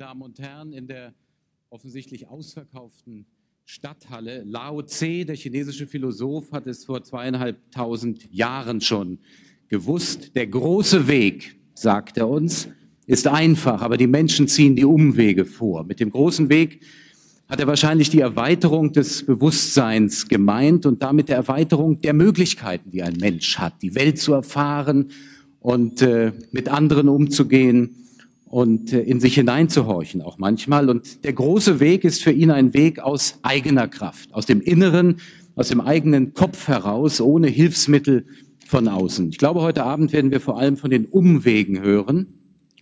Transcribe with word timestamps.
Damen 0.00 0.22
und 0.22 0.38
Herren, 0.38 0.72
in 0.72 0.86
der 0.86 1.12
offensichtlich 1.68 2.26
ausverkauften 2.26 3.26
Stadthalle. 3.66 4.44
Lao 4.44 4.80
Tse, 4.80 5.26
der 5.26 5.36
chinesische 5.36 5.86
Philosoph, 5.86 6.52
hat 6.52 6.66
es 6.66 6.86
vor 6.86 7.04
zweieinhalbtausend 7.04 8.32
Jahren 8.32 8.80
schon 8.80 9.18
gewusst. 9.68 10.34
Der 10.36 10.46
große 10.46 11.06
Weg, 11.06 11.54
sagt 11.74 12.16
er 12.16 12.30
uns, 12.30 12.68
ist 13.06 13.26
einfach, 13.26 13.82
aber 13.82 13.98
die 13.98 14.06
Menschen 14.06 14.48
ziehen 14.48 14.74
die 14.74 14.86
Umwege 14.86 15.44
vor. 15.44 15.84
Mit 15.84 16.00
dem 16.00 16.10
großen 16.10 16.48
Weg 16.48 16.80
hat 17.46 17.60
er 17.60 17.66
wahrscheinlich 17.66 18.08
die 18.08 18.20
Erweiterung 18.20 18.94
des 18.94 19.26
Bewusstseins 19.26 20.28
gemeint 20.28 20.86
und 20.86 21.02
damit 21.02 21.28
der 21.28 21.36
Erweiterung 21.36 22.00
der 22.00 22.14
Möglichkeiten, 22.14 22.90
die 22.90 23.02
ein 23.02 23.18
Mensch 23.18 23.58
hat, 23.58 23.82
die 23.82 23.94
Welt 23.94 24.18
zu 24.18 24.32
erfahren 24.32 25.10
und 25.58 26.00
äh, 26.00 26.32
mit 26.52 26.70
anderen 26.70 27.10
umzugehen 27.10 27.96
und 28.50 28.92
äh, 28.92 29.00
in 29.00 29.20
sich 29.20 29.36
hineinzuhorchen 29.36 30.20
auch 30.20 30.36
manchmal. 30.36 30.90
Und 30.90 31.24
der 31.24 31.32
große 31.32 31.80
Weg 31.80 32.04
ist 32.04 32.22
für 32.22 32.32
ihn 32.32 32.50
ein 32.50 32.74
Weg 32.74 32.98
aus 32.98 33.38
eigener 33.42 33.88
Kraft, 33.88 34.34
aus 34.34 34.44
dem 34.44 34.60
Inneren, 34.60 35.16
aus 35.54 35.68
dem 35.68 35.80
eigenen 35.80 36.34
Kopf 36.34 36.68
heraus, 36.68 37.20
ohne 37.20 37.46
Hilfsmittel 37.46 38.26
von 38.66 38.88
außen. 38.88 39.30
Ich 39.30 39.38
glaube, 39.38 39.62
heute 39.62 39.84
Abend 39.84 40.12
werden 40.12 40.30
wir 40.30 40.40
vor 40.40 40.58
allem 40.58 40.76
von 40.76 40.90
den 40.90 41.06
Umwegen 41.06 41.80
hören 41.80 42.26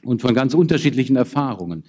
und 0.02 0.22
von 0.22 0.34
ganz 0.34 0.54
unterschiedlichen 0.54 1.16
Erfahrungen 1.16 1.84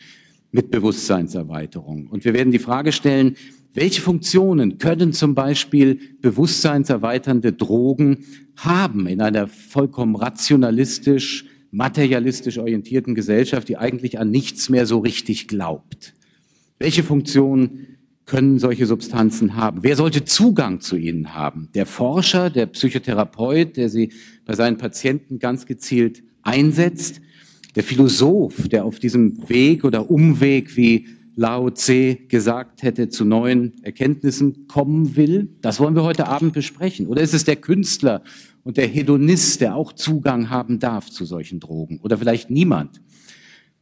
mit 0.51 0.71
Bewusstseinserweiterung. 0.71 2.07
Und 2.07 2.25
wir 2.25 2.33
werden 2.33 2.51
die 2.51 2.59
Frage 2.59 2.91
stellen, 2.91 3.35
welche 3.73 4.01
Funktionen 4.01 4.77
können 4.77 5.13
zum 5.13 5.35
Beispiel 5.35 5.99
bewusstseinserweiternde 6.21 7.53
Drogen 7.53 8.25
haben 8.57 9.07
in 9.07 9.21
einer 9.21 9.47
vollkommen 9.47 10.15
rationalistisch 10.15 11.45
materialistisch 11.71 12.57
orientierten 12.57 13.15
Gesellschaft, 13.15 13.69
die 13.69 13.77
eigentlich 13.77 14.19
an 14.19 14.31
nichts 14.31 14.69
mehr 14.69 14.85
so 14.85 14.99
richtig 14.99 15.47
glaubt. 15.47 16.13
Welche 16.79 17.03
Funktion 17.03 17.87
können 18.25 18.59
solche 18.59 18.85
Substanzen 18.85 19.55
haben? 19.55 19.79
Wer 19.81 19.95
sollte 19.95 20.23
Zugang 20.23 20.81
zu 20.81 20.95
ihnen 20.95 21.33
haben? 21.33 21.69
Der 21.73 21.85
Forscher, 21.85 22.49
der 22.49 22.67
Psychotherapeut, 22.67 23.75
der 23.75 23.89
sie 23.89 24.11
bei 24.45 24.53
seinen 24.53 24.77
Patienten 24.77 25.39
ganz 25.39 25.65
gezielt 25.65 26.23
einsetzt? 26.43 27.21
Der 27.75 27.83
Philosoph, 27.83 28.67
der 28.67 28.85
auf 28.85 28.99
diesem 28.99 29.49
Weg 29.49 29.83
oder 29.83 30.09
Umweg, 30.09 30.77
wie 30.77 31.07
Lao 31.35 31.69
Tse 31.69 32.17
gesagt 32.27 32.83
hätte, 32.83 33.09
zu 33.09 33.25
neuen 33.25 33.73
Erkenntnissen 33.83 34.67
kommen 34.67 35.15
will? 35.15 35.49
Das 35.61 35.79
wollen 35.79 35.95
wir 35.95 36.03
heute 36.03 36.27
Abend 36.27 36.53
besprechen. 36.53 37.07
Oder 37.07 37.21
ist 37.21 37.33
es 37.33 37.45
der 37.45 37.55
Künstler 37.55 38.23
und 38.69 38.77
der 38.77 38.85
Hedonist, 38.85 39.61
der 39.61 39.75
auch 39.75 39.93
Zugang 39.93 40.51
haben 40.51 40.77
darf 40.77 41.09
zu 41.09 41.25
solchen 41.25 41.59
Drogen 41.59 41.99
oder 42.03 42.19
vielleicht 42.19 42.51
niemand. 42.51 43.01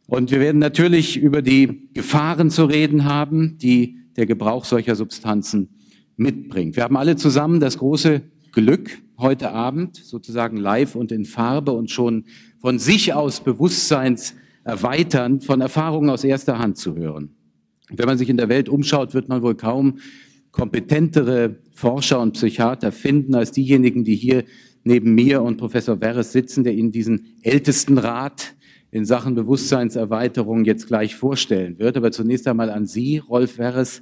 Und 0.05 0.31
wir 0.31 0.39
werden 0.39 0.59
natürlich 0.59 1.17
über 1.17 1.41
die 1.41 1.89
Gefahren 1.93 2.49
zu 2.49 2.63
reden 2.63 3.03
haben, 3.03 3.57
die 3.57 3.97
der 4.15 4.25
Gebrauch 4.25 4.63
solcher 4.63 4.95
Substanzen 4.95 5.67
mitbringt. 6.15 6.77
Wir 6.77 6.83
haben 6.83 6.95
alle 6.95 7.17
zusammen 7.17 7.59
das 7.59 7.79
große 7.79 8.21
Glück, 8.53 8.97
heute 9.17 9.51
Abend 9.51 9.97
sozusagen 9.97 10.55
live 10.55 10.95
und 10.95 11.11
in 11.11 11.25
Farbe 11.25 11.73
und 11.73 11.91
schon 11.91 12.23
von 12.57 12.79
sich 12.79 13.13
aus 13.13 13.41
bewusstseinserweiternd 13.41 15.43
von 15.43 15.59
Erfahrungen 15.59 16.09
aus 16.09 16.23
erster 16.23 16.59
Hand 16.59 16.77
zu 16.77 16.95
hören. 16.95 17.35
Wenn 17.89 18.05
man 18.05 18.17
sich 18.17 18.29
in 18.29 18.37
der 18.37 18.47
Welt 18.47 18.69
umschaut, 18.69 19.13
wird 19.13 19.27
man 19.27 19.41
wohl 19.41 19.55
kaum 19.55 19.99
kompetentere 20.51 21.57
Forscher 21.71 22.19
und 22.19 22.31
Psychiater 22.31 22.91
finden 22.91 23.35
als 23.35 23.51
diejenigen, 23.51 24.03
die 24.03 24.15
hier 24.15 24.43
neben 24.87 25.13
mir 25.13 25.43
und 25.43 25.57
Professor 25.57 26.01
Werres 26.01 26.31
sitzen, 26.31 26.63
der 26.63 26.73
Ihnen 26.73 26.91
diesen 26.91 27.37
Ältestenrat 27.43 28.55
in 28.89 29.05
Sachen 29.05 29.35
Bewusstseinserweiterung 29.35 30.65
jetzt 30.65 30.87
gleich 30.87 31.15
vorstellen 31.15 31.77
wird. 31.77 31.97
Aber 31.97 32.11
zunächst 32.11 32.47
einmal 32.47 32.69
an 32.69 32.87
Sie, 32.87 33.17
Rolf 33.19 33.57
Werres, 33.57 34.01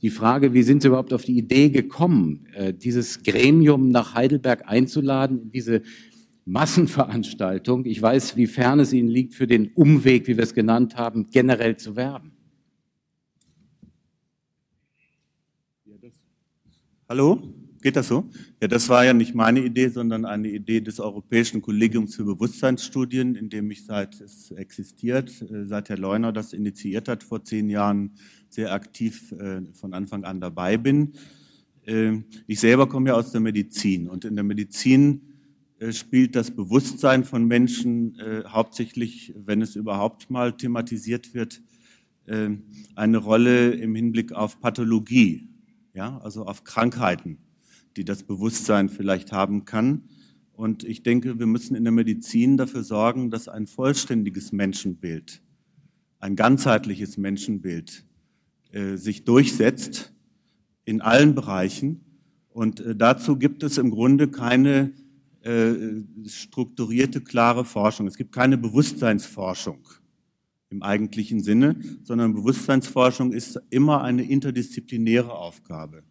die 0.00 0.10
Frage, 0.10 0.52
wie 0.54 0.62
sind 0.62 0.82
Sie 0.82 0.88
überhaupt 0.88 1.12
auf 1.12 1.24
die 1.24 1.36
Idee 1.36 1.70
gekommen, 1.70 2.46
äh, 2.54 2.72
dieses 2.72 3.22
Gremium 3.24 3.90
nach 3.90 4.14
Heidelberg 4.14 4.62
einzuladen, 4.66 5.42
in 5.42 5.50
diese 5.50 5.82
Massenveranstaltung? 6.44 7.84
Ich 7.84 8.00
weiß, 8.00 8.36
wie 8.36 8.46
fern 8.46 8.78
es 8.78 8.92
Ihnen 8.92 9.08
liegt, 9.08 9.34
für 9.34 9.48
den 9.48 9.72
Umweg, 9.74 10.28
wie 10.28 10.36
wir 10.36 10.44
es 10.44 10.54
genannt 10.54 10.96
haben, 10.96 11.30
generell 11.32 11.76
zu 11.76 11.96
werben. 11.96 12.32
Hallo? 17.08 17.57
Geht 17.80 17.94
das 17.94 18.08
so? 18.08 18.28
Ja, 18.60 18.66
das 18.66 18.88
war 18.88 19.04
ja 19.04 19.12
nicht 19.14 19.36
meine 19.36 19.60
Idee, 19.60 19.88
sondern 19.88 20.24
eine 20.24 20.48
Idee 20.48 20.80
des 20.80 20.98
Europäischen 20.98 21.62
Kollegiums 21.62 22.16
für 22.16 22.24
Bewusstseinsstudien, 22.24 23.36
in 23.36 23.50
dem 23.50 23.70
ich 23.70 23.84
seit 23.84 24.20
es 24.20 24.50
existiert, 24.50 25.30
äh, 25.42 25.64
seit 25.66 25.88
Herr 25.88 25.98
Leuner 25.98 26.32
das 26.32 26.52
initiiert 26.52 27.06
hat, 27.06 27.22
vor 27.22 27.44
zehn 27.44 27.70
Jahren 27.70 28.10
sehr 28.48 28.72
aktiv 28.72 29.30
äh, 29.32 29.60
von 29.74 29.94
Anfang 29.94 30.24
an 30.24 30.40
dabei 30.40 30.76
bin. 30.76 31.12
Ähm, 31.86 32.24
ich 32.48 32.58
selber 32.58 32.88
komme 32.88 33.10
ja 33.10 33.14
aus 33.14 33.30
der 33.30 33.40
Medizin 33.40 34.08
und 34.08 34.24
in 34.24 34.34
der 34.34 34.44
Medizin 34.44 35.20
äh, 35.78 35.92
spielt 35.92 36.34
das 36.34 36.50
Bewusstsein 36.50 37.22
von 37.22 37.44
Menschen 37.44 38.16
hauptsächlich, 38.48 39.34
wenn 39.36 39.62
es 39.62 39.76
überhaupt 39.76 40.30
mal 40.30 40.56
thematisiert 40.56 41.34
wird, 41.34 41.62
eine 42.26 43.16
Rolle 43.16 43.70
im 43.70 43.94
Hinblick 43.94 44.32
auf 44.32 44.60
Pathologie, 44.60 45.48
ja, 45.94 46.18
also 46.18 46.44
auf 46.44 46.62
Krankheiten 46.64 47.38
die 47.98 48.04
das 48.04 48.22
Bewusstsein 48.22 48.88
vielleicht 48.88 49.32
haben 49.32 49.64
kann. 49.64 50.04
Und 50.52 50.84
ich 50.84 51.02
denke, 51.02 51.38
wir 51.38 51.46
müssen 51.46 51.74
in 51.74 51.84
der 51.84 51.92
Medizin 51.92 52.56
dafür 52.56 52.82
sorgen, 52.82 53.30
dass 53.30 53.48
ein 53.48 53.66
vollständiges 53.66 54.52
Menschenbild, 54.52 55.42
ein 56.20 56.36
ganzheitliches 56.36 57.16
Menschenbild 57.16 58.04
äh, 58.72 58.96
sich 58.96 59.24
durchsetzt 59.24 60.14
in 60.84 61.00
allen 61.00 61.34
Bereichen. 61.34 62.00
Und 62.48 62.80
äh, 62.80 62.96
dazu 62.96 63.36
gibt 63.36 63.62
es 63.62 63.78
im 63.78 63.90
Grunde 63.90 64.28
keine 64.28 64.92
äh, 65.42 65.74
strukturierte, 66.26 67.20
klare 67.20 67.64
Forschung. 67.64 68.06
Es 68.06 68.16
gibt 68.16 68.32
keine 68.32 68.58
Bewusstseinsforschung 68.58 69.86
im 70.70 70.82
eigentlichen 70.82 71.42
Sinne, 71.42 71.76
sondern 72.02 72.34
Bewusstseinsforschung 72.34 73.32
ist 73.32 73.60
immer 73.70 74.02
eine 74.02 74.22
interdisziplinäre 74.22 75.32
Aufgabe. 75.32 76.02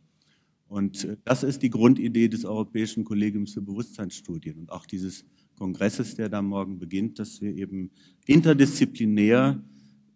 Und 0.67 1.05
äh, 1.05 1.17
das 1.23 1.43
ist 1.43 1.61
die 1.61 1.69
Grundidee 1.69 2.27
des 2.27 2.45
Europäischen 2.45 3.03
Kollegiums 3.03 3.53
für 3.53 3.61
Bewusstseinsstudien 3.61 4.57
und 4.57 4.71
auch 4.71 4.85
dieses 4.85 5.25
Kongresses, 5.57 6.15
der 6.15 6.29
da 6.29 6.41
morgen 6.41 6.77
beginnt, 6.77 7.19
dass 7.19 7.41
wir 7.41 7.55
eben 7.55 7.89
interdisziplinär 8.25 9.63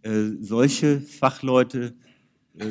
äh, 0.03 0.29
solche 0.39 1.01
Fachleute 1.01 1.95
äh, 2.59 2.65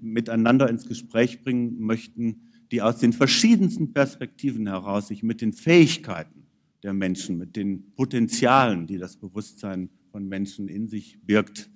miteinander 0.00 0.68
ins 0.68 0.86
Gespräch 0.86 1.42
bringen 1.42 1.80
möchten, 1.80 2.42
die 2.70 2.82
aus 2.82 2.98
den 2.98 3.12
verschiedensten 3.12 3.92
Perspektiven 3.92 4.66
heraus 4.66 5.08
sich 5.08 5.22
mit 5.22 5.40
den 5.40 5.52
Fähigkeiten 5.52 6.46
der 6.82 6.92
Menschen, 6.92 7.38
mit 7.38 7.56
den 7.56 7.92
Potenzialen, 7.94 8.86
die 8.86 8.98
das 8.98 9.16
Bewusstsein 9.16 9.90
von 10.10 10.28
Menschen 10.28 10.68
in 10.68 10.88
sich 10.88 11.18
birgt, 11.22 11.70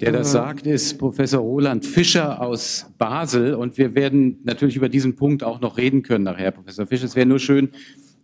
Der 0.00 0.12
das 0.12 0.28
äh, 0.28 0.32
sagt, 0.32 0.66
ist 0.66 0.98
Professor 0.98 1.40
Roland 1.40 1.84
Fischer 1.84 2.40
aus 2.40 2.86
Basel. 2.98 3.54
Und 3.54 3.78
wir 3.78 3.94
werden 3.94 4.38
natürlich 4.44 4.76
über 4.76 4.88
diesen 4.88 5.16
Punkt 5.16 5.42
auch 5.42 5.60
noch 5.60 5.78
reden 5.78 6.02
können 6.02 6.24
nachher, 6.24 6.50
Professor 6.50 6.86
Fischer. 6.86 7.04
Es 7.04 7.16
wäre 7.16 7.26
nur 7.26 7.38
schön, 7.38 7.70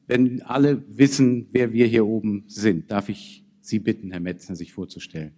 wenn 0.07 0.43
alle 0.43 0.83
wissen, 0.89 1.49
wer 1.53 1.73
wir 1.73 1.87
hier 1.87 2.07
oben 2.07 2.45
sind. 2.49 2.91
Darf 2.91 3.09
ich 3.09 3.45
Sie 3.61 3.79
bitten, 3.79 4.11
Herr 4.11 4.21
Metzner, 4.21 4.57
sich 4.57 4.73
vorzustellen? 4.73 5.33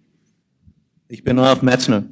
Ich 1.07 1.23
bin 1.23 1.37
Ralf 1.37 1.61
Metzner. 1.61 2.05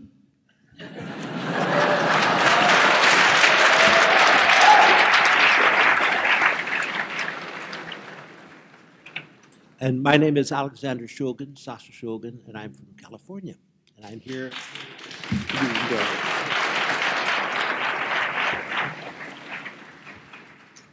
And 9.81 10.03
my 10.03 10.17
name 10.17 10.35
is 10.35 10.51
Alexander 10.51 11.07
Shogun, 11.07 11.55
Sasha 11.55 11.93
Shogun, 11.93 12.41
and 12.45 12.57
I'm 12.57 12.73
from 12.73 12.87
California. 12.97 13.55
And 14.01 14.13
I'm 14.13 14.19
here. 14.21 14.49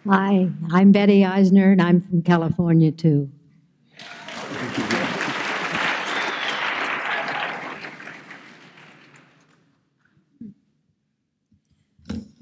Hi, 0.08 0.50
I'm 0.72 0.90
Betty 0.90 1.24
Eisner, 1.24 1.70
and 1.70 1.80
I'm 1.80 2.00
from 2.00 2.22
California 2.22 2.90
too. 2.90 3.30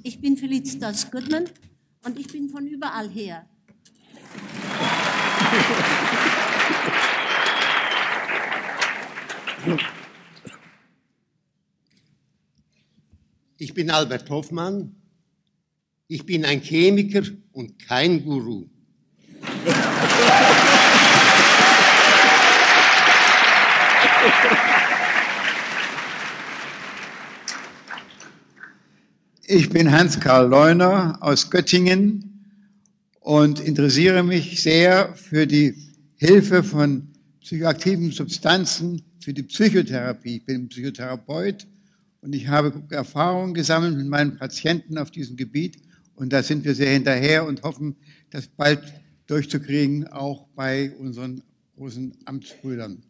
Ich 0.03 0.19
bin 0.21 0.39
Felicitas 0.39 1.11
Goodman 1.11 1.45
und 2.05 2.19
ich 2.19 2.29
bin 2.29 2.49
von 2.49 2.67
überall 2.67 3.11
her. 3.11 3.45
Ich 13.65 13.73
bin 13.73 13.91
Albert 13.91 14.29
Hoffmann. 14.29 14.95
Ich 16.07 16.27
bin 16.27 16.45
ein 16.45 16.61
Chemiker 16.61 17.23
und 17.53 17.79
kein 17.79 18.23
Guru. 18.23 18.67
Ich 29.47 29.71
bin 29.71 29.91
Hans-Karl 29.91 30.47
Leuner 30.47 31.17
aus 31.23 31.51
Göttingen 31.51 32.45
und 33.21 33.61
interessiere 33.61 34.23
mich 34.23 34.61
sehr 34.61 35.17
für 35.17 35.47
die 35.47 35.75
Hilfe 36.17 36.63
von 36.63 37.09
psychoaktiven 37.41 38.13
Substanzen 38.13 39.01
für 39.21 39.33
die 39.33 39.45
Psychotherapie. 39.45 40.37
Ich 40.37 40.45
bin 40.45 40.69
Psychotherapeut 40.69 41.67
und 42.25 42.35
ich 42.35 42.49
habe 42.49 42.83
Erfahrungen 42.89 43.53
gesammelt 43.53 43.99
mit 43.99 44.07
meinen 44.07 44.39
Patienten 44.39 44.97
auf 44.97 45.11
diesem 45.11 45.37
Gebiet. 45.37 45.77
Und 46.15 46.33
da 46.33 46.43
sind 46.43 46.65
wir 46.65 46.75
sehr 46.75 46.91
hinterher 46.91 47.47
und 47.47 47.63
hoffen, 47.63 47.97
das 48.31 48.49
bald 48.49 48.81
durchzukriegen, 49.27 50.07
auch 50.09 50.47
bei 50.55 50.93
unseren 50.99 51.43
großen 51.77 52.17
Amtsbrüdern. 52.25 53.03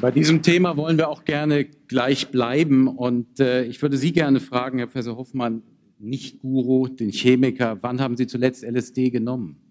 Bei 0.00 0.10
diesem 0.10 0.42
Thema 0.42 0.76
wollen 0.76 0.98
wir 0.98 1.08
auch 1.08 1.24
gerne 1.24 1.66
gleich 1.66 2.32
bleiben. 2.32 2.88
Und 2.88 3.38
äh, 3.38 3.62
ich 3.62 3.80
würde 3.80 3.96
Sie 3.96 4.12
gerne 4.12 4.40
fragen, 4.40 4.78
Herr 4.78 4.88
Professor 4.88 5.16
Hoffmann, 5.16 5.62
nicht 6.00 6.40
Guru, 6.40 6.88
den 6.88 7.10
Chemiker, 7.12 7.78
wann 7.80 8.00
haben 8.00 8.16
Sie 8.16 8.26
zuletzt 8.26 8.64
LSD 8.64 9.10
genommen? 9.10 9.61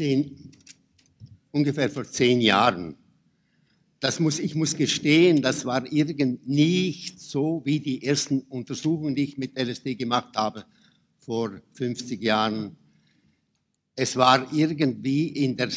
Zehn, 0.00 0.50
ungefähr 1.50 1.90
vor 1.90 2.04
zehn 2.04 2.40
Jahren. 2.40 2.96
Das 4.00 4.18
muss, 4.18 4.38
ich 4.38 4.54
muss 4.54 4.74
gestehen, 4.74 5.42
das 5.42 5.66
war 5.66 5.92
irgend 5.92 6.48
nicht 6.48 7.20
so 7.20 7.60
wie 7.66 7.80
die 7.80 8.02
ersten 8.02 8.40
Untersuchungen, 8.48 9.14
die 9.14 9.24
ich 9.24 9.36
mit 9.36 9.58
LSD 9.58 9.96
gemacht 9.96 10.34
habe 10.36 10.64
vor 11.18 11.60
50 11.74 12.22
Jahren. 12.22 12.78
Es 13.94 14.16
war 14.16 14.50
irgendwie 14.54 15.28
in 15.28 15.58
der, 15.58 15.68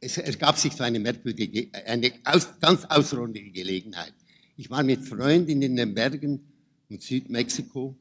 es 0.00 0.18
ergab 0.18 0.56
sich 0.56 0.74
so 0.74 0.84
eine 0.84 1.00
merkwürdige, 1.00 1.68
eine 1.84 2.12
aus, 2.22 2.46
ganz 2.60 2.84
außerordentliche 2.84 3.50
Gelegenheit. 3.50 4.14
Ich 4.56 4.70
war 4.70 4.84
mit 4.84 5.00
Freunden 5.04 5.62
in 5.62 5.74
den 5.74 5.94
Bergen 5.94 6.46
in 6.88 7.00
Südmexiko 7.00 7.96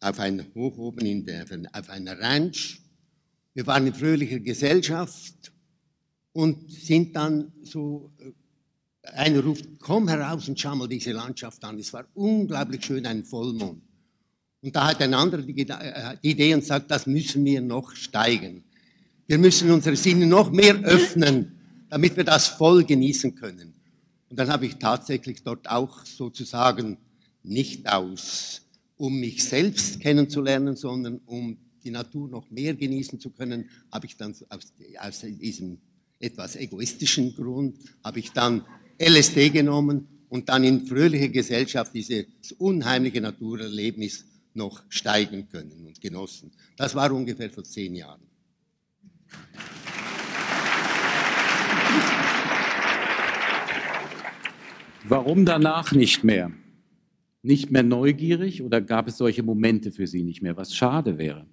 auf 0.00 0.20
einem 0.20 0.44
hoch 0.54 0.76
oben 0.76 1.06
in 1.06 1.24
der, 1.24 1.46
auf 1.72 1.88
einer 1.88 2.20
Ranch 2.20 2.82
wir 3.56 3.66
waren 3.66 3.86
in 3.86 3.94
fröhlicher 3.94 4.38
Gesellschaft 4.38 5.50
und 6.34 6.70
sind 6.70 7.16
dann 7.16 7.52
so, 7.62 8.12
äh, 8.18 8.32
einer 9.12 9.42
ruft, 9.42 9.64
komm 9.78 10.08
heraus 10.08 10.46
und 10.46 10.60
schau 10.60 10.76
mal 10.76 10.86
diese 10.86 11.12
Landschaft 11.12 11.64
an. 11.64 11.78
Es 11.78 11.90
war 11.94 12.04
unglaublich 12.12 12.84
schön, 12.84 13.06
ein 13.06 13.24
Vollmond. 13.24 13.80
Und 14.60 14.76
da 14.76 14.88
hat 14.88 15.00
ein 15.00 15.14
anderer 15.14 15.40
die, 15.40 15.66
äh, 15.66 16.18
die 16.22 16.32
Idee 16.32 16.52
und 16.52 16.66
sagt, 16.66 16.90
das 16.90 17.06
müssen 17.06 17.46
wir 17.46 17.62
noch 17.62 17.96
steigen. 17.96 18.62
Wir 19.26 19.38
müssen 19.38 19.70
unsere 19.70 19.96
Sinne 19.96 20.26
noch 20.26 20.50
mehr 20.50 20.74
öffnen, 20.82 21.58
damit 21.88 22.14
wir 22.14 22.24
das 22.24 22.48
voll 22.48 22.84
genießen 22.84 23.36
können. 23.36 23.72
Und 24.28 24.38
dann 24.38 24.50
habe 24.50 24.66
ich 24.66 24.76
tatsächlich 24.76 25.42
dort 25.42 25.70
auch 25.70 26.04
sozusagen 26.04 26.98
nicht 27.42 27.88
aus, 27.88 28.60
um 28.98 29.18
mich 29.18 29.42
selbst 29.42 30.00
kennenzulernen, 30.00 30.76
sondern 30.76 31.22
um 31.24 31.56
die 31.86 31.92
Natur 31.92 32.28
noch 32.28 32.50
mehr 32.50 32.74
genießen 32.74 33.20
zu 33.20 33.30
können, 33.30 33.70
habe 33.92 34.06
ich 34.06 34.16
dann 34.16 34.34
aus, 34.48 34.66
aus 34.98 35.20
diesem 35.22 35.78
etwas 36.18 36.56
egoistischen 36.56 37.34
Grund, 37.34 37.76
habe 38.02 38.18
ich 38.18 38.32
dann 38.32 38.64
LSD 38.98 39.50
genommen 39.50 40.08
und 40.28 40.48
dann 40.48 40.64
in 40.64 40.86
fröhlicher 40.86 41.28
Gesellschaft 41.28 41.94
dieses 41.94 42.26
unheimliche 42.58 43.20
Naturerlebnis 43.20 44.24
noch 44.54 44.82
steigen 44.88 45.48
können 45.48 45.86
und 45.86 46.00
genossen. 46.00 46.50
Das 46.76 46.94
war 46.94 47.12
ungefähr 47.12 47.50
vor 47.50 47.62
zehn 47.62 47.94
Jahren. 47.94 48.22
Warum 55.04 55.44
danach 55.44 55.92
nicht 55.92 56.24
mehr? 56.24 56.50
Nicht 57.42 57.70
mehr 57.70 57.84
neugierig 57.84 58.62
oder 58.62 58.80
gab 58.80 59.06
es 59.06 59.18
solche 59.18 59.44
Momente 59.44 59.92
für 59.92 60.08
Sie 60.08 60.24
nicht 60.24 60.42
mehr, 60.42 60.56
was 60.56 60.74
schade 60.74 61.16
wäre? 61.16 61.46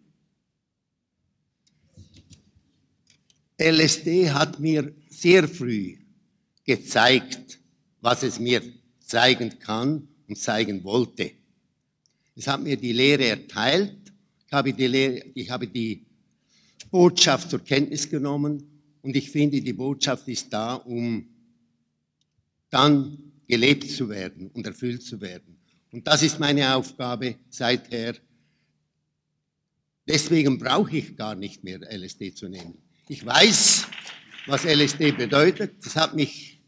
LSD 3.57 4.31
hat 4.31 4.60
mir 4.60 4.93
sehr 5.10 5.48
früh 5.48 5.98
gezeigt, 6.65 7.60
was 8.01 8.24
es 8.24 8.39
mir 8.39 8.62
zeigen 9.00 9.60
kann 9.60 10.07
und 10.27 10.38
zeigen 10.38 10.83
wollte. 10.83 11.31
Es 12.36 12.48
hat 12.48 12.62
mir 12.62 12.77
die 12.77 12.93
Lehre 12.93 13.25
erteilt, 13.25 13.98
ich 14.48 14.53
habe 14.53 14.74
die, 14.74 14.88
Lehre, 14.88 15.25
ich 15.33 15.50
habe 15.50 15.67
die 15.67 16.05
Botschaft 16.89 17.50
zur 17.50 17.63
Kenntnis 17.63 18.10
genommen 18.10 18.63
und 19.01 19.15
ich 19.15 19.29
finde, 19.29 19.62
die 19.62 19.74
Botschaft 19.74 20.27
ist 20.27 20.51
da, 20.51 20.75
um 20.75 21.27
dann 22.69 23.33
gelebt 23.48 23.89
zu 23.89 24.10
werden 24.10 24.50
und 24.51 24.65
erfüllt 24.65 25.03
zu 25.03 25.19
werden. 25.22 25.57
Und 25.91 26.07
das 26.07 26.24
ist 26.24 26.39
meine 26.39 26.75
Aufgabe 26.75 27.36
seither. 27.50 28.15
Deswegen 30.07 30.57
brauche 30.57 30.98
ich 30.98 31.15
gar 31.15 31.36
nicht 31.36 31.63
mehr 31.63 31.79
LSD 31.81 32.33
zu 32.33 32.50
nehmen. 32.50 32.81
Ich 33.13 33.24
weiß, 33.24 33.86
was 34.48 34.65
LSD 34.65 35.12
bedeutet. 35.12 35.86
Es 35.86 35.96
hat, 35.96 36.15
mich, 36.15 36.60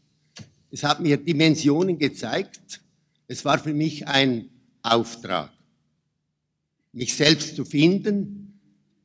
es 0.70 0.84
hat 0.84 1.00
mir 1.00 1.16
Dimensionen 1.16 1.98
gezeigt. 1.98 2.80
Es 3.26 3.44
war 3.44 3.58
für 3.58 3.74
mich 3.74 4.06
ein 4.06 4.48
Auftrag, 4.80 5.50
mich 6.92 7.16
selbst 7.16 7.56
zu 7.56 7.64
finden, 7.64 8.60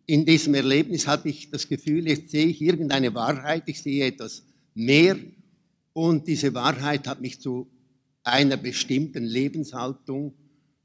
in 0.05 0.23
diesem 0.23 0.53
Erlebnis 0.53 1.07
hatte 1.07 1.29
ich 1.29 1.49
das 1.49 1.67
Gefühl, 1.67 2.07
jetzt 2.07 2.29
sehe 2.29 2.45
ich 2.45 2.61
irgendeine 2.61 3.15
Wahrheit, 3.15 3.63
ich 3.65 3.81
sehe 3.81 4.05
etwas 4.05 4.43
mehr 4.75 5.17
und 5.93 6.27
diese 6.27 6.53
Wahrheit 6.53 7.07
hat 7.07 7.21
mich 7.21 7.41
zu 7.41 7.71
einer 8.23 8.57
bestimmten 8.57 9.23
Lebenshaltung, 9.23 10.35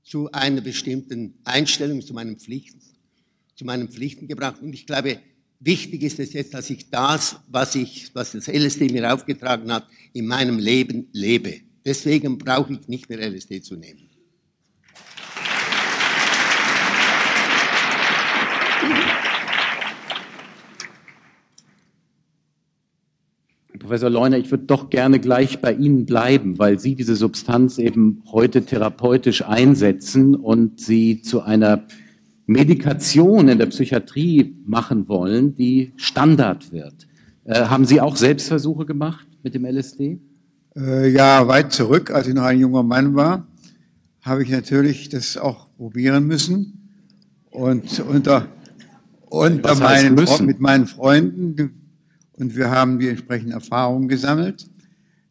zu 0.03 0.33
einer 0.33 0.63
bestimmten 0.63 1.35
Einstellung, 1.45 2.01
zu 2.01 2.15
meinen 2.15 2.39
Pflichten, 2.39 2.81
zu 3.57 3.67
meinen 3.67 3.91
Pflichten 3.91 4.27
gebracht. 4.27 4.63
Und 4.63 4.73
ich 4.73 4.87
glaube, 4.87 5.21
wichtig 5.61 6.03
ist 6.03 6.19
es 6.19 6.33
jetzt, 6.33 6.55
dass 6.55 6.71
ich 6.71 6.91
das, 6.91 7.37
was 7.49 7.75
ich, 7.75 8.11
was 8.15 8.33
das 8.33 8.49
LSD 8.49 8.93
mir 8.93 9.13
aufgetragen 9.13 9.73
hat, 9.73 9.87
in 10.13 10.27
meinem 10.27 10.59
Leben 10.59 11.09
lebe. 11.13 11.61
Deswegen 11.85 12.39
brauche 12.39 12.73
ich 12.73 12.89
nicht 12.89 13.09
mehr 13.09 13.19
LSD 13.19 13.63
zu 13.63 13.77
nehmen. 13.77 14.07
Professor 23.87 24.11
Leuner, 24.11 24.37
ich 24.37 24.51
würde 24.51 24.65
doch 24.65 24.91
gerne 24.91 25.21
gleich 25.21 25.61
bei 25.61 25.73
Ihnen 25.73 26.07
bleiben, 26.07 26.59
weil 26.59 26.81
Sie 26.81 26.97
diese 26.97 27.15
Substanz 27.15 27.79
eben 27.79 28.21
heute 28.33 28.65
therapeutisch 28.65 29.43
einsetzen 29.43 30.35
und 30.35 30.81
sie 30.81 31.23
zu 31.23 31.43
einer 31.43 31.87
Medikation 32.47 33.49
in 33.49 33.59
der 33.59 33.67
Psychiatrie 33.67 34.57
machen 34.65 35.09
wollen, 35.09 35.55
die 35.55 35.93
Standard 35.97 36.73
wird. 36.73 37.07
Äh, 37.45 37.67
haben 37.67 37.85
Sie 37.85 38.01
auch 38.01 38.17
Selbstversuche 38.17 38.87
gemacht 38.87 39.27
mit 39.43 39.55
dem 39.55 39.65
LSD? 39.65 40.19
Äh, 40.77 41.11
ja, 41.11 41.47
weit 41.49 41.73
zurück, 41.73 42.11
als 42.11 42.29
ich 42.29 42.35
noch 42.35 42.45
ein 42.45 42.61
junger 42.61 42.83
Mann 42.83 43.15
war, 43.15 43.47
habe 44.23 44.43
ich 44.43 44.51
natürlich 44.51 45.09
das 45.09 45.37
auch 45.37 45.69
probieren 45.77 46.27
müssen. 46.27 46.73
Und 47.51 48.01
unter, 48.01 48.49
unter 49.29 49.75
meinen, 49.77 50.15
mit 50.15 50.61
meinen 50.61 50.87
Freunden 50.87 51.73
und 52.37 52.55
wir 52.57 52.71
haben 52.71 52.99
die 52.99 53.09
entsprechenden 53.09 53.53
Erfahrungen 53.53 54.09
gesammelt. 54.09 54.67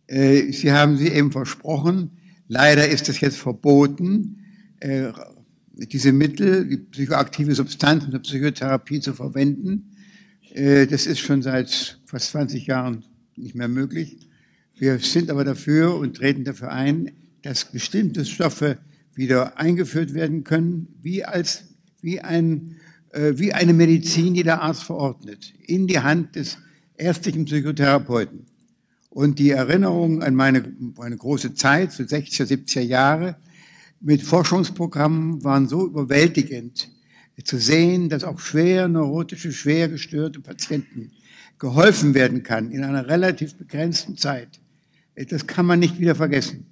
Äh, 0.07 0.51
sie 0.51 0.71
haben 0.71 0.97
sie 0.97 1.09
eben 1.09 1.31
versprochen. 1.31 2.11
Leider 2.47 2.87
ist 2.87 3.09
es 3.09 3.19
jetzt 3.21 3.37
verboten, 3.37 4.39
äh, 4.79 5.11
diese 5.77 6.11
Mittel, 6.11 6.67
die 6.67 6.77
psychoaktive 6.77 7.55
Substanzen 7.55 8.11
der 8.11 8.19
Psychotherapie 8.19 8.99
zu 8.99 9.13
verwenden. 9.13 9.91
Äh, 10.53 10.87
das 10.87 11.05
ist 11.05 11.19
schon 11.19 11.41
seit 11.41 11.99
fast 12.05 12.31
20 12.31 12.67
Jahren 12.67 13.03
nicht 13.35 13.55
mehr 13.55 13.67
möglich. 13.67 14.17
Wir 14.77 14.99
sind 14.99 15.29
aber 15.29 15.43
dafür 15.43 15.95
und 15.95 16.17
treten 16.17 16.43
dafür 16.43 16.71
ein, 16.71 17.11
dass 17.41 17.71
bestimmte 17.71 18.25
Stoffe 18.25 18.77
wieder 19.13 19.57
eingeführt 19.59 20.13
werden 20.13 20.43
können, 20.43 20.87
wie 21.01 21.23
als 21.23 21.63
wie 22.01 22.19
ein 22.19 22.75
wie 23.17 23.53
eine 23.53 23.73
Medizin, 23.73 24.33
die 24.33 24.43
der 24.43 24.61
Arzt 24.61 24.83
verordnet, 24.83 25.53
in 25.65 25.87
die 25.87 25.99
Hand 25.99 26.35
des 26.35 26.57
ärztlichen 26.97 27.45
Psychotherapeuten. 27.45 28.45
Und 29.09 29.39
die 29.39 29.51
Erinnerung 29.51 30.21
an 30.21 30.35
meine, 30.35 30.73
meine 30.97 31.15
große 31.15 31.53
Zeit, 31.53 31.93
so 31.93 32.03
60er, 32.03 32.45
70er 32.45 32.81
Jahre, 32.81 33.37
mit 34.01 34.21
Forschungsprogrammen 34.21 35.43
waren 35.43 35.67
so 35.67 35.85
überwältigend, 35.85 36.89
zu 37.43 37.57
sehen, 37.57 38.07
dass 38.07 38.23
auch 38.23 38.39
schwer 38.39 38.87
neurotische, 38.87 39.51
schwer 39.51 39.89
gestörte 39.89 40.39
Patienten 40.39 41.11
geholfen 41.59 42.13
werden 42.13 42.43
kann 42.43 42.71
in 42.71 42.83
einer 42.83 43.07
relativ 43.07 43.55
begrenzten 43.55 44.15
Zeit. 44.15 44.61
Das 45.29 45.45
kann 45.45 45.65
man 45.65 45.79
nicht 45.79 45.99
wieder 45.99 46.15
vergessen. 46.15 46.65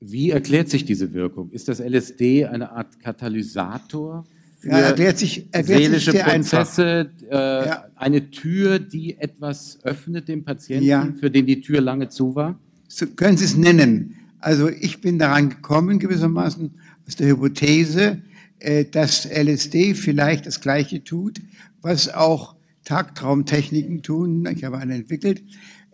Wie 0.00 0.30
erklärt 0.30 0.68
sich 0.68 0.84
diese 0.84 1.12
Wirkung? 1.12 1.50
Ist 1.50 1.68
das 1.68 1.78
LSD 1.80 2.46
eine 2.46 2.72
Art 2.72 3.00
Katalysator 3.00 4.24
ja, 4.62 4.78
erklärt 4.78 5.18
sich, 5.18 5.46
erklärt 5.52 5.82
seelische 5.82 6.12
sich 6.12 6.22
Prozesse, 6.22 7.10
äh, 7.30 7.34
ja. 7.34 7.84
eine 7.96 8.30
Tür, 8.30 8.78
die 8.78 9.18
etwas 9.18 9.78
öffnet 9.84 10.28
dem 10.28 10.44
Patienten, 10.44 10.86
ja. 10.86 11.08
für 11.18 11.30
den 11.30 11.46
die 11.46 11.60
Tür 11.60 11.80
lange 11.80 12.08
zu 12.08 12.34
war? 12.34 12.58
So 12.88 13.06
können 13.06 13.36
Sie 13.36 13.44
es 13.44 13.56
nennen. 13.56 14.16
Also 14.40 14.68
ich 14.68 15.00
bin 15.00 15.18
daran 15.18 15.50
gekommen 15.50 15.98
gewissermaßen 15.98 16.72
aus 17.06 17.16
der 17.16 17.28
Hypothese, 17.28 18.22
äh, 18.58 18.84
dass 18.86 19.26
LSD 19.26 19.94
vielleicht 19.94 20.46
das 20.46 20.60
Gleiche 20.60 21.04
tut, 21.04 21.40
was 21.82 22.08
auch 22.08 22.56
Tagtraumtechniken 22.84 24.02
tun. 24.02 24.46
Ich 24.54 24.64
habe 24.64 24.78
eine 24.78 24.94
entwickelt, 24.94 25.42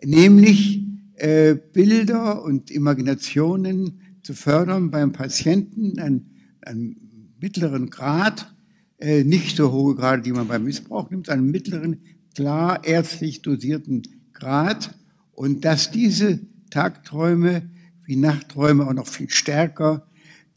nämlich 0.03 0.83
äh, 1.15 1.55
Bilder 1.55 2.43
und 2.43 2.71
Imaginationen 2.71 4.01
zu 4.21 4.33
fördern 4.33 4.91
beim 4.91 5.11
Patienten, 5.11 5.99
einen, 5.99 6.31
einen 6.61 7.33
mittleren 7.39 7.89
Grad, 7.89 8.53
äh, 8.99 9.23
nicht 9.23 9.57
so 9.57 9.71
hohe 9.71 9.95
Grade, 9.95 10.21
die 10.21 10.31
man 10.31 10.47
beim 10.47 10.63
Missbrauch 10.63 11.09
nimmt, 11.09 11.29
einen 11.29 11.51
mittleren, 11.51 12.01
klar 12.33 12.83
ärztlich 12.85 13.41
dosierten 13.41 14.03
Grad 14.33 14.95
und 15.33 15.65
dass 15.65 15.91
diese 15.91 16.39
Tagträume 16.69 17.69
wie 18.07 18.15
Nachtträume 18.15 18.87
auch 18.87 18.93
noch 18.93 19.07
viel 19.07 19.29
stärker 19.29 20.07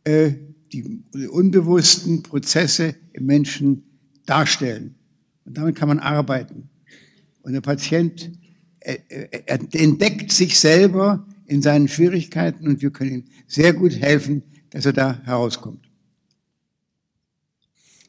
äh, 0.05 0.33
die, 0.73 1.03
unbewussten 1.29 2.23
Prozesse 2.23 2.95
im 3.13 3.27
Menschen 3.27 3.83
darstellen. 4.25 4.95
Und 5.45 5.59
damit 5.59 5.75
kann 5.75 5.89
man 5.89 5.99
arbeiten. 5.99 6.71
Und 7.43 7.53
der 7.53 7.61
Patient 7.61 8.31
äh, 8.79 8.99
äh, 9.09 9.59
entdeckt 9.73 10.33
sich 10.33 10.59
selber 10.59 11.27
in 11.47 11.61
seinen 11.61 11.89
Schwierigkeiten 11.89 12.69
und 12.69 12.81
wir 12.81 12.91
können 12.91 13.11
ihm 13.11 13.25
sehr 13.49 13.73
gut 13.73 14.01
helfen, 14.01 14.45
dass 14.71 14.87
er 14.87 14.93
da 14.93 15.21
herauskommt. 15.25 15.91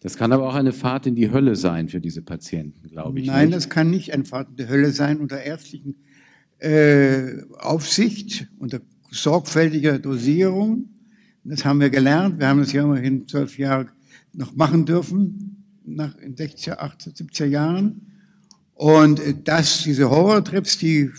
Das 0.01 0.15
kann 0.17 0.31
aber 0.31 0.47
auch 0.47 0.55
eine 0.55 0.73
Fahrt 0.73 1.07
in 1.07 1.15
die 1.15 1.31
Hölle 1.31 1.55
sein 1.55 1.87
für 1.87 1.99
diese 1.99 2.21
Patienten, 2.21 2.87
glaube 2.87 3.19
ich. 3.19 3.27
Nein, 3.27 3.47
nicht. 3.47 3.55
das 3.55 3.69
kann 3.69 3.89
nicht 3.89 4.13
eine 4.13 4.25
Fahrt 4.25 4.49
in 4.49 4.55
die 4.57 4.67
Hölle 4.67 4.91
sein 4.91 5.19
unter 5.19 5.41
ärztlichen 5.41 5.95
äh, 6.59 7.41
Aufsicht, 7.57 8.47
unter 8.59 8.81
sorgfältiger 9.11 9.99
Dosierung. 9.99 10.89
Das 11.43 11.65
haben 11.65 11.79
wir 11.79 11.89
gelernt. 11.89 12.39
Wir 12.39 12.47
haben 12.47 12.59
das 12.59 12.71
ja 12.71 12.83
immerhin 12.83 13.27
zwölf 13.27 13.57
Jahre 13.57 13.87
noch 14.33 14.55
machen 14.55 14.85
dürfen, 14.85 15.63
nach 15.85 16.17
in 16.17 16.35
60er, 16.35 16.79
80er, 16.79 17.17
70er 17.17 17.45
Jahren. 17.45 18.01
Und 18.73 19.19
äh, 19.19 19.35
das, 19.43 19.83
diese 19.83 20.09
Horrortrips, 20.09 20.77
die 20.77 21.09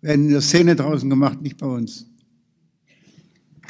werden 0.00 0.26
in 0.26 0.32
der 0.32 0.40
Szene 0.40 0.76
draußen 0.76 1.08
gemacht, 1.08 1.40
nicht 1.40 1.56
bei 1.56 1.66
uns. 1.66 2.06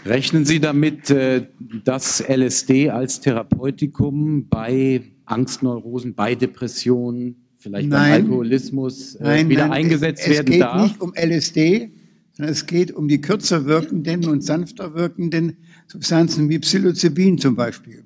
Rechnen 0.04 0.44
Sie 0.44 0.60
damit, 0.60 1.10
äh, 1.10 1.46
dass 1.84 2.22
LSD 2.26 2.90
als 2.90 3.20
Therapeutikum 3.20 4.48
bei 4.48 5.02
Angstneurosen, 5.24 6.14
bei 6.14 6.34
Depressionen, 6.34 7.36
vielleicht 7.58 7.88
nein, 7.88 8.12
beim 8.12 8.22
Alkoholismus 8.24 9.16
äh, 9.16 9.24
nein, 9.24 9.48
wieder 9.48 9.68
nein, 9.68 9.84
eingesetzt 9.84 10.22
es, 10.22 10.30
werden 10.30 10.58
darf? 10.60 10.76
Es 10.76 10.82
geht 10.82 10.90
nicht 10.90 11.00
um 11.00 11.12
LSD, 11.14 11.90
sondern 12.38 12.52
es 12.52 12.66
geht 12.66 12.92
um 12.92 13.08
die 13.08 13.20
kürzer 13.20 13.64
wirkenden 13.64 14.24
und 14.26 14.44
sanfter 14.44 14.94
wirkenden 14.94 15.56
Substanzen 15.88 16.48
wie 16.48 16.60
Psilocybin 16.60 17.36
zum 17.36 17.56
Beispiel. 17.56 18.04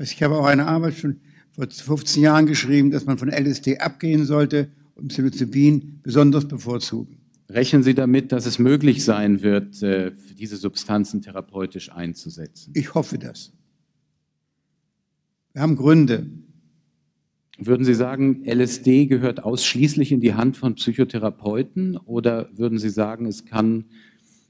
Ich 0.00 0.22
habe 0.22 0.36
auch 0.36 0.46
eine 0.46 0.66
Arbeit 0.66 0.94
schon 0.94 1.20
vor 1.50 1.66
15 1.68 2.22
Jahren 2.22 2.46
geschrieben, 2.46 2.92
dass 2.92 3.06
man 3.06 3.18
von 3.18 3.28
LSD 3.28 3.78
abgehen 3.78 4.24
sollte 4.24 4.68
und 4.94 5.08
Psilocybin 5.08 5.98
besonders 6.02 6.46
bevorzugen. 6.46 7.18
Rechnen 7.50 7.82
Sie 7.82 7.94
damit, 7.94 8.30
dass 8.30 8.46
es 8.46 8.60
möglich 8.60 9.04
sein 9.04 9.42
wird, 9.42 9.82
äh, 9.82 10.12
diese 10.38 10.56
Substanzen 10.56 11.20
therapeutisch 11.20 11.90
einzusetzen? 11.90 12.72
Ich 12.74 12.94
hoffe 12.94 13.18
das. 13.18 13.52
Wir 15.52 15.60
haben 15.60 15.76
Gründe. 15.76 16.26
Würden 17.58 17.84
Sie 17.84 17.94
sagen, 17.94 18.42
LSD 18.46 19.06
gehört 19.06 19.44
ausschließlich 19.44 20.10
in 20.10 20.20
die 20.20 20.34
Hand 20.34 20.56
von 20.56 20.74
Psychotherapeuten 20.74 21.96
oder 21.98 22.48
würden 22.56 22.78
Sie 22.78 22.88
sagen, 22.88 23.26
es 23.26 23.44
kann 23.44 23.84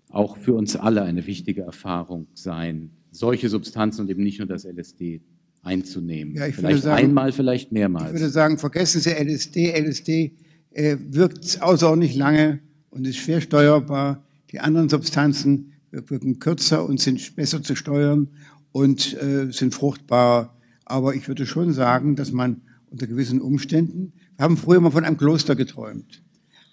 auch 0.09 0.37
für 0.37 0.55
uns 0.55 0.77
alle 0.77 1.03
eine 1.03 1.27
wichtige 1.27 1.63
Erfahrung 1.63 2.29
sein, 2.35 2.91
solche 3.11 3.49
Substanzen 3.49 4.03
und 4.03 4.11
eben 4.11 4.23
nicht 4.23 4.39
nur 4.39 4.47
das 4.47 4.65
LSD 4.65 5.21
einzunehmen? 5.63 6.37
Ja, 6.37 6.45
vielleicht 6.53 6.85
sagen, 6.85 7.05
einmal, 7.05 7.33
vielleicht 7.33 7.73
mehrmals. 7.73 8.13
Ich 8.13 8.21
würde 8.21 8.31
sagen, 8.31 8.59
vergessen 8.59 9.01
Sie 9.01 9.11
LSD. 9.11 9.73
LSD 9.73 10.33
äh, 10.71 10.97
wirkt 11.01 11.61
außerordentlich 11.61 12.15
lange 12.15 12.61
und 12.91 13.07
ist 13.07 13.17
schwer 13.17 13.41
steuerbar. 13.41 14.25
Die 14.53 14.61
anderen 14.61 14.89
Substanzen 14.89 15.73
wirken 15.91 16.39
kürzer 16.39 16.87
und 16.87 17.01
sind 17.01 17.37
besser 17.37 17.63
zu 17.63 17.75
steuern 17.75 18.29
und 18.71 19.21
äh, 19.21 19.51
sind 19.51 19.75
fruchtbarer. 19.75 20.57
Aber 20.85 21.15
ich 21.15 21.29
würde 21.29 21.47
schon 21.47 21.73
sagen, 21.73 22.17
dass 22.17 22.33
man 22.33 22.63
unter 22.93 23.07
gewissen 23.07 23.41
Umständen, 23.41 24.13
wir 24.37 24.45
haben 24.45 24.57
früher 24.57 24.81
mal 24.81 24.91
von 24.91 25.05
einem 25.05 25.17
Kloster 25.17 25.57
geträumt. 25.57 26.23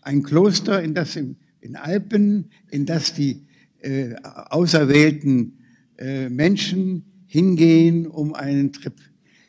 Ein 0.01 0.21
Kloster, 0.21 0.83
in 0.83 0.93
das 0.93 1.15
in, 1.15 1.37
in 1.61 1.75
Alpen, 1.75 2.51
in 2.69 2.85
das 2.85 3.13
die 3.13 3.47
äh, 3.79 4.15
auserwählten 4.21 5.59
äh, 5.97 6.29
Menschen 6.29 7.23
hingehen, 7.25 8.05
um 8.05 8.33
einen 8.33 8.73
Trip 8.73 8.93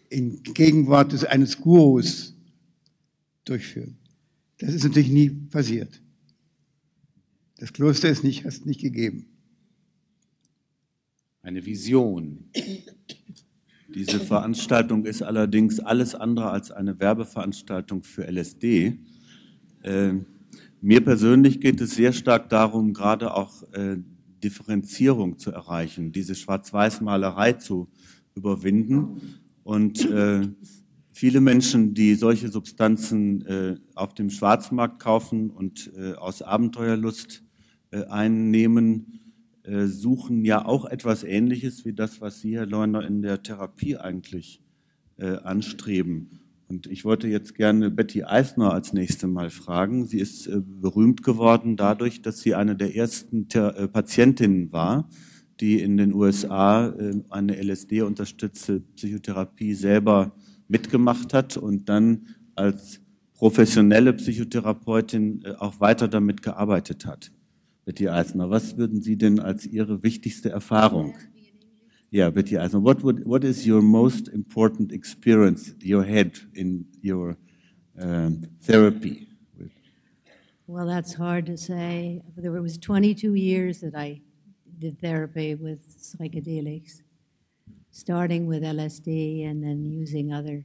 in 0.09 0.43
Gegenwart 0.43 1.13
des, 1.13 1.25
eines 1.25 1.61
Gurus 1.61 2.37
durchführen. 3.45 3.97
Das 4.59 4.73
ist 4.75 4.85
natürlich 4.85 5.11
nie 5.11 5.31
passiert. 5.31 6.01
Das 7.59 7.73
Kloster 7.73 8.09
ist 8.09 8.23
nicht, 8.23 8.45
hast 8.45 8.67
nicht 8.67 8.81
gegeben. 8.81 9.27
Eine 11.43 11.65
Vision. 11.65 12.51
Diese 13.95 14.21
Veranstaltung 14.21 15.05
ist 15.05 15.23
allerdings 15.23 15.81
alles 15.81 16.15
andere 16.15 16.51
als 16.51 16.71
eine 16.71 17.01
Werbeveranstaltung 17.01 18.05
für 18.05 18.25
LSD. 18.25 18.99
Äh, 19.83 20.13
mir 20.81 21.05
persönlich 21.05 21.61
geht 21.61 21.81
es 21.81 21.97
sehr 21.97 22.13
stark 22.13 22.49
darum, 22.51 22.93
gerade 22.93 23.35
auch 23.35 23.65
äh, 23.73 23.97
Differenzierung 24.45 25.39
zu 25.39 25.51
erreichen, 25.51 26.13
diese 26.13 26.35
Schwarz-Weiß-Malerei 26.35 27.55
zu 27.55 27.89
überwinden. 28.35 29.41
Und 29.65 30.09
äh, 30.09 30.49
viele 31.13 31.41
Menschen, 31.41 31.93
die 31.93 32.15
solche 32.15 32.49
Substanzen 32.49 33.45
äh, 33.47 33.77
auf 33.95 34.15
dem 34.15 34.31
Schwarzmarkt 34.31 35.03
kaufen 35.03 35.51
und 35.51 35.93
äh, 35.97 36.15
aus 36.15 36.43
Abenteuerlust 36.43 37.43
äh, 37.91 38.05
einnehmen, 38.05 39.20
suchen 39.65 40.45
ja 40.45 40.65
auch 40.65 40.85
etwas 40.85 41.23
Ähnliches 41.23 41.85
wie 41.85 41.93
das, 41.93 42.21
was 42.21 42.41
Sie, 42.41 42.57
Herr 42.57 42.67
Leuner, 42.67 43.07
in 43.07 43.23
der 43.23 43.43
Therapie 43.43 43.97
eigentlich 43.97 44.63
äh, 45.19 45.37
anstreben. 45.37 46.41
Und 46.69 46.87
ich 46.87 47.05
wollte 47.05 47.29
jetzt 47.29 47.55
gerne 47.55 47.91
Betty 47.91 48.23
Eisner 48.23 48.73
als 48.73 48.93
nächste 48.93 49.27
Mal 49.27 49.51
fragen. 49.51 50.07
Sie 50.07 50.19
ist 50.19 50.47
äh, 50.47 50.61
berühmt 50.65 51.23
geworden 51.23 51.77
dadurch, 51.77 52.23
dass 52.23 52.41
sie 52.41 52.55
eine 52.55 52.77
der 52.77 52.97
ersten 52.97 53.49
Patientinnen 53.49 54.73
war, 54.73 55.09
die 55.61 55.83
in 55.83 55.97
den 55.99 56.15
USA 56.15 56.95
eine 57.29 57.61
LSD-unterstützte 57.61 58.81
Psychotherapie 58.81 59.75
selber 59.75 60.33
mitgemacht 60.69 61.35
hat 61.35 61.59
und 61.59 61.89
dann 61.89 62.29
als 62.55 63.03
professionelle 63.35 64.15
Psychotherapeutin 64.15 65.45
auch 65.59 65.81
weiter 65.81 66.09
damit 66.09 66.41
gearbeitet 66.43 67.05
hat. 67.05 67.31
Betty 67.91 68.09
Eisner, 68.09 68.49
was 68.49 68.77
würden 68.77 69.03
Sie 69.03 69.17
denn 69.17 69.41
als 69.41 69.67
Ihre 69.67 70.01
wichtigste 70.05 70.51
Erfahrung? 70.51 71.17
Yeah, 72.13 72.31
Betty 72.31 72.57
Eisner, 72.57 72.81
what, 72.81 73.03
would, 73.03 73.27
what 73.27 73.43
is 73.43 73.67
your 73.67 73.83
most 73.83 74.29
important 74.29 74.93
experience 74.93 75.75
you 75.81 76.01
had 76.01 76.39
in 76.55 76.87
your 77.03 77.37
um, 78.01 78.47
therapy? 78.61 79.27
Well, 80.69 80.87
that's 80.87 81.15
hard 81.15 81.47
to 81.47 81.57
say. 81.57 82.23
There 82.37 82.63
was 82.63 82.79
22 82.79 83.35
years 83.35 83.81
that 83.81 83.97
I 83.97 84.21
did 84.79 85.01
therapy 85.01 85.57
with 85.57 85.81
psychedelics, 85.99 87.03
starting 87.91 88.47
with 88.47 88.63
LSD 88.63 89.51
and 89.51 89.65
then 89.65 89.85
using 89.85 90.33
other 90.33 90.65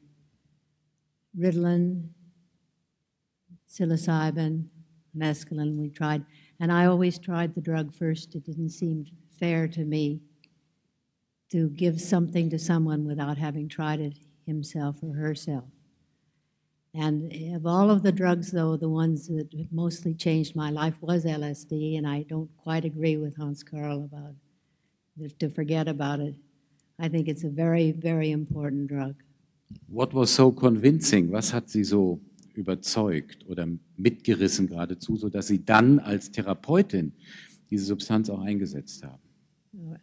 Ritalin, 1.36 2.10
psilocybin, 3.68 4.66
mescaline. 5.18 5.78
We 5.78 5.90
tried 5.90 6.24
and 6.60 6.72
I 6.72 6.86
always 6.86 7.20
tried 7.20 7.54
the 7.54 7.62
drug 7.62 7.94
first. 7.94 8.36
It 8.36 8.46
didn't 8.46 8.70
seem 8.70 9.06
fair 9.40 9.68
to 9.70 9.84
me 9.84 10.22
to 11.52 11.70
give 11.70 12.02
something 12.02 12.50
to 12.50 12.60
someone 12.60 13.06
without 13.06 13.38
having 13.38 13.70
tried 13.70 14.00
it 14.00 14.18
himself 14.46 14.98
or 15.02 15.14
herself. 15.16 15.66
And 16.94 17.54
of 17.54 17.66
all 17.66 17.92
of 17.92 18.04
the 18.04 18.12
drugs, 18.12 18.52
though, 18.52 18.78
the 18.78 18.90
ones 18.90 19.28
that 19.28 19.50
mostly 19.70 20.14
changed 20.14 20.56
my 20.56 20.70
life 20.70 20.96
was 21.02 21.26
LSD, 21.26 21.98
and 21.98 22.08
I 22.08 22.24
don't 22.24 22.50
quite 22.56 22.86
agree 22.86 23.18
with 23.18 23.36
Hans 23.36 23.64
Karl 23.64 24.06
about 24.06 24.36
to 25.40 25.50
forget 25.50 25.90
about 25.90 26.22
it. 26.22 26.36
I 26.98 27.10
think 27.10 27.28
it's 27.28 27.44
a 27.44 27.50
very, 27.50 27.92
very 27.92 28.32
important 28.32 28.88
drug. 28.88 29.16
What 29.88 30.14
was 30.14 30.32
so 30.32 30.52
convincing? 30.52 31.32
Was 31.32 31.52
hat 31.52 31.70
Sie 31.70 31.84
so 31.84 32.20
überzeugt 32.58 33.46
oder 33.48 33.68
mitgerissen 33.98 34.68
geradezu, 34.68 35.16
sodass 35.16 35.48
Sie 35.48 35.64
dann 35.64 36.00
als 36.00 36.32
Therapeutin 36.32 37.14
diese 37.70 37.86
Substanz 37.86 38.30
auch 38.30 38.42
eingesetzt 38.42 39.04
haben? 39.04 39.22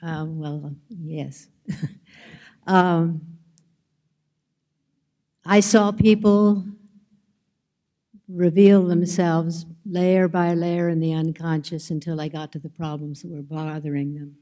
Um, 0.03 0.39
well, 0.39 0.77
yes. 0.89 1.49
um, 2.67 3.21
I 5.45 5.61
saw 5.61 5.93
people 5.93 6.65
reveal 8.29 8.87
themselves 8.87 9.67
layer 9.85 10.29
by 10.29 10.55
layer 10.55 10.89
in 10.89 11.01
the 11.01 11.15
unconscious 11.15 11.91
until 11.91 12.21
I 12.21 12.29
got 12.29 12.53
to 12.53 12.59
the 12.59 12.69
problems 12.69 13.23
that 13.23 13.31
were 13.31 13.43
bothering 13.43 14.15
them. 14.15 14.37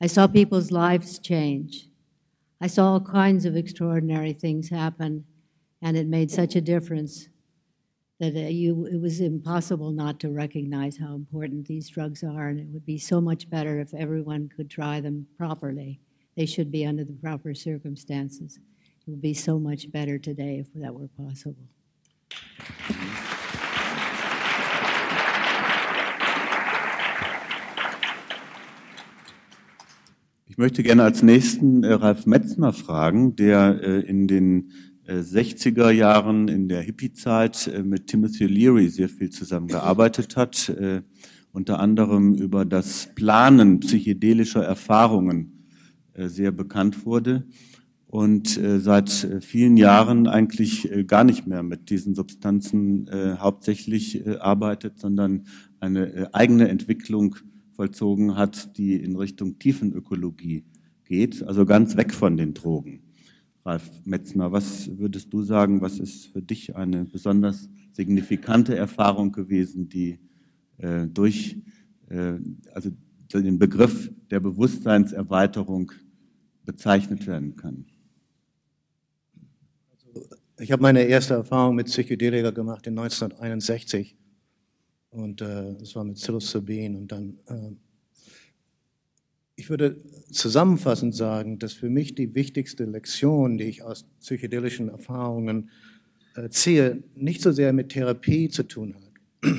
I 0.00 0.06
saw 0.06 0.26
people's 0.26 0.70
lives 0.70 1.18
change. 1.18 1.88
I 2.60 2.66
saw 2.66 2.92
all 2.92 3.00
kinds 3.00 3.44
of 3.44 3.56
extraordinary 3.56 4.32
things 4.32 4.68
happen 4.68 5.24
and 5.84 5.98
it 5.98 6.06
made 6.06 6.30
such 6.30 6.56
a 6.56 6.62
difference 6.62 7.28
that 8.18 8.34
uh, 8.34 8.48
you, 8.48 8.86
it 8.86 8.98
was 8.98 9.20
impossible 9.20 9.90
not 9.90 10.18
to 10.20 10.30
recognize 10.30 10.96
how 10.96 11.14
important 11.14 11.66
these 11.66 11.90
drugs 11.90 12.24
are, 12.24 12.48
and 12.48 12.58
it 12.58 12.68
would 12.72 12.86
be 12.86 12.96
so 12.96 13.20
much 13.20 13.50
better 13.50 13.78
if 13.80 13.92
everyone 13.92 14.48
could 14.48 14.70
try 14.70 14.98
them 15.00 15.26
properly. 15.36 16.00
They 16.38 16.46
should 16.46 16.72
be 16.72 16.86
under 16.86 17.04
the 17.04 17.12
proper 17.12 17.54
circumstances. 17.54 18.58
It 19.06 19.10
would 19.10 19.20
be 19.20 19.34
so 19.34 19.58
much 19.58 19.92
better 19.92 20.18
today 20.18 20.58
if 20.58 20.72
that 20.74 20.94
were 20.94 21.08
possible. 21.08 21.68
Ich 30.46 30.58
möchte 30.58 30.84
gerne 30.84 31.02
als 31.02 31.22
nächsten 31.22 31.82
äh, 31.82 31.92
Ralf 31.92 32.26
Metzner 32.26 32.72
fragen, 32.72 33.34
der 33.34 33.80
äh, 33.82 34.00
in 34.08 34.28
den 34.28 34.70
60er 35.06 35.90
äh, 35.90 35.96
Jahren 35.96 36.48
in 36.48 36.68
der 36.68 36.80
Hippie-Zeit 36.80 37.66
äh, 37.66 37.82
mit 37.82 38.06
Timothy 38.06 38.46
Leary 38.46 38.88
sehr 38.88 39.08
viel 39.08 39.30
zusammengearbeitet 39.30 40.36
hat, 40.36 40.68
äh, 40.70 41.02
unter 41.52 41.78
anderem 41.78 42.34
über 42.34 42.64
das 42.64 43.10
Planen 43.14 43.80
psychedelischer 43.80 44.64
Erfahrungen 44.64 45.68
sehr 46.16 46.50
bekannt 46.50 47.06
wurde 47.06 47.44
und 48.06 48.48
seit 48.48 49.10
vielen 49.40 49.76
Jahren 49.76 50.26
eigentlich 50.26 50.88
gar 51.06 51.22
nicht 51.22 51.46
mehr 51.46 51.62
mit 51.62 51.90
diesen 51.90 52.16
Substanzen 52.16 53.08
hauptsächlich 53.38 54.26
arbeitet, 54.40 54.98
sondern 54.98 55.44
eine 55.78 56.28
eigene 56.32 56.68
Entwicklung 56.68 57.36
vollzogen 57.70 58.36
hat, 58.36 58.76
die 58.78 58.94
in 58.94 59.14
Richtung 59.14 59.60
Tiefenökologie 59.60 60.64
geht, 61.04 61.42
also 61.44 61.66
ganz 61.66 61.96
weg 61.96 62.12
von 62.12 62.36
den 62.36 62.54
Drogen. 62.54 63.03
Ralf 63.64 63.90
Metzner, 64.04 64.52
was 64.52 64.90
würdest 64.98 65.32
du 65.32 65.42
sagen, 65.42 65.80
was 65.80 65.98
ist 65.98 66.26
für 66.26 66.42
dich 66.42 66.76
eine 66.76 67.04
besonders 67.04 67.70
signifikante 67.92 68.76
Erfahrung 68.76 69.32
gewesen, 69.32 69.88
die 69.88 70.18
äh, 70.78 71.06
durch 71.06 71.56
äh, 72.10 72.34
also 72.72 72.90
den 73.32 73.58
Begriff 73.58 74.12
der 74.30 74.40
Bewusstseinserweiterung 74.40 75.92
bezeichnet 76.64 77.26
werden 77.26 77.56
kann? 77.56 77.86
Also, 79.90 80.28
ich 80.58 80.70
habe 80.70 80.82
meine 80.82 81.02
erste 81.02 81.34
Erfahrung 81.34 81.74
mit 81.74 81.86
Psychedelika 81.86 82.50
gemacht 82.50 82.86
in 82.86 82.98
1961 82.98 84.16
und 85.10 85.40
äh, 85.40 85.74
das 85.78 85.96
war 85.96 86.04
mit 86.04 86.16
Psilocybin 86.16 86.96
und 86.96 87.10
dann 87.10 87.38
äh, 87.46 87.70
ich 89.56 89.70
würde 89.70 89.96
zusammenfassend 90.30 91.14
sagen, 91.14 91.58
dass 91.58 91.72
für 91.72 91.88
mich 91.88 92.14
die 92.14 92.34
wichtigste 92.34 92.84
Lektion, 92.84 93.58
die 93.58 93.64
ich 93.64 93.82
aus 93.82 94.04
psychedelischen 94.20 94.88
Erfahrungen 94.88 95.70
äh, 96.34 96.48
ziehe, 96.48 97.02
nicht 97.14 97.40
so 97.40 97.52
sehr 97.52 97.72
mit 97.72 97.90
Therapie 97.90 98.48
zu 98.48 98.64
tun 98.64 98.96
hat. 98.96 99.52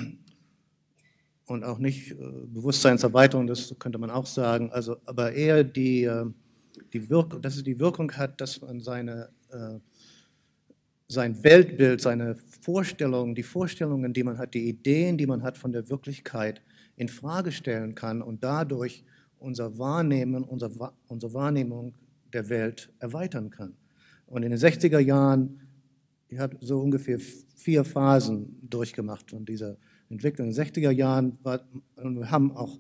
Und 1.47 1.63
auch 1.63 1.77
nicht 1.79 2.11
äh, 2.11 2.15
Bewusstseinserweiterung, 2.47 3.47
das 3.47 3.73
könnte 3.79 3.97
man 3.97 4.09
auch 4.09 4.25
sagen, 4.25 4.71
also, 4.71 4.97
aber 5.05 5.31
eher 5.31 5.63
die, 5.63 6.03
äh, 6.03 6.25
die 6.91 7.09
Wirkung, 7.09 7.41
dass 7.41 7.55
es 7.55 7.63
die 7.63 7.79
Wirkung 7.79 8.11
hat, 8.11 8.41
dass 8.41 8.61
man 8.61 8.81
seine, 8.81 9.29
sein 11.07 11.41
Weltbild, 11.43 12.01
seine 12.01 12.35
Vorstellungen, 12.61 13.35
die 13.35 13.43
Vorstellungen, 13.43 14.11
die 14.11 14.23
man 14.23 14.37
hat, 14.37 14.53
die 14.53 14.67
Ideen, 14.67 15.17
die 15.17 15.27
man 15.27 15.43
hat 15.43 15.57
von 15.57 15.71
der 15.71 15.89
Wirklichkeit 15.89 16.61
in 16.97 17.07
Frage 17.07 17.53
stellen 17.53 17.95
kann 17.95 18.21
und 18.21 18.43
dadurch 18.43 19.05
unser 19.39 19.77
Wahrnehmen, 19.77 20.43
unser, 20.43 20.93
unsere 21.07 21.33
Wahrnehmung 21.33 21.93
der 22.33 22.49
Welt 22.49 22.91
erweitern 22.99 23.49
kann. 23.49 23.75
Und 24.27 24.43
in 24.43 24.49
den 24.49 24.59
60er 24.59 24.99
Jahren, 24.99 25.61
ich 26.27 26.39
habe 26.39 26.57
so 26.59 26.79
ungefähr 26.79 27.19
vier 27.55 27.83
Phasen 27.83 28.57
durchgemacht 28.61 29.31
von 29.31 29.45
dieser 29.45 29.77
Entwicklung. 30.09 30.47
In 30.47 30.53
den 30.53 30.63
60er 30.63 30.91
Jahren 30.91 31.37
war, 31.43 31.61
haben 31.97 32.51
auch 32.51 32.79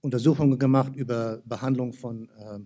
Untersuchungen 0.00 0.58
gemacht 0.58 0.94
über 0.96 1.42
Behandlung 1.46 1.92
von 1.92 2.28
äh, 2.28 2.60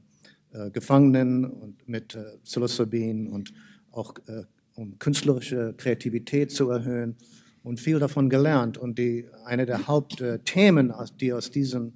äh, 0.67 0.71
Gefangenen 0.71 1.45
und 1.45 1.89
mit 1.89 2.15
äh, 2.15 2.39
Psilocybin 2.43 3.29
und 3.29 3.53
auch 3.93 4.15
äh, 4.27 4.45
um 4.75 4.99
künstlerische 4.99 5.75
Kreativität 5.77 6.51
zu 6.51 6.71
erhöhen 6.71 7.17
und 7.63 7.81
viel 7.81 7.99
davon 7.99 8.31
gelernt. 8.31 8.79
Und 8.79 8.99
die, 8.99 9.27
eine 9.45 9.67
der 9.67 9.87
Hauptthemen, 9.87 10.93
die 11.21 11.33
aus 11.33 11.51
diesen 11.51 11.95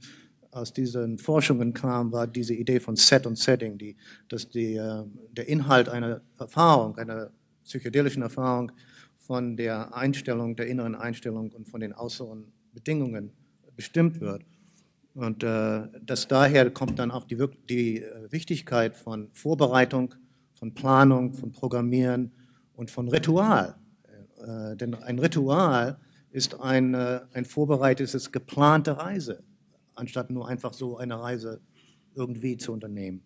aus 0.53 0.73
diesen 0.73 1.19
Forschungen 1.19 1.73
kam, 1.73 2.13
war 2.13 2.27
diese 2.27 2.55
Idee 2.55 2.79
von 2.79 2.95
Set 2.95 3.27
und 3.27 3.39
Setting, 3.39 3.79
die, 3.79 3.97
dass 4.29 4.49
die, 4.49 4.77
äh, 4.77 5.05
der 5.33 5.49
Inhalt 5.49 5.89
einer 5.89 6.21
Erfahrung, 6.39 6.97
einer 6.99 7.31
psychedelischen 7.65 8.23
Erfahrung 8.23 8.71
von 9.17 9.57
der 9.57 9.95
Einstellung, 9.95 10.55
der 10.55 10.67
inneren 10.67 10.95
Einstellung 10.95 11.51
und 11.53 11.69
von 11.69 11.81
den 11.81 11.95
äußeren 11.95 12.53
Bedingungen 12.75 13.33
bestimmt 13.77 14.21
wird. 14.21 14.45
Und 15.15 15.43
äh, 15.43 15.89
das 16.05 16.29
daher 16.29 16.71
kommt 16.71 16.99
dann 16.99 17.11
auch 17.11 17.25
die, 17.25 17.43
die 17.69 18.03
äh, 18.03 18.31
Wichtigkeit 18.31 18.95
von 18.95 19.29
Vorbereitung, 19.33 20.15
von 20.55 20.75
Planung, 20.75 21.33
von 21.33 21.53
Programmieren 21.53 22.33
und 22.75 22.91
von 22.91 23.09
Ritual. 23.09 23.77
Äh, 24.37 24.77
denn 24.77 24.95
ein 24.95 25.19
Ritual 25.19 25.99
ist 26.31 26.61
eine 26.61 27.29
ein 27.33 27.45
vorbereitetes, 27.45 28.33
geplante 28.33 28.97
Reise, 28.97 29.43
anstatt 29.95 30.31
nur 30.31 30.49
einfach 30.49 30.73
so 30.73 30.97
eine 30.97 31.21
Reise 31.21 31.61
irgendwie 32.15 32.57
zu 32.57 32.73
unternehmen. 32.73 33.23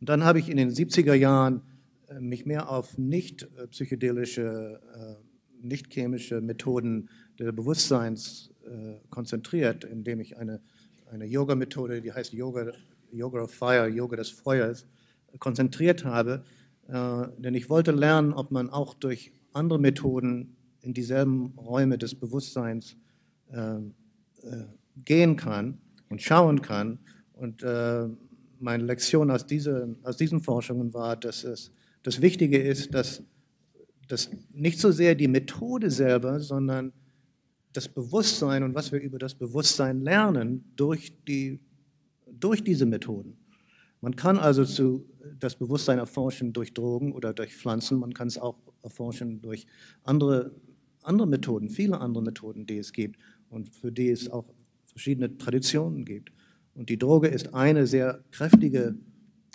Und 0.00 0.08
dann 0.08 0.24
habe 0.24 0.38
ich 0.38 0.48
in 0.48 0.56
den 0.56 0.70
70er 0.70 1.14
Jahren 1.14 1.62
äh, 2.08 2.20
mich 2.20 2.46
mehr 2.46 2.70
auf 2.70 2.98
nicht 2.98 3.42
äh, 3.42 3.66
psychedelische, 3.68 4.80
äh, 4.94 5.66
nicht 5.66 5.92
chemische 5.92 6.40
Methoden 6.40 7.08
des 7.38 7.54
Bewusstseins 7.54 8.50
konzentriert, 9.08 9.84
indem 9.84 10.20
ich 10.20 10.36
eine, 10.36 10.60
eine 11.10 11.24
Yoga-Methode, 11.24 12.02
die 12.02 12.12
heißt 12.12 12.34
Yoga, 12.34 12.70
Yoga 13.10 13.40
of 13.40 13.50
Fire, 13.50 13.88
Yoga 13.88 14.16
des 14.16 14.28
Feuers, 14.28 14.86
konzentriert 15.38 16.04
habe. 16.04 16.44
Denn 16.86 17.54
ich 17.54 17.70
wollte 17.70 17.92
lernen, 17.92 18.34
ob 18.34 18.50
man 18.50 18.68
auch 18.68 18.92
durch 18.92 19.32
andere 19.54 19.78
Methoden 19.78 20.54
in 20.82 20.92
dieselben 20.92 21.54
Räume 21.56 21.96
des 21.96 22.14
Bewusstseins 22.14 22.98
gehen 25.04 25.36
kann 25.36 25.78
und 26.08 26.22
schauen 26.22 26.62
kann. 26.62 26.98
Und 27.32 27.64
meine 28.60 28.84
Lektion 28.84 29.30
aus, 29.30 29.46
diese, 29.46 29.96
aus 30.02 30.16
diesen 30.16 30.40
Forschungen 30.40 30.92
war, 30.92 31.16
dass 31.16 31.44
es 31.44 31.70
das 32.02 32.20
Wichtige 32.20 32.58
ist, 32.58 32.94
dass, 32.94 33.22
dass 34.08 34.30
nicht 34.52 34.80
so 34.80 34.90
sehr 34.90 35.14
die 35.14 35.28
Methode 35.28 35.90
selber, 35.90 36.40
sondern 36.40 36.92
das 37.72 37.88
Bewusstsein 37.88 38.62
und 38.62 38.74
was 38.74 38.92
wir 38.92 39.00
über 39.00 39.18
das 39.18 39.34
Bewusstsein 39.34 40.00
lernen 40.00 40.64
durch, 40.76 41.12
die, 41.26 41.60
durch 42.26 42.64
diese 42.64 42.86
Methoden. 42.86 43.36
Man 44.00 44.16
kann 44.16 44.38
also 44.38 44.64
zu, 44.64 45.04
das 45.38 45.56
Bewusstsein 45.56 45.98
erforschen 45.98 46.52
durch 46.52 46.72
Drogen 46.72 47.12
oder 47.12 47.32
durch 47.32 47.54
Pflanzen, 47.54 47.98
man 47.98 48.14
kann 48.14 48.28
es 48.28 48.38
auch 48.38 48.56
erforschen 48.82 49.40
durch 49.40 49.66
andere, 50.04 50.52
andere 51.02 51.26
Methoden, 51.26 51.68
viele 51.68 52.00
andere 52.00 52.22
Methoden, 52.22 52.66
die 52.66 52.78
es 52.78 52.92
gibt 52.92 53.20
und 53.50 53.68
für 53.68 53.92
die 53.92 54.10
es 54.10 54.30
auch 54.30 54.46
verschiedene 54.98 55.38
Traditionen 55.38 56.04
gibt. 56.04 56.32
Und 56.74 56.88
die 56.88 56.98
Droge 56.98 57.28
ist 57.28 57.54
eine 57.54 57.86
sehr 57.86 58.24
kräftige 58.32 58.96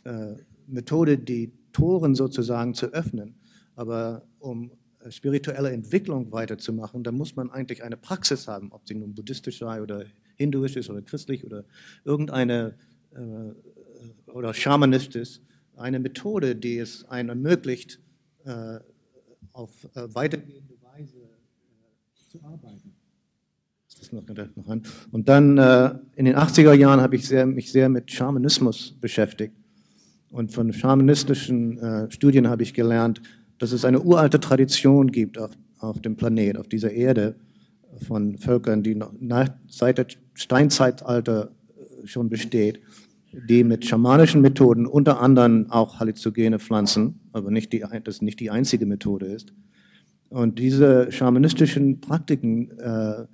äh, 0.05 0.35
Methode, 0.67 1.17
die 1.17 1.51
Toren 1.73 2.15
sozusagen 2.15 2.73
zu 2.73 2.87
öffnen. 2.93 3.35
Aber 3.75 4.25
um 4.39 4.71
äh, 4.99 5.11
spirituelle 5.11 5.71
Entwicklung 5.71 6.31
weiterzumachen, 6.31 7.03
da 7.03 7.11
muss 7.11 7.35
man 7.35 7.51
eigentlich 7.51 7.83
eine 7.83 7.97
Praxis 7.97 8.47
haben, 8.47 8.71
ob 8.71 8.87
sie 8.87 8.95
nun 8.95 9.13
buddhistisch 9.13 9.59
sei 9.59 9.81
oder 9.81 10.05
hinduisch 10.35 10.77
ist 10.77 10.89
oder 10.89 11.01
christlich 11.01 11.45
oder 11.45 11.65
irgendeine 12.05 12.75
äh, 13.11 14.31
oder 14.31 14.53
schamanistisch, 14.53 15.41
eine 15.75 15.99
Methode, 15.99 16.55
die 16.55 16.77
es 16.77 17.03
einem 17.09 17.29
ermöglicht, 17.29 17.99
äh, 18.45 18.79
auf 19.51 19.71
äh, 19.95 20.07
weitergehende 20.15 20.75
Weise 20.81 21.17
äh, 21.17 22.29
zu 22.29 22.41
arbeiten 22.43 22.95
das 24.11 24.11
noch, 24.11 24.23
noch 24.55 24.67
an. 24.67 24.83
Und 25.11 25.29
dann 25.29 25.57
äh, 25.57 25.91
in 26.15 26.25
den 26.25 26.35
80er 26.35 26.73
Jahren 26.73 27.01
habe 27.01 27.15
ich 27.15 27.27
sehr, 27.27 27.45
mich 27.45 27.71
sehr 27.71 27.89
mit 27.89 28.11
Schamanismus 28.11 28.95
beschäftigt. 28.99 29.53
Und 30.29 30.51
von 30.51 30.73
schamanistischen 30.73 31.77
äh, 31.77 32.11
Studien 32.11 32.49
habe 32.49 32.63
ich 32.63 32.73
gelernt, 32.73 33.21
dass 33.59 33.71
es 33.71 33.85
eine 33.85 34.01
uralte 34.01 34.39
Tradition 34.39 35.11
gibt 35.11 35.37
auf, 35.37 35.51
auf 35.79 36.01
dem 36.01 36.15
Planet, 36.15 36.57
auf 36.57 36.67
dieser 36.67 36.91
Erde, 36.91 37.35
von 38.07 38.37
Völkern, 38.37 38.81
die 38.81 38.95
noch 38.95 39.13
nach, 39.19 39.49
seit 39.69 39.99
der 39.99 40.07
Steinzeitalter 40.33 41.51
äh, 41.77 42.07
schon 42.07 42.29
besteht, 42.29 42.81
die 43.31 43.63
mit 43.63 43.85
schamanischen 43.85 44.41
Methoden, 44.41 44.85
unter 44.85 45.19
anderem 45.21 45.67
auch 45.69 45.99
halluzogene 45.99 46.59
Pflanzen, 46.59 47.19
aber 47.31 47.51
nicht 47.51 47.73
die, 47.73 47.83
das 48.03 48.21
nicht 48.21 48.39
die 48.39 48.51
einzige 48.51 48.85
Methode 48.85 49.27
ist. 49.27 49.53
Und 50.29 50.57
diese 50.57 51.11
schamanistischen 51.11 52.01
Praktiken 52.01 52.71
äh, 52.79 53.25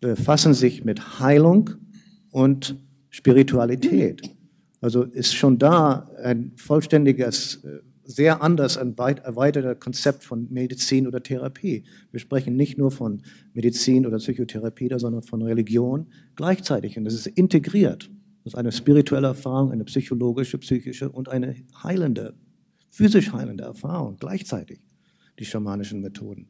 befassen 0.00 0.54
sich 0.54 0.84
mit 0.84 1.20
Heilung 1.20 1.70
und 2.30 2.76
Spiritualität. 3.10 4.22
Also 4.80 5.02
ist 5.02 5.34
schon 5.34 5.58
da 5.58 6.08
ein 6.22 6.52
vollständiges, 6.56 7.64
äh, 7.64 7.80
sehr 8.04 8.42
anders 8.42 8.78
ein 8.78 8.96
weit 8.96 9.18
erweiterter 9.20 9.74
Konzept 9.74 10.24
von 10.24 10.50
Medizin 10.50 11.06
oder 11.06 11.22
Therapie. 11.22 11.84
Wir 12.10 12.20
sprechen 12.20 12.56
nicht 12.56 12.78
nur 12.78 12.90
von 12.90 13.22
Medizin 13.52 14.06
oder 14.06 14.18
Psychotherapie, 14.18 14.88
sondern 14.96 15.22
von 15.22 15.42
Religion 15.42 16.06
gleichzeitig. 16.36 16.96
Und 16.96 17.04
das 17.04 17.14
ist 17.14 17.26
integriert. 17.26 18.08
Das 18.44 18.54
ist 18.54 18.58
eine 18.58 18.72
spirituelle 18.72 19.26
Erfahrung, 19.26 19.72
eine 19.72 19.84
psychologische, 19.84 20.56
psychische 20.58 21.10
und 21.10 21.28
eine 21.28 21.56
heilende, 21.82 22.34
physisch 22.88 23.32
heilende 23.32 23.64
Erfahrung 23.64 24.16
gleichzeitig, 24.18 24.80
die 25.38 25.44
schamanischen 25.44 26.00
Methoden. 26.00 26.48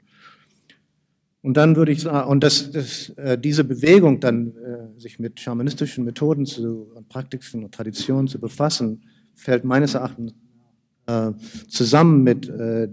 Und 1.40 1.56
dann 1.56 1.76
würde 1.76 1.92
ich 1.92 2.02
sagen, 2.02 2.28
und 2.28 2.42
das, 2.42 2.70
das, 2.72 3.10
äh, 3.10 3.38
diese 3.38 3.64
Bewegung 3.64 4.18
dann, 4.20 4.54
äh, 4.56 5.00
sich 5.00 5.18
mit 5.18 5.38
schamanistischen 5.38 6.04
Methoden 6.04 6.46
zu, 6.46 6.88
und 6.94 7.08
Praktiken 7.08 7.64
und 7.64 7.72
Traditionen 7.72 8.26
zu 8.26 8.40
befassen, 8.40 9.02
fällt 9.34 9.64
meines 9.64 9.94
Erachtens 9.94 10.34
äh, 11.06 11.32
zusammen 11.68 12.24
mit 12.24 12.48
äh, 12.48 12.88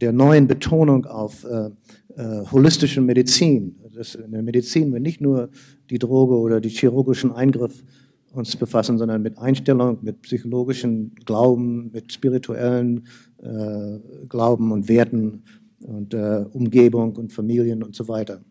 der 0.00 0.12
neuen 0.12 0.46
Betonung 0.46 1.06
auf 1.06 1.44
äh, 1.44 1.70
äh, 2.16 2.44
holistische 2.52 3.00
Medizin. 3.00 3.76
Das, 3.96 4.14
in 4.14 4.30
der 4.30 4.42
Medizin 4.42 4.92
wir 4.92 5.00
nicht 5.00 5.20
nur 5.20 5.50
die 5.90 5.98
Droge 5.98 6.36
oder 6.38 6.60
die 6.60 6.68
chirurgischen 6.68 7.32
Eingriff 7.32 7.82
uns 8.32 8.54
befassen, 8.54 8.96
sondern 8.96 9.22
mit 9.22 9.38
Einstellung, 9.38 9.98
mit 10.02 10.22
psychologischen 10.22 11.14
Glauben, 11.24 11.90
mit 11.92 12.12
spirituellen 12.12 13.06
Glauben 14.28 14.72
und 14.72 14.88
Werten 14.88 15.44
und 15.80 16.14
äh, 16.14 16.44
Umgebung 16.52 17.16
und 17.16 17.32
Familien 17.32 17.82
und 17.82 17.94
so 17.94 18.08
weiter. 18.08 18.42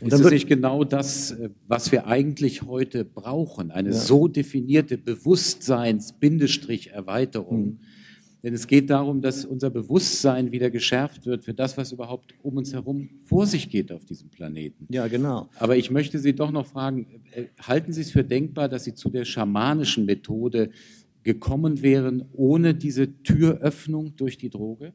Und 0.00 0.12
ist 0.12 0.20
es 0.20 0.30
nicht 0.30 0.48
genau 0.48 0.84
das, 0.84 1.32
äh, 1.32 1.50
was 1.66 1.90
wir 1.92 2.06
eigentlich 2.06 2.62
heute 2.62 3.04
brauchen? 3.04 3.70
Eine 3.70 3.90
ja. 3.90 3.96
so 3.96 4.26
definierte 4.28 4.96
Bewusstseins-Erweiterung. 4.98 7.64
Mhm. 7.64 7.80
Denn 8.42 8.54
es 8.54 8.66
geht 8.66 8.88
darum, 8.88 9.20
dass 9.20 9.44
unser 9.44 9.68
Bewusstsein 9.68 10.50
wieder 10.50 10.70
geschärft 10.70 11.26
wird 11.26 11.44
für 11.44 11.52
das, 11.52 11.76
was 11.76 11.92
überhaupt 11.92 12.32
um 12.42 12.56
uns 12.56 12.72
herum 12.72 13.10
vor 13.26 13.46
sich 13.46 13.68
geht 13.68 13.92
auf 13.92 14.06
diesem 14.06 14.30
Planeten. 14.30 14.86
Ja, 14.88 15.08
genau. 15.08 15.50
Aber 15.58 15.76
ich 15.76 15.90
möchte 15.90 16.18
Sie 16.18 16.34
doch 16.34 16.50
noch 16.50 16.64
fragen, 16.66 17.06
äh, 17.32 17.48
halten 17.60 17.92
Sie 17.92 18.00
es 18.00 18.10
für 18.10 18.24
denkbar, 18.24 18.70
dass 18.70 18.84
Sie 18.84 18.94
zu 18.94 19.10
der 19.10 19.26
schamanischen 19.26 20.06
Methode 20.06 20.70
gekommen 21.22 21.82
wären, 21.82 22.24
ohne 22.32 22.74
diese 22.74 23.22
Türöffnung 23.22 24.16
durch 24.16 24.38
die 24.38 24.48
Droge? 24.48 24.94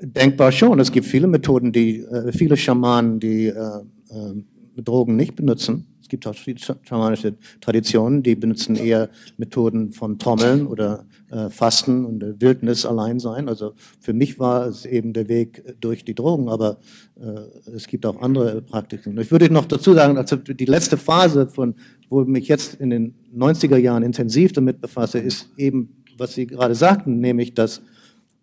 Denkbar 0.00 0.52
schon. 0.52 0.78
Es 0.78 0.92
gibt 0.92 1.06
viele 1.06 1.26
Methoden, 1.26 1.72
die 1.72 2.00
äh, 2.00 2.32
viele 2.32 2.56
Schamanen, 2.56 3.20
die 3.20 3.46
äh, 3.46 3.80
äh, 4.10 4.82
Drogen 4.82 5.16
nicht 5.16 5.36
benutzen. 5.36 5.86
Es 6.06 6.08
gibt 6.08 6.24
auch 6.28 6.36
schamanische 6.84 7.34
Traditionen, 7.60 8.22
die 8.22 8.36
benutzen 8.36 8.76
eher 8.76 9.10
Methoden 9.38 9.90
von 9.90 10.20
Trommeln 10.20 10.68
oder 10.68 11.04
äh, 11.32 11.50
Fasten 11.50 12.04
und 12.04 12.22
äh, 12.22 12.40
Wildnis 12.40 12.86
allein 12.86 13.18
sein. 13.18 13.48
Also 13.48 13.72
für 14.00 14.12
mich 14.12 14.38
war 14.38 14.68
es 14.68 14.84
eben 14.84 15.12
der 15.12 15.28
Weg 15.28 15.64
durch 15.80 16.04
die 16.04 16.14
Drogen, 16.14 16.48
aber 16.48 16.78
äh, 17.20 17.70
es 17.74 17.88
gibt 17.88 18.06
auch 18.06 18.22
andere 18.22 18.62
Praktiken. 18.62 19.18
Ich 19.18 19.32
würde 19.32 19.52
noch 19.52 19.64
dazu 19.64 19.94
sagen, 19.94 20.16
also 20.16 20.36
die 20.36 20.64
letzte 20.64 20.96
Phase 20.96 21.48
von, 21.48 21.74
wo 22.08 22.22
ich 22.22 22.28
mich 22.28 22.46
jetzt 22.46 22.74
in 22.74 22.90
den 22.90 23.14
90er 23.36 23.76
Jahren 23.76 24.04
intensiv 24.04 24.52
damit 24.52 24.80
befasse, 24.80 25.18
ist 25.18 25.48
eben, 25.56 26.04
was 26.16 26.34
Sie 26.34 26.46
gerade 26.46 26.76
sagten, 26.76 27.18
nämlich 27.18 27.54
dass 27.54 27.82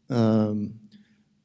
ähm, 0.09 0.81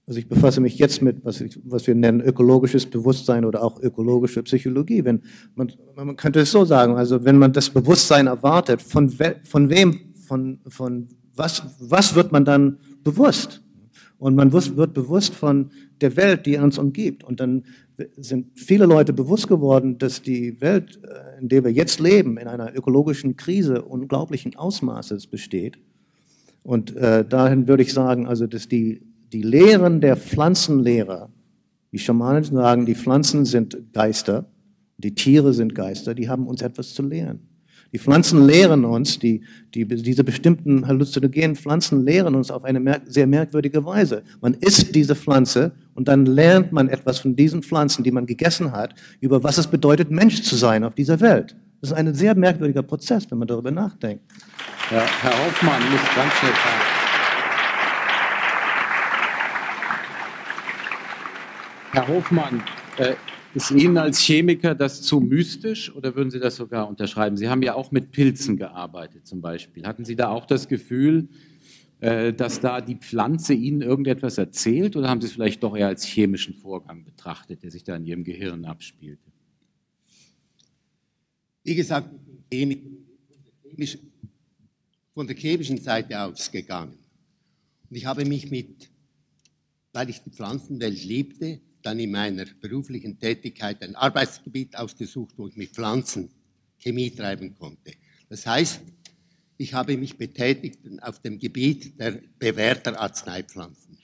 also 0.08 0.20
ich 0.20 0.26
befasse 0.26 0.62
mich 0.62 0.78
jetzt 0.78 1.02
mit, 1.02 1.22
was, 1.26 1.42
ich, 1.42 1.60
was, 1.64 1.86
wir 1.86 1.94
nennen, 1.94 2.22
ökologisches 2.22 2.86
Bewusstsein 2.86 3.44
oder 3.44 3.62
auch 3.62 3.78
ökologische 3.78 4.42
Psychologie. 4.42 5.04
Wenn 5.04 5.20
man, 5.54 5.70
man 5.94 6.16
könnte 6.16 6.40
es 6.40 6.50
so 6.50 6.64
sagen, 6.64 6.96
also 6.96 7.26
wenn 7.26 7.36
man 7.36 7.52
das 7.52 7.68
Bewusstsein 7.68 8.26
erwartet, 8.26 8.80
von, 8.80 9.18
we, 9.18 9.36
von 9.44 9.68
wem, 9.68 10.14
von, 10.26 10.60
von 10.66 11.08
was, 11.36 11.62
was 11.78 12.14
wird 12.14 12.32
man 12.32 12.46
dann 12.46 12.78
bewusst? 13.04 13.62
Und 14.16 14.34
man 14.34 14.50
wird 14.50 14.94
bewusst 14.94 15.34
von 15.34 15.72
der 16.00 16.16
Welt, 16.16 16.46
die 16.46 16.56
uns 16.56 16.78
umgibt. 16.78 17.22
Und 17.22 17.38
dann 17.38 17.64
sind 18.16 18.58
viele 18.58 18.86
Leute 18.86 19.12
bewusst 19.12 19.46
geworden, 19.46 19.98
dass 19.98 20.22
die 20.22 20.58
Welt, 20.62 21.00
äh, 21.04 21.38
in 21.38 21.50
der 21.50 21.64
wir 21.64 21.70
jetzt 21.70 22.00
leben, 22.00 22.38
in 22.38 22.48
einer 22.48 22.74
ökologischen 22.74 23.36
Krise 23.36 23.82
unglaublichen 23.82 24.56
Ausmaßes 24.56 25.26
besteht. 25.26 25.78
Und 26.62 26.96
äh, 26.96 27.26
dahin 27.28 27.68
würde 27.68 27.82
ich 27.82 27.92
sagen, 27.92 28.26
also 28.26 28.46
dass 28.46 28.68
die 28.68 29.07
die 29.32 29.42
Lehren 29.42 30.00
der 30.00 30.16
Pflanzenlehrer, 30.16 31.30
die 31.92 31.98
Schamanen 31.98 32.44
sagen, 32.44 32.86
die 32.86 32.94
Pflanzen 32.94 33.44
sind 33.44 33.92
Geister, 33.92 34.46
die 34.98 35.14
Tiere 35.14 35.52
sind 35.52 35.74
Geister, 35.74 36.14
die 36.14 36.28
haben 36.28 36.46
uns 36.46 36.62
etwas 36.62 36.94
zu 36.94 37.02
lehren. 37.02 37.40
Die 37.92 37.98
Pflanzen 37.98 38.46
lehren 38.46 38.84
uns, 38.84 39.18
die, 39.18 39.42
die, 39.74 39.86
diese 39.86 40.22
bestimmten 40.22 40.86
halluzinogenen 40.86 41.56
Pflanzen 41.56 42.04
lehren 42.04 42.34
uns 42.34 42.50
auf 42.50 42.64
eine 42.64 42.80
merk 42.80 43.02
sehr 43.06 43.26
merkwürdige 43.26 43.82
Weise. 43.84 44.22
Man 44.42 44.52
isst 44.54 44.94
diese 44.94 45.14
Pflanze 45.14 45.72
und 45.94 46.06
dann 46.06 46.26
lernt 46.26 46.70
man 46.70 46.90
etwas 46.90 47.18
von 47.20 47.34
diesen 47.34 47.62
Pflanzen, 47.62 48.04
die 48.04 48.10
man 48.10 48.26
gegessen 48.26 48.72
hat, 48.72 48.94
über 49.20 49.42
was 49.42 49.56
es 49.56 49.66
bedeutet, 49.66 50.10
Mensch 50.10 50.42
zu 50.42 50.56
sein 50.56 50.84
auf 50.84 50.94
dieser 50.94 51.18
Welt. 51.20 51.56
Das 51.80 51.90
ist 51.90 51.96
ein 51.96 52.12
sehr 52.12 52.34
merkwürdiger 52.34 52.82
Prozess, 52.82 53.30
wenn 53.30 53.38
man 53.38 53.48
darüber 53.48 53.70
nachdenkt. 53.70 54.22
Ja, 54.90 55.06
Herr 55.22 55.46
Hoffmann 55.46 55.80
muss 55.90 56.00
ganz 56.14 56.32
schnell 56.34 56.52
fragen. 56.52 56.87
Herr 61.98 62.06
Hofmann, 62.06 62.62
äh, 62.96 63.16
ist 63.56 63.72
Ihnen 63.72 63.98
als 63.98 64.20
Chemiker 64.20 64.76
das 64.76 65.02
zu 65.02 65.18
mystisch 65.18 65.92
oder 65.92 66.14
würden 66.14 66.30
Sie 66.30 66.38
das 66.38 66.54
sogar 66.54 66.88
unterschreiben? 66.88 67.36
Sie 67.36 67.48
haben 67.48 67.60
ja 67.60 67.74
auch 67.74 67.90
mit 67.90 68.12
Pilzen 68.12 68.56
gearbeitet 68.56 69.26
zum 69.26 69.40
Beispiel. 69.40 69.84
Hatten 69.84 70.04
Sie 70.04 70.14
da 70.14 70.28
auch 70.28 70.46
das 70.46 70.68
Gefühl, 70.68 71.28
äh, 71.98 72.32
dass 72.32 72.60
da 72.60 72.80
die 72.80 72.94
Pflanze 72.94 73.52
Ihnen 73.52 73.82
irgendetwas 73.82 74.38
erzählt 74.38 74.94
oder 74.94 75.08
haben 75.08 75.20
Sie 75.20 75.26
es 75.26 75.32
vielleicht 75.32 75.60
doch 75.64 75.76
eher 75.76 75.88
als 75.88 76.04
chemischen 76.04 76.54
Vorgang 76.54 77.02
betrachtet, 77.02 77.64
der 77.64 77.72
sich 77.72 77.82
da 77.82 77.96
in 77.96 78.06
Ihrem 78.06 78.22
Gehirn 78.22 78.64
abspielte? 78.64 79.32
Wie 81.64 81.74
gesagt, 81.74 82.10
von 85.14 85.26
der 85.26 85.36
chemischen 85.36 85.78
Seite 85.78 86.20
ausgegangen. 86.20 86.96
Und 87.90 87.96
ich 87.96 88.06
habe 88.06 88.24
mich 88.24 88.52
mit, 88.52 88.88
weil 89.92 90.08
ich 90.10 90.22
die 90.22 90.30
Pflanzenwelt 90.30 91.04
liebte, 91.04 91.60
dann 91.82 91.98
in 91.98 92.10
meiner 92.10 92.44
beruflichen 92.60 93.18
Tätigkeit 93.18 93.82
ein 93.82 93.94
Arbeitsgebiet 93.94 94.76
ausgesucht, 94.76 95.34
wo 95.36 95.48
ich 95.48 95.56
mit 95.56 95.70
Pflanzen 95.70 96.30
Chemie 96.78 97.10
treiben 97.10 97.54
konnte. 97.54 97.92
Das 98.28 98.46
heißt, 98.46 98.80
ich 99.56 99.74
habe 99.74 99.96
mich 99.96 100.16
betätigt 100.16 100.80
auf 101.02 101.20
dem 101.20 101.38
Gebiet 101.38 101.98
der 101.98 102.22
bewährter 102.38 103.00
Arzneipflanzen 103.00 103.98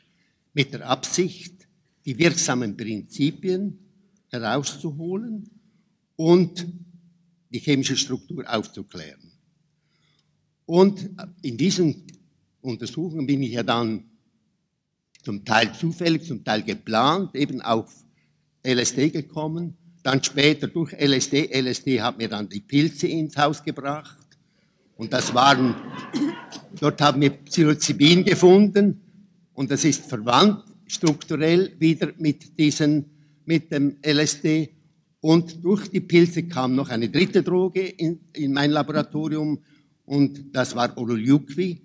mit 0.52 0.72
der 0.72 0.88
Absicht, 0.88 1.68
die 2.04 2.18
wirksamen 2.18 2.76
Prinzipien 2.76 3.78
herauszuholen 4.28 5.48
und 6.16 6.66
die 7.50 7.60
chemische 7.60 7.96
Struktur 7.96 8.44
aufzuklären. 8.52 9.32
Und 10.66 11.10
in 11.42 11.56
diesen 11.56 12.06
Untersuchungen 12.60 13.26
bin 13.26 13.42
ich 13.42 13.52
ja 13.52 13.62
dann 13.62 14.10
zum 15.24 15.44
Teil 15.44 15.72
zufällig, 15.72 16.24
zum 16.24 16.44
Teil 16.44 16.62
geplant, 16.62 17.34
eben 17.34 17.60
auf 17.62 17.92
LSD 18.62 19.10
gekommen. 19.10 19.76
Dann 20.02 20.22
später 20.22 20.68
durch 20.68 20.92
LSD. 20.92 21.50
LSD 21.52 22.02
hat 22.02 22.18
mir 22.18 22.28
dann 22.28 22.48
die 22.48 22.60
Pilze 22.60 23.06
ins 23.06 23.36
Haus 23.36 23.62
gebracht. 23.62 24.18
Und 24.96 25.12
das 25.12 25.34
waren, 25.34 25.74
dort 26.78 27.00
haben 27.00 27.22
wir 27.22 27.30
Psilocybin 27.30 28.24
gefunden. 28.24 29.00
Und 29.54 29.70
das 29.70 29.84
ist 29.84 30.04
verwandt 30.04 30.64
strukturell 30.86 31.74
wieder 31.78 32.12
mit 32.18 32.58
diesen, 32.58 33.06
mit 33.46 33.72
dem 33.72 33.96
LSD. 34.04 34.70
Und 35.20 35.64
durch 35.64 35.88
die 35.88 36.00
Pilze 36.00 36.42
kam 36.44 36.74
noch 36.74 36.90
eine 36.90 37.08
dritte 37.08 37.42
Droge 37.42 37.80
in, 37.80 38.20
in 38.34 38.52
mein 38.52 38.70
Laboratorium. 38.70 39.58
Und 40.04 40.54
das 40.54 40.76
war 40.76 40.96
Ololiuqui. 40.98 41.80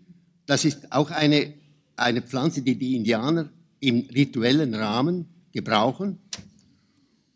Das 0.45 0.65
ist 0.65 0.91
auch 0.91 1.09
eine 1.11 1.53
eine 1.99 2.21
Pflanze, 2.21 2.61
die 2.61 2.75
die 2.75 2.95
Indianer 2.95 3.49
im 3.79 4.07
rituellen 4.13 4.73
Rahmen 4.73 5.25
gebrauchen. 5.51 6.19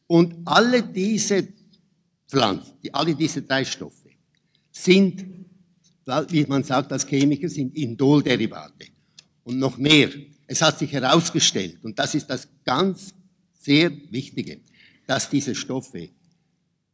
Und 0.08 0.36
alle 0.45 0.84
diese 0.84 1.47
Pflanzen, 2.28 2.73
alle 2.91 3.15
diese 3.15 3.41
drei 3.41 3.63
Stoffe 3.65 4.10
sind, 4.71 5.26
wie 6.30 6.45
man 6.45 6.63
sagt 6.63 6.91
als 6.91 7.08
Chemiker, 7.08 7.49
sind 7.49 7.76
Indolderivate. 7.76 8.88
Und 9.43 9.60
noch 9.60 9.78
mehr. 9.78 10.10
Es 10.47 10.62
hat 10.62 10.80
sich 10.80 10.91
herausgestellt, 10.91 11.80
und 11.84 11.97
das 11.97 12.15
ist 12.15 12.28
das 12.28 12.47
ganz 12.63 13.13
sehr 13.54 13.91
Wichtige, 14.12 14.60
dass 15.08 15.30
diese 15.30 15.56
Stoffe 15.56 16.10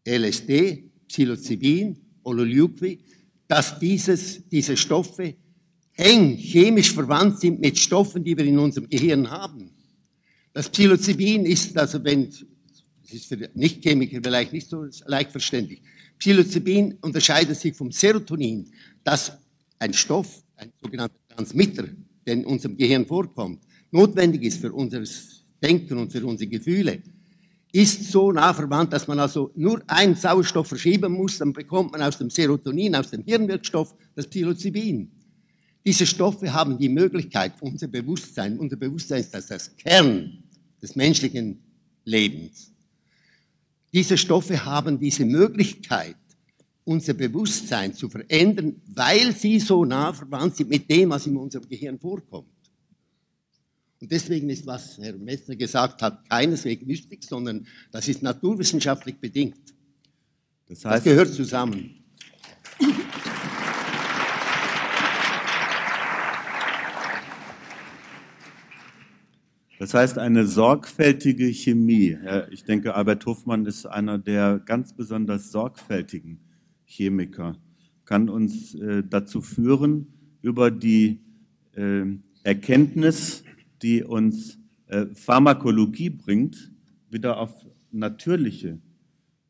LSD, 0.05 0.83
Psilocybin, 1.07 1.97
Ololiuqui, 2.23 2.99
dass 3.47 3.79
dieses, 3.79 4.47
diese 4.47 4.77
Stoffe 4.77 5.35
eng 5.99 6.37
chemisch 6.37 6.93
verwandt 6.93 7.39
sind 7.39 7.59
mit 7.59 7.77
Stoffen, 7.77 8.23
die 8.23 8.37
wir 8.37 8.45
in 8.45 8.57
unserem 8.57 8.89
Gehirn 8.89 9.29
haben. 9.29 9.71
Das 10.53 10.69
Psilocybin 10.69 11.45
ist, 11.45 11.77
also 11.77 12.03
wenn, 12.03 12.29
das 12.29 13.11
ist 13.11 13.25
für 13.25 13.49
Nichtchemiker 13.53 14.19
vielleicht 14.23 14.53
nicht 14.53 14.69
so 14.69 14.85
leicht 15.05 15.31
verständlich, 15.31 15.81
Psilocybin 16.17 16.97
unterscheidet 17.01 17.57
sich 17.57 17.75
vom 17.75 17.91
Serotonin, 17.91 18.71
das 19.03 19.33
ein 19.77 19.93
Stoff, 19.93 20.41
ein 20.55 20.71
sogenannter 20.81 21.15
Transmitter, 21.27 21.85
der 22.25 22.33
in 22.33 22.45
unserem 22.45 22.77
Gehirn 22.77 23.05
vorkommt, 23.05 23.63
notwendig 23.91 24.43
ist 24.43 24.61
für 24.61 24.71
unser 24.71 25.03
Denken 25.61 25.97
und 25.97 26.11
für 26.11 26.25
unsere 26.25 26.49
Gefühle, 26.49 27.01
ist 27.71 28.11
so 28.11 28.31
nah 28.31 28.53
verwandt, 28.53 28.93
dass 28.93 29.07
man 29.07 29.19
also 29.19 29.51
nur 29.55 29.81
einen 29.87 30.15
Sauerstoff 30.15 30.67
verschieben 30.67 31.13
muss, 31.13 31.37
dann 31.37 31.53
bekommt 31.53 31.91
man 31.91 32.01
aus 32.01 32.17
dem 32.17 32.29
Serotonin, 32.29 32.95
aus 32.95 33.11
dem 33.11 33.23
Hirnwirkstoff, 33.23 33.93
das 34.15 34.27
Psilocybin. 34.27 35.11
Diese 35.89 36.05
Stoffe 36.05 36.53
haben 36.53 36.77
die 36.77 36.87
Möglichkeit, 36.87 37.53
unser 37.61 37.87
Bewusstsein, 37.87 38.59
unser 38.59 38.75
Bewusstsein 38.75 39.21
ist 39.21 39.33
das, 39.33 39.47
das 39.47 39.75
Kern 39.75 40.43
des 40.79 40.95
menschlichen 40.95 41.63
Lebens. 42.05 42.71
Diese 43.91 44.15
Stoffe 44.15 44.63
haben 44.63 44.99
diese 44.99 45.25
Möglichkeit, 45.25 46.15
unser 46.83 47.15
Bewusstsein 47.15 47.95
zu 47.95 48.07
verändern, 48.07 48.79
weil 48.85 49.35
sie 49.35 49.59
so 49.59 49.83
nah 49.83 50.13
verwandt 50.13 50.57
sind 50.57 50.69
mit 50.69 50.87
dem, 50.91 51.09
was 51.09 51.25
in 51.25 51.35
unserem 51.35 51.67
Gehirn 51.67 51.97
vorkommt. 51.97 52.53
Und 53.99 54.11
deswegen 54.11 54.47
ist, 54.51 54.67
was 54.67 54.99
Herr 54.99 55.17
Messner 55.17 55.55
gesagt 55.55 56.03
hat, 56.03 56.29
keineswegs 56.29 56.85
Mystik, 56.85 57.23
sondern 57.23 57.65
das 57.91 58.07
ist 58.07 58.21
naturwissenschaftlich 58.21 59.17
bedingt. 59.17 59.73
Das, 60.67 60.85
heißt, 60.85 60.97
das 60.97 61.03
gehört 61.03 61.33
zusammen. 61.33 61.95
Das 69.79 69.93
heißt, 69.93 70.17
eine 70.17 70.45
sorgfältige 70.45 71.45
Chemie. 71.53 72.17
Ich 72.51 72.65
denke, 72.65 72.95
Albert 72.95 73.25
Hofmann 73.25 73.65
ist 73.65 73.85
einer 73.85 74.17
der 74.19 74.59
ganz 74.59 74.91
besonders 74.91 75.53
sorgfältigen 75.53 76.41
Chemiker, 76.83 77.55
kann 78.03 78.27
uns 78.27 78.75
äh, 78.75 79.03
dazu 79.09 79.41
führen, 79.41 80.07
über 80.41 80.69
die 80.69 81.21
äh, 81.77 82.03
Erkenntnis, 82.43 83.45
die 83.81 84.03
uns 84.03 84.59
äh, 84.87 85.05
Pharmakologie 85.13 86.09
bringt, 86.09 86.73
wieder 87.09 87.39
auf 87.39 87.65
natürliche 87.91 88.79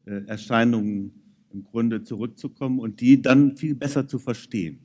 Erscheinungen 0.06 1.12
im 1.52 1.63
Grunde 1.63 2.04
zurückzukommen 2.04 2.80
und 2.80 3.02
die 3.02 3.22
dann 3.22 3.58
viel 3.58 3.76
besser 3.76 4.08
zu 4.08 4.18
verstehen. 4.18 4.80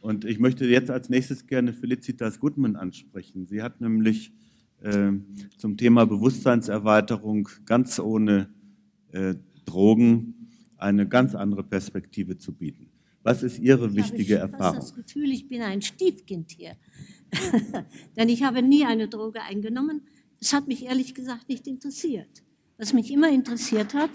Und 0.00 0.24
ich 0.24 0.38
möchte 0.38 0.66
jetzt 0.66 0.90
als 0.90 1.08
nächstes 1.08 1.46
gerne 1.46 1.72
Felicitas 1.72 2.38
Goodman 2.38 2.76
ansprechen. 2.76 3.46
Sie 3.46 3.62
hat 3.62 3.80
nämlich 3.80 4.32
äh, 4.82 5.12
zum 5.56 5.76
Thema 5.76 6.06
Bewusstseinserweiterung 6.06 7.48
ganz 7.66 7.98
ohne 7.98 8.48
äh, 9.12 9.34
Drogen 9.64 10.34
eine 10.76 11.08
ganz 11.08 11.34
andere 11.34 11.64
Perspektive 11.64 12.38
zu 12.38 12.52
bieten. 12.52 12.90
Was 13.22 13.42
ist 13.42 13.58
Ihre 13.58 13.94
wichtige 13.94 14.34
ich 14.34 14.40
Erfahrung? 14.40 14.78
Ich 14.78 14.88
habe 14.90 14.94
das 14.94 14.94
Gefühl, 14.94 15.30
ich 15.32 15.48
bin 15.48 15.62
ein 15.62 15.82
Stiefkind 15.82 16.52
hier. 16.52 16.76
Denn 18.16 18.28
ich 18.28 18.42
habe 18.44 18.62
nie 18.62 18.84
eine 18.84 19.08
Droge 19.08 19.42
eingenommen. 19.42 20.02
Es 20.40 20.52
hat 20.52 20.68
mich 20.68 20.84
ehrlich 20.86 21.14
gesagt 21.14 21.48
nicht 21.48 21.66
interessiert. 21.66 22.42
Was 22.78 22.92
mich 22.92 23.10
immer 23.10 23.28
interessiert 23.28 23.92
hat, 23.92 24.10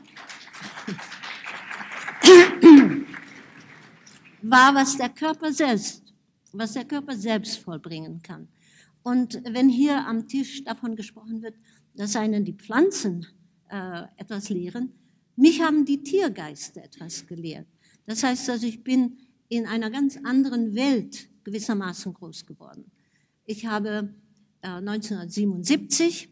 war, 4.43 4.75
was 4.75 4.97
der 4.97 5.09
Körper 5.09 5.51
selbst, 5.51 6.13
was 6.51 6.73
der 6.73 6.85
Körper 6.85 7.15
selbst 7.15 7.57
vollbringen 7.59 8.21
kann. 8.21 8.47
Und 9.01 9.41
wenn 9.45 9.69
hier 9.69 10.05
am 10.05 10.27
Tisch 10.27 10.63
davon 10.63 10.95
gesprochen 10.95 11.41
wird, 11.41 11.55
dass 11.95 12.15
einen 12.15 12.45
die 12.45 12.53
Pflanzen 12.53 13.25
äh, 13.69 14.03
etwas 14.17 14.49
lehren, 14.49 14.93
mich 15.35 15.61
haben 15.61 15.85
die 15.85 16.03
Tiergeister 16.03 16.83
etwas 16.83 17.25
gelehrt. 17.25 17.67
Das 18.05 18.23
heißt 18.23 18.49
also, 18.49 18.67
ich 18.67 18.83
bin 18.83 19.17
in 19.47 19.65
einer 19.65 19.89
ganz 19.89 20.17
anderen 20.23 20.75
Welt 20.75 21.29
gewissermaßen 21.43 22.13
groß 22.13 22.45
geworden. 22.45 22.91
Ich 23.45 23.65
habe 23.65 24.13
äh, 24.61 24.67
1977 24.67 26.29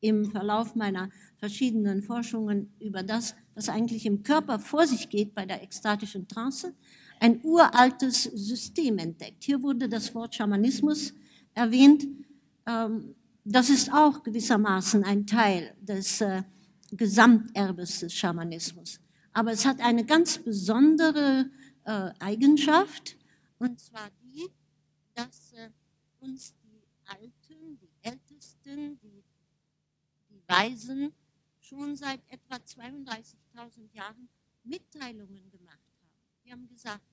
im 0.00 0.30
Verlauf 0.30 0.74
meiner 0.74 1.10
verschiedenen 1.38 2.02
Forschungen 2.02 2.72
über 2.80 3.02
das, 3.02 3.34
was 3.54 3.68
eigentlich 3.68 4.06
im 4.06 4.22
Körper 4.22 4.58
vor 4.58 4.86
sich 4.86 5.08
geht 5.08 5.34
bei 5.34 5.46
der 5.46 5.62
ekstatischen 5.62 6.26
Trance, 6.26 6.74
ein 7.22 7.40
uraltes 7.44 8.24
System 8.24 8.98
entdeckt. 8.98 9.44
Hier 9.44 9.62
wurde 9.62 9.88
das 9.88 10.12
Wort 10.12 10.34
Schamanismus 10.34 11.14
erwähnt. 11.54 12.04
Ähm, 12.66 13.14
das 13.44 13.70
ist 13.70 13.92
auch 13.92 14.24
gewissermaßen 14.24 15.04
ein 15.04 15.24
Teil 15.24 15.72
des 15.80 16.20
äh, 16.20 16.42
Gesamterbes 16.90 18.00
des 18.00 18.12
Schamanismus. 18.12 18.98
Aber 19.32 19.52
es 19.52 19.64
hat 19.64 19.80
eine 19.80 20.04
ganz 20.04 20.38
besondere 20.38 21.48
äh, 21.84 22.10
Eigenschaft, 22.18 23.16
und 23.58 23.78
zwar 23.78 24.10
die, 24.20 24.48
dass 25.14 25.52
äh, 25.52 25.70
uns 26.18 26.54
die 26.64 26.82
Alten, 27.04 27.78
die 27.78 27.90
Ältesten, 28.02 28.98
die, 28.98 29.22
die 30.28 30.42
Weisen 30.48 31.12
schon 31.60 31.94
seit 31.94 32.20
etwa 32.28 32.56
32.000 32.56 33.92
Jahren 33.92 34.28
Mitteilungen 34.64 35.48
gemacht 35.52 35.78
haben. 36.00 36.10
Die 36.44 36.50
haben 36.50 36.66
gesagt, 36.66 37.11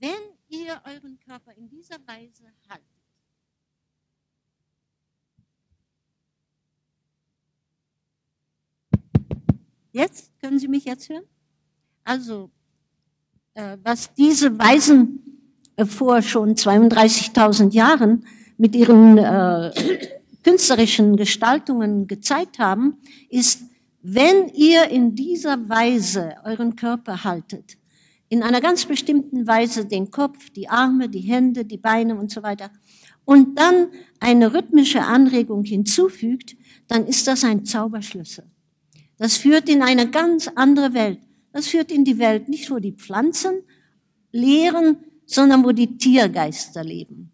wenn 0.00 0.10
ihr 0.48 0.80
euren 0.84 1.18
Körper 1.20 1.52
in 1.54 1.68
dieser 1.68 1.96
Weise 2.06 2.44
haltet, 2.68 2.98
Jetzt? 9.92 10.30
Können 10.40 10.58
Sie 10.58 10.68
mich 10.68 10.84
jetzt 10.84 11.08
hören? 11.08 11.24
Also, 12.04 12.50
äh, 13.54 13.78
was 13.82 14.12
diese 14.14 14.56
Weisen 14.58 15.40
äh, 15.76 15.84
vor 15.84 16.22
schon 16.22 16.54
32.000 16.54 17.72
Jahren 17.72 18.24
mit 18.58 18.76
ihren 18.76 19.18
äh, 19.18 19.72
künstlerischen 20.44 21.16
Gestaltungen 21.16 22.06
gezeigt 22.06 22.58
haben, 22.58 22.98
ist, 23.28 23.62
wenn 24.02 24.48
ihr 24.50 24.88
in 24.88 25.14
dieser 25.14 25.68
Weise 25.68 26.36
euren 26.44 26.76
Körper 26.76 27.24
haltet, 27.24 27.77
in 28.28 28.42
einer 28.42 28.60
ganz 28.60 28.84
bestimmten 28.84 29.46
Weise 29.46 29.86
den 29.86 30.10
Kopf, 30.10 30.50
die 30.50 30.68
Arme, 30.68 31.08
die 31.08 31.20
Hände, 31.20 31.64
die 31.64 31.78
Beine 31.78 32.16
und 32.16 32.30
so 32.30 32.42
weiter, 32.42 32.70
und 33.24 33.58
dann 33.58 33.88
eine 34.20 34.54
rhythmische 34.54 35.02
Anregung 35.02 35.64
hinzufügt, 35.64 36.56
dann 36.86 37.06
ist 37.06 37.26
das 37.26 37.44
ein 37.44 37.64
Zauberschlüssel. 37.64 38.44
Das 39.18 39.36
führt 39.36 39.68
in 39.68 39.82
eine 39.82 40.10
ganz 40.10 40.48
andere 40.54 40.94
Welt. 40.94 41.20
Das 41.52 41.66
führt 41.66 41.90
in 41.90 42.04
die 42.04 42.18
Welt 42.18 42.48
nicht, 42.48 42.70
wo 42.70 42.78
die 42.78 42.92
Pflanzen 42.92 43.62
lehren, 44.32 44.98
sondern 45.26 45.64
wo 45.64 45.72
die 45.72 45.98
Tiergeister 45.98 46.84
leben. 46.84 47.30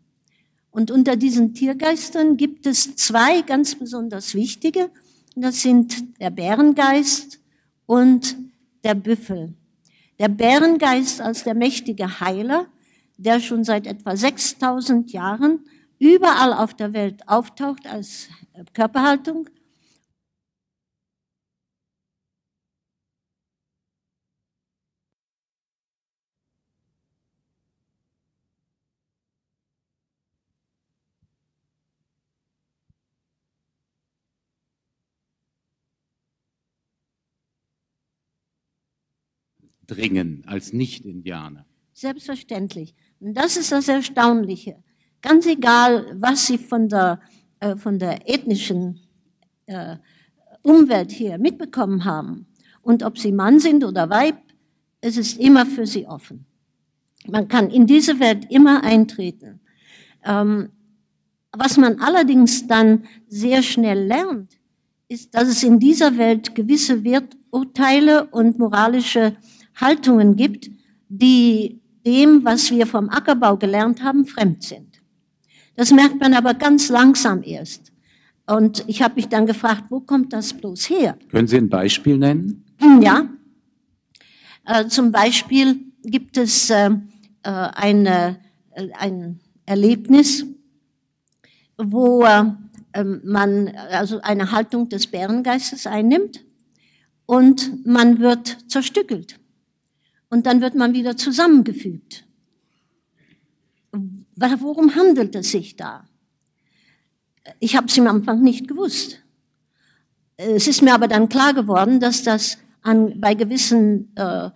Und 0.70 0.90
unter 0.90 1.14
diesen 1.14 1.54
Tiergeistern 1.54 2.37
gibt 2.37 2.66
es 2.66 2.96
zwei 2.96 3.42
ganz 3.42 3.76
besonders 3.76 4.35
wichtige. 4.35 4.90
Das 5.37 5.62
sind 5.62 6.20
der 6.20 6.30
Bärengeist 6.30 7.40
und 7.87 8.37
der 8.83 8.94
Büffel. 8.94 9.54
Der 10.18 10.29
Bärengeist 10.29 11.20
als 11.20 11.44
der 11.44 11.55
mächtige 11.55 12.20
Heiler, 12.20 12.66
der 13.16 13.40
schon 13.40 13.64
seit 13.64 13.87
etwa 13.87 14.16
6000 14.16 15.12
Jahren 15.12 15.61
überall 15.98 16.53
auf 16.53 16.74
der 16.74 16.92
Welt 16.92 17.29
auftaucht 17.29 17.87
als 17.87 18.29
Körperhaltung 18.72 19.48
dringen 39.86 40.42
als 40.46 40.72
Nicht-Indianer. 40.72 41.66
Selbstverständlich. 41.92 42.94
Und 43.20 43.34
das 43.34 43.56
ist 43.56 43.72
das 43.72 43.88
Erstaunliche. 43.88 44.82
Ganz 45.22 45.46
egal, 45.46 46.16
was 46.18 46.46
Sie 46.46 46.58
von 46.58 46.88
der, 46.88 47.20
äh, 47.60 47.76
von 47.76 47.98
der 47.98 48.28
ethnischen 48.28 49.00
äh, 49.66 49.96
Umwelt 50.62 51.12
hier 51.12 51.38
mitbekommen 51.38 52.04
haben 52.04 52.46
und 52.82 53.02
ob 53.02 53.18
Sie 53.18 53.32
Mann 53.32 53.60
sind 53.60 53.84
oder 53.84 54.10
Weib, 54.10 54.36
es 55.00 55.16
ist 55.16 55.38
immer 55.38 55.66
für 55.66 55.86
Sie 55.86 56.06
offen. 56.06 56.46
Man 57.26 57.48
kann 57.48 57.70
in 57.70 57.86
diese 57.86 58.20
Welt 58.20 58.50
immer 58.50 58.82
eintreten. 58.82 59.60
Ähm, 60.24 60.70
was 61.52 61.76
man 61.76 62.00
allerdings 62.00 62.66
dann 62.66 63.04
sehr 63.28 63.62
schnell 63.62 64.06
lernt, 64.06 64.58
ist, 65.08 65.34
dass 65.34 65.48
es 65.48 65.62
in 65.62 65.78
dieser 65.78 66.18
Welt 66.18 66.54
gewisse 66.54 67.04
Werturteile 67.04 68.26
und 68.26 68.58
moralische 68.58 69.36
Haltungen 69.76 70.37
gibt, 70.37 70.70
die 71.08 71.80
dem, 72.06 72.44
was 72.44 72.70
wir 72.70 72.87
vom 72.87 73.08
Ackerbau 73.08 73.56
gelernt 73.56 74.02
haben, 74.02 74.26
fremd 74.26 74.62
sind. 74.62 75.02
Das 75.76 75.90
merkt 75.90 76.20
man 76.20 76.34
aber 76.34 76.54
ganz 76.54 76.88
langsam 76.88 77.42
erst. 77.42 77.92
Und 78.46 78.84
ich 78.87 79.02
habe 79.02 79.14
mich 79.16 79.28
dann 79.28 79.46
gefragt, 79.46 79.84
wo 79.88 80.00
kommt 80.00 80.32
das 80.32 80.52
bloß 80.52 80.90
her? 80.90 81.16
Können 81.30 81.48
Sie 81.48 81.56
ein 81.56 81.68
Beispiel 81.68 82.18
nennen? 82.18 82.64
Ja. 83.00 83.28
Äh, 84.66 84.87
zum 84.88 85.12
Beispiel 85.12 85.80
gibt 86.02 86.37
es 86.37 86.70
äh, 86.70 86.90
äh 87.42 87.50
eine, 87.50 88.38
äh, 88.72 88.88
ein 88.98 89.40
Erlebnis, 89.64 90.44
wo 91.78 92.24
äh, 92.24 92.44
ähm, 92.92 93.20
man 93.24 93.68
also 93.90 94.20
eine 94.20 94.52
Haltung 94.52 94.88
des 94.88 95.06
Bärengeistes 95.06 95.87
einnimmt 95.87 96.44
und 97.26 97.87
man 97.87 98.20
wird 98.20 98.70
zerstückelt 98.70 99.38
und 100.30 100.46
dann 100.46 100.60
wird 100.60 100.74
man 100.74 100.94
wieder 100.94 101.16
zusammengefügt. 101.16 102.24
Worum 104.37 104.94
handelt 104.94 105.34
es 105.37 105.50
sich 105.52 105.76
da? 105.76 106.08
Ich 107.60 107.76
habe 107.76 107.87
es 107.87 107.98
am 107.98 108.06
Anfang 108.06 108.42
nicht 108.42 108.66
gewusst. 108.66 109.22
Es 110.37 110.66
ist 110.66 110.82
mir 110.82 110.94
aber 110.94 111.06
dann 111.06 111.28
klar 111.28 111.54
geworden, 111.54 112.00
dass 112.00 112.22
das 112.22 112.58
an, 112.82 113.20
bei 113.20 113.34
gewissen 113.34 114.14
äh, 114.16 114.50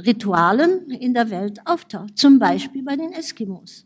Ritualen 0.00 0.90
in 0.90 1.12
der 1.12 1.30
Welt 1.30 1.60
auftaucht. 1.66 2.16
Zum 2.16 2.38
Beispiel 2.38 2.82
bei 2.82 2.96
den 2.96 3.12
Eskimos. 3.12 3.84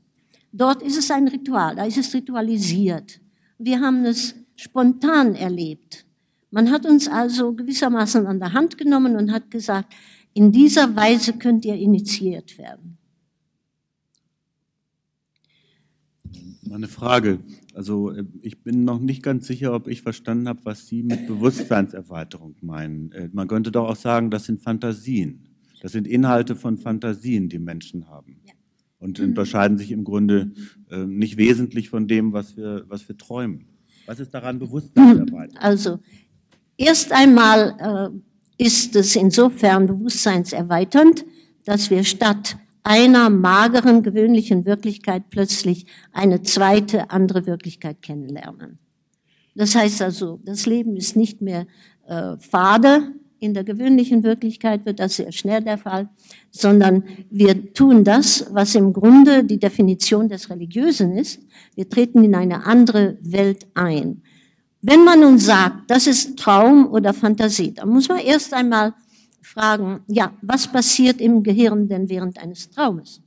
Dort 0.53 0.83
ist 0.83 0.99
es 0.99 1.11
ein 1.11 1.29
Ritual, 1.29 1.77
da 1.77 1.85
ist 1.85 1.97
es 1.97 2.13
ritualisiert. 2.13 3.21
Wir 3.59 3.81
haben 3.81 4.05
es 4.05 4.35
spontan 4.55 5.35
erlebt. 5.35 6.05
Man 6.51 6.71
hat 6.71 6.85
uns 6.85 7.09
also 7.09 7.55
gewissermaßen 7.55 8.27
an 8.27 8.39
der 8.39 8.53
Hand 8.53 8.77
genommen 8.77 9.17
und 9.17 9.33
hat 9.33 9.51
gesagt, 9.51 9.93
in 10.35 10.53
dieser 10.53 10.95
Weise 10.97 11.35
könnt 11.35 11.65
ihr 11.65 11.75
initiiert 11.75 12.59
werden. 12.59 12.99
Meine 16.63 16.89
Frage. 16.89 17.41
Also 17.75 18.13
äh, 18.13 18.25
ich 18.41 18.63
bin 18.63 18.85
noch 18.85 18.99
nicht 18.99 19.23
ganz 19.23 19.47
sicher, 19.47 19.75
ob 19.75 19.89
ich 19.89 20.03
verstanden 20.03 20.49
habe, 20.49 20.61
was 20.65 20.87
Sie 20.87 21.03
mit 21.03 21.27
Bewusstseinserweiterung 21.27 22.57
meinen. 22.63 23.13
Äh, 23.13 23.29
man 23.33 23.49
könnte 23.49 23.71
doch 23.71 23.89
auch 23.89 23.97
sagen, 23.97 24.31
das 24.31 24.45
sind 24.45 24.63
Fantasien. 24.63 25.49
Das 25.83 25.93
sind 25.93 26.07
Inhalte 26.07 26.57
von 26.57 26.79
Fantasien, 26.79 27.49
die 27.49 27.59
Menschen 27.59 28.09
haben. 28.09 28.41
Ja. 28.47 28.55
Und 28.99 29.19
unterscheiden 29.19 29.77
sich 29.77 29.91
im 29.91 30.05
Grunde 30.05 30.53
äh, 30.91 31.05
nicht 31.05 31.37
wesentlich 31.37 31.91
von 31.91 32.07
dem, 32.07 32.33
was 32.33 32.57
wir, 32.57 32.85
was 32.89 33.09
wir 33.09 33.19
träumen. 33.19 33.67
Was 34.07 34.21
ist 34.21 34.33
daran 34.33 34.59
Bewusstseinserweiterung? 34.59 35.59
Also 35.59 35.99
erst 36.77 37.13
einmal 37.13 38.13
ist 38.63 38.95
es 38.95 39.17
insofern 39.17 39.87
bewusstseinserweiternd, 39.87 41.25
dass 41.65 41.91
wir 41.91 42.05
statt 42.05 42.57
einer 42.85 43.29
mageren, 43.29 44.03
gewöhnlichen 44.05 44.65
Wirklichkeit 44.65 45.31
plötzlich 45.31 45.87
eine 46.13 46.43
zweite, 46.43 47.11
andere 47.11 47.47
Wirklichkeit 47.47 48.03
kennenlernen. 48.03 48.79
Das 49.57 49.75
heißt 49.75 50.01
also, 50.03 50.41
das 50.45 50.67
Leben 50.67 50.97
ist 50.97 51.17
nicht 51.17 51.43
mehr 51.43 51.67
äh, 52.07 52.37
fade. 52.39 53.13
In 53.41 53.53
der 53.55 53.65
gewöhnlichen 53.65 54.23
Wirklichkeit 54.23 54.87
wird 54.87 55.01
das 55.01 55.17
sehr 55.17 55.33
schnell 55.33 55.63
der 55.63 55.79
Fall, 55.79 56.09
sondern 56.53 57.03
wir 57.31 57.75
tun 57.75 58.05
das, 58.05 58.47
was 58.53 58.77
im 58.77 58.93
Grunde 58.93 59.43
die 59.43 59.59
Definition 59.59 60.29
des 60.29 60.49
Religiösen 60.49 61.17
ist. 61.17 61.41
Wir 61.75 61.89
treten 61.89 62.23
in 62.23 62.37
eine 62.37 62.65
andere 62.65 63.19
Welt 63.23 63.67
ein. 63.75 64.23
Wenn 64.85 65.05
man 65.05 65.21
nun 65.21 65.39
sagt, 65.39 65.89
das 65.89 66.09
ist 66.09 66.37
Traum 66.37 66.89
oder 66.93 67.15
Fantasie, 67.15 67.73
dann 67.73 67.89
muss 67.89 68.09
man 68.09 68.19
erst 68.19 68.53
einmal 68.53 68.93
fragen, 69.41 70.01
ja, 70.09 70.33
was 70.43 70.67
passiert 70.67 71.21
im 71.21 71.45
Gehirn 71.45 71.89
denn 71.89 72.09
während 72.09 72.37
eines 72.39 72.69
Traumes? 72.69 73.21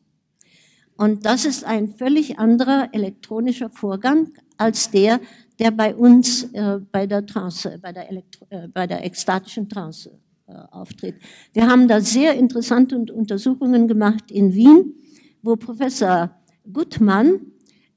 Und 0.98 1.26
das 1.26 1.46
ist 1.46 1.64
ein 1.64 1.88
völlig 1.88 2.38
anderer 2.40 2.90
elektronischer 2.92 3.70
Vorgang 3.70 4.34
als 4.58 4.92
der, 4.92 5.22
der 5.58 5.72
bei 5.72 5.96
uns 5.96 6.44
äh, 6.52 6.80
bei 6.92 7.08
der 7.08 7.26
Trance, 7.26 7.80
bei 7.82 7.94
der, 7.94 8.10
Elektro 8.10 8.46
äh, 8.50 8.68
bei 8.68 8.86
der 8.86 9.06
ekstatischen 9.06 9.70
Trance 9.70 10.12
äh, 10.48 10.54
auftritt. 10.72 11.16
Wir 11.54 11.68
haben 11.68 11.88
da 11.88 12.02
sehr 12.02 12.34
interessante 12.34 12.98
Untersuchungen 12.98 13.88
gemacht 13.88 14.30
in 14.30 14.54
Wien, 14.54 14.94
wo 15.42 15.56
Professor 15.56 16.32
Gutmann 16.72 17.40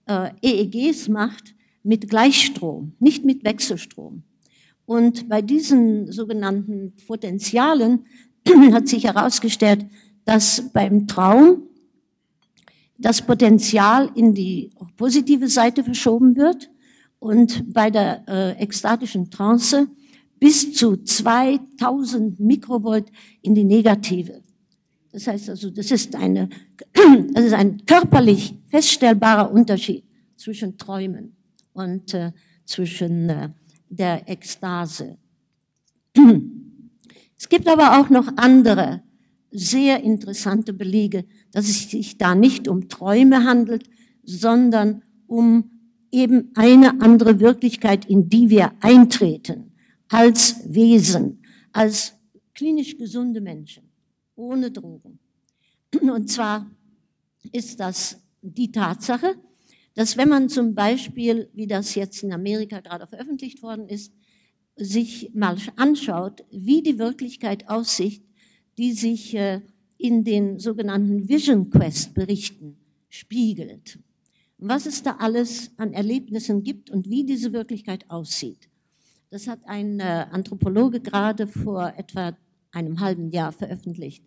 äh, 0.06 0.30
EEGs 0.42 1.08
macht 1.08 1.54
mit 1.88 2.10
Gleichstrom, 2.10 2.92
nicht 3.00 3.24
mit 3.24 3.44
Wechselstrom. 3.44 4.22
Und 4.84 5.26
bei 5.30 5.40
diesen 5.40 6.12
sogenannten 6.12 6.92
Potentialen 7.06 8.04
hat 8.72 8.88
sich 8.88 9.04
herausgestellt, 9.04 9.86
dass 10.26 10.70
beim 10.74 11.06
Traum 11.06 11.62
das 12.98 13.22
Potenzial 13.22 14.10
in 14.14 14.34
die 14.34 14.70
positive 14.98 15.48
Seite 15.48 15.82
verschoben 15.82 16.36
wird 16.36 16.70
und 17.20 17.72
bei 17.72 17.90
der 17.90 18.22
äh, 18.28 18.62
ekstatischen 18.62 19.30
Trance 19.30 19.88
bis 20.38 20.74
zu 20.74 20.98
2000 20.98 22.38
Mikrovolt 22.38 23.10
in 23.40 23.54
die 23.54 23.64
negative. 23.64 24.42
Das 25.10 25.26
heißt 25.26 25.48
also, 25.48 25.70
das 25.70 25.90
ist, 25.90 26.14
eine, 26.14 26.50
das 27.32 27.46
ist 27.46 27.54
ein 27.54 27.86
körperlich 27.86 28.58
feststellbarer 28.66 29.50
Unterschied 29.50 30.04
zwischen 30.36 30.76
Träumen 30.76 31.37
und 31.78 32.14
äh, 32.14 32.32
zwischen 32.64 33.28
äh, 33.30 33.50
der 33.88 34.28
Ekstase. 34.28 35.16
Es 37.38 37.48
gibt 37.48 37.68
aber 37.68 37.98
auch 37.98 38.10
noch 38.10 38.28
andere 38.36 39.02
sehr 39.50 40.02
interessante 40.02 40.72
Belege, 40.72 41.24
dass 41.52 41.68
es 41.68 41.90
sich 41.90 42.18
da 42.18 42.34
nicht 42.34 42.68
um 42.68 42.88
Träume 42.88 43.44
handelt, 43.44 43.88
sondern 44.24 45.02
um 45.26 45.70
eben 46.10 46.50
eine 46.54 47.00
andere 47.00 47.40
Wirklichkeit, 47.40 48.04
in 48.06 48.28
die 48.28 48.50
wir 48.50 48.72
eintreten, 48.80 49.72
als 50.08 50.60
Wesen, 50.66 51.42
als 51.72 52.14
klinisch 52.54 52.98
gesunde 52.98 53.40
Menschen, 53.40 53.84
ohne 54.34 54.70
Drogen. 54.70 55.18
Und 56.00 56.28
zwar 56.30 56.70
ist 57.52 57.80
das 57.80 58.20
die 58.42 58.70
Tatsache, 58.70 59.36
dass 59.98 60.16
wenn 60.16 60.28
man 60.28 60.48
zum 60.48 60.76
Beispiel, 60.76 61.50
wie 61.54 61.66
das 61.66 61.96
jetzt 61.96 62.22
in 62.22 62.32
Amerika 62.32 62.78
gerade 62.78 63.08
veröffentlicht 63.08 63.64
worden 63.64 63.88
ist, 63.88 64.12
sich 64.76 65.32
mal 65.34 65.56
anschaut, 65.74 66.44
wie 66.52 66.82
die 66.82 67.00
Wirklichkeit 67.00 67.68
aussieht, 67.68 68.22
die 68.78 68.92
sich 68.92 69.34
äh, 69.34 69.60
in 69.96 70.22
den 70.22 70.60
sogenannten 70.60 71.28
Vision 71.28 71.68
Quest 71.70 72.14
Berichten 72.14 72.76
spiegelt. 73.08 73.98
Was 74.58 74.86
es 74.86 75.02
da 75.02 75.16
alles 75.18 75.72
an 75.78 75.92
Erlebnissen 75.92 76.62
gibt 76.62 76.90
und 76.90 77.10
wie 77.10 77.24
diese 77.24 77.52
Wirklichkeit 77.52 78.08
aussieht. 78.08 78.68
Das 79.30 79.48
hat 79.48 79.58
ein 79.64 79.98
äh, 79.98 80.26
Anthropologe 80.30 81.00
gerade 81.00 81.48
vor 81.48 81.92
etwa 81.96 82.38
einem 82.70 83.00
halben 83.00 83.32
Jahr 83.32 83.50
veröffentlicht. 83.50 84.22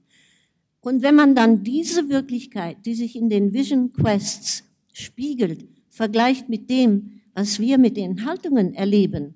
Und 0.82 1.01
wenn 1.01 1.15
man 1.15 1.34
dann 1.34 1.63
diese 1.63 2.09
Wirklichkeit, 2.09 2.86
die 2.86 2.93
sich 2.93 3.15
in 3.15 3.30
den 3.30 3.53
Vision 3.53 3.93
Quests 3.93 4.65
spiegelt, 5.01 5.67
vergleicht 5.89 6.49
mit 6.49 6.69
dem, 6.69 7.21
was 7.33 7.59
wir 7.59 7.77
mit 7.77 7.97
den 7.97 8.25
Haltungen 8.25 8.73
erleben, 8.73 9.35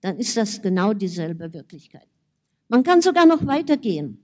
dann 0.00 0.18
ist 0.18 0.36
das 0.36 0.60
genau 0.60 0.92
dieselbe 0.92 1.52
Wirklichkeit. 1.52 2.08
Man 2.68 2.82
kann 2.82 3.00
sogar 3.00 3.26
noch 3.26 3.46
weitergehen. 3.46 4.18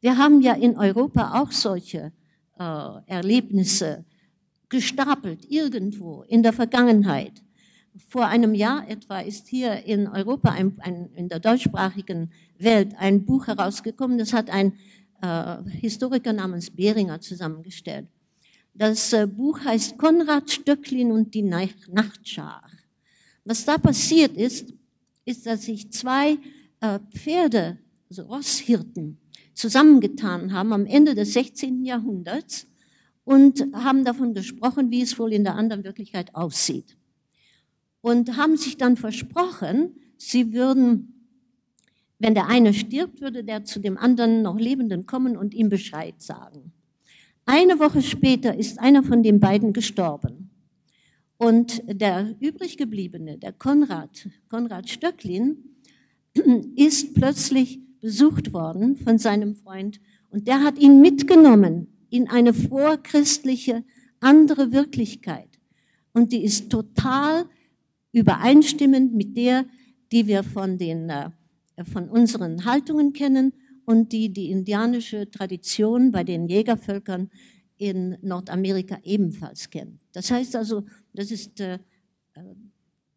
Wir 0.00 0.16
haben 0.16 0.40
ja 0.40 0.54
in 0.54 0.76
Europa 0.76 1.40
auch 1.40 1.52
solche 1.52 2.12
äh, 2.58 2.88
Erlebnisse 3.06 4.04
gestapelt, 4.68 5.44
irgendwo 5.50 6.22
in 6.22 6.42
der 6.42 6.52
Vergangenheit. 6.52 7.42
Vor 8.08 8.26
einem 8.26 8.54
Jahr 8.54 8.88
etwa 8.88 9.20
ist 9.20 9.48
hier 9.48 9.84
in 9.84 10.08
Europa, 10.08 10.50
ein, 10.50 10.78
ein, 10.80 11.10
in 11.14 11.28
der 11.28 11.40
deutschsprachigen 11.40 12.32
Welt, 12.58 12.94
ein 12.98 13.24
Buch 13.26 13.46
herausgekommen, 13.46 14.16
das 14.16 14.32
hat 14.32 14.48
ein 14.48 14.72
äh, 15.20 15.58
Historiker 15.70 16.32
namens 16.32 16.70
Behringer 16.70 17.20
zusammengestellt. 17.20 18.08
Das 18.74 19.12
äh, 19.12 19.26
Buch 19.26 19.60
heißt 19.60 19.98
Konrad 19.98 20.50
Stöcklin 20.50 21.12
und 21.12 21.34
die 21.34 21.42
Nachtschar. 21.42 22.62
Was 23.44 23.64
da 23.64 23.76
passiert 23.76 24.36
ist, 24.36 24.72
ist, 25.24 25.46
dass 25.46 25.64
sich 25.64 25.90
zwei 25.90 26.38
äh, 26.80 26.98
Pferde, 27.10 27.78
also 28.08 28.22
Rosshirten, 28.22 29.18
zusammengetan 29.54 30.52
haben 30.52 30.72
am 30.72 30.86
Ende 30.86 31.14
des 31.14 31.34
16. 31.34 31.84
Jahrhunderts 31.84 32.66
und 33.24 33.66
haben 33.74 34.04
davon 34.04 34.34
gesprochen, 34.34 34.90
wie 34.90 35.02
es 35.02 35.18
wohl 35.18 35.32
in 35.32 35.44
der 35.44 35.54
anderen 35.54 35.84
Wirklichkeit 35.84 36.34
aussieht. 36.34 36.96
Und 38.00 38.36
haben 38.36 38.56
sich 38.56 38.78
dann 38.78 38.96
versprochen, 38.96 39.94
sie 40.16 40.52
würden, 40.52 41.28
wenn 42.18 42.34
der 42.34 42.48
eine 42.48 42.74
stirbt, 42.74 43.20
würde 43.20 43.44
der 43.44 43.64
zu 43.64 43.80
dem 43.80 43.96
anderen 43.96 44.42
noch 44.42 44.58
Lebenden 44.58 45.06
kommen 45.06 45.36
und 45.36 45.54
ihm 45.54 45.68
Bescheid 45.68 46.20
sagen. 46.20 46.72
Eine 47.44 47.78
Woche 47.80 48.02
später 48.02 48.56
ist 48.56 48.78
einer 48.78 49.02
von 49.02 49.22
den 49.22 49.40
beiden 49.40 49.72
gestorben. 49.72 50.50
Und 51.38 51.82
der 51.86 52.36
übrig 52.40 52.76
gebliebene, 52.76 53.36
der 53.36 53.52
Konrad, 53.52 54.28
Konrad 54.48 54.88
Stöcklin, 54.88 55.56
ist 56.76 57.14
plötzlich 57.14 57.80
besucht 58.00 58.52
worden 58.52 58.96
von 58.96 59.18
seinem 59.18 59.56
Freund 59.56 60.00
und 60.30 60.46
der 60.46 60.62
hat 60.62 60.78
ihn 60.78 61.00
mitgenommen 61.00 61.88
in 62.10 62.28
eine 62.28 62.54
vorchristliche 62.54 63.84
andere 64.20 64.70
Wirklichkeit. 64.72 65.48
Und 66.12 66.32
die 66.32 66.44
ist 66.44 66.70
total 66.70 67.46
übereinstimmend 68.12 69.14
mit 69.14 69.36
der, 69.36 69.64
die 70.12 70.26
wir 70.26 70.42
von, 70.44 70.78
den, 70.78 71.10
äh, 71.10 71.30
von 71.92 72.08
unseren 72.08 72.64
Haltungen 72.64 73.12
kennen 73.12 73.52
und 73.84 74.12
die 74.12 74.32
die 74.32 74.50
indianische 74.50 75.30
Tradition 75.30 76.12
bei 76.12 76.24
den 76.24 76.48
Jägervölkern 76.48 77.30
in 77.76 78.16
Nordamerika 78.22 78.98
ebenfalls 79.02 79.68
kennen. 79.70 79.98
Das 80.12 80.30
heißt 80.30 80.54
also, 80.56 80.84
das 81.12 81.30
ist, 81.30 81.60
äh, 81.60 81.78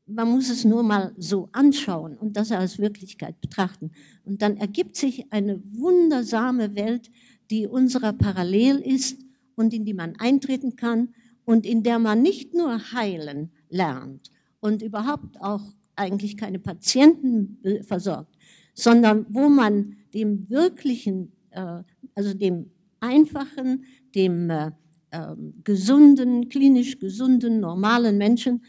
man 0.07 0.29
muss 0.29 0.49
es 0.49 0.65
nur 0.65 0.83
mal 0.83 1.13
so 1.17 1.49
anschauen 1.51 2.17
und 2.17 2.35
das 2.35 2.51
als 2.51 2.79
Wirklichkeit 2.79 3.39
betrachten. 3.41 3.91
Und 4.23 4.41
dann 4.41 4.57
ergibt 4.57 4.95
sich 4.95 5.31
eine 5.31 5.61
wundersame 5.73 6.75
Welt, 6.75 7.11
die 7.49 7.67
unserer 7.67 8.13
parallel 8.13 8.77
ist 8.77 9.19
und 9.55 9.73
in 9.73 9.85
die 9.85 9.93
man 9.93 10.15
eintreten 10.17 10.75
kann 10.75 11.09
und 11.45 11.65
in 11.65 11.83
der 11.83 11.99
man 11.99 12.21
nicht 12.21 12.53
nur 12.53 12.91
heilen 12.91 13.51
lernt 13.69 14.31
und 14.59 14.81
überhaupt 14.81 15.39
auch 15.41 15.61
eigentlich 15.95 16.37
keine 16.37 16.59
Patienten 16.59 17.59
versorgt, 17.83 18.34
sondern 18.75 19.25
wo 19.29 19.49
man 19.49 19.95
dem 20.13 20.47
wirklichen, 20.49 21.31
äh, 21.49 21.81
also 22.13 22.33
dem 22.33 22.69
einfachen, 22.99 23.85
dem 24.13 24.49
äh, 24.49 24.71
ähm, 25.11 25.53
gesunden, 25.63 26.49
klinisch 26.49 26.99
gesunden, 26.99 27.59
normalen 27.59 28.17
Menschen 28.17 28.63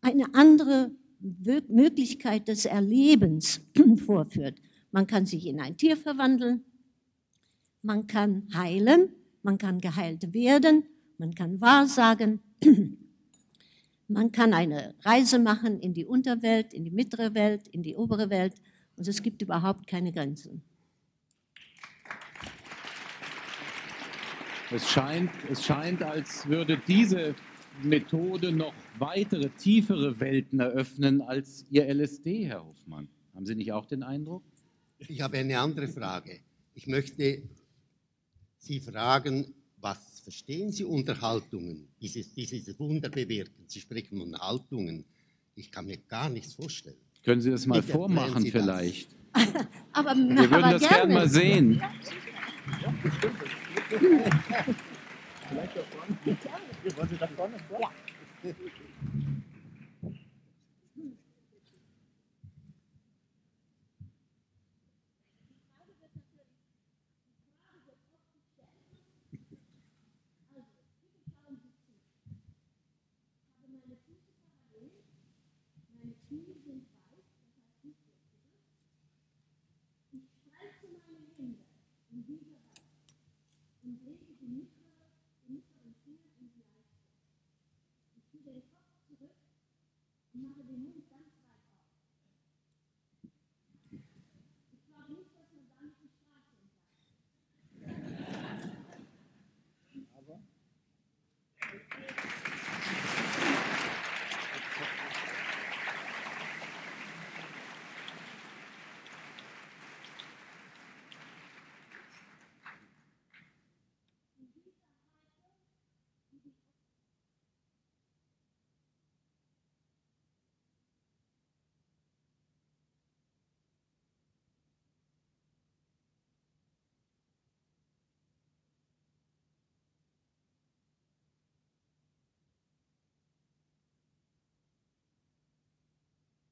eine 0.00 0.32
andere 0.32 0.92
Möglichkeit 1.20 2.46
des 2.46 2.64
Erlebens 2.64 3.60
vorführt. 4.06 4.60
Man 4.92 5.06
kann 5.06 5.26
sich 5.26 5.46
in 5.46 5.60
ein 5.60 5.76
Tier 5.76 5.96
verwandeln, 5.96 6.64
man 7.82 8.06
kann 8.06 8.46
heilen, 8.54 9.08
man 9.42 9.58
kann 9.58 9.80
geheilt 9.80 10.32
werden, 10.32 10.84
man 11.18 11.34
kann 11.34 11.60
wahrsagen, 11.60 12.40
man 14.08 14.30
kann 14.30 14.54
eine 14.54 14.94
Reise 15.00 15.40
machen 15.40 15.80
in 15.80 15.94
die 15.94 16.04
Unterwelt, 16.04 16.72
in 16.72 16.84
die 16.84 16.92
mittlere 16.92 17.34
Welt, 17.34 17.66
in 17.68 17.82
die 17.82 17.96
obere 17.96 18.30
Welt 18.30 18.54
und 18.98 19.06
es 19.06 19.22
gibt 19.22 19.40
überhaupt 19.42 19.86
keine 19.86 20.12
Grenzen. 20.12 20.62
Es 24.70 24.90
scheint, 24.90 25.30
es 25.50 25.64
scheint, 25.64 26.02
als 26.02 26.46
würde 26.46 26.82
diese 26.86 27.34
Methode 27.82 28.52
noch 28.52 28.74
weitere, 28.98 29.48
tiefere 29.50 30.18
Welten 30.20 30.60
eröffnen 30.60 31.22
als 31.22 31.64
Ihr 31.70 31.88
LSD, 31.88 32.46
Herr 32.46 32.66
Hoffmann. 32.66 33.08
Haben 33.34 33.46
Sie 33.46 33.54
nicht 33.54 33.72
auch 33.72 33.86
den 33.86 34.02
Eindruck? 34.02 34.42
Ich 34.98 35.20
habe 35.22 35.38
eine 35.38 35.58
andere 35.58 35.88
Frage. 35.88 36.40
Ich 36.74 36.86
möchte 36.86 37.42
Sie 38.58 38.80
fragen, 38.80 39.54
was 39.76 40.20
verstehen 40.20 40.72
Sie 40.72 40.84
unter 40.84 41.18
Haltungen? 41.20 41.88
Dieses, 42.02 42.34
dieses 42.34 42.78
Wunderbewirken. 42.78 43.68
Sie 43.68 43.80
sprechen 43.80 44.18
von 44.18 44.36
Haltungen. 44.36 45.04
Ich 45.54 45.70
kann 45.70 45.86
mir 45.86 45.98
gar 45.98 46.28
nichts 46.28 46.54
vorstellen. 46.54 47.07
Können 47.24 47.40
Sie 47.40 47.50
das 47.50 47.66
mal 47.66 47.80
Bitte 47.80 47.92
vormachen 47.92 48.46
vielleicht? 48.46 49.10
aber, 49.92 50.14
Wir 50.14 50.50
würden 50.50 50.70
das 50.70 50.88
gerne 50.88 51.14
mal 51.14 51.28
sehen. 51.28 51.74
Ja, 51.74 52.94
Vielleicht 55.48 55.76
da 55.76 55.80
vorne. 55.90 56.16
Wollen 56.96 57.08
Sie 57.08 57.16
da 57.16 57.28
vorne? 57.28 57.54
Ja. 57.80 57.90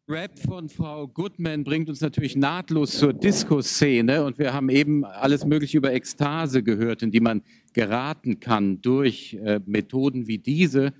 Rap 0.09 0.39
von 0.39 0.69
Frau 0.69 1.09
Goodman 1.09 1.65
bringt 1.65 1.89
uns 1.89 2.01
natürlich 2.01 2.37
nahtlos 2.37 2.97
zur 2.97 3.13
Disco-Szene 3.13 4.23
und 4.23 4.39
wir 4.39 4.53
haben 4.53 4.69
eben 4.69 5.05
alles 5.05 5.45
Mögliche 5.45 5.79
über 5.79 5.93
Ekstase 5.93 6.63
gehört, 6.63 7.03
in 7.03 7.11
die 7.11 7.19
man 7.19 7.43
geraten 7.73 8.39
kann 8.39 8.81
durch 8.81 9.35
äh, 9.43 9.59
Methoden 9.67 10.29
wie 10.29 10.39
diese. 10.39 10.93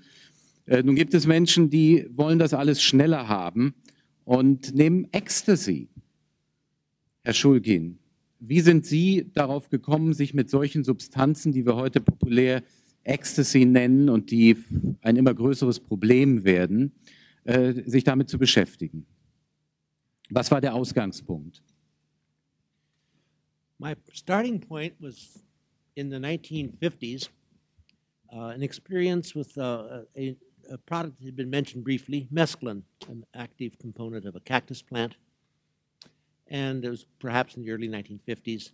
Äh, 0.65 0.83
nun 0.83 0.95
gibt 0.95 1.13
es 1.13 1.25
Menschen, 1.25 1.69
die 1.69 2.05
wollen 2.11 2.37
das 2.37 2.53
alles 2.53 2.81
schneller 2.81 3.29
haben 3.29 3.75
und 4.25 4.75
nehmen 4.75 5.07
Ecstasy. 5.13 5.87
Herr 7.23 7.33
Schulgin, 7.33 7.99
wie 8.41 8.59
sind 8.59 8.85
Sie 8.85 9.31
darauf 9.33 9.69
gekommen, 9.69 10.11
sich 10.15 10.33
mit 10.33 10.49
solchen 10.49 10.83
Substanzen, 10.83 11.53
die 11.53 11.65
wir 11.65 11.77
heute 11.77 12.01
populär 12.01 12.61
Ecstasy 13.05 13.63
nennen 13.63 14.09
und 14.09 14.31
die 14.31 14.57
ein 15.01 15.15
immer 15.15 15.33
größeres 15.33 15.79
Problem 15.79 16.43
werden, 16.43 16.91
äh, 16.91 17.16
sich 17.47 18.03
damit 18.03 18.29
zu 18.29 18.37
beschäftigen. 18.37 19.05
Was 20.29 20.51
war 20.51 20.59
der 20.59 20.75
Ausgangspunkt? 20.75 21.63
My 23.79 23.95
starting 24.11 24.59
point 24.59 24.95
was 24.99 25.39
in 25.95 26.09
the 26.09 26.17
1950s, 26.17 27.29
uh, 28.33 28.47
an 28.47 28.63
experience 28.63 29.35
with 29.35 29.57
uh, 29.57 30.01
a, 30.17 30.35
a, 30.69 30.77
product 30.79 31.19
that 31.19 31.25
had 31.25 31.35
been 31.35 31.49
mentioned 31.49 31.83
briefly, 31.83 32.27
mescaline, 32.33 32.83
an 33.07 33.23
active 33.33 33.77
component 33.79 34.25
of 34.25 34.35
a 34.35 34.39
cactus 34.39 34.81
plant. 34.81 35.15
And 36.47 36.83
it 36.83 36.89
was 36.89 37.05
perhaps 37.19 37.55
in 37.55 37.63
the 37.63 37.71
early 37.71 37.87
1950s. 37.87 38.71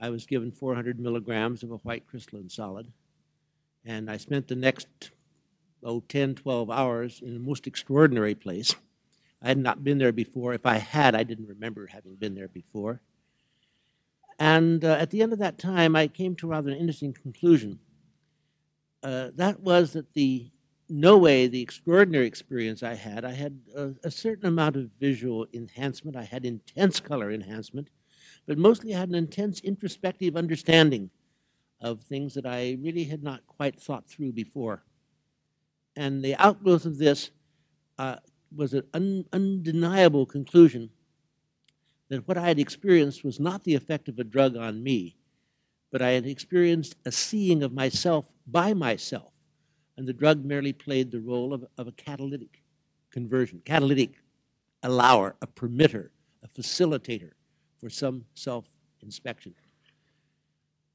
I 0.00 0.10
was 0.10 0.24
given 0.24 0.50
400 0.52 1.00
milligrams 1.00 1.62
of 1.62 1.70
a 1.70 1.76
white 1.78 2.06
crystalline 2.06 2.48
solid. 2.48 2.92
And 3.84 4.10
I 4.10 4.16
spent 4.16 4.48
the 4.48 4.56
next 4.56 5.10
oh, 5.84 6.00
10, 6.00 6.34
12 6.34 6.70
hours 6.70 7.20
in 7.22 7.36
a 7.36 7.38
most 7.38 7.66
extraordinary 7.66 8.34
place. 8.34 8.74
I 9.42 9.48
had 9.48 9.58
not 9.58 9.84
been 9.84 9.98
there 9.98 10.12
before. 10.12 10.54
If 10.54 10.64
I 10.64 10.78
had, 10.78 11.14
I 11.14 11.22
didn't 11.22 11.48
remember 11.48 11.86
having 11.86 12.14
been 12.14 12.34
there 12.34 12.48
before. 12.48 13.00
And 14.38 14.84
uh, 14.84 14.96
at 14.98 15.10
the 15.10 15.22
end 15.22 15.32
of 15.32 15.38
that 15.38 15.58
time, 15.58 15.94
I 15.94 16.08
came 16.08 16.34
to 16.36 16.46
rather 16.46 16.70
an 16.70 16.78
interesting 16.78 17.12
conclusion. 17.12 17.78
Uh, 19.02 19.30
that 19.36 19.60
was 19.60 19.92
that 19.92 20.14
the 20.14 20.50
no 20.88 21.16
way 21.16 21.46
the 21.46 21.62
extraordinary 21.62 22.26
experience 22.26 22.82
I 22.82 22.94
had, 22.94 23.24
I 23.24 23.32
had 23.32 23.60
a, 23.74 23.92
a, 24.02 24.10
certain 24.10 24.46
amount 24.46 24.76
of 24.76 24.90
visual 25.00 25.46
enhancement. 25.52 26.16
I 26.16 26.24
had 26.24 26.44
intense 26.44 27.00
color 27.00 27.30
enhancement, 27.30 27.88
but 28.46 28.58
mostly 28.58 28.94
I 28.94 28.98
had 29.00 29.08
an 29.08 29.14
intense 29.14 29.60
introspective 29.60 30.36
understanding 30.36 31.10
of 31.80 32.02
things 32.02 32.34
that 32.34 32.46
I 32.46 32.76
really 32.80 33.04
had 33.04 33.22
not 33.22 33.46
quite 33.46 33.80
thought 33.80 34.08
through 34.08 34.32
before. 34.32 34.84
And 35.96 36.22
the 36.24 36.34
outgrowth 36.36 36.86
of 36.86 36.98
this 36.98 37.30
uh, 37.98 38.16
was 38.54 38.74
an 38.74 38.84
un 38.92 39.24
undeniable 39.32 40.26
conclusion 40.26 40.90
that 42.08 42.26
what 42.28 42.36
I 42.36 42.48
had 42.48 42.58
experienced 42.58 43.24
was 43.24 43.40
not 43.40 43.64
the 43.64 43.74
effect 43.74 44.08
of 44.08 44.18
a 44.18 44.24
drug 44.24 44.56
on 44.56 44.82
me, 44.82 45.16
but 45.90 46.02
I 46.02 46.10
had 46.10 46.26
experienced 46.26 46.96
a 47.04 47.12
seeing 47.12 47.62
of 47.62 47.72
myself 47.72 48.26
by 48.46 48.74
myself. 48.74 49.32
And 49.96 50.06
the 50.06 50.12
drug 50.12 50.44
merely 50.44 50.72
played 50.72 51.10
the 51.10 51.20
role 51.20 51.54
of, 51.54 51.64
of 51.78 51.86
a 51.86 51.92
catalytic 51.92 52.62
conversion, 53.10 53.62
catalytic 53.64 54.14
allower, 54.82 55.36
a 55.40 55.46
permitter, 55.46 56.10
a 56.42 56.48
facilitator 56.48 57.30
for 57.78 57.88
some 57.88 58.24
self 58.34 58.66
inspection. 59.02 59.54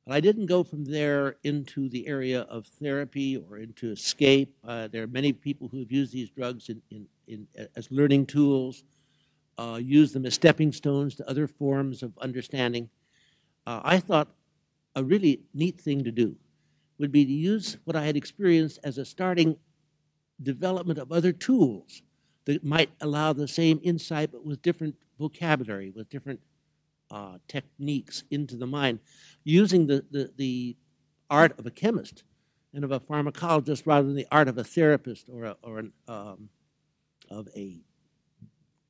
But 0.10 0.16
I 0.16 0.22
didn't 0.22 0.48
go 0.48 0.64
from 0.64 0.86
there 0.86 1.36
into 1.44 1.88
the 1.88 2.08
area 2.08 2.42
of 2.42 2.66
therapy 2.66 3.38
or 3.38 3.60
into 3.60 3.92
escape. 3.92 4.58
Uh, 4.68 4.88
there 4.88 5.04
are 5.04 5.08
many 5.08 5.34
people 5.34 5.68
who 5.68 5.82
have 5.82 5.92
used 5.92 6.14
these 6.14 6.32
drugs 6.32 6.68
in, 6.68 6.82
in, 6.90 7.08
in, 7.28 7.48
as 7.76 7.92
learning 7.92 8.26
tools, 8.26 8.84
uh, 9.60 9.80
use 9.80 10.12
them 10.12 10.26
as 10.26 10.34
stepping 10.34 10.72
stones 10.72 11.14
to 11.14 11.30
other 11.30 11.46
forms 11.46 12.02
of 12.02 12.18
understanding. 12.18 12.90
Uh, 13.68 13.82
I 13.84 14.00
thought 14.00 14.30
a 14.96 15.04
really 15.04 15.42
neat 15.54 15.80
thing 15.80 16.04
to 16.04 16.12
do 16.12 16.38
would 16.98 17.12
be 17.12 17.24
to 17.24 17.32
use 17.32 17.78
what 17.84 17.96
I 17.96 18.06
had 18.06 18.18
experienced 18.18 18.80
as 18.84 18.98
a 18.98 19.06
starting 19.06 19.58
development 20.42 20.98
of 20.98 21.12
other 21.12 21.32
tools 21.32 22.02
that 22.46 22.64
might 22.64 22.90
allow 23.00 23.32
the 23.32 23.48
same 23.48 23.80
insight 23.84 24.32
but 24.32 24.44
with 24.44 24.64
different 24.64 24.96
vocabulary, 25.20 25.92
with 25.92 26.10
different 26.10 26.40
uh, 27.12 27.38
techniques 27.48 28.24
into 28.30 28.56
the 28.56 28.68
mind, 28.68 29.00
using 29.44 29.88
the, 29.88 30.06
the, 30.12 30.32
the 30.38 30.78
art 31.30 31.58
of 31.60 31.66
a 31.66 31.72
chemist 31.72 32.24
and 32.74 32.84
of 32.84 32.92
a 32.92 33.00
pharmacologist 33.00 33.84
rather 33.86 34.08
than 34.08 34.16
the 34.16 34.28
art 34.32 34.48
of 34.48 34.58
a 34.58 34.64
therapist 34.64 35.28
or, 35.30 35.46
a, 35.46 35.58
or 35.64 35.80
an, 35.80 35.94
um, 36.08 36.50
of 37.30 37.48
a, 37.56 37.80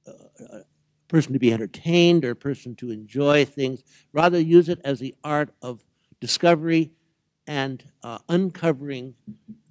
uh, 0.07 0.11
a 0.53 0.61
person 1.07 1.34
to 1.34 1.39
be 1.39 1.53
entertained 1.53 2.26
or 2.26 2.32
a 2.32 2.36
person 2.36 2.76
to 2.76 2.91
enjoy 2.91 3.45
things. 3.45 3.84
Rather, 4.13 4.39
use 4.39 4.70
it 4.70 4.80
as 4.84 4.99
the 4.99 5.15
art 5.24 5.49
of 5.61 5.84
discovery 6.20 6.91
and 7.47 7.84
uh, 8.03 8.20
uncovering 8.28 9.15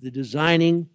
the 0.00 0.10
designing 0.10 0.88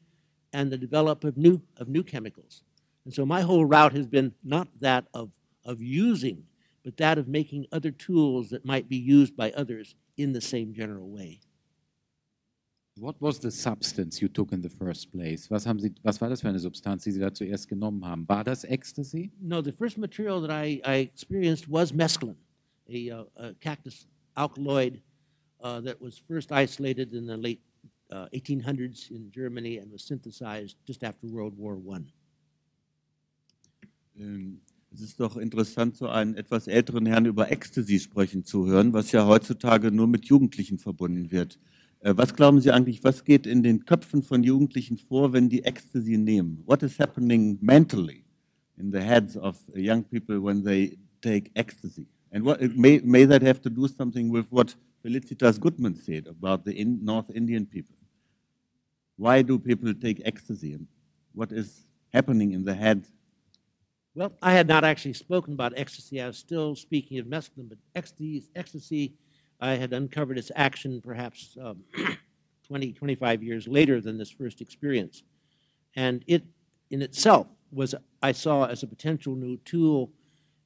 and 0.51 0.71
the 0.71 0.77
development 0.77 1.35
of 1.35 1.41
new, 1.41 1.61
of 1.77 1.87
new 1.87 2.03
chemicals. 2.03 2.63
And 3.05 3.13
so 3.13 3.25
my 3.25 3.41
whole 3.41 3.65
route 3.65 3.93
has 3.93 4.07
been 4.07 4.33
not 4.43 4.67
that 4.79 5.05
of, 5.13 5.31
of 5.65 5.81
using 5.81 6.43
but 6.83 6.97
that 6.97 7.17
of 7.17 7.27
making 7.27 7.65
other 7.71 7.91
tools 7.91 8.49
that 8.49 8.65
might 8.65 8.89
be 8.89 8.97
used 8.97 9.35
by 9.35 9.51
others 9.51 9.95
in 10.17 10.33
the 10.33 10.41
same 10.41 10.73
general 10.73 11.09
way. 11.09 11.39
What 12.99 13.19
was 13.19 13.39
the 13.39 13.49
substance 13.49 14.21
you 14.21 14.27
took 14.27 14.51
in 14.51 14.61
the 14.61 14.69
first 14.69 15.11
place? 15.11 15.49
Was, 15.49 15.65
haben 15.65 15.79
Sie, 15.79 15.91
was 16.03 16.21
war 16.21 16.29
das 16.29 16.41
für 16.41 16.49
eine 16.49 16.59
Substanz, 16.59 17.03
die 17.03 17.11
Sie 17.11 17.19
da 17.19 17.33
zuerst 17.33 17.67
genommen 17.67 18.05
haben? 18.05 18.27
War 18.27 18.43
das 18.43 18.65
Ecstasy? 18.65 19.31
No, 19.41 19.61
the 19.61 19.71
first 19.71 19.97
material 19.97 20.39
that 20.41 20.51
I, 20.51 20.79
I 20.85 20.97
experienced 20.97 21.67
was 21.67 21.91
mescaline, 21.91 22.37
a, 22.87 23.09
uh, 23.09 23.23
a 23.37 23.53
cactus 23.55 24.05
alkaloid 24.37 25.01
uh, 25.63 25.81
that 25.81 25.99
was 25.99 26.19
first 26.19 26.51
isolated 26.51 27.13
in 27.13 27.25
the 27.25 27.37
late 27.37 27.61
uh, 28.11 28.27
1800s 28.31 29.09
in 29.09 29.31
Germany 29.31 29.79
and 29.79 29.91
was 29.91 30.03
synthesized 30.03 30.75
just 30.85 31.03
after 31.03 31.25
World 31.25 31.57
War 31.57 31.79
I. 31.91 32.01
Um, 34.21 34.57
Es 34.93 35.01
ist 35.01 35.19
doch 35.19 35.37
interessant, 35.37 35.95
so 35.97 36.07
einen 36.07 36.35
etwas 36.35 36.67
älteren 36.67 37.07
Herrn 37.07 37.25
über 37.25 37.51
Ecstasy 37.51 37.99
sprechen 37.99 38.45
zu 38.45 38.67
hören, 38.67 38.93
was 38.93 39.11
ja 39.11 39.25
heutzutage 39.25 39.91
nur 39.91 40.05
mit 40.05 40.25
Jugendlichen 40.25 40.77
verbunden 40.77 41.31
wird. 41.31 41.57
Äh, 42.01 42.13
was 42.15 42.35
glauben 42.35 42.61
Sie 42.61 42.69
eigentlich, 42.69 43.03
was 43.03 43.23
geht 43.23 43.47
in 43.47 43.63
den 43.63 43.85
Köpfen 43.85 44.21
von 44.21 44.43
Jugendlichen 44.43 44.97
vor, 44.97 45.33
wenn 45.33 45.49
die 45.49 45.63
Ecstasy 45.63 46.15
nehmen? 46.17 46.61
What 46.67 46.83
is 46.83 46.99
happening 46.99 47.57
mentally 47.59 48.23
in 48.77 48.91
the 48.91 48.99
heads 48.99 49.35
of 49.35 49.57
young 49.73 50.03
people 50.03 50.39
when 50.39 50.63
they 50.63 50.99
take 51.21 51.49
ecstasy? 51.55 52.05
And 52.29 52.45
what, 52.45 52.61
may, 52.75 53.01
may 53.03 53.25
that 53.25 53.41
have 53.41 53.61
to 53.61 53.71
do 53.71 53.87
something 53.87 54.31
with 54.31 54.45
what 54.51 54.75
Felicitas 55.01 55.59
Goodman 55.59 55.95
said 55.95 56.27
about 56.27 56.65
the 56.65 56.79
in 56.79 57.03
North 57.03 57.31
Indian 57.33 57.65
people? 57.65 57.95
Why 59.17 59.41
do 59.41 59.57
people 59.57 59.91
take 59.95 60.21
ecstasy? 60.23 60.73
And 60.73 60.85
what 61.33 61.51
is 61.51 61.87
happening 62.13 62.51
in 62.51 62.63
the 62.63 62.75
head 62.75 63.07
well, 64.15 64.33
I 64.41 64.53
had 64.53 64.67
not 64.67 64.83
actually 64.83 65.13
spoken 65.13 65.53
about 65.53 65.73
ecstasy. 65.75 66.21
I 66.21 66.27
was 66.27 66.37
still 66.37 66.75
speaking 66.75 67.17
of 67.19 67.25
mescaline, 67.25 67.69
but 67.69 67.79
ecstasy, 67.95 68.43
ecstasy 68.55 69.15
I 69.59 69.75
had 69.75 69.93
uncovered 69.93 70.37
its 70.37 70.51
action 70.55 71.01
perhaps 71.01 71.57
um, 71.61 71.83
20, 72.67 72.93
25 72.93 73.43
years 73.43 73.67
later 73.67 74.01
than 74.01 74.17
this 74.17 74.29
first 74.29 74.61
experience. 74.61 75.23
And 75.95 76.23
it 76.27 76.43
in 76.91 77.01
itself 77.01 77.47
was, 77.71 77.95
I 78.21 78.33
saw 78.33 78.65
as 78.65 78.83
a 78.83 78.87
potential 78.87 79.35
new 79.35 79.57
tool, 79.57 80.11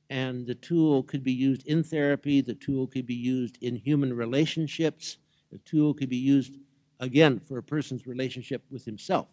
and 0.09 0.45
the 0.45 0.55
tool 0.55 1.03
could 1.03 1.23
be 1.23 1.31
used 1.31 1.65
in 1.67 1.83
therapy, 1.83 2.41
the 2.41 2.55
tool 2.55 2.87
could 2.87 3.05
be 3.05 3.13
used 3.13 3.57
in 3.61 3.75
human 3.75 4.13
relationships, 4.13 5.17
the 5.51 5.59
tool 5.59 5.93
could 5.93 6.09
be 6.09 6.17
used, 6.17 6.57
again, 6.99 7.39
for 7.39 7.57
a 7.57 7.63
person's 7.63 8.07
relationship 8.07 8.63
with 8.69 8.83
himself. 8.83 9.27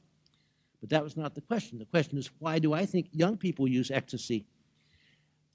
But 0.84 0.90
that 0.90 1.02
was 1.02 1.16
not 1.16 1.34
the 1.34 1.40
question. 1.40 1.78
The 1.78 1.86
question 1.86 2.18
is, 2.18 2.28
why 2.40 2.58
do 2.58 2.74
I 2.74 2.84
think 2.84 3.08
young 3.10 3.38
people 3.38 3.66
use 3.66 3.90
ecstasy? 3.90 4.44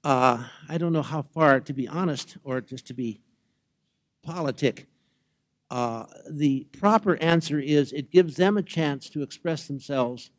Uh, 0.02 0.42
I 0.68 0.76
don't 0.76 0.92
know 0.92 1.02
how 1.02 1.22
far, 1.22 1.60
to 1.60 1.72
be 1.72 1.86
honest, 1.86 2.36
or 2.42 2.60
just 2.60 2.88
to 2.88 2.94
be 2.94 3.20
politic. 4.24 4.88
Uh, 5.70 6.06
the 6.28 6.66
proper 6.72 7.14
answer 7.18 7.60
is 7.60 7.92
it 7.92 8.10
gives 8.10 8.34
them 8.34 8.56
a 8.56 8.62
chance 8.64 9.08
to 9.10 9.22
express 9.22 9.68
themselves 9.68 10.32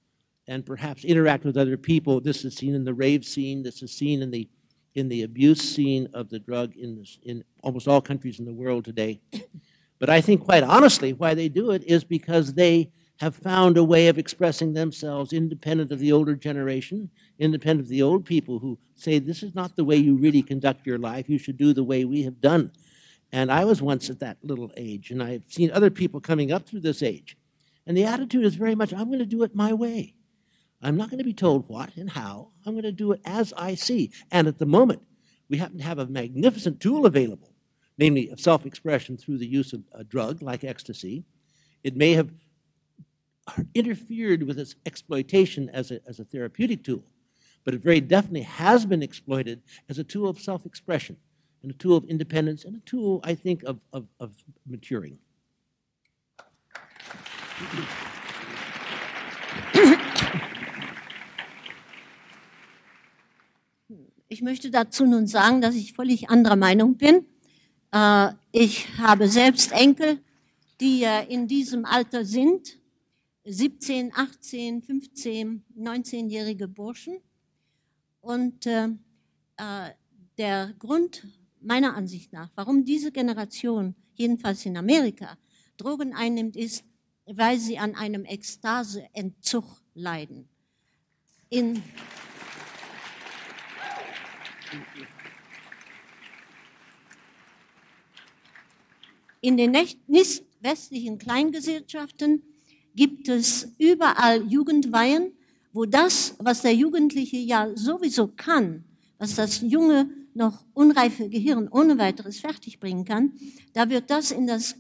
and 0.46 0.66
perhaps 0.66 1.06
interact 1.06 1.46
with 1.46 1.56
other 1.56 1.78
people. 1.78 2.20
This 2.20 2.44
is 2.44 2.58
seen 2.58 2.76
in 2.76 2.84
the 2.84 2.94
rave 2.94 3.24
scene. 3.24 3.64
This 3.64 3.82
is 3.82 3.94
seen 3.94 4.22
in 4.22 4.30
the 4.30 4.50
in 4.94 5.08
the 5.08 5.24
abuse 5.24 5.62
scene 5.62 6.10
of 6.14 6.28
the 6.28 6.40
drug 6.40 6.76
in 6.76 6.98
this, 6.98 7.18
in 7.24 7.46
almost 7.64 7.88
all 7.88 8.02
countries 8.02 8.40
in 8.40 8.46
the 8.46 8.54
world 8.54 8.84
today. 8.84 9.22
But 10.00 10.10
I 10.10 10.20
think, 10.20 10.44
quite 10.44 10.64
honestly, 10.64 11.14
why 11.14 11.34
they 11.34 11.48
do 11.48 11.72
it 11.72 11.82
is 11.84 12.04
because 12.04 12.56
they 12.56 12.92
have 13.22 13.36
found 13.36 13.78
a 13.78 13.84
way 13.84 14.08
of 14.08 14.18
expressing 14.18 14.74
themselves 14.74 15.32
independent 15.32 15.92
of 15.92 16.00
the 16.00 16.12
older 16.12 16.36
generation, 16.36 17.08
independent 17.38 17.86
of 17.86 17.88
the 17.88 18.02
old 18.02 18.26
people 18.26 18.58
who 18.58 18.80
say, 18.96 19.20
This 19.20 19.44
is 19.44 19.54
not 19.54 19.76
the 19.76 19.84
way 19.84 19.96
you 19.96 20.16
really 20.16 20.42
conduct 20.42 20.88
your 20.88 20.98
life. 20.98 21.30
You 21.30 21.38
should 21.38 21.56
do 21.56 21.72
the 21.72 21.84
way 21.84 22.04
we 22.04 22.24
have 22.24 22.42
done. 22.42 22.72
And 23.32 23.52
I 23.52 23.64
was 23.64 23.80
once 23.80 24.10
at 24.10 24.22
that 24.22 24.38
little 24.42 24.72
age, 24.76 25.12
and 25.12 25.22
I've 25.22 25.44
seen 25.48 25.70
other 25.70 25.92
people 25.92 26.20
coming 26.20 26.52
up 26.52 26.66
through 26.66 26.80
this 26.80 27.04
age. 27.04 27.38
And 27.86 27.96
the 27.96 28.06
attitude 28.06 28.44
is 28.44 28.56
very 28.56 28.74
much, 28.74 28.92
I'm 28.92 29.06
going 29.06 29.20
to 29.20 29.26
do 29.28 29.44
it 29.44 29.56
my 29.56 29.72
way. 29.72 30.16
I'm 30.82 30.98
not 30.98 31.12
going 31.12 31.20
to 31.20 31.24
be 31.24 31.32
told 31.32 31.70
what 31.70 31.96
and 31.98 32.10
how. 32.10 32.50
I'm 32.66 32.74
going 32.74 32.84
to 32.86 32.92
do 32.92 33.12
it 33.12 33.22
as 33.24 33.54
I 33.56 33.76
see. 33.76 34.12
And 34.32 34.48
at 34.48 34.58
the 34.58 34.66
moment, 34.66 35.04
we 35.48 35.60
happen 35.60 35.78
to 35.78 35.84
have 35.84 36.00
a 36.00 36.08
magnificent 36.08 36.80
tool 36.80 37.06
available, 37.06 37.54
namely 38.00 38.34
self 38.36 38.66
expression 38.66 39.16
through 39.16 39.38
the 39.38 39.48
use 39.48 39.74
of 39.74 39.84
a 39.94 40.04
drug 40.04 40.42
like 40.42 40.64
ecstasy. 40.64 41.24
It 41.84 41.96
may 41.96 42.14
have 42.14 42.32
interfered 43.74 44.44
with 44.44 44.60
its 44.60 44.76
exploitation 44.86 45.70
as 45.70 45.92
a, 45.92 46.00
as 46.08 46.20
a 46.20 46.26
therapeutic 46.26 46.84
tool, 46.84 47.04
but 47.64 47.74
it 47.74 47.82
very 47.82 48.02
definitely 48.02 48.42
has 48.42 48.86
been 48.86 49.04
exploited 49.04 49.62
as 49.90 49.98
a 49.98 50.04
tool 50.04 50.30
of 50.30 50.40
self 50.40 50.66
expression 50.66 51.18
and 51.64 51.72
a 51.72 51.76
tool 51.76 51.98
of 51.98 52.06
independence 52.06 52.66
and 52.66 52.76
a 52.76 52.80
tool, 52.80 53.20
I 53.24 53.36
think, 53.36 53.64
of, 53.64 53.80
of, 53.94 54.06
of 54.20 54.32
maturing. 54.66 55.20
Ich 64.30 64.42
möchte 64.42 64.72
dazu 64.72 65.06
nun 65.06 65.28
sagen, 65.28 65.62
dass 65.62 65.76
ich 65.76 65.94
völlig 65.94 66.30
anderer 66.30 66.56
Meinung 66.56 66.96
bin. 66.98 67.26
Äh, 67.92 68.32
ich 68.52 68.98
habe 68.98 69.28
selbst 69.28 69.72
Enkel, 69.74 70.20
die 70.80 71.04
äh, 71.04 71.26
in 71.28 71.48
diesem 71.48 71.86
Alter 71.86 72.26
sind, 72.26 72.81
17, 73.44 74.14
18, 74.14 74.82
15, 74.82 75.64
19-jährige 75.78 76.68
Burschen. 76.68 77.20
Und 78.22 78.66
äh, 78.68 78.90
äh, 79.58 79.90
der 80.38 80.74
Grund 80.78 81.28
meiner 81.60 81.96
Ansicht 81.96 82.34
nach, 82.34 82.52
warum 82.56 82.86
diese 82.86 83.12
Generation, 83.12 83.96
jedenfalls 84.14 84.66
in 84.66 84.78
Amerika, 84.78 85.38
Drogen 85.78 86.14
einnimmt, 86.14 86.56
ist, 86.56 86.84
weil 87.26 87.58
sie 87.58 87.78
an 87.78 87.96
einem 87.96 88.26
Ekstaseentzug 88.26 89.66
leiden. 89.94 90.48
In 91.50 91.82
In 99.44 99.58
den 99.58 99.72
nicht 99.72 100.46
westlichen 100.62 101.18
Kleingesellschaften 101.18 102.44
gibt 102.96 103.30
es 103.30 103.74
überall 103.78 104.46
Jugendweihen, 104.48 105.32
wo 105.74 105.86
das, 105.86 106.36
was 106.40 106.62
der 106.62 106.74
Jugendliche 106.74 107.38
ja 107.38 107.70
sowieso 107.76 108.28
kann, 108.28 108.84
was 109.18 109.36
das 109.36 109.62
junge, 109.62 110.10
noch 110.34 110.64
unreife 110.74 111.30
Gehirn 111.30 111.68
ohne 111.70 111.98
weiteres 111.98 112.40
fertigbringen 112.40 113.06
kann, 113.06 113.34
da 113.74 113.90
wird 113.90 114.10
das 114.10 114.32
in 114.32 114.48
das, 114.48 114.76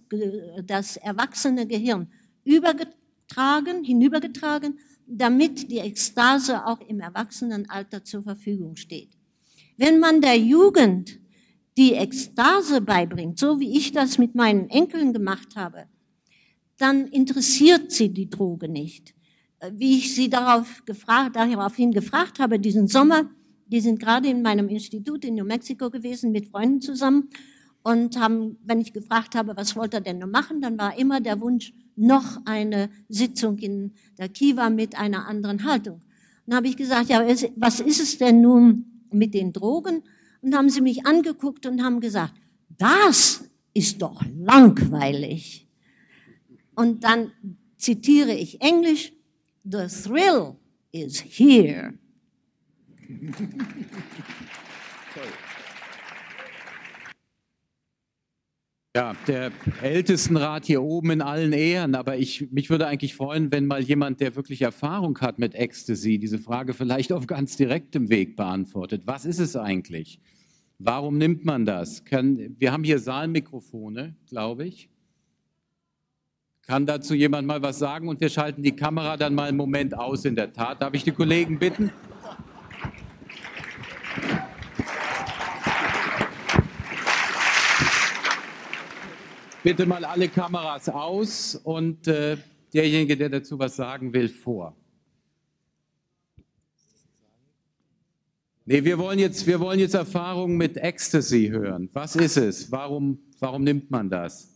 das 0.65 0.97
erwachsene 0.97 1.67
Gehirn 1.67 2.07
übergetragen, 2.43 3.83
hinübergetragen, 3.83 4.79
damit 5.07 5.69
die 5.69 5.79
Ekstase 5.79 6.65
auch 6.65 6.79
im 6.87 7.01
Erwachsenenalter 7.01 8.03
zur 8.03 8.23
Verfügung 8.23 8.77
steht. 8.77 9.09
Wenn 9.77 9.99
man 9.99 10.21
der 10.21 10.37
Jugend 10.37 11.19
die 11.77 11.93
Ekstase 11.93 12.81
beibringt, 12.81 13.39
so 13.39 13.59
wie 13.59 13.77
ich 13.77 13.91
das 13.91 14.17
mit 14.17 14.35
meinen 14.35 14.69
Enkeln 14.69 15.13
gemacht 15.13 15.55
habe, 15.55 15.85
dann 16.81 17.07
interessiert 17.07 17.91
sie 17.91 18.09
die 18.09 18.29
Droge 18.29 18.67
nicht. 18.67 19.13
Äh, 19.59 19.71
wie 19.75 19.97
ich 19.97 20.15
sie 20.15 20.29
darauf 20.29 20.83
gefragt, 20.85 21.35
daraufhin 21.35 21.91
gefragt 21.91 22.39
habe, 22.39 22.59
diesen 22.59 22.87
Sommer, 22.87 23.29
die 23.67 23.79
sind 23.79 23.99
gerade 23.99 24.27
in 24.27 24.41
meinem 24.41 24.67
Institut 24.67 25.23
in 25.23 25.35
New 25.35 25.45
Mexico 25.45 25.89
gewesen 25.89 26.31
mit 26.31 26.47
Freunden 26.47 26.81
zusammen 26.81 27.29
und 27.83 28.19
haben, 28.19 28.57
wenn 28.63 28.81
ich 28.81 28.93
gefragt 28.93 29.35
habe, 29.35 29.55
was 29.55 29.75
wollt 29.75 29.93
ihr 29.93 30.01
denn 30.01 30.19
noch 30.19 30.27
machen, 30.27 30.61
dann 30.61 30.77
war 30.77 30.97
immer 30.97 31.21
der 31.21 31.39
Wunsch, 31.41 31.73
noch 31.95 32.45
eine 32.45 32.89
Sitzung 33.09 33.57
in 33.59 33.91
der 34.17 34.29
Kiva 34.29 34.69
mit 34.69 34.97
einer 34.97 35.27
anderen 35.27 35.63
Haltung. 35.65 36.01
dann 36.45 36.57
habe 36.57 36.67
ich 36.67 36.77
gesagt, 36.77 37.09
ja, 37.09 37.25
was 37.55 37.79
ist 37.79 38.01
es 38.01 38.17
denn 38.17 38.41
nun 38.41 38.85
mit 39.11 39.33
den 39.33 39.53
Drogen? 39.53 40.01
Und 40.41 40.55
haben 40.55 40.69
sie 40.69 40.81
mich 40.81 41.05
angeguckt 41.05 41.65
und 41.65 41.83
haben 41.83 41.99
gesagt, 41.99 42.33
das 42.77 43.43
ist 43.73 44.01
doch 44.01 44.23
langweilig. 44.35 45.67
Und 46.75 47.03
dann 47.03 47.31
zitiere 47.77 48.33
ich 48.33 48.61
Englisch, 48.61 49.13
The 49.63 49.87
thrill 49.87 50.55
is 50.91 51.21
here. 51.21 51.93
Ja, 58.93 59.15
der 59.25 59.53
Ältestenrat 59.81 60.65
hier 60.65 60.83
oben 60.83 61.11
in 61.11 61.21
allen 61.21 61.53
Ehren, 61.53 61.95
aber 61.95 62.17
ich, 62.17 62.51
mich 62.51 62.69
würde 62.69 62.87
eigentlich 62.87 63.15
freuen, 63.15 63.49
wenn 63.49 63.65
mal 63.65 63.81
jemand, 63.81 64.19
der 64.19 64.35
wirklich 64.35 64.63
Erfahrung 64.63 65.17
hat 65.19 65.39
mit 65.39 65.55
Ecstasy, 65.55 66.19
diese 66.19 66.37
Frage 66.37 66.73
vielleicht 66.73 67.13
auf 67.13 67.25
ganz 67.25 67.55
direktem 67.55 68.09
Weg 68.09 68.35
beantwortet. 68.35 69.03
Was 69.05 69.23
ist 69.23 69.39
es 69.39 69.55
eigentlich? 69.55 70.19
Warum 70.77 71.17
nimmt 71.17 71.45
man 71.45 71.65
das? 71.65 72.03
Wir 72.03 72.73
haben 72.73 72.83
hier 72.83 72.99
Saalmikrofone, 72.99 74.17
glaube 74.27 74.65
ich. 74.65 74.89
Kann 76.67 76.85
dazu 76.85 77.15
jemand 77.15 77.47
mal 77.47 77.61
was 77.61 77.79
sagen? 77.79 78.07
Und 78.07 78.21
wir 78.21 78.29
schalten 78.29 78.61
die 78.61 78.75
Kamera 78.75 79.17
dann 79.17 79.33
mal 79.33 79.49
einen 79.49 79.57
Moment 79.57 79.97
aus, 79.97 80.25
in 80.25 80.35
der 80.35 80.53
Tat. 80.53 80.81
Darf 80.81 80.93
ich 80.93 81.03
die 81.03 81.11
Kollegen 81.11 81.57
bitten? 81.57 81.91
Bitte 89.63 89.85
mal 89.85 90.03
alle 90.05 90.27
Kameras 90.27 90.89
aus 90.89 91.55
und 91.55 92.07
äh, 92.07 92.37
derjenige, 92.73 93.15
der 93.15 93.29
dazu 93.29 93.59
was 93.59 93.75
sagen 93.75 94.11
will, 94.13 94.27
vor. 94.27 94.75
Nee, 98.65 98.83
wir 98.83 98.97
wollen 98.97 99.19
jetzt, 99.19 99.45
jetzt 99.45 99.93
Erfahrungen 99.93 100.57
mit 100.57 100.77
Ecstasy 100.77 101.49
hören. 101.51 101.89
Was 101.93 102.15
ist 102.15 102.37
es? 102.37 102.71
Warum, 102.71 103.19
warum 103.39 103.63
nimmt 103.63 103.91
man 103.91 104.09
das? 104.09 104.50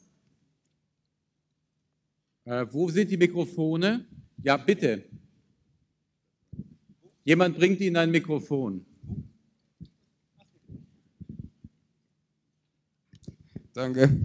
Äh, 2.46 2.66
wo 2.72 2.90
sind 2.90 3.10
die 3.10 3.18
Mikrofone? 3.18 4.06
Ja, 4.44 4.56
bitte. 4.56 5.04
Jemand 7.24 7.58
bringt 7.58 7.82
Ihnen 7.82 7.98
ein 7.98 8.12
Mikrofon. 8.12 8.86
Danke. 13.74 14.16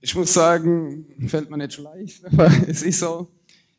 Ich 0.00 0.14
muss 0.14 0.34
sagen, 0.34 1.06
fällt 1.28 1.48
mir 1.48 1.56
nicht 1.56 1.78
leicht, 1.78 2.24
aber 2.26 2.50
es 2.68 2.82
ist 2.82 2.98
so. 2.98 3.30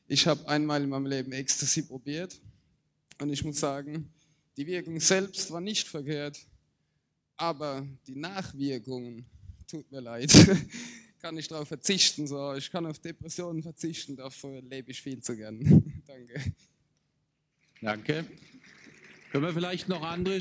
Ich 0.07 0.25
habe 0.25 0.47
einmal 0.47 0.81
in 0.81 0.89
meinem 0.89 1.07
Leben 1.07 1.33
Ecstasy 1.33 1.81
probiert 1.81 2.41
und 3.21 3.29
ich 3.31 3.43
muss 3.43 3.59
sagen, 3.59 4.09
die 4.55 4.65
Wirkung 4.65 4.99
selbst 5.01 5.51
war 5.51 5.59
nicht 5.59 5.89
verkehrt, 5.89 6.39
aber 7.35 7.85
die 8.07 8.15
Nachwirkungen, 8.15 9.25
tut 9.67 9.91
mir 9.91 9.99
leid, 9.99 10.31
kann 11.25 11.37
ich 11.37 11.47
darauf 11.47 11.67
verzichten. 11.67 12.27
So. 12.27 12.53
Ich 12.53 12.69
kann 12.69 12.85
auf 12.85 12.99
Depressionen 12.99 13.63
verzichten, 13.63 14.15
dafür 14.15 14.61
lebe 14.61 14.91
ich 14.91 15.01
viel 15.01 15.23
zu 15.23 15.35
gern. 15.35 15.57
Danke. 16.07 16.53
Danke. 17.81 18.25
Können 19.31 19.43
wir 19.43 19.53
vielleicht 19.53 19.89
noch 19.89 20.03
andere 20.03 20.39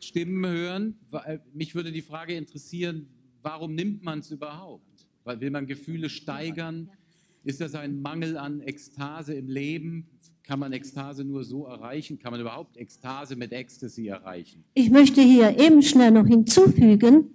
Stimmen 0.00 0.44
hören? 0.44 0.98
Äh, 1.24 1.38
mich 1.54 1.74
würde 1.74 1.92
die 1.92 2.02
Frage 2.02 2.34
interessieren, 2.34 3.08
warum 3.40 3.74
nimmt 3.74 4.04
man 4.04 4.18
es 4.18 4.30
überhaupt? 4.30 5.06
Weil 5.24 5.40
will 5.40 5.50
man 5.50 5.66
Gefühle 5.66 6.10
steigern? 6.10 6.90
Ist 7.42 7.62
das 7.62 7.74
ein 7.74 8.02
Mangel 8.02 8.36
an 8.36 8.60
Ekstase 8.60 9.32
im 9.32 9.48
Leben? 9.48 10.10
Kann 10.42 10.58
man 10.58 10.74
Ekstase 10.74 11.24
nur 11.24 11.42
so 11.42 11.64
erreichen? 11.64 12.18
Kann 12.18 12.32
man 12.32 12.40
überhaupt 12.42 12.76
Ekstase 12.76 13.34
mit 13.34 13.52
Ecstasy 13.52 14.08
erreichen? 14.08 14.62
Ich 14.74 14.90
möchte 14.90 15.22
hier 15.22 15.58
eben 15.58 15.82
schnell 15.82 16.10
noch 16.10 16.26
hinzufügen, 16.26 17.30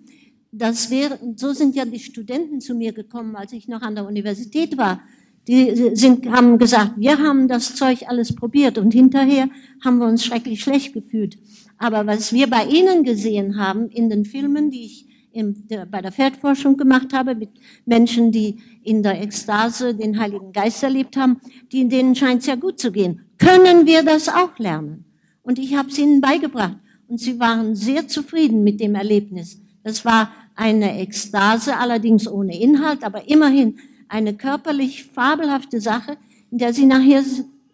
das 0.54 0.92
wäre, 0.92 1.20
so 1.36 1.52
sind 1.52 1.76
ja 1.76 1.84
die 1.84 2.00
Studenten 2.00 2.62
zu 2.62 2.76
mir 2.76 2.94
gekommen, 2.94 3.36
als 3.36 3.54
ich 3.54 3.68
noch 3.68 3.82
an 3.82 3.96
der 3.96 4.06
Universität 4.06 4.78
war. 4.78 5.02
Die 5.48 5.96
sind, 5.96 6.30
haben 6.32 6.58
gesagt, 6.58 6.94
wir 6.96 7.18
haben 7.18 7.48
das 7.48 7.76
Zeug 7.76 8.04
alles 8.08 8.34
probiert 8.36 8.78
und 8.78 8.94
hinterher 8.94 9.50
haben 9.84 9.98
wir 9.98 10.08
uns 10.08 10.24
schrecklich 10.24 10.62
schlecht 10.62 10.94
gefühlt. 10.94 11.38
Aber 11.80 12.06
was 12.06 12.32
wir 12.32 12.48
bei 12.50 12.66
Ihnen 12.66 13.04
gesehen 13.04 13.58
haben 13.58 13.90
in 13.90 14.10
den 14.10 14.26
Filmen, 14.26 14.70
die 14.70 14.86
ich 14.86 15.08
in, 15.34 15.68
der, 15.68 15.86
bei 15.88 16.02
der 16.02 16.12
Feldforschung 16.12 16.78
gemacht 16.78 17.12
habe, 17.14 17.34
mit 17.34 17.50
Menschen, 17.86 18.32
die 18.32 18.60
in 18.84 19.02
der 19.02 19.22
Ekstase 19.22 19.96
den 19.96 20.20
Heiligen 20.20 20.54
Geist 20.54 20.84
erlebt 20.84 21.18
haben, 21.18 21.42
die, 21.72 21.88
denen 21.88 22.16
scheint 22.16 22.42
es 22.42 22.48
ja 22.48 22.56
gut 22.56 22.80
zu 22.80 22.92
gehen. 22.92 23.22
Können 23.40 23.88
wir 23.88 24.04
das 24.04 24.30
auch 24.30 24.58
lernen? 24.60 25.06
Und 25.42 25.58
ich 25.58 25.76
habe 25.76 25.90
es 25.90 25.98
ihnen 25.98 26.22
beigebracht. 26.22 26.78
Und 27.08 27.20
sie 27.20 27.40
waren 27.40 27.76
sehr 27.76 28.08
zufrieden 28.08 28.64
mit 28.64 28.80
dem 28.80 28.96
Erlebnis. 28.96 29.60
Das 29.84 30.06
war 30.06 30.32
eine 30.56 31.00
Ekstase, 31.00 31.78
allerdings 31.78 32.28
ohne 32.28 32.60
Inhalt, 32.60 33.04
aber 33.04 33.30
immerhin 33.30 33.80
eine 34.08 34.36
körperlich 34.36 35.06
fabelhafte 35.06 35.82
Sache, 35.82 36.18
in 36.52 36.58
der 36.60 36.74
sie 36.74 36.86
nachher 36.86 37.24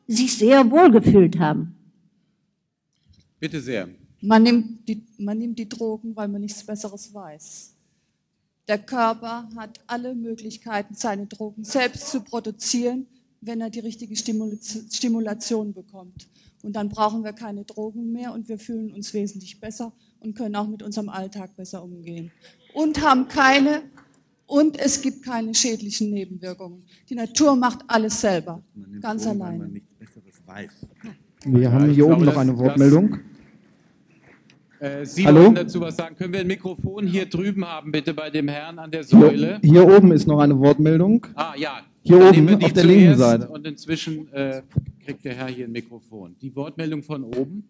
sich 0.07 0.37
sehr 0.37 0.69
wohl 0.71 0.91
gefühlt 0.91 1.37
haben. 1.39 1.75
Bitte 3.39 3.61
sehr. 3.61 3.89
Man 4.21 4.43
nimmt, 4.43 4.87
die, 4.87 5.03
man 5.17 5.37
nimmt 5.37 5.59
die 5.59 5.69
Drogen, 5.69 6.15
weil 6.15 6.27
man 6.27 6.41
nichts 6.41 6.63
Besseres 6.63 7.13
weiß. 7.13 7.73
Der 8.67 8.77
Körper 8.77 9.49
hat 9.55 9.79
alle 9.87 10.13
Möglichkeiten, 10.13 10.93
seine 10.93 11.25
Drogen 11.25 11.63
selbst 11.63 12.09
zu 12.11 12.21
produzieren, 12.21 13.07
wenn 13.41 13.61
er 13.61 13.69
die 13.69 13.79
richtige 13.79 14.15
Stimulation 14.15 15.73
bekommt. 15.73 16.27
Und 16.61 16.75
dann 16.75 16.89
brauchen 16.89 17.23
wir 17.23 17.33
keine 17.33 17.63
Drogen 17.63 18.11
mehr 18.11 18.33
und 18.33 18.49
wir 18.49 18.59
fühlen 18.59 18.91
uns 18.91 19.13
wesentlich 19.13 19.59
besser 19.59 19.93
und 20.19 20.35
können 20.35 20.55
auch 20.55 20.67
mit 20.67 20.83
unserem 20.83 21.09
Alltag 21.09 21.55
besser 21.55 21.83
umgehen. 21.83 22.31
Und 22.73 23.01
haben 23.01 23.27
keine, 23.27 23.83
und 24.45 24.77
es 24.79 25.01
gibt 25.01 25.23
keine 25.23 25.53
schädlichen 25.53 26.11
Nebenwirkungen. 26.11 26.83
Die 27.09 27.15
Natur 27.15 27.55
macht 27.55 27.79
alles 27.87 28.21
selber, 28.21 28.61
ganz 29.01 29.25
weiß. 30.49 30.71
Wir 31.45 31.71
haben 31.71 31.85
hier 31.85 31.95
glaube, 31.95 32.15
oben 32.15 32.25
noch 32.25 32.37
eine 32.37 32.57
Wortmeldung. 32.57 33.19
Äh, 34.79 35.05
Sie 35.05 35.25
Hallo? 35.25 35.43
wollen 35.43 35.55
dazu 35.55 35.81
was 35.81 35.97
sagen. 35.97 36.15
Können 36.15 36.33
wir 36.33 36.39
ein 36.39 36.47
Mikrofon 36.47 37.05
hier 37.05 37.25
drüben 37.25 37.65
haben, 37.65 37.91
bitte, 37.91 38.13
bei 38.13 38.29
dem 38.29 38.47
Herrn 38.47 38.79
an 38.79 38.91
der 38.91 39.03
Hier, 39.03 39.19
Säule? 39.19 39.59
hier 39.61 39.85
oben 39.85 40.11
ist 40.11 40.25
noch 40.25 40.39
eine 40.39 40.57
Wortmeldung. 40.57 41.27
Ah, 41.35 41.53
ja. 41.57 41.81
Hier 42.01 42.19
Dann 42.19 42.49
oben, 42.49 42.63
auf 42.63 42.73
der 42.73 42.83
linken 42.85 43.17
Seite. 43.17 43.49
Und 43.49 43.67
inzwischen 43.67 44.31
äh, 44.31 44.61
kriegt 45.03 45.25
der 45.25 45.35
Herr 45.35 45.47
hier 45.47 45.65
ein 45.65 45.71
Mikrofon. 45.71 46.35
Die 46.41 46.55
Wortmeldung 46.55 47.03
von 47.03 47.23
oben. 47.25 47.67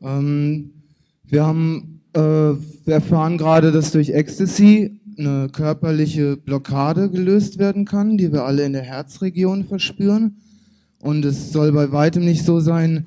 Ähm, 0.00 0.72
wir 1.28 1.44
haben, 1.44 2.00
äh, 2.12 2.20
wir 2.20 2.94
erfahren 2.94 3.38
gerade, 3.38 3.72
dass 3.72 3.92
durch 3.92 4.10
Ecstasy 4.10 5.00
eine 5.18 5.48
körperliche 5.50 6.36
Blockade 6.36 7.10
gelöst 7.10 7.58
werden 7.58 7.84
kann, 7.84 8.18
die 8.18 8.32
wir 8.32 8.44
alle 8.44 8.64
in 8.64 8.72
der 8.72 8.82
Herzregion 8.82 9.64
verspüren. 9.64 10.36
Und 11.00 11.24
es 11.24 11.52
soll 11.52 11.72
bei 11.72 11.90
weitem 11.92 12.24
nicht 12.24 12.44
so 12.44 12.60
sein, 12.60 13.06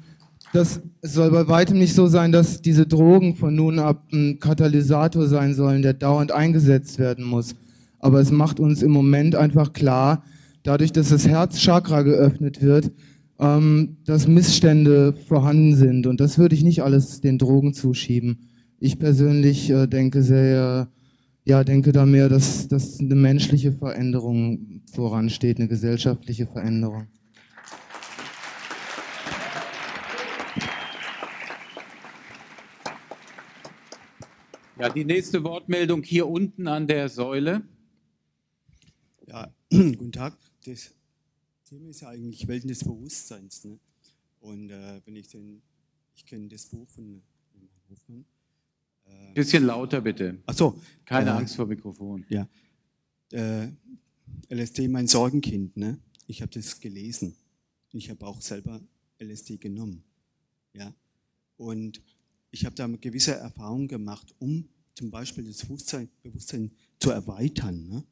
dass 0.53 0.81
es 1.01 1.13
soll 1.13 1.31
bei 1.31 1.47
weitem 1.47 1.77
nicht 1.77 1.93
so 1.93 2.07
sein, 2.07 2.31
dass 2.31 2.61
diese 2.61 2.87
Drogen 2.87 3.35
von 3.35 3.55
nun 3.55 3.79
ab 3.79 4.07
ein 4.11 4.39
Katalysator 4.39 5.27
sein 5.27 5.53
sollen, 5.53 5.81
der 5.81 5.93
dauernd 5.93 6.31
eingesetzt 6.31 6.99
werden 6.99 7.25
muss. 7.25 7.55
Aber 7.99 8.19
es 8.19 8.31
macht 8.31 8.59
uns 8.59 8.81
im 8.81 8.91
Moment 8.91 9.35
einfach 9.35 9.73
klar, 9.73 10.23
dadurch, 10.63 10.91
dass 10.91 11.09
das 11.09 11.27
Herzchakra 11.27 12.01
geöffnet 12.01 12.61
wird, 12.61 12.91
ähm, 13.39 13.97
dass 14.05 14.27
Missstände 14.27 15.13
vorhanden 15.13 15.75
sind. 15.75 16.07
Und 16.07 16.19
das 16.19 16.37
würde 16.37 16.55
ich 16.55 16.63
nicht 16.63 16.83
alles 16.83 17.21
den 17.21 17.37
Drogen 17.37 17.73
zuschieben. 17.73 18.49
Ich 18.79 18.99
persönlich 18.99 19.69
äh, 19.69 19.87
denke 19.87 20.21
sehr, 20.23 20.89
ja, 21.45 21.63
denke 21.63 21.91
da 21.91 22.05
mehr, 22.05 22.29
dass, 22.29 22.67
dass 22.67 22.99
eine 22.99 23.15
menschliche 23.15 23.71
Veränderung 23.71 24.81
voransteht, 24.93 25.57
eine 25.57 25.69
gesellschaftliche 25.69 26.47
Veränderung. 26.47 27.07
Ja, 34.79 34.87
die 34.87 35.03
nächste 35.03 35.43
Wortmeldung 35.43 36.03
hier 36.03 36.27
unten 36.27 36.67
an 36.67 36.87
der 36.87 37.09
Säule. 37.09 37.63
Ja, 39.27 39.53
guten 39.69 40.13
Tag. 40.13 40.37
Das 40.65 40.95
Thema 41.69 41.89
ist 41.89 42.01
ja 42.01 42.09
eigentlich 42.09 42.47
Welten 42.47 42.67
des 42.67 42.83
Bewusstseins. 42.83 43.63
Ne? 43.63 43.79
Und 44.39 44.71
äh, 44.71 45.01
wenn 45.05 45.15
ich 45.15 45.27
den, 45.27 45.61
ich 46.15 46.25
kenne 46.25 46.47
das 46.47 46.65
Buch 46.65 46.89
von 46.89 47.21
von 47.51 47.69
Hofmann. 47.89 48.25
Äh, 49.05 49.33
Bisschen 49.35 49.65
lauter 49.65 50.01
bitte. 50.01 50.41
Ach 50.47 50.53
so. 50.55 50.81
Keine 51.05 51.29
äh, 51.29 51.33
Angst 51.33 51.55
vor 51.55 51.67
Mikrofon. 51.67 52.25
Ja. 52.29 52.49
Äh, 53.31 53.67
LSD, 54.49 54.87
mein 54.87 55.07
Sorgenkind. 55.07 55.77
Ne? 55.77 55.99
Ich 56.25 56.41
habe 56.41 56.51
das 56.51 56.79
gelesen. 56.79 57.35
Ich 57.91 58.09
habe 58.09 58.25
auch 58.25 58.41
selber 58.41 58.81
LSD 59.19 59.57
genommen. 59.57 60.03
Ja. 60.73 60.91
Und 61.57 62.01
ich 62.49 62.65
habe 62.65 62.75
da 62.75 62.87
gewisse 62.87 63.35
Erfahrung 63.35 63.87
gemacht, 63.87 64.33
um 64.39 64.67
zum 64.95 65.11
Beispiel 65.11 65.43
das 65.43 65.59
Bewusstsein, 65.59 66.09
Bewusstsein 66.23 66.71
zu 66.99 67.11
erweitern. 67.11 67.87
Ne? 67.87 68.03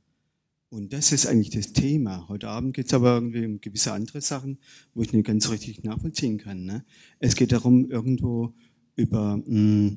Und 0.70 0.92
das 0.92 1.14
ist 1.14 1.26
eigentlich 1.26 1.52
das 1.52 1.72
Thema. 1.72 2.28
Heute 2.28 2.50
Abend 2.50 2.74
geht 2.74 2.88
es 2.88 2.94
aber 2.94 3.16
irgendwie 3.16 3.46
um 3.46 3.62
gewisse 3.62 3.94
andere 3.94 4.20
Sachen, 4.20 4.58
wo 4.94 5.02
ich 5.02 5.14
nicht 5.14 5.26
ganz 5.26 5.50
richtig 5.50 5.84
nachvollziehen 5.84 6.38
kann. 6.38 6.66
Ne? 6.66 6.84
Es 7.20 7.36
geht 7.36 7.54
darum, 7.54 7.90
irgendwo 7.90 8.54
über 8.98 9.42
mh, 9.46 9.96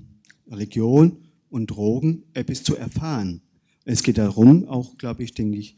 Religion 0.49 1.17
und 1.49 1.73
Drogen 1.73 2.23
etwas 2.35 2.63
zu 2.63 2.77
erfahren. 2.77 3.43
Es 3.85 4.05
geht 4.05 4.19
darum, 4.19 4.69
auch, 4.69 4.97
glaube 4.97 5.25
ich, 5.25 5.35
denke 5.35 5.59
ich, 5.59 5.77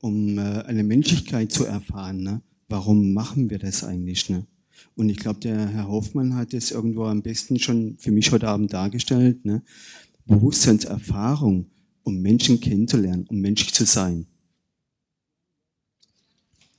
um 0.00 0.38
äh, 0.38 0.62
eine 0.62 0.84
Menschlichkeit 0.84 1.52
zu 1.52 1.66
erfahren. 1.66 2.22
Ne? 2.22 2.40
Warum 2.66 3.12
machen 3.12 3.50
wir 3.50 3.58
das 3.58 3.84
eigentlich? 3.84 4.30
Ne? 4.30 4.46
Und 4.94 5.10
ich 5.10 5.18
glaube, 5.18 5.40
der 5.40 5.68
Herr 5.68 5.88
Hoffmann 5.88 6.34
hat 6.34 6.54
es 6.54 6.70
irgendwo 6.70 7.04
am 7.04 7.20
besten 7.20 7.58
schon 7.58 7.98
für 7.98 8.10
mich 8.10 8.32
heute 8.32 8.48
Abend 8.48 8.72
dargestellt. 8.72 9.44
Ne? 9.44 9.62
Bewusstseinserfahrung, 10.24 11.66
um 12.04 12.22
Menschen 12.22 12.60
kennenzulernen, 12.60 13.26
um 13.28 13.38
menschlich 13.40 13.74
zu 13.74 13.84
sein. 13.84 14.26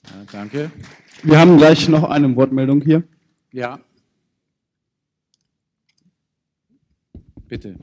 Ja, 0.07 0.25
danke. 0.31 0.71
Wir 1.23 1.39
haben 1.39 1.57
gleich 1.57 1.87
noch 1.87 2.09
eine 2.09 2.35
Wortmeldung 2.35 2.81
hier. 2.81 3.03
Ja. 3.51 3.79
Bitte. 7.47 7.77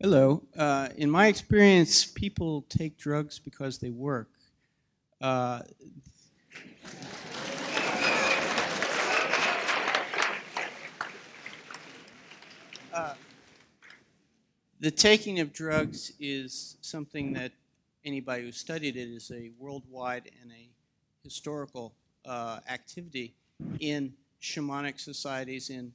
Hello. 0.00 0.42
Uh, 0.56 0.88
in 0.96 1.10
my 1.10 1.28
experience, 1.28 2.04
people 2.04 2.62
take 2.68 2.96
drugs 2.96 3.38
because 3.38 3.78
they 3.78 3.90
work. 3.90 4.28
Uh, 5.20 5.60
uh, 12.92 13.14
the 14.80 14.90
taking 14.90 15.40
of 15.40 15.52
drugs 15.52 16.12
is 16.18 16.76
something 16.82 17.32
that 17.34 17.52
anybody 18.04 18.42
who 18.42 18.52
studied 18.52 18.96
it 18.96 19.08
is 19.08 19.30
a 19.30 19.50
worldwide 19.58 20.30
and 20.40 20.52
a 20.52 20.68
historical 21.22 21.94
uh, 22.26 22.60
activity 22.68 23.34
in 23.80 24.12
shamanic 24.40 25.00
societies, 25.00 25.70
in 25.70 25.92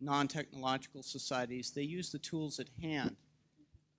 non 0.00 0.28
technological 0.28 1.02
societies. 1.02 1.70
They 1.70 1.82
use 1.82 2.10
the 2.10 2.18
tools 2.18 2.60
at 2.60 2.68
hand. 2.80 3.16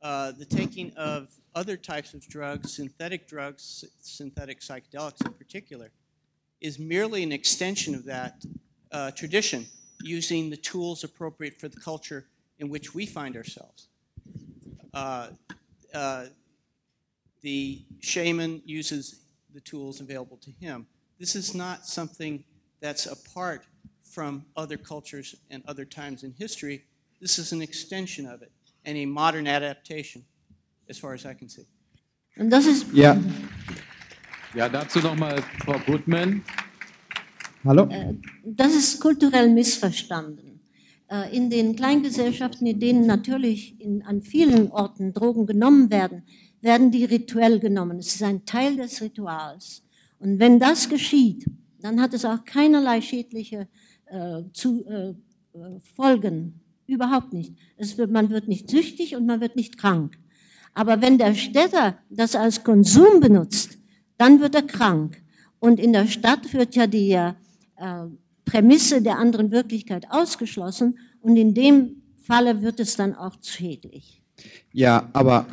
Uh, 0.02 0.32
the 0.32 0.46
taking 0.46 0.94
of 0.96 1.28
other 1.56 1.76
types 1.76 2.14
of 2.14 2.26
drugs, 2.28 2.74
synthetic 2.74 3.28
drugs, 3.28 3.84
synthetic 4.02 4.62
psychedelics 4.62 5.26
in 5.26 5.34
particular, 5.34 5.92
is 6.62 6.80
merely 6.80 7.24
an 7.24 7.34
extension 7.34 7.94
of 7.94 8.06
that 8.06 8.46
uh, 8.92 9.12
tradition, 9.12 9.66
using 10.02 10.50
the 10.50 10.58
tools 10.58 11.04
appropriate 11.04 11.60
for 11.60 11.68
the 11.68 11.80
culture 11.80 12.26
in 12.60 12.70
which 12.70 12.94
we 12.94 13.06
find 13.06 13.36
ourselves. 13.36 13.88
Uh, 14.94 15.28
uh, 15.94 16.26
the 17.42 17.82
shaman 18.00 18.62
uses 18.66 19.22
the 19.54 19.62
tools 19.62 20.02
available 20.02 20.38
to 20.38 20.52
him. 20.60 20.86
This 21.20 21.36
is 21.36 21.54
not 21.54 21.86
something 21.86 22.44
that's 22.82 23.06
apart 23.08 23.64
from 24.04 24.46
other 24.56 24.78
cultures 24.78 25.36
and 25.50 25.64
other 25.68 25.86
times 25.86 26.24
in 26.24 26.34
history. 26.38 26.84
This 27.22 27.38
is 27.38 27.52
an 27.52 27.62
extension 27.62 28.26
of 28.26 28.42
it 28.42 28.52
and 28.86 28.98
a 28.98 29.06
modern 29.06 29.48
adaptation, 29.48 30.24
as 30.90 30.98
far 30.98 31.14
as 31.14 31.26
I 31.26 31.34
can 31.34 31.50
see. 31.50 31.66
Und 32.38 32.50
das 32.50 32.66
ist, 32.66 32.86
Ja. 32.94 33.18
Ja, 34.56 34.68
dazu 34.70 35.00
nochmal 35.00 35.44
Frau 35.64 35.78
Goodman. 35.86 36.44
Hallo? 37.66 37.88
Äh, 37.90 38.14
das 38.46 38.74
ist 38.74 39.00
kulturell 39.00 39.50
missverstanden. 39.50 40.62
Äh, 41.12 41.36
In 41.36 41.50
den 41.50 41.76
Kleingesellschaften, 41.76 42.66
in 42.66 42.80
denen 42.80 43.06
natürlich 43.06 43.80
in, 43.82 44.02
an 44.04 44.22
vielen 44.22 44.72
Orten 44.72 45.14
Drogen 45.14 45.46
genommen 45.46 45.92
werden, 45.92 46.24
werden 46.62 46.92
die 46.92 47.06
rituell 47.06 47.60
genommen. 47.60 48.00
Es 48.00 48.16
ist 48.16 48.24
ein 48.24 48.46
Teil 48.46 48.76
des 48.76 49.02
Rituals. 49.02 49.84
Und 50.20 50.40
wenn 50.40 50.60
das 50.60 50.90
geschieht, 50.90 51.46
dann 51.82 52.02
hat 52.02 52.14
es 52.14 52.26
auch 52.26 52.44
keinerlei 52.44 53.02
schädliche 53.02 53.68
äh, 54.06 54.42
zu, 54.54 54.86
äh, 54.86 55.10
äh, 55.58 55.80
Folgen. 55.96 56.60
Überhaupt 56.88 57.34
nicht. 57.34 57.54
Wird, 57.78 58.12
man 58.12 58.30
wird 58.30 58.48
nicht 58.48 58.70
süchtig 58.70 59.16
und 59.16 59.26
man 59.26 59.42
wird 59.42 59.56
nicht 59.56 59.78
krank. 59.78 60.18
Aber 60.74 61.02
wenn 61.02 61.18
der 61.18 61.36
Städter 61.36 61.98
das 62.10 62.36
als 62.36 62.64
Konsum 62.64 63.20
benutzt, 63.20 63.78
dann 64.18 64.40
wird 64.40 64.56
er 64.56 64.64
krank. 64.64 65.22
Und 65.60 65.80
in 65.80 65.94
der 65.94 66.08
Stadt 66.08 66.54
wird 66.54 66.76
ja 66.76 66.88
die 66.88 67.12
äh, 67.12 67.34
Prämisse 68.46 69.02
der 69.02 69.18
anderen 69.18 69.52
Wirklichkeit 69.52 70.08
ausgeschlossen 70.10 70.98
und 71.22 71.38
in 71.38 71.54
dem 71.54 72.02
Falle 72.24 72.62
wird 72.62 72.80
es 72.80 72.96
dann 72.96 73.14
auch 73.16 73.36
schädlich. 73.42 74.24
Ja, 74.72 75.10
aber 75.14 75.46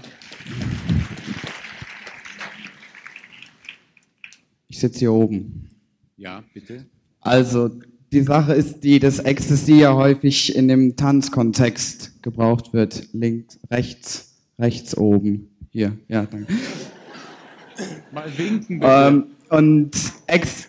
ich 4.77 4.81
sitze 4.81 4.99
hier 4.99 5.13
oben. 5.13 5.71
Ja, 6.19 6.45
bitte. 6.53 6.85
Also 7.23 7.71
die 8.13 8.21
Sache 8.21 8.53
ist 8.53 8.81
die, 8.85 8.99
dass 8.99 9.21
Ecstasy 9.21 9.81
ja 9.81 9.95
häufig 9.95 10.55
in 10.55 10.69
dem 10.69 10.97
Tanzkontext 10.97 12.23
gebraucht 12.23 12.75
wird. 12.75 13.09
Links, 13.15 13.59
rechts, 13.71 14.35
rechts 14.59 14.95
oben. 14.95 15.49
Hier, 15.71 15.97
ja, 16.09 16.27
danke. 16.27 16.53
Mal 18.13 18.31
winken, 18.37 18.81
bitte. 18.81 18.93
Ähm, 18.93 19.25
und 19.49 19.93
Ex, 20.27 20.69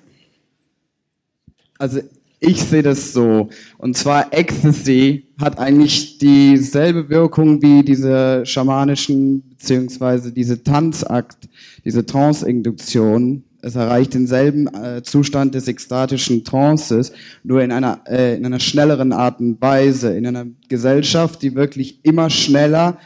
also 1.77 1.99
ich 2.39 2.63
sehe 2.63 2.83
das 2.83 3.11
so. 3.11 3.49
Und 3.77 3.97
zwar 3.97 4.33
Ecstasy 4.33 5.27
hat 5.37 5.59
eigentlich 5.59 6.17
dieselbe 6.17 7.09
Wirkung 7.09 7.61
wie 7.61 7.83
diese 7.83 8.45
schamanischen, 8.45 9.49
beziehungsweise 9.49 10.31
diese 10.31 10.63
Tanzakt, 10.63 11.49
diese 11.83 12.05
Trance-Induktion, 12.05 13.43
Es 13.61 13.75
erreicht 13.75 14.13
denselben 14.13 14.67
äh, 14.67 15.01
Zustand 15.03 15.55
des 15.55 15.67
ekstatischen 15.67 16.43
Trances, 16.43 17.11
nur 17.43 17.61
in 17.61 17.71
einer, 17.71 18.01
äh, 18.07 18.35
in 18.35 18.45
einer 18.45 18.59
schnelleren 18.59 19.11
Art 19.11 19.39
und 19.39 19.61
Weise. 19.61 20.15
In 20.15 20.27
einer 20.27 20.45
Gesellschaft, 20.69 21.41
die 21.41 21.55
wirklich 21.55 21.99
immer 22.03 22.29
schneller, 22.29 22.97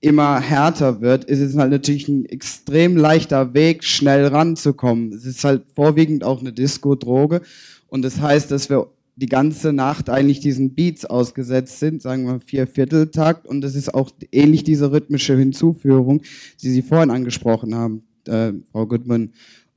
immer 0.00 0.40
härter 0.40 1.00
wird, 1.00 1.24
ist 1.24 1.40
es 1.40 1.56
halt 1.56 1.70
natürlich 1.70 2.08
ein 2.08 2.26
extrem 2.26 2.96
leichter 2.96 3.54
Weg, 3.54 3.84
schnell 3.84 4.26
ranzukommen. 4.26 5.12
Es 5.12 5.24
ist 5.24 5.42
halt 5.42 5.62
vorwiegend 5.74 6.24
auch 6.24 6.40
eine 6.40 6.52
Disco-Droge. 6.52 7.40
Und 7.88 8.02
das 8.02 8.20
heißt, 8.20 8.50
dass 8.50 8.68
wir 8.68 8.88
die 9.16 9.26
ganze 9.26 9.72
Nacht 9.72 10.10
eigentlich 10.10 10.40
diesen 10.40 10.74
Beats 10.74 11.04
ausgesetzt 11.04 11.78
sind, 11.78 12.02
sagen 12.02 12.26
wir 12.26 12.40
vier 12.40 12.66
Vierteltakt. 12.66 13.46
Und 13.46 13.60
das 13.60 13.74
ist 13.74 13.94
auch 13.94 14.10
ähnlich 14.32 14.64
diese 14.64 14.92
rhythmische 14.92 15.36
Hinzuführung, 15.36 16.22
die 16.62 16.70
Sie 16.70 16.82
vorhin 16.82 17.10
angesprochen 17.10 17.74
haben, 17.74 18.02
äh, 18.26 18.52
Frau 18.72 18.86
Goodman. 18.86 19.30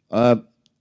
Äh, 0.09 0.37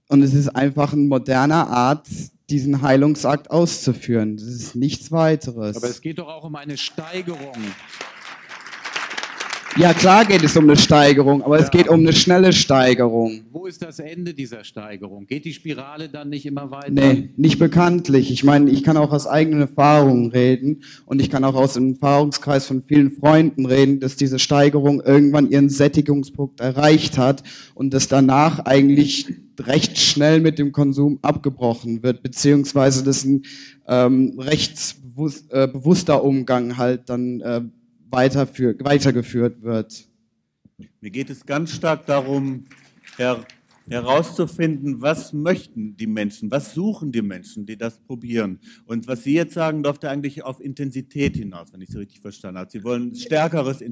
und 0.08 0.22
es 0.22 0.34
ist 0.34 0.48
einfach 0.48 0.92
eine 0.92 1.02
moderne 1.02 1.66
Art, 1.66 2.06
diesen 2.48 2.82
Heilungsakt 2.82 3.50
auszuführen. 3.50 4.36
Das 4.36 4.46
ist 4.46 4.76
nichts 4.76 5.10
weiteres. 5.10 5.76
Aber 5.76 5.88
es 5.88 6.00
geht 6.00 6.18
doch 6.18 6.28
auch 6.28 6.44
um 6.44 6.54
eine 6.54 6.76
Steigerung. 6.76 7.56
Ja, 9.78 9.92
klar 9.92 10.24
geht 10.24 10.42
es 10.42 10.56
um 10.56 10.64
eine 10.64 10.76
Steigerung, 10.76 11.42
aber 11.42 11.58
es 11.58 11.70
geht 11.70 11.86
um 11.88 12.00
eine 12.00 12.14
schnelle 12.14 12.54
Steigerung. 12.54 13.42
Wo 13.52 13.66
ist 13.66 13.82
das 13.82 13.98
Ende 13.98 14.32
dieser 14.32 14.64
Steigerung? 14.64 15.26
Geht 15.26 15.44
die 15.44 15.52
Spirale 15.52 16.08
dann 16.08 16.30
nicht 16.30 16.46
immer 16.46 16.70
weiter? 16.70 16.90
Nee, 16.90 17.28
nicht 17.36 17.58
bekanntlich. 17.58 18.30
Ich 18.30 18.42
meine, 18.42 18.70
ich 18.70 18.82
kann 18.82 18.96
auch 18.96 19.12
aus 19.12 19.26
eigenen 19.26 19.60
Erfahrungen 19.60 20.30
reden 20.30 20.82
und 21.04 21.20
ich 21.20 21.28
kann 21.28 21.44
auch 21.44 21.54
aus 21.54 21.74
dem 21.74 21.92
Erfahrungskreis 21.92 22.66
von 22.66 22.82
vielen 22.82 23.10
Freunden 23.10 23.66
reden, 23.66 24.00
dass 24.00 24.16
diese 24.16 24.38
Steigerung 24.38 25.02
irgendwann 25.02 25.50
ihren 25.50 25.68
Sättigungspunkt 25.68 26.60
erreicht 26.60 27.18
hat 27.18 27.42
und 27.74 27.92
dass 27.92 28.08
danach 28.08 28.60
eigentlich 28.60 29.26
recht 29.60 29.98
schnell 29.98 30.40
mit 30.40 30.58
dem 30.58 30.72
Konsum 30.72 31.18
abgebrochen 31.20 32.02
wird, 32.02 32.22
beziehungsweise 32.22 33.04
dass 33.04 33.24
ein 33.24 33.42
ähm, 33.86 34.38
recht 34.38 34.96
äh, 35.50 35.68
bewusster 35.68 36.24
Umgang 36.24 36.78
halt 36.78 37.10
dann 37.10 37.40
äh, 37.40 37.60
weitergeführt 38.16 39.62
wird. 39.62 40.08
Mir 41.00 41.10
geht 41.10 41.30
es 41.30 41.44
ganz 41.44 41.72
stark 41.72 42.06
darum, 42.06 42.66
Herr 43.16 43.44
herauszufinden, 43.88 45.02
was 45.02 45.32
möchten 45.32 45.96
die 45.96 46.06
Menschen, 46.06 46.50
was 46.50 46.74
suchen 46.74 47.12
die 47.12 47.22
Menschen, 47.22 47.66
die 47.66 47.76
das 47.76 47.98
probieren. 48.00 48.58
Und 48.84 49.06
was 49.08 49.24
Sie 49.24 49.34
jetzt 49.34 49.54
sagen, 49.54 49.82
läuft 49.82 50.02
ja 50.04 50.10
eigentlich 50.10 50.44
auf 50.44 50.60
Intensität 50.60 51.36
hinaus, 51.36 51.72
wenn 51.72 51.80
ich 51.80 51.90
Sie 51.90 51.98
richtig 51.98 52.20
verstanden 52.20 52.58
habe. 52.58 52.70
Sie 52.70 52.84
wollen 52.84 53.14
stärkeres, 53.14 53.82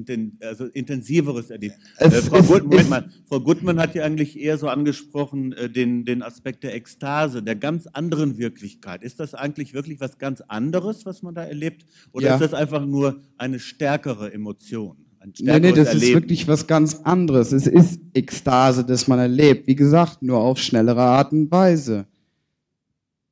also 0.41 0.65
intensiveres 0.65 1.49
Erleben. 1.49 1.75
Äh, 1.97 2.09
Frau, 2.09 2.41
Gut, 2.41 2.89
mal, 2.89 3.09
Frau 3.27 3.39
Gutmann 3.39 3.79
hat 3.79 3.95
ja 3.95 4.03
eigentlich 4.03 4.39
eher 4.39 4.57
so 4.57 4.67
angesprochen, 4.67 5.53
äh, 5.53 5.69
den, 5.69 6.05
den 6.05 6.21
Aspekt 6.21 6.63
der 6.63 6.75
Ekstase, 6.75 7.43
der 7.43 7.55
ganz 7.55 7.87
anderen 7.87 8.37
Wirklichkeit. 8.37 9.03
Ist 9.03 9.19
das 9.19 9.33
eigentlich 9.33 9.73
wirklich 9.73 9.99
was 9.99 10.17
ganz 10.17 10.41
anderes, 10.41 11.05
was 11.05 11.21
man 11.21 11.35
da 11.35 11.43
erlebt? 11.43 11.85
Oder 12.11 12.27
ja. 12.27 12.33
ist 12.35 12.41
das 12.41 12.53
einfach 12.53 12.85
nur 12.85 13.21
eine 13.37 13.59
stärkere 13.59 14.33
Emotion? 14.33 15.04
Nee, 15.39 15.59
nee, 15.59 15.71
das 15.71 15.89
Erleben. 15.89 16.03
ist 16.03 16.13
wirklich 16.13 16.47
was 16.47 16.67
ganz 16.67 16.95
anderes. 17.03 17.51
Es 17.51 17.67
ist 17.67 17.99
Ekstase, 18.13 18.83
das 18.83 19.07
man 19.07 19.19
erlebt. 19.19 19.67
Wie 19.67 19.75
gesagt, 19.75 20.21
nur 20.21 20.39
auf 20.39 20.59
schnellere 20.59 21.01
Art 21.01 21.31
und 21.31 21.51
Weise. 21.51 22.05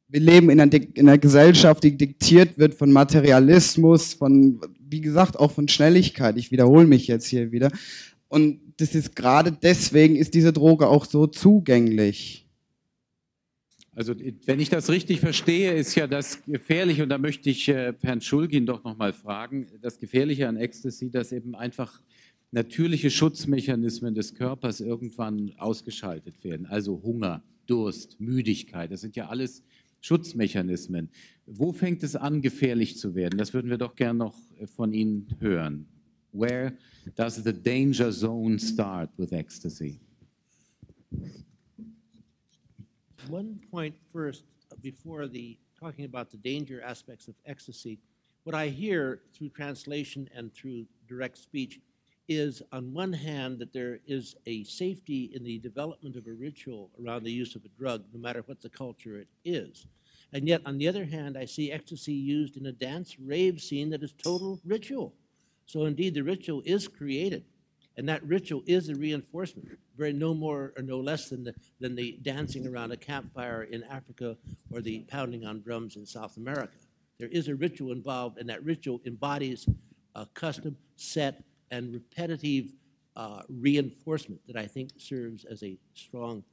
Wir 0.08 0.20
leben 0.20 0.50
in 0.50 0.60
einer, 0.60 0.74
in 0.74 1.10
einer 1.10 1.18
Gesellschaft, 1.18 1.84
die 1.84 1.98
diktiert 1.98 2.58
wird 2.58 2.76
von 2.76 2.92
Materialismus, 2.92 4.14
von, 4.14 4.62
wie 4.80 5.02
gesagt, 5.02 5.40
auch 5.40 5.52
von 5.52 5.68
Schnelligkeit. 5.68 6.38
Ich 6.38 6.52
wiederhole 6.52 6.86
mich 6.86 7.08
jetzt 7.08 7.26
hier 7.26 7.52
wieder. 7.52 7.72
Und 8.28 8.60
das 8.78 8.96
ist 8.96 9.16
gerade 9.16 9.52
deswegen 9.52 10.16
ist 10.16 10.34
diese 10.34 10.54
Droge 10.54 10.88
auch 10.88 11.06
so 11.06 11.28
zugänglich. 11.28 12.43
Also 13.96 14.16
wenn 14.46 14.60
ich 14.60 14.70
das 14.70 14.90
richtig 14.90 15.20
verstehe, 15.20 15.74
ist 15.74 15.94
ja 15.96 16.08
das 16.08 16.44
Gefährliche, 16.46 17.04
und 17.04 17.10
da 17.10 17.20
möchte 17.20 17.50
ich 17.50 17.70
äh, 17.70 17.94
Herrn 18.02 18.22
Schulgin 18.22 18.66
doch 18.66 18.84
nochmal 18.84 19.14
fragen, 19.14 19.68
das 19.82 20.00
Gefährliche 20.00 20.48
an 20.48 20.58
Ecstasy, 20.58 21.12
dass 21.12 21.32
eben 21.32 21.54
einfach 21.54 22.02
natürliche 22.52 23.12
Schutzmechanismen 23.12 24.16
des 24.16 24.34
Körpers 24.34 24.80
irgendwann 24.80 25.54
ausgeschaltet 25.58 26.44
werden. 26.44 26.66
Also 26.66 27.02
Hunger, 27.04 27.44
Durst, 27.68 28.20
Müdigkeit, 28.20 28.92
das 28.92 29.02
sind 29.02 29.16
ja 29.16 29.28
alles 29.28 29.64
Schutzmechanismen. 30.02 31.10
Wo 31.46 31.72
fängt 31.72 32.04
es 32.04 32.16
an, 32.16 32.42
gefährlich 32.42 32.98
zu 32.98 33.16
werden? 33.16 33.38
Das 33.38 33.54
würden 33.54 33.70
wir 33.70 33.78
doch 33.78 33.96
gern 33.96 34.18
noch 34.18 34.36
von 34.76 34.94
Ihnen 34.94 35.28
hören. 35.40 35.86
Where 36.32 36.74
does 37.16 37.36
the 37.36 37.54
danger 37.54 38.12
zone 38.12 38.58
start 38.60 39.12
with 39.18 39.32
ecstasy? 39.32 40.00
One 43.28 43.60
point 43.72 43.96
first 44.12 44.44
uh, 44.72 44.76
before 44.82 45.28
the 45.28 45.58
talking 45.80 46.06
about 46.06 46.32
the 46.32 46.38
danger 46.38 46.82
aspects 46.82 47.28
of 47.28 47.36
ecstasy. 47.46 48.00
What 48.44 48.56
I 48.56 48.68
hear 48.68 49.22
through 49.34 49.50
translation 49.50 50.30
and 50.36 50.54
through 50.54 50.86
direct 51.08 51.38
speech 51.38 51.80
is, 52.30 52.62
on 52.72 52.94
one 52.94 53.12
hand, 53.12 53.60
that 53.60 53.74
there 53.74 54.00
is 54.08 54.36
a 54.46 54.64
safety 54.64 55.32
in 55.34 55.44
the 55.44 55.60
development 55.60 56.16
of 56.16 56.28
a 56.28 56.32
ritual 56.34 56.90
around 57.02 57.24
the 57.24 57.32
use 57.32 57.56
of 57.56 57.66
a 57.66 57.70
drug, 57.80 58.04
no 58.14 58.20
matter 58.20 58.44
what 58.46 58.62
the 58.62 58.70
culture 58.70 59.18
it 59.18 59.28
is. 59.44 59.88
And 60.32 60.48
yet, 60.48 60.62
on 60.66 60.78
the 60.78 60.88
other 60.88 61.06
hand, 61.06 61.38
I 61.38 61.46
see 61.46 61.72
ecstasy 61.72 62.14
used 62.14 62.58
in 62.58 62.66
a 62.66 62.72
dance 62.72 63.20
rave 63.20 63.62
scene 63.62 63.90
that 63.90 64.04
is 64.04 64.14
total 64.14 64.60
ritual. 64.66 65.14
So, 65.66 65.86
indeed, 65.86 66.14
the 66.14 66.24
ritual 66.24 66.62
is 66.66 66.88
created. 66.88 67.44
And 67.96 68.10
that 68.10 68.24
ritual 68.24 68.64
is 68.66 68.90
a 68.90 68.96
reinforcement, 68.96 69.70
very 69.96 70.14
no 70.14 70.34
more 70.34 70.74
or 70.76 70.82
no 70.82 71.00
less 71.00 71.30
than 71.30 71.44
the, 71.44 71.54
than 71.80 71.96
the 71.96 72.18
dancing 72.24 72.68
around 72.68 72.92
a 72.92 72.98
campfire 72.98 73.64
in 73.64 73.84
Africa 73.84 74.36
or 74.72 74.82
the 74.82 75.02
pounding 75.02 75.46
on 75.46 75.62
drums 75.62 75.96
in 75.96 76.06
South 76.06 76.38
America. 76.38 76.74
There 77.20 77.30
is 77.30 77.48
a 77.48 77.56
ritual 77.56 77.92
involved, 77.92 78.40
and 78.40 78.50
that 78.50 78.64
ritual 78.64 79.00
embodies 79.06 79.68
a 80.16 80.26
custom, 80.34 80.76
set, 80.96 81.44
and 81.72 81.94
repetitive 81.94 82.74
uh, 83.16 83.42
reinforcement 83.48 84.42
that 84.48 84.56
I 84.56 84.66
think 84.66 84.92
serves 84.98 85.46
as 85.46 85.64
a 85.64 85.78
strong 85.94 86.44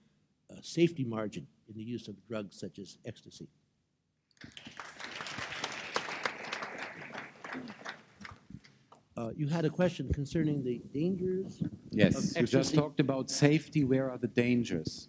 uh, 0.50 0.56
safety 0.62 1.04
margin 1.04 1.46
in 1.68 1.76
the 1.76 1.82
use 1.82 2.08
of 2.08 2.16
drugs 2.26 2.58
such 2.58 2.78
as 2.78 2.98
ecstasy. 3.06 3.48
Uh, 9.20 9.30
you 9.36 9.46
had 9.46 9.66
a 9.66 9.70
question 9.70 10.10
concerning 10.14 10.64
the 10.64 10.80
dangers. 10.94 11.62
Yes, 11.90 12.34
you 12.36 12.46
just 12.46 12.74
talked 12.74 13.00
about 13.00 13.28
safety. 13.28 13.84
Where 13.84 14.10
are 14.10 14.16
the 14.16 14.28
dangers? 14.28 15.08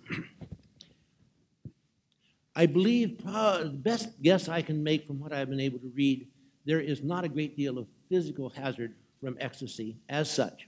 I 2.53 2.65
believe 2.65 3.21
uh, 3.25 3.59
the 3.63 3.69
best 3.69 4.21
guess 4.21 4.49
I 4.49 4.61
can 4.63 4.83
make 4.83 5.07
from 5.07 5.17
what 5.17 5.31
I've 5.31 5.49
been 5.49 5.61
able 5.61 5.79
to 5.79 5.91
read, 5.95 6.27
there 6.65 6.81
is 6.81 7.01
not 7.01 7.23
a 7.23 7.29
great 7.29 7.55
deal 7.55 7.77
of 7.77 7.87
physical 8.09 8.49
hazard 8.49 8.95
from 9.21 9.37
ecstasy 9.39 9.95
as 10.09 10.29
such. 10.29 10.67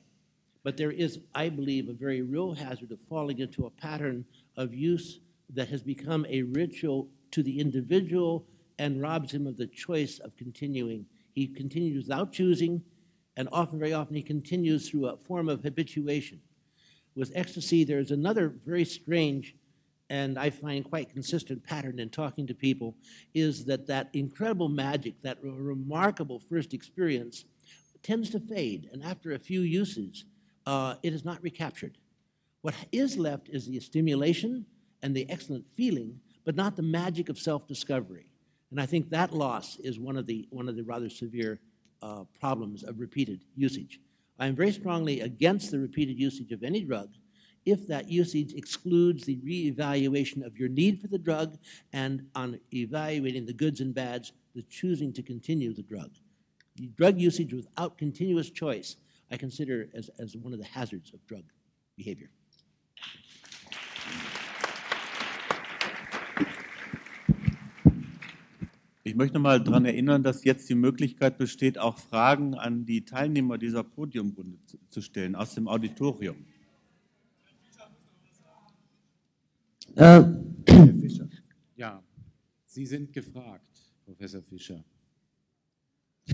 But 0.64 0.78
there 0.78 0.92
is, 0.92 1.20
I 1.36 1.50
believe, 1.50 1.90
a 1.90 1.94
very 1.94 2.22
real 2.22 2.54
hazard 2.54 2.94
of 2.94 3.02
falling 3.10 3.40
into 3.40 3.66
a 3.66 3.70
pattern 3.70 4.24
of 4.56 4.74
use 4.74 5.20
that 5.50 5.68
has 5.68 5.84
become 5.84 6.26
a 6.30 6.44
ritual 6.44 7.10
to 7.32 7.44
the 7.44 7.60
individual 7.60 8.46
and 8.80 9.02
robs 9.02 9.34
him 9.34 9.48
of 9.48 9.58
the 9.58 9.68
choice 9.68 10.20
of 10.20 10.38
continuing. 10.38 11.06
He 11.34 11.48
continues 11.48 12.06
without 12.06 12.32
choosing, 12.32 12.82
and 13.36 13.50
often, 13.52 13.80
very 13.80 13.94
often, 13.94 14.16
he 14.16 14.22
continues 14.22 14.90
through 14.90 15.08
a 15.08 15.18
form 15.18 15.50
of 15.50 15.64
habituation. 15.64 16.40
With 17.16 17.32
ecstasy, 17.36 17.84
there's 17.84 18.12
another 18.12 18.50
very 18.66 18.86
strange 18.86 19.56
and 20.10 20.38
I 20.38 20.52
find 20.52 20.84
quite 20.88 21.10
consistent 21.10 21.64
pattern 21.64 21.98
in 22.00 22.10
talking 22.10 22.46
to 22.48 22.54
people 22.54 22.96
is 23.34 23.66
that 23.66 23.88
that 23.88 24.10
incredible 24.14 24.70
magic, 24.70 25.16
that 25.24 25.40
remarkable 25.42 26.40
first 26.40 26.74
experience, 26.74 27.46
tends 28.04 28.30
to 28.32 28.40
fade, 28.40 28.90
and 28.92 29.04
after 29.04 29.32
a 29.32 29.40
few 29.40 29.62
uses, 29.62 30.26
uh, 30.66 30.96
it 31.02 31.14
is 31.14 31.26
not 31.26 31.42
recaptured. 31.42 31.98
What 32.62 32.76
is 32.92 33.18
left 33.18 33.50
is 33.50 33.66
the 33.66 33.80
stimulation 33.80 34.66
and 35.02 35.16
the 35.16 35.28
excellent 35.30 35.66
feeling, 35.76 36.20
but 36.46 36.56
not 36.56 36.76
the 36.76 36.84
magic 36.84 37.30
of 37.30 37.40
self-discovery. 37.40 38.28
And 38.72 38.80
I 38.80 38.86
think 38.86 39.10
that 39.10 39.34
loss 39.34 39.78
is 39.80 40.00
one 40.00 40.18
of 40.18 40.26
the 40.26 40.48
one 40.50 40.68
of 40.68 40.76
the 40.76 40.84
rather 40.84 41.10
severe 41.10 41.60
uh, 42.04 42.24
problems 42.40 42.84
of 42.84 43.00
repeated 43.00 43.40
usage. 43.56 44.00
I 44.38 44.48
am 44.48 44.56
very 44.56 44.72
strongly 44.72 45.22
against 45.22 45.72
the 45.72 45.80
repeated 45.80 46.20
usage 46.20 46.52
of 46.52 46.64
any 46.64 46.84
drug 46.84 47.10
if 47.66 47.88
that 47.88 48.10
usage 48.10 48.54
excludes 48.54 49.24
the 49.24 49.38
reevaluation 49.38 50.46
of 50.46 50.58
your 50.58 50.70
need 50.70 51.00
for 51.00 51.08
the 51.08 51.18
drug 51.18 51.58
and 51.94 52.28
on 52.36 52.60
evaluating 52.74 53.46
the 53.46 53.54
goods 53.54 53.80
and 53.80 53.96
bads, 53.96 54.34
the 54.54 54.64
choosing 54.64 55.14
to 55.14 55.24
continue 55.24 55.74
the 55.74 55.82
drug. 55.82 56.12
Drug 56.98 57.18
usage 57.20 57.54
without 57.54 57.98
continuous 57.98 58.50
choice, 58.50 58.98
I 59.32 59.38
consider 59.38 59.88
as, 59.94 60.10
as 60.20 60.36
one 60.36 60.54
of 60.54 60.60
the 60.60 60.66
hazards 60.66 61.14
of 61.14 61.26
drug 61.26 61.44
behavior. 61.96 62.30
Ich 69.06 69.16
möchte 69.16 69.38
mal 69.38 69.62
daran 69.62 69.84
erinnern, 69.84 70.24
dass 70.24 70.46
jetzt 70.46 70.70
die 70.70 70.76
Möglichkeit 70.76 71.38
besteht, 71.38 71.78
auch 71.78 71.98
Fragen 71.98 72.54
an 72.56 72.86
die 72.86 73.04
Teilnehmer 73.04 73.58
dieser 73.58 73.84
Podiumrunde 73.84 74.58
zu 74.90 75.02
stellen 75.02 75.36
aus 75.36 75.56
dem 75.56 75.68
Auditorium. 75.68 76.38
Herr 79.96 80.42
Fischer. 80.66 81.28
Ja, 81.76 82.02
Sie 82.66 82.86
sind 82.86 83.12
gefragt, 83.12 83.92
Professor 84.06 84.42
Fischer. 84.42 84.84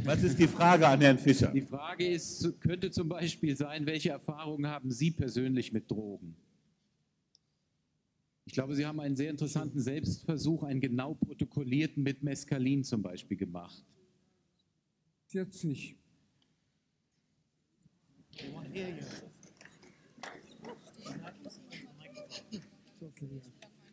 Was 0.03 0.22
ist 0.22 0.38
die 0.38 0.47
Frage 0.47 0.88
an 0.88 1.01
Herrn 1.01 1.17
Fischer? 1.17 1.51
Die 1.51 1.61
Frage 1.61 2.07
ist, 2.07 2.61
könnte 2.61 2.91
zum 2.91 3.09
Beispiel 3.09 3.57
sein, 3.57 3.88
welche 3.88 4.11
Erfahrungen 4.11 4.67
haben 4.67 4.91
Sie 4.91 5.09
persönlich 5.09 5.74
mit 5.74 5.89
Drogen? 5.89 6.36
Ich 8.50 8.54
glaube, 8.54 8.74
Sie 8.74 8.84
haben 8.84 9.00
einen 9.00 9.16
sehr 9.16 9.30
interessanten 9.30 9.80
Selbstversuch, 9.80 10.64
einen 10.64 10.82
genau 10.82 11.14
protokollierten 11.14 12.02
mit 12.02 12.24
Mescalin 12.24 12.84
zum 12.84 13.04
Beispiel 13.04 13.38
gemacht. 13.38 13.86
40. 15.28 15.95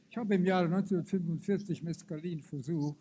Ich 0.08 0.16
habe 0.16 0.34
im 0.34 0.46
Jahre 0.46 0.64
1945 0.74 1.82
Mescalin 1.82 2.40
versucht 2.40 2.96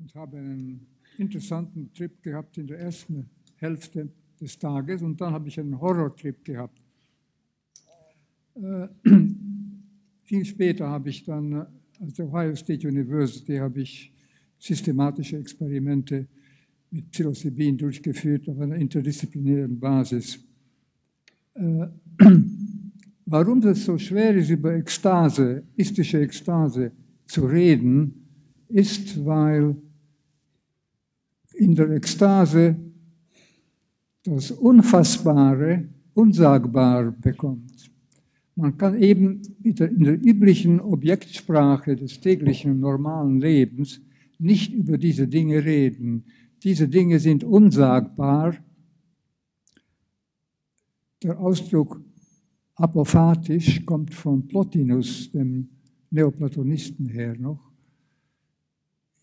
und 0.00 0.12
habe 0.16 0.38
einen 0.38 0.88
interessanten 1.18 1.92
Trip 1.92 2.20
gehabt 2.20 2.58
in 2.58 2.66
der 2.66 2.80
ersten 2.80 3.30
Hälfte 3.58 4.08
des 4.40 4.58
Tages 4.58 5.02
und 5.02 5.20
dann 5.20 5.32
habe 5.32 5.46
ich 5.46 5.60
einen 5.60 5.80
Horrortrip 5.80 6.44
gehabt. 6.44 6.82
Äh, 8.56 8.88
viel 10.24 10.44
später 10.44 10.88
habe 10.88 11.10
ich 11.10 11.24
dann 11.24 11.52
an 11.54 12.12
der 12.18 12.26
Ohio 12.26 12.56
State 12.56 12.86
University 12.88 13.56
habe 13.56 13.82
ich 13.82 14.12
systematische 14.58 15.36
Experimente 15.38 16.26
mit 16.90 17.10
Psilocybin 17.10 17.76
durchgeführt 17.76 18.48
auf 18.48 18.58
einer 18.58 18.76
interdisziplinären 18.76 19.78
Basis. 19.78 20.38
Äh, 21.54 21.86
warum 23.26 23.58
es 23.62 23.84
so 23.84 23.98
schwer 23.98 24.34
ist, 24.34 24.50
über 24.50 24.74
Ekstase, 24.74 25.62
istische 25.76 26.20
Ekstase 26.20 26.92
zu 27.26 27.46
reden, 27.46 28.26
ist, 28.68 29.24
weil 29.24 29.76
in 31.54 31.74
der 31.74 31.90
Ekstase 31.90 32.76
das 34.24 34.50
Unfassbare 34.50 35.88
unsagbar 36.14 37.12
bekommt. 37.12 37.93
Man 38.56 38.78
kann 38.78 39.00
eben 39.00 39.42
in 39.62 39.74
der, 39.74 39.90
üblichen 39.90 40.80
Objektsprache 40.80 41.96
des 41.96 42.20
täglichen 42.20 42.78
normalen 42.78 43.40
Lebens 43.40 44.00
nicht 44.38 44.72
über 44.72 44.96
diese 44.96 45.26
Dinge 45.26 45.64
reden. 45.64 46.24
Diese 46.62 46.88
Dinge 46.88 47.18
sind 47.18 47.42
unsagbar. 47.42 48.56
Der 51.22 51.40
Ausdruck 51.40 52.00
apophatisch 52.76 53.84
kommt 53.84 54.14
von 54.14 54.46
Plotinus, 54.46 55.30
dem 55.32 55.68
Neoplatonisten, 56.10 57.08
her 57.08 57.36
noch. 57.36 57.72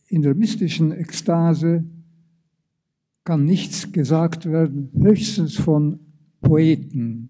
In 0.07 0.21
der 0.21 0.35
mystischen 0.35 0.91
Ekstase 0.91 1.85
kann 3.23 3.45
nichts 3.45 3.91
gesagt 3.93 4.45
werden, 4.45 4.89
höchstens 4.93 5.55
von 5.55 5.99
Poeten. 6.41 7.29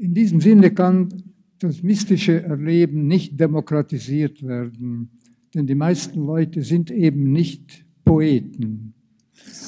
In 0.00 0.14
diesem 0.14 0.40
Sinne 0.40 0.70
kann 0.70 1.08
das 1.58 1.82
mystische 1.82 2.40
Erleben 2.40 3.08
nicht 3.08 3.38
demokratisiert 3.40 4.46
werden, 4.46 5.10
denn 5.52 5.66
die 5.66 5.74
meisten 5.74 6.24
Leute 6.24 6.62
sind 6.62 6.92
eben 6.92 7.32
nicht 7.32 7.84
Poeten. 8.04 8.94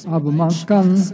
Aber 0.05 0.31
man 0.31 0.53
kann 0.65 1.11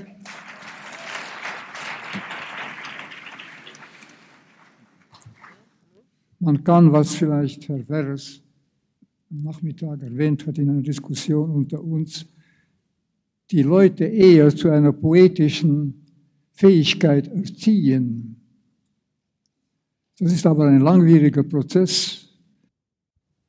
man 6.39 6.63
kann, 6.63 6.91
was 6.91 7.15
vielleicht 7.15 7.68
Herr 7.70 7.89
Werres 7.89 8.43
am 9.32 9.41
Nachmittag 9.41 10.03
erwähnt 10.03 10.45
hat 10.45 10.59
in 10.59 10.70
einer 10.70 10.84
Diskussion 10.84 11.49
unter 11.49 11.84
uns, 11.84 12.28
die 13.49 13.63
Leute 13.63 14.05
eher 14.05 14.55
zu 14.55 14.70
einer 14.70 14.93
poetischen 14.93 16.05
Fähigkeit 16.51 17.28
erziehen. 17.28 18.36
Das 20.20 20.34
ist 20.34 20.45
aber 20.45 20.68
ein 20.68 20.82
langwieriger 20.82 21.43
Prozess. 21.43 22.28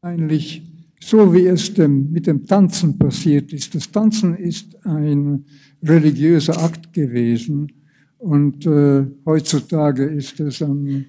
Eigentlich 0.03 0.63
so 1.01 1.33
wie 1.33 1.47
es 1.47 1.73
dem, 1.75 2.11
mit 2.11 2.27
dem 2.27 2.47
Tanzen 2.47 2.99
passiert 2.99 3.53
ist. 3.53 3.75
Das 3.75 3.91
Tanzen 3.91 4.37
ist 4.37 4.77
ein 4.85 5.45
religiöser 5.83 6.61
Akt 6.63 6.93
gewesen 6.93 7.73
und 8.19 8.67
äh, 8.67 9.07
heutzutage 9.25 10.05
ist 10.05 10.41
es 10.41 10.61
am 10.61 11.05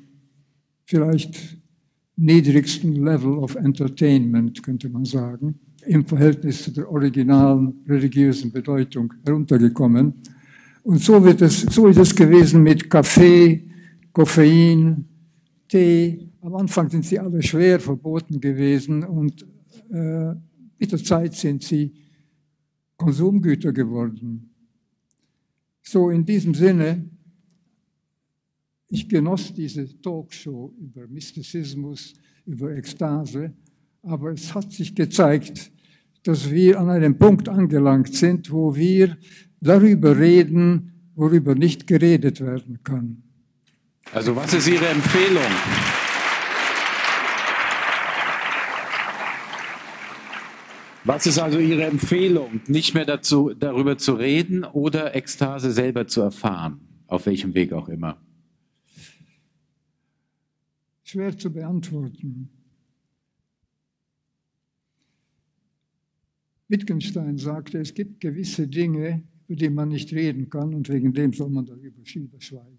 vielleicht 0.86 1.58
niedrigsten 2.16 3.04
Level 3.04 3.38
of 3.38 3.56
Entertainment, 3.56 4.62
könnte 4.62 4.90
man 4.90 5.06
sagen 5.06 5.60
im 5.86 6.06
Verhältnis 6.06 6.64
zu 6.64 6.72
der 6.72 6.92
originalen 6.92 7.74
religiösen 7.88 8.52
Bedeutung 8.52 9.14
heruntergekommen. 9.26 10.14
Und 10.84 11.02
so, 11.02 11.24
wird 11.24 11.42
es, 11.42 11.62
so 11.62 11.88
ist 11.88 11.98
es 11.98 12.16
gewesen 12.16 12.64
mit 12.64 12.90
Kaffee, 12.90 13.68
Koffein, 14.14 15.06
Tee. 15.70 16.28
Am 16.42 16.56
Anfang 16.56 16.90
sind 16.90 17.06
sie 17.06 17.20
alle 17.20 17.42
schwer 17.42 17.80
verboten 17.80 18.42
gewesen 18.42 19.04
und 19.04 19.46
äh, 19.92 20.34
mit 20.80 20.92
der 20.92 21.04
Zeit 21.04 21.36
sind 21.36 21.64
sie 21.64 21.94
Konsumgüter 22.98 23.72
geworden. 23.72 24.50
So 25.82 26.10
in 26.10 26.26
diesem 26.26 26.54
Sinne, 26.54 27.10
ich 28.90 29.08
genoss 29.08 29.54
diese 29.54 30.02
Talkshow 30.02 30.74
über 30.80 31.08
Mystizismus, 31.08 32.14
über 32.46 32.76
Ekstase, 32.76 33.54
aber 34.02 34.32
es 34.32 34.54
hat 34.54 34.72
sich 34.72 34.96
gezeigt, 34.96 35.72
dass 36.24 36.50
wir 36.50 36.80
an 36.80 36.90
einem 36.90 37.18
Punkt 37.18 37.48
angelangt 37.48 38.14
sind, 38.16 38.52
wo 38.52 38.76
wir 38.76 39.18
darüber 39.62 40.18
reden, 40.18 40.94
worüber 41.16 41.54
nicht 41.56 41.86
geredet 41.86 42.42
werden 42.42 42.82
kann. 42.84 43.29
Also 44.12 44.36
was 44.36 44.54
ist 44.54 44.68
Ihre 44.68 44.88
Empfehlung? 44.88 45.44
Was 51.04 51.28
ist 51.28 51.38
also 51.38 51.60
Ihre 51.60 51.86
Empfehlung, 51.86 52.62
nicht 52.68 52.94
mehr 52.96 53.06
dazu, 53.06 53.54
darüber 53.54 53.98
zu 53.98 54.14
reden 54.14 54.64
oder 54.64 55.16
Ekstase 55.16 55.72
selber 55.72 56.08
zu 56.08 56.22
erfahren, 56.22 56.82
auf 57.08 57.28
welchem 57.28 57.54
Weg 57.54 57.72
auch 57.72 57.88
immer? 57.88 58.20
Schwer 61.04 61.38
zu 61.38 61.52
beantworten. 61.52 62.50
Wittgenstein 66.68 67.38
sagte, 67.38 67.80
es 67.80 67.94
gibt 67.94 68.20
gewisse 68.20 68.68
Dinge, 68.68 69.24
über 69.48 69.56
die 69.56 69.70
man 69.70 69.90
nicht 69.90 70.14
reden 70.14 70.50
kann 70.50 70.74
und 70.74 70.90
wegen 70.90 71.14
dem 71.14 71.34
soll 71.34 71.50
man 71.50 71.66
darüber 71.66 72.06
schweigen. 72.06 72.79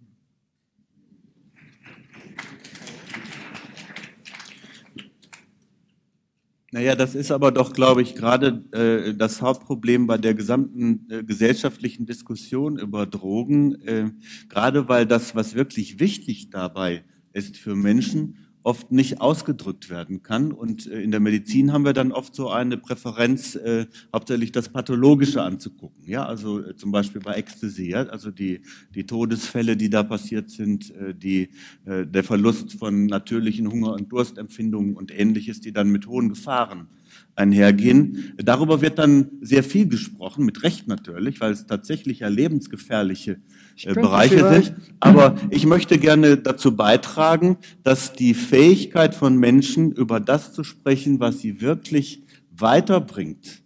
Naja, 6.73 6.95
das 6.95 7.17
ist 7.17 7.33
aber 7.33 7.51
doch, 7.51 7.73
glaube 7.73 8.01
ich, 8.01 8.15
gerade 8.15 8.65
äh, 8.73 9.15
das 9.15 9.43
Hauptproblem 9.43 10.07
bei 10.07 10.19
der 10.19 10.35
gesamten 10.35 11.11
äh, 11.11 11.25
gesellschaftlichen 11.25 12.07
Diskussion 12.07 12.79
über 12.79 13.07
Drogen, 13.07 13.75
äh, 13.83 14.11
gerade 14.49 14.89
weil 14.89 15.05
das, 15.05 15.35
was 15.35 15.57
wirklich 15.57 15.99
wichtig 15.99 16.51
dabei 16.51 17.05
ist 17.33 17.57
für 17.57 17.75
Menschen, 17.75 18.37
oft 18.63 18.93
nicht 18.93 19.21
ausgedrückt 19.21 19.89
werden 19.91 20.23
kann. 20.23 20.53
Und 20.53 20.87
äh, 20.87 21.01
in 21.01 21.11
der 21.11 21.21
Medizin 21.21 21.73
haben 21.73 21.85
wir 21.85 21.93
dann 21.93 22.13
oft 22.13 22.35
so 22.35 22.51
eine 22.51 22.77
Präferenz, 22.77 23.55
äh, 23.55 23.87
hauptsächlich 24.13 24.53
das 24.53 24.69
Pathologische 24.69 25.43
anzugucken. 25.43 26.05
Ja, 26.07 26.27
also 26.27 26.61
äh, 26.61 26.77
zum 26.77 26.93
Beispiel 26.93 27.21
bei 27.21 27.35
Ecstasy, 27.35 27.91
ja? 27.91 28.05
also 28.05 28.31
die, 28.31 28.61
die 28.95 29.07
Todesfälle, 29.07 29.77
die 29.77 29.89
da 29.89 30.03
passiert 30.03 30.51
sind, 30.51 30.95
äh, 30.95 31.15
die, 31.15 31.51
äh, 31.87 32.07
der 32.07 32.25
Verlust 32.25 32.75
von 32.75 33.07
natürlichen 33.07 33.71
Hunger- 33.71 33.95
und 33.95 34.13
Durstempfindungen 34.13 34.97
und 34.97 35.11
ähnliches, 35.17 35.61
die 35.61 35.73
dann 35.73 35.91
mit 35.91 36.07
hohen 36.07 36.29
Gefahren 36.29 36.89
einhergehen. 37.35 38.35
Darüber 38.37 38.83
wird 38.83 38.99
dann 38.99 39.31
sehr 39.41 39.65
viel 39.65 39.89
gesprochen, 39.89 40.45
mit 40.45 40.63
Recht 40.63 40.87
natürlich, 40.87 41.41
weil 41.41 41.53
es 41.53 41.67
tatsächlich 41.67 42.21
ja 42.21 42.29
lebensgefährliche 42.29 43.33
äh, 43.33 43.39
Bereiche 43.87 44.49
sind. 44.49 44.75
Aber 45.01 45.37
ich 45.51 45.67
möchte 45.67 45.99
gerne 45.99 46.37
dazu 46.37 46.77
beitragen, 46.77 47.57
dass 47.83 48.13
die 48.13 48.35
Fähigkeit 48.35 49.15
von 49.15 49.37
Menschen, 49.37 49.93
über 49.93 50.21
das 50.21 50.53
zu 50.53 50.65
sprechen, 50.65 51.21
was 51.21 51.41
sie 51.41 51.61
wirklich 51.61 52.23
weiterbringt, 52.51 53.63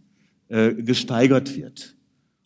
äh, 0.48 0.74
gesteigert 0.74 1.56
wird. 1.56 1.96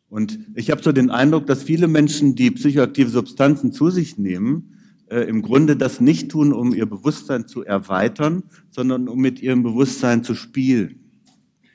Und 0.09 0.39
ich 0.55 0.71
habe 0.71 0.83
so 0.83 0.93
den 0.93 1.11
Eindruck, 1.11 1.47
dass 1.47 1.63
viele 1.63 1.87
Menschen, 1.87 2.35
die 2.35 2.51
psychoaktive 2.51 3.11
Substanzen 3.11 3.73
zu 3.73 3.91
sich 3.91 4.17
nehmen, 4.17 4.75
äh, 5.11 5.21
im 5.21 5.43
Grunde 5.43 5.77
das 5.77 6.01
nicht 6.01 6.31
tun, 6.31 6.53
um 6.53 6.75
ihr 6.75 6.87
Bewusstsein 6.87 7.47
zu 7.47 7.65
erweitern, 7.65 8.45
sondern 8.71 9.09
um 9.09 9.19
mit 9.21 9.41
ihrem 9.41 9.63
Bewusstsein 9.63 10.25
zu 10.25 10.35
spielen. 10.35 11.01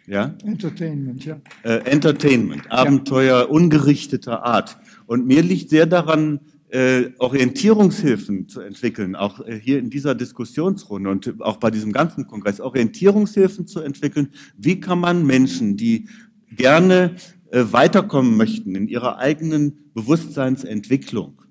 Ja? 0.07 0.35
Entertainment, 0.43 1.25
ja. 1.25 1.39
Äh, 1.63 1.77
Entertainment, 1.89 2.71
Abenteuer 2.71 3.39
ja. 3.39 3.45
ungerichteter 3.45 4.43
Art. 4.43 4.77
Und 5.05 5.25
mir 5.25 5.41
liegt 5.41 5.69
sehr 5.69 5.85
daran, 5.85 6.39
äh, 6.73 7.11
Orientierungshilfen 7.19 8.47
zu 8.47 8.61
entwickeln, 8.61 9.15
auch 9.15 9.39
äh, 9.45 9.59
hier 9.59 9.77
in 9.77 9.91
dieser 9.91 10.15
Diskussionsrunde 10.15 11.09
und 11.09 11.41
auch 11.41 11.57
bei 11.57 11.69
diesem 11.69 11.91
ganzen 11.91 12.25
Kongress, 12.25 12.59
Orientierungshilfen 12.59 13.67
zu 13.67 13.81
entwickeln. 13.81 14.29
Wie 14.57 14.79
kann 14.79 14.99
man 14.99 15.23
Menschen, 15.23 15.77
die 15.77 16.09
gerne 16.49 17.15
äh, 17.51 17.65
weiterkommen 17.69 18.35
möchten 18.37 18.73
in 18.73 18.87
ihrer 18.87 19.19
eigenen 19.19 19.91
Bewusstseinsentwicklung 19.93 21.43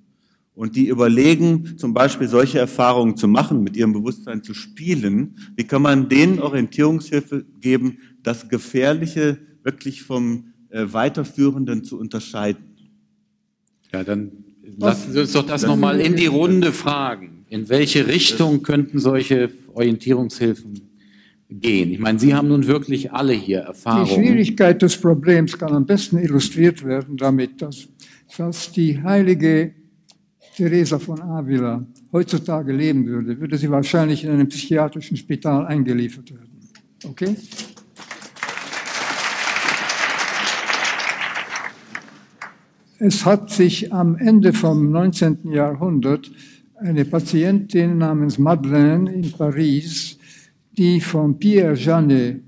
und 0.55 0.75
die 0.75 0.89
überlegen, 0.89 1.79
zum 1.79 1.95
Beispiel 1.95 2.27
solche 2.27 2.59
Erfahrungen 2.59 3.17
zu 3.17 3.29
machen, 3.29 3.63
mit 3.63 3.77
ihrem 3.77 3.93
Bewusstsein 3.93 4.43
zu 4.43 4.55
spielen, 4.55 5.37
wie 5.55 5.65
kann 5.65 5.83
man 5.83 6.09
denen 6.09 6.41
Orientierungshilfe 6.41 7.47
geben, 7.61 7.99
das 8.25 8.49
Gefährliche 8.49 9.39
wirklich 9.63 10.03
vom 10.03 10.53
äh, 10.71 10.87
Weiterführenden 10.93 11.85
zu 11.85 11.99
unterscheiden? 11.99 12.72
Ja, 13.93 14.05
dann 14.05 14.33
lassen 14.79 15.13
Sie 15.13 15.21
uns 15.21 15.33
doch 15.33 15.47
das 15.47 15.63
nochmal 15.63 16.01
in 16.01 16.17
die 16.17 16.27
Runde 16.27 16.73
fragen. 16.73 17.45
In 17.49 17.69
welche 17.69 18.07
Richtung 18.07 18.63
könnten 18.63 18.99
solche 18.99 19.51
Orientierungshilfen 19.75 20.81
gehen? 21.51 21.93
Ich 21.93 21.99
meine, 21.99 22.19
Sie 22.19 22.35
haben 22.35 22.49
nun 22.49 22.67
wirklich 22.67 23.13
alle 23.13 23.35
hier 23.35 23.61
Die 23.61 23.67
Erfahrungen. 23.67 24.25
Schwierigkeit 24.25 24.81
des 24.81 24.97
Problems 24.97 25.59
kann 25.59 25.73
am 25.73 25.85
besten 25.85 26.19
illustriert 26.19 26.83
werden 26.85 27.17
damit, 27.17 27.61
dass, 27.61 27.89
dass 28.37 28.73
die 28.73 29.03
heilige 29.03 29.75
Teresa 30.57 30.99
von 30.99 31.21
Avila 31.21 31.87
heutzutage 32.13 32.73
leben 32.73 33.07
würde, 33.07 33.41
würde 33.41 33.57
sie 33.57 33.71
wahrscheinlich 33.71 34.25
in 34.25 34.31
einem 34.31 34.49
psychiatrischen 34.49 35.17
Spital 35.17 35.67
eingeliefert 35.67 36.31
werden. 36.31 36.61
Okay? 37.05 37.37
Es 43.05 43.27
hat 43.27 43.51
sich 43.51 43.93
am 43.93 44.15
Ende 44.15 44.53
vom 44.53 44.93
19. 44.93 45.51
Jahrhundert 45.51 46.31
eine 46.77 47.05
Patientin 47.05 47.99
namens 47.99 48.39
Madeleine 48.39 49.13
in 49.13 49.29
Paris, 49.33 50.17
die 50.79 51.01
von 51.01 51.37
Pierre 51.37 51.75
Janet 51.75 52.45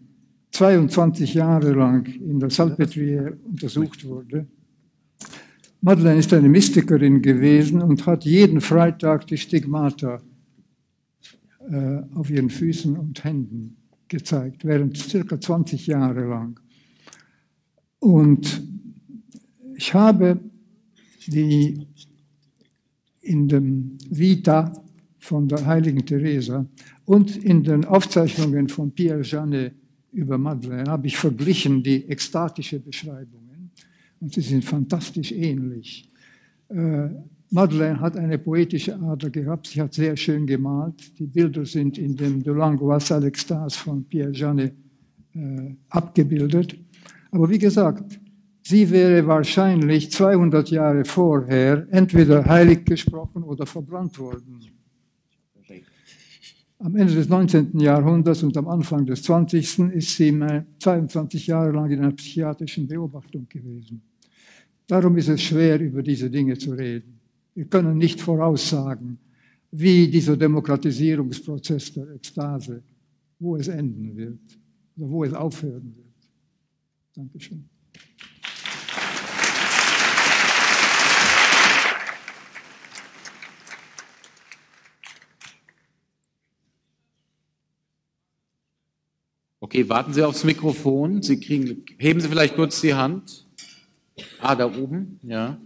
22 0.52 1.34
Jahre 1.34 1.72
lang 1.72 2.06
in 2.06 2.38
der 2.38 2.50
Salpêtrière 2.50 3.36
untersucht 3.42 4.04
wurde. 4.04 4.46
Madeleine 5.80 6.20
ist 6.20 6.32
eine 6.32 6.48
Mystikerin 6.48 7.20
gewesen 7.20 7.82
und 7.82 8.06
hat 8.06 8.24
jeden 8.24 8.60
Freitag 8.60 9.26
die 9.26 9.38
Stigmata 9.38 10.22
äh, 11.68 11.98
auf 12.14 12.30
ihren 12.30 12.48
Füßen 12.48 12.96
und 12.96 13.24
Händen 13.24 13.76
gezeigt, 14.06 14.64
während 14.64 14.96
circa 14.98 15.40
20 15.40 15.88
Jahre 15.88 16.28
lang. 16.28 16.60
Und 17.98 18.73
ich 19.76 19.94
habe 19.94 20.40
die 21.26 21.86
in 23.20 23.48
dem 23.48 23.98
Vita 24.10 24.72
von 25.18 25.48
der 25.48 25.64
heiligen 25.64 26.04
Teresa 26.04 26.66
und 27.04 27.36
in 27.36 27.62
den 27.62 27.84
Aufzeichnungen 27.84 28.68
von 28.68 28.90
Pierre 28.90 29.22
Janet 29.22 29.74
über 30.12 30.38
Madeleine 30.38 30.90
habe 30.90 31.06
ich 31.06 31.16
verglichen 31.16 31.82
die 31.82 32.04
ekstatische 32.08 32.78
Beschreibungen 32.78 33.70
und 34.20 34.32
sie 34.32 34.42
sind 34.42 34.64
fantastisch 34.64 35.32
ähnlich. 35.32 36.08
Äh, 36.68 37.08
Madeleine 37.50 38.00
hat 38.00 38.16
eine 38.16 38.38
poetische 38.38 38.98
Ader 39.00 39.30
gehabt, 39.30 39.68
sie 39.68 39.80
hat 39.80 39.94
sehr 39.94 40.16
schön 40.16 40.46
gemalt. 40.46 41.18
Die 41.18 41.26
Bilder 41.26 41.64
sind 41.64 41.98
in 41.98 42.16
dem 42.16 42.42
De 42.42 42.52
l'Angoisse 42.52 43.14
à 43.14 43.20
l'Extase 43.20 43.76
von 43.76 44.04
Pierre 44.04 44.32
Janet 44.32 44.74
äh, 45.34 45.74
abgebildet. 45.88 46.76
Aber 47.30 47.48
wie 47.48 47.58
gesagt, 47.58 48.18
sie 48.64 48.90
wäre 48.90 49.26
wahrscheinlich 49.26 50.10
200 50.10 50.70
Jahre 50.70 51.04
vorher 51.04 51.86
entweder 51.90 52.44
heilig 52.44 52.84
gesprochen 52.84 53.42
oder 53.42 53.66
verbrannt 53.66 54.18
worden. 54.18 54.60
Am 56.78 56.96
Ende 56.96 57.14
des 57.14 57.28
19. 57.28 57.78
Jahrhunderts 57.78 58.42
und 58.42 58.56
am 58.56 58.68
Anfang 58.68 59.06
des 59.06 59.22
20. 59.22 59.78
ist 59.94 60.16
sie 60.16 60.32
mal 60.32 60.66
22 60.80 61.46
Jahre 61.46 61.72
lang 61.72 61.90
in 61.90 62.00
einer 62.00 62.12
psychiatrischen 62.12 62.86
Beobachtung 62.86 63.48
gewesen. 63.48 64.02
Darum 64.86 65.16
ist 65.16 65.28
es 65.28 65.40
schwer, 65.40 65.80
über 65.80 66.02
diese 66.02 66.28
Dinge 66.28 66.58
zu 66.58 66.72
reden. 66.72 67.18
Wir 67.54 67.64
können 67.66 67.96
nicht 67.96 68.20
voraussagen, 68.20 69.18
wie 69.70 70.08
dieser 70.08 70.36
Demokratisierungsprozess 70.36 71.94
der 71.94 72.10
Ekstase, 72.10 72.82
wo 73.38 73.56
es 73.56 73.68
enden 73.68 74.14
wird 74.14 74.58
oder 74.96 75.08
wo 75.08 75.24
es 75.24 75.32
aufhören 75.32 75.94
wird. 75.96 76.14
Dankeschön. 77.14 77.64
Okay, 89.64 89.88
warten 89.88 90.12
Sie 90.12 90.22
aufs 90.22 90.44
Mikrofon. 90.44 91.22
Sie 91.22 91.40
kriegen, 91.40 91.86
heben 91.96 92.20
Sie 92.20 92.28
vielleicht 92.28 92.54
kurz 92.54 92.82
die 92.82 92.92
Hand. 92.92 93.46
Ah, 94.38 94.54
da 94.54 94.66
oben, 94.66 95.18
ja. 95.22 95.58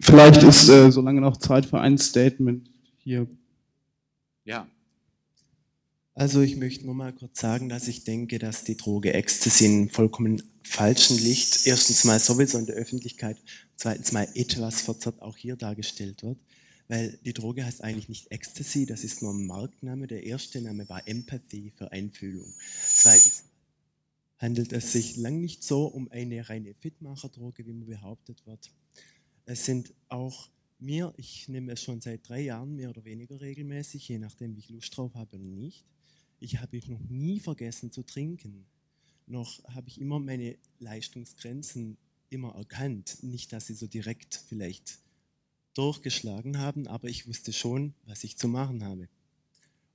Vielleicht 0.00 0.42
ist 0.42 0.68
äh, 0.68 0.90
so 0.90 1.02
lange 1.02 1.20
noch 1.20 1.36
Zeit 1.36 1.66
für 1.66 1.78
ein 1.78 1.98
Statement 1.98 2.68
hier. 2.98 3.28
Ja. 4.44 4.66
Also 6.14 6.40
ich 6.40 6.56
möchte 6.56 6.84
nur 6.84 6.96
mal 6.96 7.12
kurz 7.12 7.38
sagen, 7.38 7.68
dass 7.68 7.86
ich 7.86 8.02
denke, 8.02 8.40
dass 8.40 8.64
die 8.64 8.76
Droge 8.76 9.14
Ecstasy 9.14 9.66
in 9.66 9.90
vollkommen 9.90 10.42
falschen 10.64 11.18
Licht 11.18 11.64
erstens 11.64 12.04
mal 12.04 12.18
sowieso 12.18 12.58
in 12.58 12.66
der 12.66 12.74
Öffentlichkeit, 12.74 13.36
zweitens 13.76 14.10
mal 14.10 14.26
etwas 14.34 14.80
verzerrt 14.80 15.22
auch 15.22 15.36
hier 15.36 15.54
dargestellt 15.54 16.24
wird. 16.24 16.38
Weil 16.88 17.18
die 17.24 17.32
Droge 17.32 17.64
heißt 17.64 17.82
eigentlich 17.82 18.08
nicht 18.08 18.30
Ecstasy, 18.30 18.86
das 18.86 19.02
ist 19.02 19.22
nur 19.22 19.32
ein 19.32 19.46
Markenname. 19.46 20.06
Der 20.06 20.24
erste 20.24 20.60
Name 20.60 20.88
war 20.88 21.06
Empathy 21.08 21.72
für 21.76 21.90
Einfühlung. 21.90 22.52
Zweitens 22.86 23.44
handelt 24.38 24.72
es 24.72 24.92
sich 24.92 25.16
lang 25.16 25.40
nicht 25.40 25.64
so 25.64 25.86
um 25.86 26.10
eine 26.10 26.48
reine 26.48 26.74
Fitmacherdroge, 26.74 27.66
wie 27.66 27.72
man 27.72 27.86
behauptet 27.86 28.46
wird. 28.46 28.70
Es 29.46 29.64
sind 29.64 29.94
auch 30.08 30.50
mir, 30.78 31.14
ich 31.16 31.48
nehme 31.48 31.72
es 31.72 31.82
schon 31.82 32.00
seit 32.00 32.28
drei 32.28 32.42
Jahren 32.42 32.76
mehr 32.76 32.90
oder 32.90 33.04
weniger 33.04 33.40
regelmäßig, 33.40 34.08
je 34.08 34.18
nachdem, 34.18 34.54
wie 34.54 34.60
ich 34.60 34.68
Lust 34.68 34.96
drauf 34.96 35.14
habe 35.14 35.36
oder 35.36 35.44
nicht. 35.44 35.86
Ich 36.38 36.58
habe 36.58 36.78
noch 36.88 37.02
nie 37.08 37.40
vergessen 37.40 37.90
zu 37.90 38.02
trinken. 38.02 38.66
Noch 39.26 39.64
habe 39.64 39.88
ich 39.88 40.00
immer 40.00 40.20
meine 40.20 40.56
Leistungsgrenzen 40.78 41.96
immer 42.28 42.54
erkannt. 42.54 43.22
Nicht, 43.22 43.52
dass 43.52 43.66
sie 43.66 43.74
so 43.74 43.86
direkt 43.86 44.44
vielleicht 44.48 44.98
durchgeschlagen 45.76 46.58
haben, 46.58 46.86
aber 46.86 47.08
ich 47.08 47.26
wusste 47.28 47.52
schon, 47.52 47.94
was 48.04 48.24
ich 48.24 48.36
zu 48.36 48.48
machen 48.48 48.84
habe. 48.84 49.08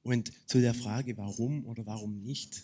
Und 0.04 0.32
zu 0.48 0.62
der 0.62 0.74
Frage, 0.74 1.18
warum 1.18 1.66
oder 1.66 1.86
warum 1.86 2.22
nicht, 2.22 2.64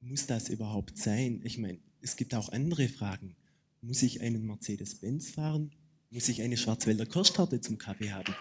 muss 0.00 0.26
das 0.26 0.48
überhaupt 0.48 0.98
sein? 0.98 1.40
Ich 1.44 1.58
meine, 1.58 1.78
es 2.00 2.16
gibt 2.16 2.34
auch 2.34 2.50
andere 2.50 2.88
Fragen. 2.88 3.36
Muss 3.80 4.02
ich 4.02 4.20
einen 4.20 4.46
Mercedes-Benz 4.46 5.30
fahren? 5.30 5.70
Muss 6.10 6.28
ich 6.28 6.42
eine 6.42 6.56
Schwarzwälder 6.56 7.06
Kirschtorte 7.06 7.60
zum 7.60 7.78
Kaffee 7.78 8.12
haben? 8.12 8.34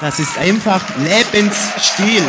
Das 0.00 0.18
ist 0.18 0.36
einfach 0.36 0.96
Lebensstil. 0.98 2.22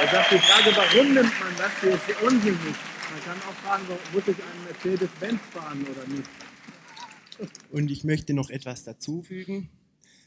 Er 0.00 0.10
sagt 0.10 0.32
die 0.32 0.38
Frage, 0.38 0.76
warum 0.76 1.14
nimmt 1.14 1.40
man 1.40 1.56
das, 1.56 1.70
die 1.82 1.88
ist 1.88 2.02
für 2.02 2.26
unsinnig. 2.26 2.58
Man 2.58 3.22
kann 3.24 3.38
auch 3.48 3.54
fragen, 3.62 3.84
muss 4.12 4.22
ich 4.26 4.36
einen 4.42 4.64
Mercedes-Benz 4.64 5.40
fahren 5.52 5.82
oder 5.82 6.06
nicht? 6.08 6.28
Und 7.70 7.90
ich 7.90 8.04
möchte 8.04 8.34
noch 8.34 8.50
etwas 8.50 8.84
dazufügen. 8.84 9.70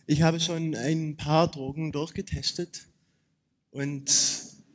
Ich 0.05 0.21
habe 0.21 0.41
schon 0.41 0.75
ein 0.75 1.15
paar 1.15 1.49
Drogen 1.49 1.93
durchgetestet 1.93 2.87
und 3.71 4.11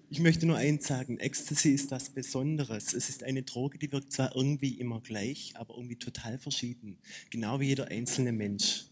ich 0.09 0.21
möchte 0.21 0.47
nur 0.47 0.57
eins 0.57 0.87
sagen, 0.87 1.19
Ecstasy 1.19 1.69
ist 1.69 1.91
was 1.91 2.09
Besonderes. 2.09 2.95
Es 2.95 3.11
ist 3.11 3.23
eine 3.23 3.43
Droge, 3.43 3.77
die 3.77 3.93
wirkt 3.93 4.11
zwar 4.11 4.35
irgendwie 4.35 4.73
immer 4.79 5.03
gleich, 5.03 5.53
aber 5.57 5.75
irgendwie 5.75 5.97
total 5.97 6.39
verschieden. 6.39 6.97
Genau 7.29 7.61
wie 7.61 7.67
jeder 7.67 7.89
einzelne 7.89 8.33
Mensch. 8.33 8.87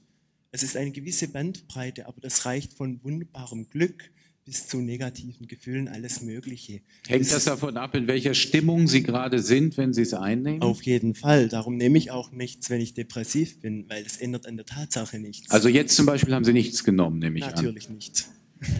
Es 0.50 0.62
ist 0.62 0.76
eine 0.76 0.90
gewisse 0.90 1.28
Bandbreite, 1.28 2.06
aber 2.06 2.20
das 2.20 2.44
reicht 2.44 2.74
von 2.74 3.02
wunderbarem 3.02 3.70
Glück 3.70 4.10
bis 4.46 4.68
zu 4.68 4.80
negativen 4.80 5.48
Gefühlen, 5.48 5.88
alles 5.88 6.22
Mögliche. 6.22 6.80
Hängt 7.08 7.30
das 7.32 7.44
davon 7.44 7.76
ab, 7.76 7.96
in 7.96 8.06
welcher 8.06 8.32
Stimmung 8.32 8.86
Sie 8.86 9.02
gerade 9.02 9.40
sind, 9.40 9.76
wenn 9.76 9.92
Sie 9.92 10.02
es 10.02 10.14
einnehmen? 10.14 10.62
Auf 10.62 10.82
jeden 10.82 11.16
Fall. 11.16 11.48
Darum 11.48 11.76
nehme 11.76 11.98
ich 11.98 12.12
auch 12.12 12.30
nichts, 12.30 12.70
wenn 12.70 12.80
ich 12.80 12.94
depressiv 12.94 13.60
bin, 13.60 13.86
weil 13.88 14.04
das 14.04 14.18
ändert 14.18 14.46
an 14.46 14.56
der 14.56 14.64
Tatsache 14.64 15.18
nichts. 15.18 15.50
Also 15.50 15.68
jetzt 15.68 15.96
zum 15.96 16.06
Beispiel 16.06 16.32
haben 16.32 16.44
Sie 16.44 16.52
nichts 16.52 16.84
genommen, 16.84 17.18
nehme 17.18 17.38
ich 17.38 17.44
an. 17.44 17.54
Natürlich 17.54 17.90
nicht. 17.90 18.28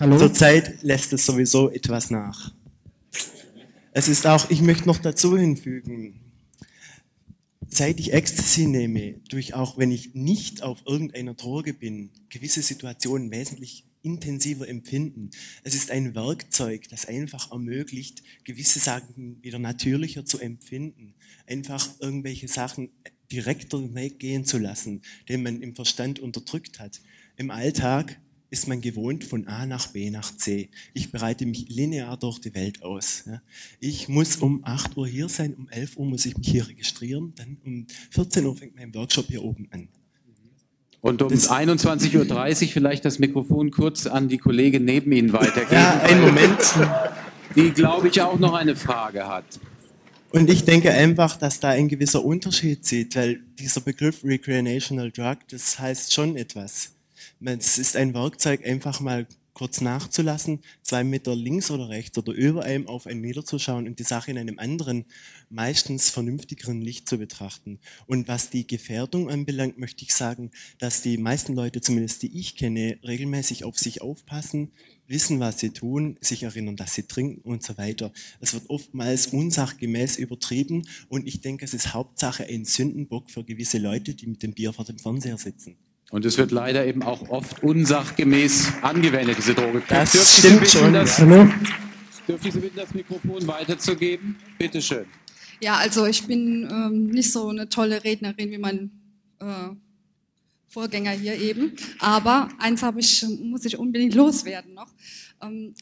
Hallo? 0.00 0.18
Zurzeit 0.18 0.82
lässt 0.82 1.12
es 1.12 1.24
sowieso 1.24 1.70
etwas 1.70 2.10
nach. 2.10 2.52
Es 3.92 4.08
ist 4.08 4.26
auch, 4.26 4.50
ich 4.50 4.62
möchte 4.62 4.88
noch 4.88 4.98
dazu 4.98 5.38
hinfügen, 5.38 6.29
seit 7.70 8.00
ich 8.00 8.12
Ecstasy 8.12 8.66
nehme, 8.66 9.20
durch 9.28 9.54
auch 9.54 9.78
wenn 9.78 9.90
ich 9.90 10.14
nicht 10.14 10.62
auf 10.62 10.82
irgendeiner 10.86 11.34
Droge 11.34 11.72
bin, 11.72 12.10
gewisse 12.28 12.62
Situationen 12.62 13.30
wesentlich 13.30 13.86
intensiver 14.02 14.66
empfinden. 14.66 15.30
Es 15.62 15.74
ist 15.74 15.90
ein 15.90 16.14
Werkzeug, 16.14 16.88
das 16.88 17.06
einfach 17.06 17.52
ermöglicht, 17.52 18.22
gewisse 18.44 18.78
Sachen 18.78 19.42
wieder 19.42 19.58
natürlicher 19.58 20.24
zu 20.24 20.38
empfinden. 20.38 21.14
Einfach 21.46 21.88
irgendwelche 22.00 22.48
Sachen 22.48 22.90
direkter 23.30 23.94
Weg 23.94 24.18
gehen 24.18 24.44
zu 24.44 24.58
lassen, 24.58 25.02
den 25.28 25.42
man 25.42 25.62
im 25.62 25.74
Verstand 25.74 26.18
unterdrückt 26.18 26.80
hat. 26.80 27.00
Im 27.36 27.50
Alltag 27.50 28.20
ist 28.50 28.66
man 28.68 28.80
gewohnt 28.80 29.24
von 29.24 29.46
A 29.46 29.64
nach 29.64 29.86
B 29.88 30.10
nach 30.10 30.36
C. 30.36 30.70
Ich 30.92 31.12
bereite 31.12 31.46
mich 31.46 31.68
linear 31.68 32.16
durch 32.16 32.40
die 32.40 32.54
Welt 32.54 32.82
aus. 32.82 33.24
Ich 33.78 34.08
muss 34.08 34.36
um 34.36 34.64
8 34.64 34.96
Uhr 34.96 35.06
hier 35.06 35.28
sein, 35.28 35.54
um 35.54 35.68
11 35.68 35.96
Uhr 35.96 36.06
muss 36.06 36.26
ich 36.26 36.36
mich 36.36 36.48
hier 36.48 36.68
registrieren, 36.68 37.32
dann 37.36 37.58
um 37.64 37.86
14 38.10 38.44
Uhr 38.44 38.56
fängt 38.56 38.76
mein 38.76 38.92
Workshop 38.94 39.26
hier 39.26 39.44
oben 39.44 39.68
an. 39.70 39.88
Und 41.00 41.22
um 41.22 41.32
21.30 41.32 42.62
Uhr 42.62 42.68
vielleicht 42.68 43.04
das 43.04 43.18
Mikrofon 43.18 43.70
kurz 43.70 44.06
an 44.06 44.28
die 44.28 44.36
Kollegin 44.36 44.84
neben 44.84 45.12
Ihnen 45.12 45.32
weitergeben. 45.32 45.72
Ja, 45.72 46.00
einen 46.00 46.20
Moment. 46.20 46.58
Die, 47.56 47.70
glaube 47.70 48.08
ich, 48.08 48.20
auch 48.20 48.38
noch 48.38 48.54
eine 48.54 48.76
Frage 48.76 49.26
hat. 49.26 49.44
Und 50.30 50.50
ich 50.50 50.64
denke 50.64 50.92
einfach, 50.92 51.36
dass 51.36 51.58
da 51.58 51.70
ein 51.70 51.88
gewisser 51.88 52.24
Unterschied 52.24 52.84
sieht, 52.84 53.16
weil 53.16 53.40
dieser 53.58 53.80
Begriff 53.80 54.22
Recreational 54.22 55.10
Drug, 55.10 55.38
das 55.50 55.78
heißt 55.78 56.12
schon 56.12 56.36
etwas. 56.36 56.92
Es 57.42 57.78
ist 57.78 57.96
ein 57.96 58.12
Werkzeug, 58.12 58.66
einfach 58.66 59.00
mal 59.00 59.26
kurz 59.54 59.80
nachzulassen, 59.80 60.60
zwei 60.82 61.04
Meter 61.04 61.34
links 61.34 61.70
oder 61.70 61.88
rechts 61.88 62.16
oder 62.18 62.32
über 62.32 62.64
einem 62.64 62.86
auf 62.86 63.06
einen 63.06 63.22
Meter 63.22 63.44
zu 63.44 63.58
schauen 63.58 63.86
und 63.86 63.98
die 63.98 64.04
Sache 64.04 64.30
in 64.30 64.38
einem 64.38 64.58
anderen, 64.58 65.06
meistens 65.48 66.10
vernünftigeren 66.10 66.82
Licht 66.82 67.08
zu 67.08 67.16
betrachten. 67.16 67.78
Und 68.06 68.28
was 68.28 68.50
die 68.50 68.66
Gefährdung 68.66 69.30
anbelangt, 69.30 69.78
möchte 69.78 70.04
ich 70.04 70.12
sagen, 70.12 70.50
dass 70.78 71.00
die 71.00 71.16
meisten 71.16 71.54
Leute, 71.54 71.80
zumindest 71.80 72.22
die 72.22 72.38
ich 72.38 72.56
kenne, 72.56 72.98
regelmäßig 73.02 73.64
auf 73.64 73.78
sich 73.78 74.02
aufpassen, 74.02 74.72
wissen, 75.06 75.40
was 75.40 75.58
sie 75.60 75.70
tun, 75.70 76.18
sich 76.20 76.42
erinnern, 76.42 76.76
dass 76.76 76.94
sie 76.94 77.04
trinken 77.04 77.40
und 77.40 77.62
so 77.62 77.78
weiter. 77.78 78.12
Es 78.40 78.52
wird 78.52 78.68
oftmals 78.68 79.28
unsachgemäß 79.28 80.16
übertrieben 80.16 80.86
und 81.08 81.26
ich 81.26 81.40
denke, 81.40 81.64
es 81.64 81.72
ist 81.72 81.94
Hauptsache 81.94 82.44
ein 82.44 82.66
Sündenbock 82.66 83.30
für 83.30 83.44
gewisse 83.44 83.78
Leute, 83.78 84.14
die 84.14 84.26
mit 84.26 84.42
dem 84.42 84.52
Bier 84.52 84.74
vor 84.74 84.84
dem 84.84 84.98
Fernseher 84.98 85.38
sitzen. 85.38 85.78
Und 86.10 86.24
es 86.24 86.36
wird 86.38 86.50
leider 86.50 86.84
eben 86.86 87.02
auch 87.02 87.28
oft 87.28 87.62
unsachgemäß 87.62 88.72
angewendet, 88.82 89.38
diese 89.38 89.54
Droge. 89.54 89.82
Das 89.88 90.12
Dürfte 90.12 90.18
ich 90.18 90.24
Sie 90.24 90.40
stimmt 90.40 90.60
bitten, 90.60 90.72
schon, 90.72 90.92
Das, 90.92 91.18
ja. 91.18 91.26
Dürfte 92.26 92.48
ich 92.48 92.54
Sie 92.54 92.60
bitten, 92.60 92.76
das 92.76 92.94
Mikrofon 92.94 93.46
weiterzugeben? 93.46 94.36
Bitte 94.58 94.82
schön. 94.82 95.06
Ja, 95.62 95.76
also 95.76 96.06
ich 96.06 96.26
bin 96.26 96.68
ähm, 96.70 97.06
nicht 97.06 97.30
so 97.30 97.48
eine 97.48 97.68
tolle 97.68 98.02
Rednerin 98.02 98.50
wie 98.50 98.58
mein 98.58 98.90
äh, 99.40 99.68
Vorgänger 100.68 101.12
hier 101.12 101.38
eben, 101.38 101.72
aber 101.98 102.48
eins 102.58 102.82
habe 102.82 103.00
ich, 103.00 103.24
muss 103.42 103.64
ich 103.64 103.78
unbedingt 103.78 104.14
loswerden 104.14 104.74
noch. 104.74 104.88
Ähm, 105.42 105.74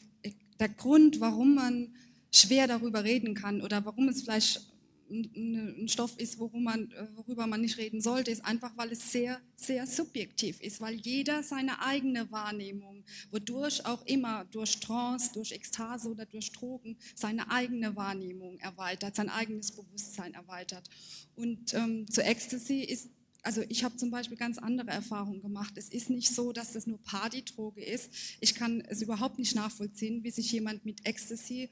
der 0.59 0.69
Grund, 0.69 1.21
warum 1.21 1.55
man 1.55 1.93
schwer 2.31 2.67
darüber 2.67 3.03
reden 3.03 3.33
kann 3.33 3.61
oder 3.61 3.83
warum 3.85 4.09
es 4.09 4.23
vielleicht 4.23 4.68
ein 5.09 5.87
Stoff 5.87 6.17
ist, 6.17 6.39
man, 6.53 6.91
äh, 6.91 7.07
worüber 7.15 7.47
man 7.47 7.61
nicht 7.61 7.77
reden 7.77 8.01
sollte, 8.01 8.31
ist 8.31 8.45
einfach, 8.45 8.71
weil 8.77 8.91
es 8.91 9.11
sehr, 9.11 9.39
sehr 9.55 9.87
subjektiv 9.87 10.61
ist, 10.61 10.81
weil 10.81 10.95
jeder 10.95 11.43
seine 11.43 11.81
eigene 11.81 12.31
Wahrnehmung, 12.31 13.03
wodurch 13.31 13.85
auch 13.85 14.05
immer, 14.05 14.45
durch 14.45 14.79
Trance, 14.79 15.31
durch 15.33 15.51
Ekstase 15.51 16.09
oder 16.09 16.25
durch 16.25 16.51
Drogen, 16.51 16.97
seine 17.15 17.49
eigene 17.51 17.95
Wahrnehmung 17.95 18.59
erweitert, 18.59 19.15
sein 19.15 19.29
eigenes 19.29 19.71
Bewusstsein 19.71 20.33
erweitert. 20.33 20.89
Und 21.35 21.73
ähm, 21.73 22.09
zu 22.09 22.23
Ecstasy 22.23 22.81
ist 22.81 23.09
also 23.41 23.63
ich 23.69 23.83
habe 23.83 23.95
zum 23.95 24.11
Beispiel 24.11 24.37
ganz 24.37 24.57
andere 24.57 24.91
Erfahrungen 24.91 25.41
gemacht. 25.41 25.73
Es 25.77 25.89
ist 25.89 26.09
nicht 26.09 26.33
so, 26.33 26.51
dass 26.51 26.73
das 26.73 26.87
nur 26.87 27.01
Partydroge 27.01 27.83
ist. 27.83 28.11
Ich 28.41 28.53
kann 28.53 28.81
es 28.81 29.01
überhaupt 29.01 29.39
nicht 29.39 29.55
nachvollziehen, 29.55 30.23
wie 30.23 30.31
sich 30.31 30.51
jemand 30.51 30.85
mit 30.85 31.05
Ecstasy 31.05 31.69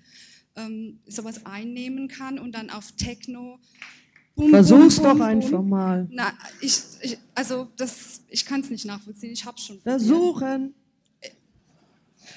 ähm, 0.58 1.00
sowas 1.08 1.46
einnehmen 1.46 2.08
kann 2.10 2.38
und 2.40 2.52
dann 2.54 2.70
auf 2.70 2.92
Techno. 2.94 3.60
Bum, 4.36 4.50
Versuch's 4.52 4.96
bum, 4.98 5.04
doch 5.06 5.14
bum, 5.14 5.22
einfach 5.22 5.50
bum. 5.52 5.70
mal. 5.70 6.08
Na, 6.12 6.34
ich, 6.62 6.78
ich 7.02 7.18
also 7.34 7.70
das, 7.78 8.22
ich 8.28 8.46
kann 8.46 8.62
es 8.62 8.70
nicht 8.70 8.86
nachvollziehen. 8.86 9.32
Ich 9.32 9.46
habe 9.46 9.58
schon. 9.60 9.80
Versuchen. 9.82 10.74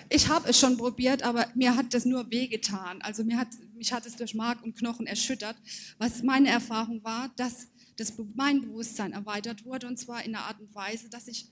Ich 0.09 0.29
habe 0.29 0.49
es 0.49 0.59
schon 0.59 0.77
probiert, 0.77 1.23
aber 1.25 1.47
mir 1.55 1.75
hat 1.77 1.93
das 1.95 2.05
nur 2.05 2.31
wehgetan. 2.31 3.03
Also 3.03 3.25
mir 3.25 3.37
hat, 3.39 3.49
mich 3.77 3.93
hat 3.93 4.07
es 4.07 4.17
durch 4.17 4.35
Mark 4.35 4.63
und 4.63 4.77
Knochen 4.77 5.07
erschüttert. 5.07 5.57
Was 5.99 6.23
meine 6.23 6.49
Erfahrung 6.49 7.03
war, 7.03 7.31
dass 7.37 7.67
das, 7.97 8.13
Be- 8.13 8.27
mein 8.35 8.61
Bewusstsein 8.61 9.13
erweitert 9.13 9.65
wurde 9.65 9.89
und 9.89 9.99
zwar 9.99 10.25
in 10.25 10.35
einer 10.35 10.45
Art 10.45 10.61
und 10.61 10.73
Weise, 10.75 11.11
dass 11.11 11.27
ich 11.29 11.47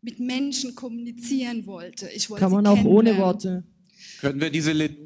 mit 0.00 0.20
Menschen 0.20 0.74
kommunizieren 0.74 1.66
wollte. 1.66 2.08
Ich 2.10 2.30
wollte 2.30 2.42
Kann 2.44 2.52
man 2.52 2.66
auch 2.66 2.84
ohne. 2.84 3.16
Worte. 3.18 3.64
Können 4.20 4.40
wir 4.40 4.50
diese 4.50 4.70
einen 4.70 4.96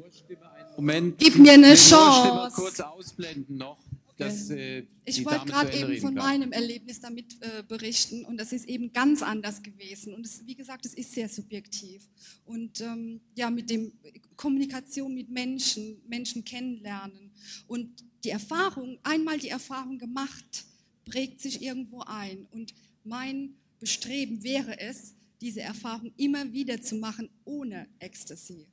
Moment... 0.77 1.17
Gib 1.17 1.35
mir 1.37 1.53
eine 1.53 1.73
Chance. 1.75 2.55
kurz 2.55 2.79
ausblenden 2.79 3.57
noch, 3.57 3.79
dass 4.15 4.51
äh, 4.51 4.83
Ich 5.05 5.25
wollte 5.25 5.45
gerade 5.45 5.75
eben 5.75 5.97
von 5.99 6.13
kann. 6.15 6.23
meinem 6.23 6.51
Erlebnis 6.51 6.99
damit 6.99 7.33
äh, 7.41 7.63
berichten 7.67 8.23
und 8.25 8.37
das 8.37 8.53
ist 8.53 8.67
eben 8.67 8.93
ganz 8.93 9.23
anders 9.23 9.63
gewesen. 9.63 10.13
Und 10.13 10.25
es, 10.25 10.45
wie 10.45 10.55
gesagt, 10.55 10.85
es 10.85 10.93
ist 10.93 11.13
sehr 11.13 11.29
subjektiv. 11.29 12.07
Und 12.45 12.79
ähm, 12.81 13.21
ja, 13.35 13.49
mit 13.49 13.69
dem 13.71 13.91
Kommunikation 14.35 15.13
mit 15.13 15.29
Menschen, 15.29 15.99
Menschen 16.07 16.45
kennenlernen 16.45 17.31
und 17.67 18.03
die 18.23 18.29
Erfahrung, 18.29 18.99
einmal 19.01 19.39
die 19.39 19.49
Erfahrung 19.49 19.97
gemacht, 19.97 20.65
prägt 21.05 21.41
sich 21.41 21.61
irgendwo 21.63 22.01
ein. 22.01 22.45
Und 22.51 22.73
mein 23.03 23.55
Bestreben 23.79 24.43
wäre 24.43 24.79
es, 24.79 25.15
diese 25.41 25.61
Erfahrung 25.61 26.11
immer 26.17 26.51
wieder 26.53 26.81
zu 26.81 26.95
machen 26.95 27.29
ohne 27.45 27.87
Ecstasy. 27.99 28.67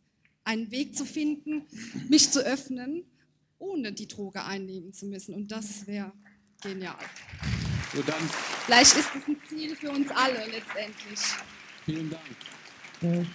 Einen 0.44 0.70
Weg 0.70 0.94
zu 0.94 1.04
finden, 1.06 1.62
mich 2.08 2.30
zu 2.30 2.44
öffnen, 2.44 3.04
ohne 3.58 3.92
die 3.92 4.06
Droge 4.06 4.44
einnehmen 4.44 4.92
zu 4.92 5.06
müssen. 5.06 5.34
Und 5.34 5.50
das 5.50 5.86
wäre 5.86 6.12
genial. 6.62 6.96
So, 7.94 8.02
dann 8.02 8.20
Vielleicht 8.66 8.96
ist 8.96 9.08
es 9.16 9.26
ein 9.28 9.36
Ziel 9.48 9.74
für 9.76 9.90
uns 9.90 10.10
alle 10.10 10.44
letztendlich. 10.50 11.18
vielen 11.84 12.10
Dank. 12.10 13.26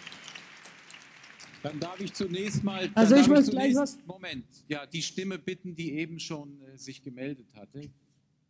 Dann 1.63 1.79
darf 1.79 1.99
ich 1.99 2.13
zunächst 2.13 2.63
mal... 2.63 2.89
Also 2.95 3.15
ich 3.15 3.27
muss 3.27 3.49
gleich 3.49 3.73
zunächst- 3.73 4.05
Moment, 4.07 4.45
ja, 4.67 4.85
die 4.85 5.01
Stimme 5.01 5.37
bitten, 5.37 5.75
die 5.75 5.91
eben 5.93 6.19
schon 6.19 6.61
äh, 6.61 6.77
sich 6.77 7.01
gemeldet 7.01 7.47
hatte. 7.53 7.89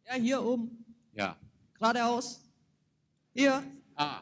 Ja, 0.06 0.14
hier 0.16 0.44
oben. 0.44 0.86
Ja. 1.14 1.36
Geradeaus. 1.74 2.42
Hier. 3.34 3.64
Ah, 3.96 4.22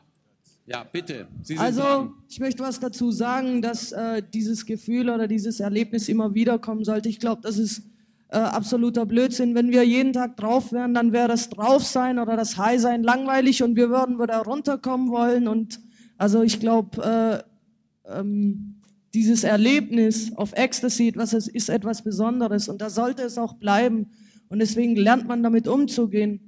ja, 0.67 0.83
bitte. 0.83 1.27
Also, 1.57 1.81
dran. 1.81 2.13
ich 2.27 2.39
möchte 2.39 2.61
was 2.61 2.79
dazu 2.79 3.09
sagen, 3.11 3.61
dass 3.61 3.93
äh, 3.93 4.21
dieses 4.33 4.65
Gefühl 4.65 5.09
oder 5.09 5.27
dieses 5.27 5.61
Erlebnis 5.61 6.09
immer 6.09 6.33
wieder 6.33 6.59
kommen 6.59 6.83
sollte. 6.83 7.07
Ich 7.07 7.19
glaube, 7.19 7.41
das 7.41 7.57
ist 7.57 7.83
äh, 8.29 8.37
absoluter 8.37 9.05
Blödsinn. 9.05 9.55
Wenn 9.55 9.71
wir 9.71 9.83
jeden 9.83 10.11
Tag 10.11 10.35
drauf 10.35 10.73
wären, 10.73 10.93
dann 10.93 11.13
wäre 11.13 11.29
das 11.29 11.49
Draufsein 11.49 12.19
oder 12.19 12.35
das 12.35 12.57
High-Sein 12.57 13.03
langweilig 13.03 13.63
und 13.63 13.77
wir 13.77 13.89
würden 13.89 14.19
wieder 14.19 14.39
runterkommen 14.39 15.09
wollen. 15.09 15.47
Und 15.47 15.79
also 16.17 16.43
ich 16.43 16.59
glaube, 16.59 17.45
äh, 18.05 18.19
ähm, 18.19 18.81
dieses 19.13 19.45
Erlebnis 19.45 20.33
auf 20.35 20.51
Ecstasy 20.53 21.13
was 21.15 21.31
es 21.31 21.47
ist 21.47 21.69
etwas 21.69 22.03
Besonderes 22.03 22.67
und 22.67 22.81
da 22.81 22.89
sollte 22.89 23.23
es 23.23 23.37
auch 23.37 23.53
bleiben. 23.53 24.11
Und 24.49 24.59
deswegen 24.59 24.97
lernt 24.97 25.27
man 25.27 25.43
damit 25.43 25.67
umzugehen. 25.67 26.46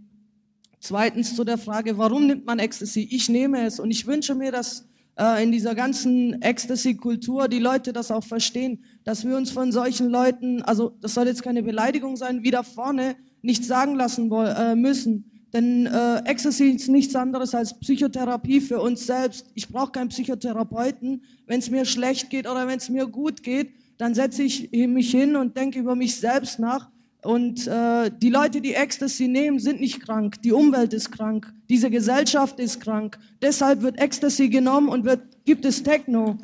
Zweitens 0.80 1.36
zu 1.36 1.44
der 1.44 1.58
Frage, 1.58 1.98
warum 1.98 2.28
nimmt 2.28 2.46
man 2.46 2.60
Ecstasy? 2.60 3.08
Ich 3.12 3.30
nehme 3.30 3.66
es 3.66 3.80
und 3.80 3.92
ich 3.92 4.08
wünsche 4.08 4.34
mir, 4.36 4.52
dass 4.52 4.88
äh, 5.18 5.44
in 5.44 5.52
dieser 5.52 5.76
ganzen 5.76 6.42
Ecstasy-Kultur 6.42 7.50
die 7.50 7.60
Leute 7.60 7.92
das 7.92 8.12
auch 8.12 8.24
verstehen, 8.24 8.84
dass 9.04 9.26
wir 9.26 9.36
uns 9.36 9.52
von 9.52 9.72
solchen 9.72 10.10
Leuten, 10.10 10.62
also 10.62 10.96
das 11.02 11.14
soll 11.14 11.28
jetzt 11.28 11.44
keine 11.44 11.64
Beleidigung 11.64 12.16
sein, 12.16 12.44
wieder 12.44 12.64
vorne 12.64 13.18
nicht 13.42 13.66
sagen 13.66 13.96
lassen 13.96 14.30
woll- 14.30 14.56
äh, 14.58 14.76
müssen. 14.76 15.26
Denn 15.52 15.88
äh, 15.88 16.20
Ecstasy 16.26 16.70
ist 16.70 16.90
nichts 16.90 17.16
anderes 17.16 17.56
als 17.56 17.78
Psychotherapie 17.80 18.62
für 18.62 18.80
uns 18.80 19.06
selbst. 19.06 19.48
Ich 19.56 19.68
brauche 19.68 19.92
keinen 19.92 20.10
Psychotherapeuten. 20.10 21.24
Wenn 21.48 21.60
es 21.60 21.72
mir 21.72 21.86
schlecht 21.86 22.30
geht 22.30 22.48
oder 22.48 22.68
wenn 22.68 22.78
es 22.78 22.88
mir 22.90 23.08
gut 23.08 23.42
geht, 23.42 23.72
dann 23.98 24.14
setze 24.14 24.44
ich 24.44 24.72
mich 24.72 25.12
hin 25.12 25.36
und 25.36 25.58
denke 25.58 25.80
über 25.80 25.96
mich 25.96 26.18
selbst 26.18 26.60
nach. 26.60 26.90
Und 27.22 27.68
äh, 27.68 28.10
die 28.18 28.30
Leute, 28.30 28.62
die 28.62 28.74
Ecstasy 28.76 29.28
nehmen, 29.28 29.60
sind 29.60 29.82
nicht 29.82 30.00
krank. 30.02 30.42
Die 30.42 30.54
Umwelt 30.54 30.94
ist 30.94 31.12
krank. 31.12 31.52
Diese 31.70 31.90
Gesellschaft 31.90 32.60
ist 32.60 32.80
krank. 32.80 33.20
Deshalb 33.42 33.82
wird 33.82 34.00
Ecstasy 34.00 34.48
genommen 34.48 34.88
und 34.88 35.04
wird, 35.04 35.22
gibt 35.46 35.66
es 35.66 35.84
Techno. 35.84 36.38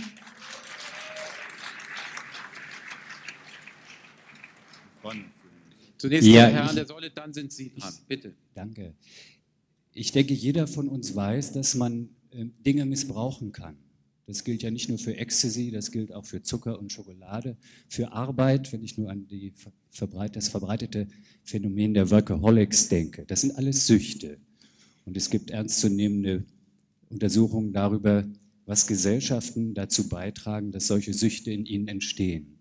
Zunächst 5.98 6.28
Ja, 6.28 6.48
Herr 6.48 6.64
ich- 6.64 6.70
an 6.70 6.76
der 6.76 6.86
Säule, 6.86 7.10
dann 7.10 7.34
sind 7.34 7.52
Sie 7.52 7.72
dran. 7.74 7.94
Bitte. 8.08 8.34
Danke. 8.54 8.94
Ich 9.94 10.12
denke, 10.12 10.34
jeder 10.34 10.68
von 10.68 10.90
uns 10.90 11.16
weiß, 11.16 11.54
dass 11.54 11.76
man 11.76 12.10
äh, 12.32 12.46
Dinge 12.66 12.86
missbrauchen 12.86 13.52
kann. 13.52 13.78
Das 14.28 14.44
gilt 14.44 14.64
ja 14.64 14.72
nicht 14.72 14.90
nur 14.90 14.98
für 14.98 15.16
Ecstasy, 15.16 15.70
das 15.70 15.92
gilt 15.92 16.12
auch 16.12 16.26
für 16.26 16.42
Zucker 16.42 16.80
und 16.80 16.92
Schokolade, 16.92 17.58
für 17.88 18.12
Arbeit, 18.12 18.74
wenn 18.74 18.84
ich 18.84 18.98
nur 18.98 19.12
an 19.12 19.28
die 19.28 19.54
das 20.32 20.48
verbreitete 20.50 21.08
Phänomen 21.44 21.94
der 21.94 22.10
Workaholics 22.10 22.90
denke. 22.90 23.26
Das 23.28 23.42
sind 23.42 23.56
alles 23.56 23.86
Süchte. 23.86 24.40
Und 25.06 25.16
es 25.16 25.30
gibt 25.30 25.52
ernstzunehmende 25.52 26.44
Untersuchungen 27.10 27.72
darüber, 27.72 28.26
was 28.66 28.88
Gesellschaften 28.88 29.76
dazu 29.76 30.10
beitragen, 30.10 30.72
dass 30.72 30.88
solche 30.88 31.14
Süchte 31.14 31.52
in 31.52 31.68
ihnen 31.68 31.88
entstehen. 31.88 32.58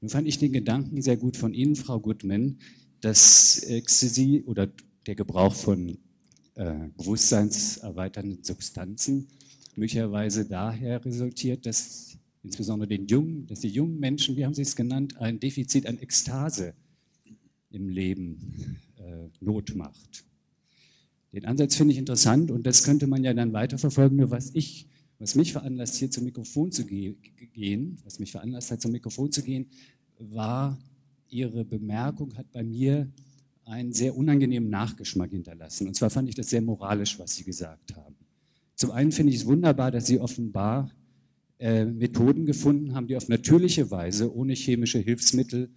Nun 0.00 0.08
fand 0.08 0.28
ich 0.28 0.38
den 0.38 0.52
Gedanken 0.52 1.02
sehr 1.02 1.16
gut 1.16 1.36
von 1.36 1.52
Ihnen, 1.52 1.76
Frau 1.76 2.00
Goodman, 2.00 2.58
dass 3.00 3.58
Ecstasy 3.64 4.44
oder 4.46 4.72
der 5.06 5.14
Gebrauch 5.14 5.54
von 5.54 5.98
äh, 6.54 6.88
bewusstseinserweiternden 6.96 8.42
Substanzen 8.42 9.28
möglicherweise 9.80 10.44
daher 10.44 11.02
resultiert, 11.02 11.64
dass 11.64 12.18
insbesondere 12.42 12.86
den 12.86 13.06
jungen, 13.06 13.46
dass 13.46 13.60
die 13.60 13.68
jungen 13.68 13.98
Menschen, 13.98 14.36
wie 14.36 14.44
haben 14.44 14.52
Sie 14.52 14.60
es 14.60 14.76
genannt, 14.76 15.16
ein 15.16 15.40
Defizit 15.40 15.86
an 15.86 15.98
Ekstase 15.98 16.74
im 17.70 17.88
Leben 17.88 18.76
äh, 18.98 19.28
Not 19.40 19.74
macht. 19.74 20.26
Den 21.32 21.46
Ansatz 21.46 21.76
finde 21.76 21.94
ich 21.94 21.98
interessant 21.98 22.50
und 22.50 22.66
das 22.66 22.84
könnte 22.84 23.06
man 23.06 23.24
ja 23.24 23.32
dann 23.32 23.54
weiterverfolgen. 23.54 24.18
Nur 24.18 24.30
was 24.30 24.50
ich, 24.54 24.86
was 25.18 25.34
mich 25.34 25.52
veranlasst, 25.52 25.96
hier 25.96 26.10
zum 26.10 26.24
Mikrofon 26.24 26.70
zu 26.72 26.84
ge 26.84 27.14
gehen, 27.54 27.96
was 28.04 28.18
mich 28.18 28.32
veranlasst 28.32 28.70
hat, 28.70 28.82
zum 28.82 28.92
Mikrofon 28.92 29.32
zu 29.32 29.42
gehen, 29.42 29.70
war 30.18 30.78
Ihre 31.30 31.64
Bemerkung, 31.64 32.36
hat 32.36 32.52
bei 32.52 32.62
mir 32.62 33.10
einen 33.64 33.94
sehr 33.94 34.14
unangenehmen 34.14 34.68
Nachgeschmack 34.68 35.30
hinterlassen. 35.30 35.86
Und 35.86 35.94
zwar 35.94 36.10
fand 36.10 36.28
ich 36.28 36.34
das 36.34 36.50
sehr 36.50 36.60
moralisch, 36.60 37.18
was 37.18 37.36
Sie 37.36 37.44
gesagt 37.44 37.96
haben. 37.96 38.19
Zum 38.80 38.92
einen 38.92 39.12
finde 39.12 39.34
ich 39.34 39.40
es 39.40 39.46
wunderbar, 39.46 39.90
dass 39.90 40.06
Sie 40.06 40.18
offenbar 40.18 40.90
äh, 41.58 41.84
Methoden 41.84 42.46
gefunden 42.46 42.94
haben, 42.94 43.08
die 43.08 43.16
auf 43.16 43.28
natürliche 43.28 43.90
Weise, 43.90 44.34
ohne 44.34 44.54
chemische 44.54 44.98
Hilfsmittel, 44.98 45.68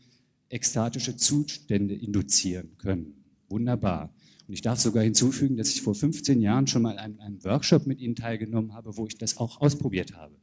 ekstatische 0.47 1.17
Zustände 1.17 1.95
induzieren 1.95 2.77
können. 2.77 3.25
Wunderbar. 3.49 4.15
Und 4.47 4.53
ich 4.53 4.61
darf 4.61 4.79
sogar 4.79 5.03
hinzufügen, 5.03 5.57
dass 5.57 5.71
ich 5.71 5.81
vor 5.81 5.95
15 5.95 6.39
Jahren 6.39 6.65
schon 6.65 6.81
mal 6.81 6.97
an 6.97 7.19
einem 7.19 7.43
Workshop 7.43 7.87
mit 7.87 7.99
Ihnen 7.99 8.15
teilgenommen 8.15 8.73
habe, 8.73 8.95
wo 8.95 9.05
ich 9.05 9.17
das 9.17 9.35
auch 9.35 9.59
ausprobiert 9.59 10.15
habe. 10.15 10.37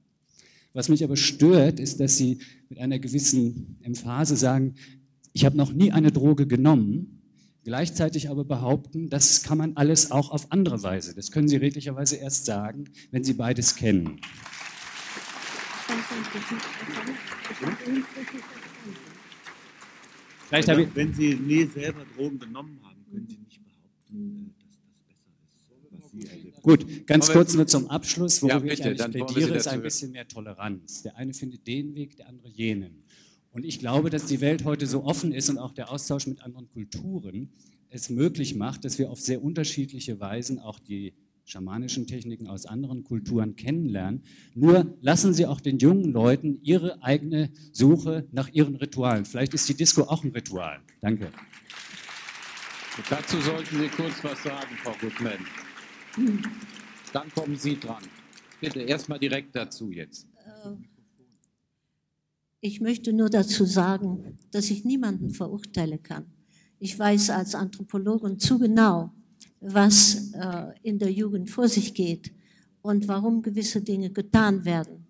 Was 0.74 0.90
mich 0.90 1.02
aber 1.02 1.16
stört, 1.16 1.80
ist, 1.80 1.98
dass 1.98 2.18
Sie 2.18 2.40
mit 2.68 2.78
einer 2.78 2.98
gewissen 2.98 3.78
Emphase 3.80 4.36
sagen, 4.36 4.74
ich 5.32 5.46
habe 5.46 5.56
noch 5.56 5.72
nie 5.72 5.92
eine 5.92 6.12
Droge 6.12 6.46
genommen, 6.46 7.19
gleichzeitig 7.64 8.30
aber 8.30 8.44
behaupten, 8.44 9.08
das 9.10 9.42
kann 9.42 9.58
man 9.58 9.76
alles 9.76 10.10
auch 10.10 10.30
auf 10.30 10.50
andere 10.52 10.82
Weise. 10.82 11.14
Das 11.14 11.30
können 11.30 11.48
Sie 11.48 11.56
redlicherweise 11.56 12.16
erst 12.16 12.44
sagen, 12.46 12.84
wenn 13.10 13.24
Sie 13.24 13.34
beides 13.34 13.76
kennen. 13.76 14.20
Vielleicht 20.48 20.68
habe 20.68 20.82
ich 20.82 20.88
Wenn 20.94 21.14
Sie 21.14 21.34
nie 21.34 21.64
selber 21.64 22.04
Drogen 22.16 22.38
genommen 22.38 22.80
haben, 22.82 23.04
können 23.10 23.26
Sie 23.28 23.36
nicht 23.36 23.60
behaupten, 23.64 24.50
äh, 24.50 24.52
dass 24.60 24.78
das 24.80 24.96
besser 25.08 25.30
ist, 25.40 26.02
was 26.04 26.10
Sie 26.10 26.28
erlebt 26.28 26.62
Gut, 26.62 27.06
ganz 27.06 27.26
Aber- 27.26 27.38
kurz 27.38 27.54
nur 27.54 27.66
zum 27.66 27.88
Abschluss, 27.88 28.42
worüber 28.42 28.66
Ja, 28.66 28.72
ich 28.72 28.78
bitte, 28.82 28.88
eigentlich 28.90 28.98
wir 29.14 29.28
Sie 29.28 29.34
plädiere, 29.34 29.56
ist 29.56 29.68
ein 29.68 29.82
bisschen 29.82 30.10
mehr 30.12 30.26
Toleranz. 30.26 31.02
Der 31.02 31.16
eine 31.16 31.32
findet 31.34 31.66
den 31.66 31.94
Weg, 31.94 32.16
der 32.16 32.28
andere 32.28 32.48
jenen. 32.48 33.04
Und 33.52 33.64
ich 33.64 33.78
glaube, 33.78 34.10
dass 34.10 34.26
die 34.26 34.40
Welt 34.40 34.64
heute 34.64 34.86
so 34.86 35.04
offen 35.04 35.32
ist 35.32 35.50
und 35.50 35.58
auch 35.58 35.72
der 35.72 35.90
Austausch 35.90 36.26
mit 36.26 36.42
anderen 36.42 36.68
Kulturen 36.68 37.50
es 37.88 38.08
möglich 38.08 38.54
macht, 38.54 38.84
dass 38.84 38.98
wir 38.98 39.10
auf 39.10 39.20
sehr 39.20 39.42
unterschiedliche 39.42 40.20
Weisen 40.20 40.60
auch 40.60 40.78
die 40.78 41.14
schamanischen 41.44 42.06
Techniken 42.06 42.46
aus 42.46 42.64
anderen 42.64 43.02
Kulturen 43.02 43.56
kennenlernen. 43.56 44.22
Nur 44.54 44.96
lassen 45.00 45.34
Sie 45.34 45.46
auch 45.46 45.60
den 45.60 45.78
jungen 45.78 46.12
Leuten 46.12 46.60
ihre 46.62 47.02
eigene 47.02 47.50
Suche 47.72 48.28
nach 48.30 48.48
ihren 48.50 48.76
Ritualen. 48.76 49.24
Vielleicht 49.24 49.54
ist 49.54 49.68
die 49.68 49.74
Disco 49.74 50.02
auch 50.02 50.22
ein 50.22 50.30
Ritual. 50.30 50.80
Danke. 51.00 51.32
Dazu 53.08 53.40
sollten 53.40 53.80
Sie 53.80 53.88
kurz 53.88 54.22
was 54.22 54.42
sagen, 54.44 54.76
Frau 54.82 54.94
Gutmann. 55.00 55.38
Dann 57.12 57.32
kommen 57.32 57.56
Sie 57.56 57.78
dran. 57.78 58.02
Bitte 58.60 58.82
erstmal 58.82 59.18
direkt 59.18 59.56
dazu 59.56 59.90
jetzt. 59.90 60.28
Ich 62.62 62.80
möchte 62.82 63.14
nur 63.14 63.30
dazu 63.30 63.64
sagen, 63.64 64.36
dass 64.50 64.70
ich 64.70 64.84
niemanden 64.84 65.30
verurteilen 65.30 66.02
kann. 66.02 66.26
Ich 66.78 66.98
weiß 66.98 67.30
als 67.30 67.54
Anthropologin 67.54 68.38
zu 68.38 68.58
genau, 68.58 69.12
was 69.60 70.32
äh, 70.34 70.66
in 70.82 70.98
der 70.98 71.10
Jugend 71.10 71.48
vor 71.48 71.68
sich 71.68 71.94
geht 71.94 72.32
und 72.82 73.08
warum 73.08 73.40
gewisse 73.40 73.80
Dinge 73.80 74.10
getan 74.10 74.64
werden. 74.66 75.06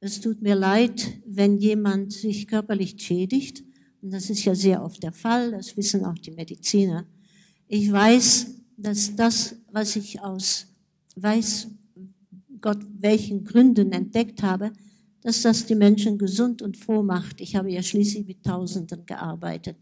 Es 0.00 0.20
tut 0.20 0.42
mir 0.42 0.54
leid, 0.54 1.20
wenn 1.24 1.56
jemand 1.56 2.12
sich 2.12 2.46
körperlich 2.46 2.96
schädigt, 2.98 3.64
und 4.02 4.12
das 4.12 4.28
ist 4.28 4.44
ja 4.44 4.54
sehr 4.54 4.84
oft 4.84 5.02
der 5.02 5.12
Fall, 5.12 5.52
das 5.52 5.74
wissen 5.76 6.04
auch 6.04 6.18
die 6.18 6.32
Mediziner. 6.32 7.06
Ich 7.68 7.90
weiß, 7.90 8.54
dass 8.76 9.16
das, 9.16 9.56
was 9.70 9.96
ich 9.96 10.20
aus 10.20 10.66
weiß 11.16 11.68
Gott 12.60 12.84
welchen 12.98 13.44
Gründen 13.44 13.92
entdeckt 13.92 14.42
habe, 14.42 14.72
dass 15.22 15.42
das 15.42 15.66
die 15.66 15.74
Menschen 15.74 16.18
gesund 16.18 16.62
und 16.62 16.76
froh 16.76 17.02
macht. 17.02 17.40
Ich 17.40 17.56
habe 17.56 17.70
ja 17.70 17.82
schließlich 17.82 18.26
mit 18.26 18.42
Tausenden 18.42 19.06
gearbeitet 19.06 19.76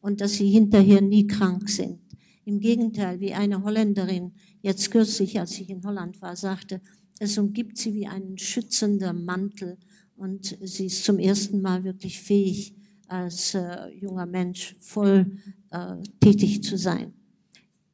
und 0.00 0.20
dass 0.20 0.34
sie 0.34 0.48
hinterher 0.48 1.00
nie 1.00 1.26
krank 1.26 1.68
sind. 1.68 2.00
Im 2.44 2.60
Gegenteil, 2.60 3.18
wie 3.20 3.34
eine 3.34 3.62
Holländerin 3.64 4.32
jetzt 4.62 4.90
kürzlich, 4.90 5.38
als 5.40 5.58
ich 5.58 5.68
in 5.68 5.84
Holland 5.84 6.22
war, 6.22 6.36
sagte, 6.36 6.80
es 7.18 7.36
umgibt 7.38 7.76
sie 7.76 7.94
wie 7.94 8.06
ein 8.06 8.38
schützender 8.38 9.12
Mantel 9.12 9.78
und 10.16 10.56
sie 10.62 10.86
ist 10.86 11.04
zum 11.04 11.18
ersten 11.18 11.60
Mal 11.60 11.82
wirklich 11.82 12.20
fähig, 12.20 12.74
als 13.08 13.54
äh, 13.54 13.88
junger 14.00 14.26
Mensch 14.26 14.76
voll 14.80 15.38
äh, 15.70 15.96
tätig 16.20 16.62
zu 16.62 16.76
sein. 16.76 17.12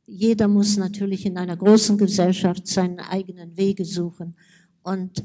Jeder 0.07 0.49
muss 0.49 0.77
natürlich 0.77 1.25
in 1.25 1.39
einer 1.39 1.57
großen 1.57 1.97
Gesellschaft 1.97 2.67
seinen 2.67 3.01
eigenen 3.01 3.57
Wege 3.57 3.85
suchen. 3.85 4.35
Und 4.83 5.23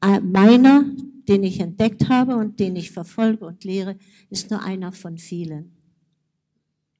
meiner, 0.00 0.84
den 1.28 1.42
ich 1.44 1.60
entdeckt 1.60 2.08
habe 2.08 2.36
und 2.36 2.58
den 2.58 2.76
ich 2.76 2.90
verfolge 2.90 3.44
und 3.44 3.64
lehre, 3.64 3.96
ist 4.30 4.50
nur 4.50 4.62
einer 4.62 4.92
von 4.92 5.18
vielen. 5.18 5.72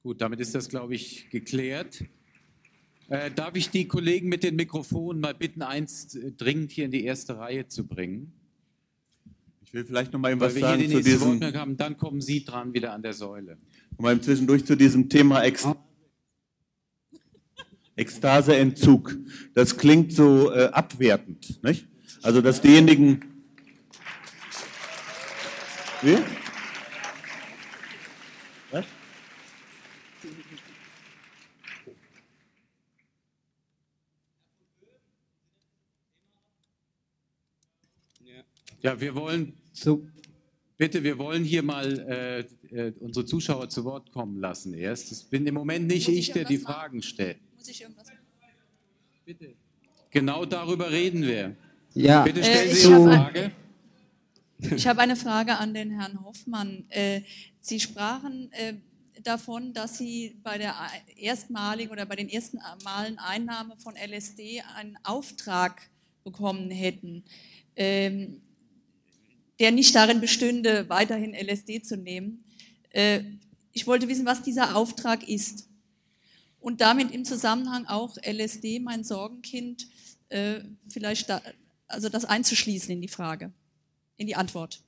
Gut, 0.03 0.21
damit 0.21 0.39
ist 0.39 0.55
das, 0.55 0.69
glaube 0.69 0.95
ich, 0.95 1.29
geklärt. 1.29 2.03
Äh, 3.09 3.29
darf 3.29 3.55
ich 3.55 3.69
die 3.69 3.87
Kollegen 3.87 4.29
mit 4.29 4.41
den 4.41 4.55
Mikrofonen 4.55 5.21
mal 5.21 5.35
bitten, 5.35 5.61
eins 5.61 6.15
äh, 6.15 6.31
dringend 6.31 6.71
hier 6.71 6.85
in 6.85 6.91
die 6.91 7.03
erste 7.03 7.37
Reihe 7.37 7.67
zu 7.67 7.85
bringen? 7.85 8.31
Ich 9.63 9.73
will 9.73 9.85
vielleicht 9.85 10.13
noch 10.13 10.19
mal 10.19 10.31
eben 10.31 10.39
was 10.39 10.55
wir 10.55 10.59
hier 10.59 10.69
sagen 10.69 10.81
die 10.81 10.87
zu 10.87 10.93
nächste 10.95 11.11
diesem, 11.11 11.27
Wortmeldung 11.27 11.61
haben, 11.61 11.77
dann 11.77 11.97
kommen 11.97 12.21
Sie 12.21 12.43
dran 12.43 12.73
wieder 12.73 12.93
an 12.93 13.01
der 13.01 13.13
Säule. 13.13 13.57
mal 13.97 14.13
eben 14.13 14.23
zwischendurch 14.23 14.65
zu 14.65 14.75
diesem 14.75 15.09
Thema 15.09 15.43
Ex 15.43 15.67
Ekstaseentzug. 17.95 19.17
Das 19.53 19.77
klingt 19.77 20.13
so 20.13 20.51
äh, 20.51 20.69
abwertend, 20.71 21.61
nicht? 21.63 21.90
Also, 22.23 22.39
dass 22.39 22.61
diejenigen. 22.61 23.19
Wie? 26.03 26.17
Was? 28.69 28.85
Ja, 38.81 38.99
wir 38.99 39.15
wollen. 39.15 39.53
Bitte, 40.77 41.03
wir 41.03 41.17
wollen 41.17 41.43
hier 41.43 41.63
mal 41.63 41.99
äh, 41.99 42.39
äh, 42.75 42.93
unsere 42.99 43.25
Zuschauer 43.25 43.69
zu 43.69 43.83
Wort 43.83 44.11
kommen 44.11 44.39
lassen 44.39 44.73
erst. 44.73 45.11
Es 45.11 45.23
bin 45.23 45.45
im 45.45 45.53
Moment 45.53 45.87
nicht 45.87 46.07
Muss 46.07 46.17
ich, 46.17 46.29
ich 46.29 46.33
der 46.33 46.45
die 46.45 46.57
Fragen 46.57 47.01
stellt. 47.01 47.37
Muss 47.55 47.67
ich 47.67 47.81
irgendwas 47.81 48.07
Bitte. 49.25 49.55
Genau 50.09 50.45
darüber 50.45 50.91
reden 50.91 51.21
wir. 51.21 51.55
Ja. 51.93 52.23
Bitte 52.23 52.41
Äh, 52.41 52.43
stellen 52.43 52.71
ich 52.71 52.79
Sie 52.81 52.87
Ihre 52.89 52.95
ein- 52.95 53.03
Frage. 53.23 53.51
Ich 54.75 54.87
habe 54.87 55.01
eine 55.01 55.15
Frage 55.15 55.57
an 55.57 55.73
den 55.73 55.91
Herrn 55.91 56.23
Hoffmann. 56.23 56.85
Äh, 56.89 57.21
Sie 57.59 57.79
sprachen 57.79 58.51
äh, 58.53 58.75
davon, 59.23 59.73
dass 59.73 59.97
Sie 59.97 60.39
bei 60.43 60.57
der 60.57 60.75
erstmaligen 61.15 61.91
oder 61.91 62.05
bei 62.05 62.15
den 62.15 62.29
ersten 62.29 62.59
Malen 62.83 63.17
Einnahme 63.19 63.75
von 63.77 63.95
LSD 63.95 64.61
einen 64.75 64.97
Auftrag 65.03 65.81
bekommen 66.23 66.69
hätten, 66.69 67.23
ähm, 67.75 68.41
der 69.59 69.71
nicht 69.71 69.93
darin 69.95 70.21
bestünde, 70.21 70.87
weiterhin 70.89 71.33
LSD 71.33 71.81
zu 71.81 71.97
nehmen. 71.97 72.43
Äh, 72.91 73.21
Ich 73.73 73.87
wollte 73.87 74.07
wissen, 74.09 74.25
was 74.25 74.41
dieser 74.43 74.75
Auftrag 74.75 75.27
ist. 75.27 75.69
Und 76.59 76.81
damit 76.81 77.09
im 77.11 77.23
Zusammenhang 77.25 77.85
auch 77.87 78.17
LSD, 78.21 78.79
mein 78.79 79.03
Sorgenkind, 79.05 79.87
äh, 80.29 80.59
vielleicht 80.89 81.29
da, 81.29 81.41
also 81.91 82.09
das 82.09 82.25
einzuschließen 82.25 82.91
in 82.91 83.01
die 83.01 83.07
Frage, 83.07 83.51
in 84.17 84.27
die 84.27 84.35
Antwort. 84.35 84.81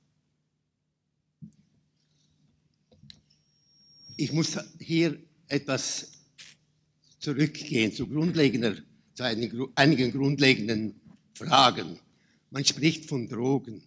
Ich 4.16 4.32
muss 4.32 4.56
hier 4.78 5.18
etwas 5.48 6.12
zurückgehen 7.18 7.92
zu, 7.92 8.06
grundlegender, 8.06 8.76
zu 9.14 9.24
einigen, 9.24 10.12
grundlegenden 10.12 11.00
Fragen. 11.34 11.98
Man 12.50 12.64
spricht 12.64 13.06
von 13.06 13.28
Drogen, 13.28 13.82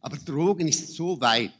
aber 0.00 0.16
Drogen 0.18 0.68
ist 0.68 0.88
so 0.94 1.20
weit, 1.20 1.52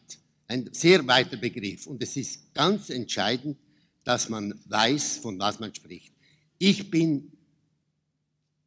ein 0.48 0.68
sehr 0.72 1.06
weiter 1.06 1.36
Begriff 1.36 1.86
und 1.86 2.02
es 2.02 2.16
ist 2.16 2.52
ganz 2.52 2.90
entscheidend, 2.90 3.56
dass 4.04 4.28
man 4.28 4.60
weiß, 4.66 5.18
von 5.18 5.38
was 5.38 5.60
man 5.60 5.74
spricht. 5.74 6.12
Ich 6.58 6.90
bin 6.90 7.30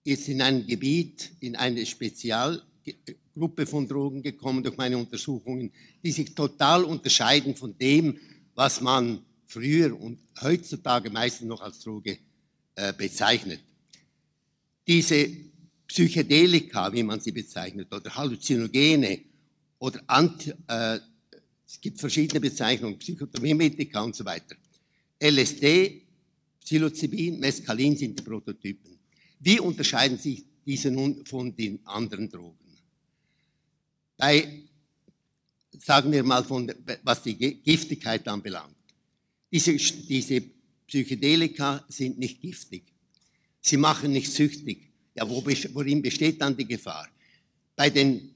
jetzt 0.04 0.28
in 0.28 0.42
ein 0.42 0.68
Gebiet, 0.68 1.32
in 1.40 1.56
eine 1.56 1.86
Spezialgruppe 1.86 3.66
von 3.66 3.88
Drogen 3.88 4.22
gekommen 4.22 4.64
durch 4.64 4.78
meine 4.78 4.98
Untersuchungen, 4.98 5.72
die 6.04 6.12
sich 6.12 6.36
total 6.36 6.84
unterscheiden 6.84 7.56
von 7.56 7.78
dem, 7.78 8.18
was 8.56 8.82
man 8.82 9.24
früher 9.46 10.00
und 10.00 10.20
heutzutage 10.42 11.10
meistens 11.10 11.48
noch 11.48 11.62
als 11.62 11.80
Droge 11.80 12.18
äh, 12.76 12.94
bezeichnet. 12.94 13.62
Diese 14.86 15.30
Psychedelika, 15.88 16.92
wie 16.92 17.04
man 17.04 17.20
sie 17.20 17.32
bezeichnet, 17.32 17.94
oder 17.94 18.14
Halluzinogene 18.14 19.22
oder 19.80 20.02
Anti, 20.08 20.52
äh, 20.68 21.00
es 21.66 21.80
gibt 21.80 22.00
verschiedene 22.00 22.40
Bezeichnungen, 22.40 23.00
Psychotomimetika 23.00 24.02
und 24.02 24.16
so 24.16 24.26
weiter. 24.26 24.56
LSD, 25.20 26.02
Psilocybin, 26.62 27.40
Mescalin 27.40 27.96
sind 27.98 28.20
die 28.20 28.24
Prototypen. 28.24 28.98
Wie 29.44 29.60
unterscheiden 29.60 30.18
sich 30.18 30.46
diese 30.66 30.90
nun 30.90 31.26
von 31.26 31.54
den 31.54 31.86
anderen 31.86 32.30
Drogen? 32.30 32.58
Bei, 34.16 34.64
sagen 35.80 36.12
wir 36.14 36.24
mal, 36.24 36.46
von, 36.46 36.72
was 37.04 37.24
die 37.24 37.36
Giftigkeit 37.36 38.26
anbelangt. 38.26 38.76
Diese, 39.52 39.76
diese 39.76 40.42
Psychedelika 40.88 41.84
sind 41.90 42.20
nicht 42.20 42.40
giftig. 42.40 42.84
Sie 43.60 43.76
machen 43.76 44.14
nicht 44.14 44.32
süchtig. 44.32 44.94
Ja, 45.14 45.30
wo, 45.30 45.44
worin 45.46 46.02
besteht 46.02 46.40
dann 46.42 46.56
die 46.56 46.66
Gefahr? 46.66 47.10
Bei 47.76 47.90
den 47.90 48.34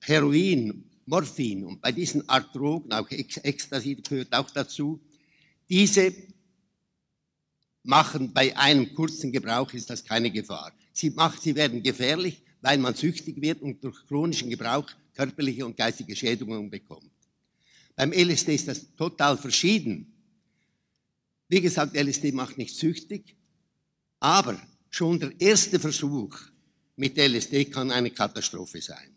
Heroin, 0.00 0.82
Morphin 1.04 1.64
und 1.64 1.80
bei 1.82 1.92
diesen 1.92 2.26
Art 2.26 2.54
Drogen, 2.54 2.90
auch 2.90 3.08
Ecstasy 3.10 3.96
gehört 3.96 4.32
auch 4.32 4.50
dazu, 4.50 4.98
diese 5.68 6.12
machen 7.86 8.32
bei 8.32 8.56
einem 8.56 8.94
kurzen 8.94 9.32
Gebrauch 9.32 9.72
ist 9.72 9.88
das 9.88 10.04
keine 10.04 10.30
Gefahr. 10.30 10.72
Sie, 10.92 11.10
macht, 11.10 11.42
sie 11.42 11.54
werden 11.54 11.82
gefährlich, 11.82 12.42
weil 12.60 12.78
man 12.78 12.94
süchtig 12.94 13.40
wird 13.40 13.62
und 13.62 13.82
durch 13.82 14.06
chronischen 14.06 14.50
Gebrauch 14.50 14.86
körperliche 15.14 15.64
und 15.64 15.76
geistige 15.76 16.14
Schädigungen 16.14 16.70
bekommt. 16.70 17.10
Beim 17.94 18.12
LSD 18.12 18.54
ist 18.54 18.68
das 18.68 18.94
total 18.94 19.38
verschieden. 19.38 20.12
Wie 21.48 21.60
gesagt, 21.60 21.96
LSD 21.96 22.32
macht 22.32 22.58
nicht 22.58 22.76
süchtig, 22.76 23.36
aber 24.20 24.60
schon 24.90 25.18
der 25.20 25.32
erste 25.40 25.78
Versuch 25.78 26.36
mit 26.96 27.16
LSD 27.16 27.66
kann 27.66 27.90
eine 27.90 28.10
Katastrophe 28.10 28.82
sein. 28.82 29.14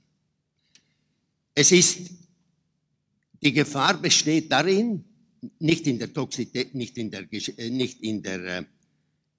Es 1.55 1.71
ist, 1.71 2.11
die 3.41 3.51
Gefahr 3.51 3.97
besteht 3.97 4.51
darin, 4.51 5.03
nicht 5.59 5.87
in 5.87 5.99
der 5.99 6.13
Toxität, 6.13 6.75
nicht 6.75 6.97
in 6.97 7.11
der, 7.11 7.25
äh, 7.31 7.69
nicht 7.69 8.01
in 8.01 8.21
der 8.21 8.65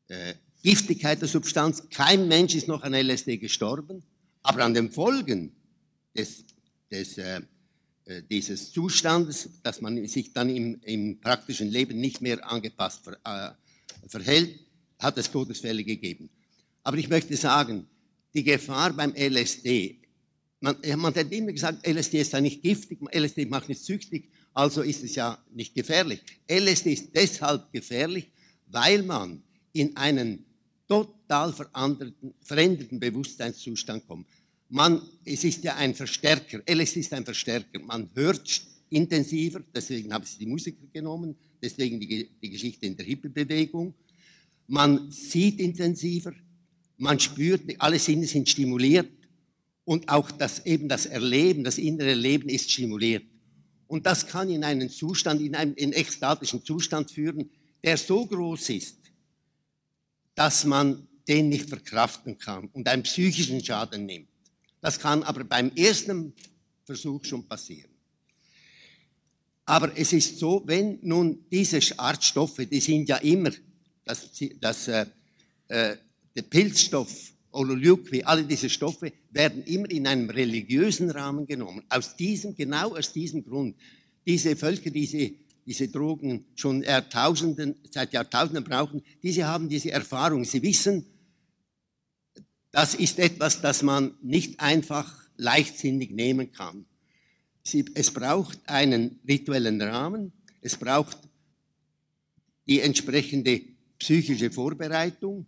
äh, 0.09 0.35
Giftigkeit 0.62 1.20
der 1.20 1.28
Substanz. 1.28 1.89
Kein 1.90 2.28
Mensch 2.28 2.55
ist 2.55 2.68
noch 2.68 2.82
an 2.82 2.94
LSD 2.94 3.39
gestorben, 3.39 4.02
aber 4.43 4.64
an 4.64 4.74
den 4.74 4.90
Folgen 4.90 5.52
des, 6.14 6.44
des, 6.90 7.18
äh, 7.18 7.40
äh, 8.10 8.22
dieses 8.28 8.72
Zustandes, 8.72 9.48
dass 9.62 9.81
man 9.81 10.06
sich 10.06 10.32
dann 10.32 10.51
im, 10.51 10.81
im 10.82 11.20
praktischen 11.20 11.70
Leben 11.70 12.01
nicht 12.01 12.20
mehr 12.20 12.51
angepasst 12.51 13.05
ver, 13.05 13.18
äh, 13.24 14.09
verhält, 14.09 14.59
hat 14.98 15.16
es 15.18 15.31
Todesfälle 15.31 15.85
gegeben. 15.85 16.28
Aber 16.82 16.97
ich 16.97 17.09
möchte 17.09 17.36
sagen, 17.36 17.86
die 18.35 18.43
Gefahr 18.43 18.93
beim 18.93 19.14
LSD, 19.14 19.98
man, 20.60 20.77
man 20.97 21.14
hat 21.14 21.31
immer 21.31 21.52
gesagt, 21.52 21.86
LSD 21.86 22.20
ist 22.20 22.32
ja 22.32 22.40
nicht 22.40 22.62
giftig, 22.62 22.98
LSD 23.14 23.47
macht 23.47 23.68
nicht 23.68 23.85
süchtig, 23.85 24.28
also 24.55 24.82
ist 24.82 25.05
es 25.05 25.14
ja 25.14 25.39
nicht 25.52 25.74
gefährlich. 25.74 26.20
LSD 26.51 26.93
ist 26.93 27.14
deshalb 27.14 27.72
gefährlich, 27.72 28.31
weil 28.66 29.02
man 29.02 29.43
in 29.72 29.97
einen 29.97 30.44
total 30.89 31.55
veränderten 32.43 32.98
Bewusstseinszustand 32.98 34.06
kommt. 34.06 34.27
Man, 34.68 35.01
es 35.24 35.44
ist 35.44 35.62
ja 35.64 35.77
ein 35.77 35.94
Verstärker, 35.94 36.60
LSD 36.68 37.01
ist 37.01 37.12
ein 37.12 37.24
Verstärker. 37.24 37.81
Man 37.81 38.10
hört 38.14 38.62
intensiver, 38.90 39.62
deswegen 39.74 40.12
habe 40.12 40.24
ich 40.24 40.36
die 40.36 40.47
Musiker 40.47 40.86
genommen, 40.93 41.36
deswegen 41.62 42.01
die, 42.01 42.28
die 42.43 42.51
Geschichte 42.51 42.86
in 42.86 42.97
der 42.97 43.06
Hippie-Bewegung. 43.06 43.94
Man 44.66 45.10
sieht 45.10 45.60
intensiver, 45.60 46.32
man 46.97 47.18
spürt, 47.18 47.62
alle 47.78 47.98
Sinne 47.98 48.27
sind 48.27 48.48
stimuliert 48.48 49.10
und 49.85 50.09
auch 50.09 50.31
das, 50.31 50.64
eben 50.66 50.89
das 50.89 51.06
Erleben, 51.06 51.64
das 51.64 51.78
innere 51.78 52.14
Leben 52.14 52.48
ist 52.48 52.70
stimuliert. 52.70 53.24
Und 53.91 54.07
das 54.07 54.29
kann 54.29 54.49
in 54.49 54.62
einen 54.62 54.89
Zustand, 54.89 55.41
in 55.41 55.57
einen 55.57 55.75
in 55.75 55.93
ekstatischen 55.93 56.65
Zustand 56.65 57.11
führen, 57.11 57.51
der 57.83 57.97
so 57.97 58.25
groß 58.25 58.69
ist, 58.69 58.99
dass 60.37 60.65
man 60.65 61.09
den 61.27 61.49
nicht 61.49 61.69
verkraften 61.69 62.39
kann 62.39 62.69
und 62.69 62.87
einen 62.87 63.03
psychischen 63.03 63.65
Schaden 63.65 64.07
nimmt. 64.07 64.29
Das 64.81 65.01
kann 65.01 65.25
aber 65.25 65.43
beim 65.43 65.73
ersten 65.75 66.33
Versuch 66.85 67.25
schon 67.25 67.49
passieren. 67.49 67.91
Aber 69.65 69.91
es 69.99 70.12
ist 70.12 70.39
so, 70.39 70.62
wenn 70.67 71.01
nun 71.03 71.45
diese 71.51 71.81
Art 71.99 72.23
Stoffe, 72.23 72.67
die 72.67 72.79
sind 72.79 73.09
ja 73.09 73.17
immer, 73.17 73.51
das, 74.05 74.31
das, 74.61 74.87
äh, 74.87 75.07
äh, 75.67 75.97
der 76.37 76.43
Pilzstoff, 76.43 77.33
Ololiukwi, 77.52 78.22
alle 78.22 78.44
diese 78.44 78.70
Stoffe 78.70 79.12
werden 79.31 79.64
immer 79.64 79.90
in 79.90 80.06
einem 80.06 80.31
religiösen 80.31 81.10
Rahmen 81.10 81.47
genommen. 81.47 81.82
Aus 81.89 82.16
diesem, 82.16 82.55
genau 82.55 82.97
aus 82.97 83.12
diesem 83.12 83.44
Grund. 83.44 83.77
Diese 84.27 84.55
Völker, 84.55 84.90
diese, 84.90 85.32
diese 85.66 85.89
Drogen 85.89 86.44
schon 86.55 86.82
Jahrtausenden, 86.82 87.74
seit 87.90 88.12
Jahrtausenden 88.12 88.64
brauchen, 88.64 89.02
diese 89.22 89.47
haben 89.47 89.68
diese 89.68 89.90
Erfahrung. 89.90 90.44
Sie 90.44 90.62
wissen, 90.62 91.05
das 92.70 92.94
ist 92.94 93.18
etwas, 93.18 93.60
das 93.60 93.82
man 93.82 94.14
nicht 94.22 94.60
einfach 94.60 95.12
leichtsinnig 95.36 96.12
nehmen 96.12 96.52
kann. 96.52 96.85
Sie, 97.62 97.85
es 97.94 98.12
braucht 98.12 98.59
einen 98.66 99.18
rituellen 99.27 99.81
Rahmen, 99.82 100.32
es 100.60 100.77
braucht 100.77 101.18
die 102.66 102.81
entsprechende 102.81 103.62
psychische 103.98 104.51
Vorbereitung 104.51 105.47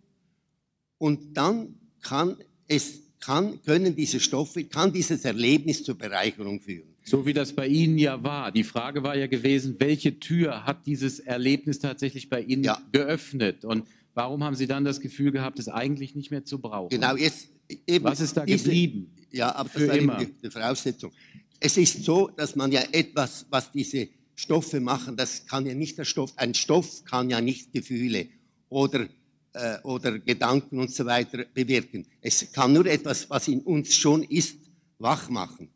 und 0.97 1.33
dann 1.35 1.75
kann 2.03 2.37
es, 2.67 3.01
kann, 3.19 3.61
können 3.63 3.95
diese 3.95 4.19
Stoffe, 4.19 4.65
kann 4.65 4.93
dieses 4.93 5.25
Erlebnis 5.25 5.83
zur 5.83 5.97
Bereicherung 5.97 6.59
führen. 6.59 6.93
So 7.05 7.25
wie 7.25 7.33
das 7.33 7.53
bei 7.53 7.67
Ihnen 7.67 7.97
ja 7.97 8.23
war. 8.23 8.51
Die 8.51 8.63
Frage 8.63 9.03
war 9.03 9.15
ja 9.17 9.27
gewesen, 9.27 9.75
welche 9.79 10.19
Tür 10.19 10.65
hat 10.65 10.85
dieses 10.85 11.19
Erlebnis 11.19 11.79
tatsächlich 11.79 12.29
bei 12.29 12.41
Ihnen 12.41 12.63
ja. 12.63 12.81
geöffnet? 12.91 13.65
Und 13.65 13.87
warum 14.13 14.43
haben 14.43 14.55
Sie 14.55 14.67
dann 14.67 14.85
das 14.85 15.01
Gefühl 15.01 15.31
gehabt, 15.31 15.59
es 15.59 15.67
eigentlich 15.67 16.15
nicht 16.15 16.31
mehr 16.31 16.45
zu 16.45 16.59
brauchen? 16.59 16.89
Genau, 16.89 17.15
jetzt 17.15 17.49
eben. 17.87 18.05
Was 18.05 18.21
ist 18.21 18.37
da 18.37 18.45
diese, 18.45 18.65
geblieben? 18.65 19.13
Ja, 19.31 19.53
aber 19.55 19.69
das 19.73 19.87
war 19.87 19.97
immer. 19.97 20.25
die 20.25 20.49
Voraussetzung. 20.49 21.11
Es 21.59 21.77
ist 21.77 22.03
so, 22.03 22.29
dass 22.29 22.55
man 22.55 22.71
ja 22.71 22.83
etwas, 22.91 23.45
was 23.49 23.71
diese 23.71 24.07
Stoffe 24.35 24.79
machen, 24.79 25.17
das 25.17 25.45
kann 25.45 25.65
ja 25.65 25.73
nicht 25.73 25.97
der 25.97 26.05
Stoff, 26.05 26.33
ein 26.37 26.53
Stoff 26.53 27.03
kann 27.05 27.29
ja 27.29 27.41
nicht 27.41 27.73
Gefühle 27.73 28.27
oder 28.69 29.07
äh, 29.53 29.79
oder 29.83 30.19
Gedanken 30.19 30.79
und 30.79 30.91
so 30.91 31.05
weiter 31.05 31.45
bewirken. 31.53 32.05
Es 32.21 32.51
kann 32.51 32.73
nur 32.73 32.85
etwas, 32.85 33.29
was 33.29 33.47
in 33.47 33.61
uns 33.61 33.95
schon 33.95 34.23
ist, 34.23 34.57
wach 34.99 35.29
machen. 35.29 35.69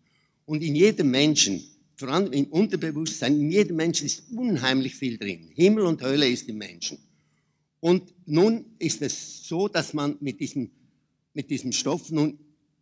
Und 0.45 0.63
in 0.63 0.75
jedem 0.75 1.11
Menschen, 1.11 1.63
vor 1.95 2.09
allem 2.09 2.31
im 2.31 2.45
Unterbewusstsein, 2.45 3.39
in 3.39 3.51
jedem 3.51 3.75
Menschen 3.75 4.05
ist 4.05 4.23
unheimlich 4.31 4.95
viel 4.95 5.17
drin. 5.17 5.51
Himmel 5.53 5.85
und 5.85 6.01
Hölle 6.01 6.29
ist 6.29 6.47
im 6.47 6.57
Menschen. 6.57 6.97
Und 7.79 8.13
nun 8.25 8.65
ist 8.79 9.01
es 9.01 9.47
so, 9.47 9.67
dass 9.67 9.93
man 9.93 10.17
mit 10.19 10.39
diesem, 10.39 10.71
mit 11.33 11.49
diesem 11.49 11.71
Stoff 11.71 12.09
nun 12.11 12.39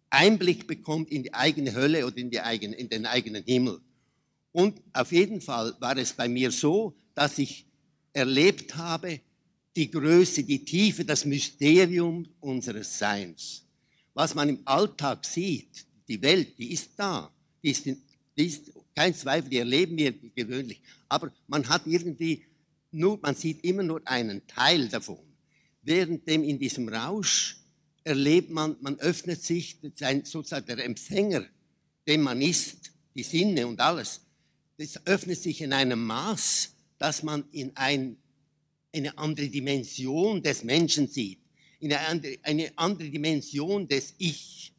Einblick 0.10 0.68
bekommt 0.68 1.12
in 1.12 1.24
die 1.24 1.34
eigene 1.34 1.74
Hölle 1.74 2.06
oder 2.06 2.18
in, 2.18 2.30
die 2.30 2.40
eigene, 2.40 2.76
in 2.76 2.90
den 2.90 3.06
eigenen 3.06 3.44
Himmel. 3.44 3.80
Und 4.52 4.82
auf 4.94 5.12
jeden 5.12 5.42
Fall 5.42 5.76
war 5.80 5.98
es 5.98 6.14
bei 6.14 6.30
mir 6.30 6.52
so, 6.52 6.96
dass 7.14 7.38
ich 7.38 7.66
erlebt 8.14 8.78
habe, 8.78 9.20
die 9.76 9.92
Größe, 9.92 10.44
die 10.44 10.64
Tiefe, 10.64 11.04
das 11.04 11.26
Mysterium 11.26 12.28
unseres 12.40 12.98
Seins. 12.98 13.64
Was 14.14 14.34
man 14.34 14.50
im 14.50 14.60
Alltag 14.66 15.26
sieht, 15.26 15.86
die 16.08 16.22
Welt, 16.22 16.58
die 16.58 16.72
ist 16.72 16.92
da, 16.96 17.30
die 17.62 17.72
ist, 17.72 17.86
die 17.86 18.46
ist 18.46 18.72
kein 18.96 19.14
Zweifel, 19.14 19.50
die 19.50 19.58
erleben 19.58 19.98
wir 19.98 20.14
gewöhnlich. 20.14 20.82
Aber 21.10 21.32
man 21.48 21.68
hat 21.68 21.86
irgendwie 21.86 22.46
nur, 22.92 23.20
man 23.22 23.36
sieht 23.36 23.64
immer 23.66 23.84
nur 23.84 24.02
einen 24.06 24.48
Teil 24.48 24.88
davon. 24.88 25.20
Währenddem 25.82 26.44
in 26.44 26.58
diesem 26.58 26.88
Rausch 26.88 27.58
erlebt 28.06 28.52
man, 28.52 28.78
man 28.80 28.98
öffnet 29.00 29.44
sich, 29.44 29.78
sein, 29.96 30.24
sozusagen 30.24 30.66
der 30.68 30.86
Empfänger, 30.86 31.46
dem 32.08 32.22
man 32.22 32.42
ist, 32.42 32.92
die 33.14 33.24
Sinne 33.24 33.68
und 33.68 33.80
alles, 33.82 34.22
das 34.78 35.06
öffnet 35.06 35.42
sich 35.42 35.62
in 35.62 35.74
einem 35.74 36.06
Maß, 36.06 36.74
dass 36.98 37.24
man 37.24 37.44
in 37.52 37.76
ein 37.76 38.18
eine 38.96 39.18
andere 39.18 39.48
Dimension 39.48 40.42
des 40.42 40.64
Menschen 40.64 41.08
sieht, 41.08 41.40
eine 41.82 42.00
andere, 42.00 42.38
eine 42.44 42.72
andere 42.78 43.10
Dimension 43.10 43.88
des 43.88 44.14
Ich. 44.18 44.74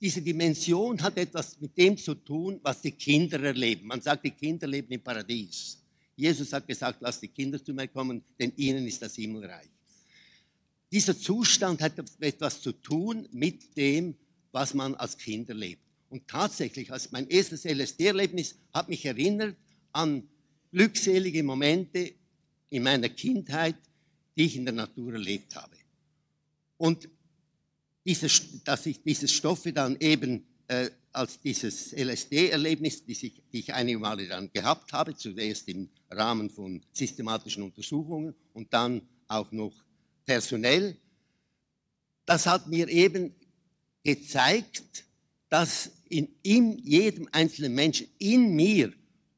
Diese 0.00 0.22
Dimension 0.22 1.00
hat 1.02 1.16
etwas 1.16 1.60
mit 1.60 1.76
dem 1.76 1.96
zu 1.96 2.14
tun, 2.14 2.60
was 2.62 2.80
die 2.82 2.92
Kinder 2.92 3.42
erleben. 3.42 3.88
Man 3.88 4.00
sagt, 4.00 4.24
die 4.24 4.30
Kinder 4.30 4.66
leben 4.66 4.92
im 4.92 5.02
Paradies. 5.02 5.78
Jesus 6.14 6.52
hat 6.52 6.66
gesagt, 6.66 7.00
lasst 7.00 7.22
die 7.22 7.28
Kinder 7.28 7.62
zu 7.62 7.72
mir 7.72 7.88
kommen, 7.88 8.22
denn 8.38 8.52
ihnen 8.56 8.86
ist 8.86 9.02
das 9.02 9.14
Himmelreich. 9.16 9.68
Dieser 10.90 11.18
Zustand 11.18 11.80
hat 11.80 11.92
etwas 12.20 12.60
zu 12.60 12.72
tun 12.72 13.28
mit 13.32 13.76
dem, 13.76 14.14
was 14.52 14.72
man 14.74 14.94
als 14.94 15.16
Kind 15.18 15.48
erlebt. 15.48 15.82
Und 16.10 16.26
tatsächlich, 16.26 16.90
als 16.90 17.12
mein 17.12 17.28
erstes 17.28 17.64
LSD-Erlebnis 17.64 18.56
hat 18.72 18.88
mich 18.88 19.04
erinnert 19.04 19.56
an 19.92 20.26
glückselige 20.72 21.42
Momente 21.42 22.14
in 22.70 22.82
meiner 22.82 23.08
Kindheit, 23.08 23.76
die 24.36 24.44
ich 24.44 24.56
in 24.56 24.64
der 24.64 24.74
Natur 24.74 25.14
erlebt 25.14 25.54
habe. 25.56 25.76
Und 26.76 27.08
diese, 28.04 28.28
dass 28.64 28.86
ich 28.86 29.02
diese 29.02 29.28
Stoffe 29.28 29.72
dann 29.72 29.96
eben 30.00 30.46
äh, 30.68 30.90
als 31.12 31.40
dieses 31.40 31.92
LSD-Erlebnis, 31.92 33.04
die, 33.04 33.14
die 33.14 33.58
ich 33.58 33.74
einige 33.74 33.98
Male 33.98 34.28
dann 34.28 34.50
gehabt 34.52 34.92
habe, 34.92 35.16
zuerst 35.16 35.68
im 35.68 35.88
Rahmen 36.10 36.48
von 36.48 36.82
systematischen 36.92 37.64
Untersuchungen 37.64 38.34
und 38.54 38.72
dann 38.72 39.02
auch 39.26 39.50
noch 39.50 39.72
personell, 40.24 40.96
das 42.24 42.46
hat 42.46 42.68
mir 42.68 42.88
eben 42.88 43.34
gezeigt, 44.04 45.04
dass 45.48 45.90
in, 46.08 46.28
in 46.42 46.78
jedem 46.78 47.28
einzelnen 47.32 47.74
Menschen, 47.74 48.06
in 48.18 48.54
mir, 48.54 48.92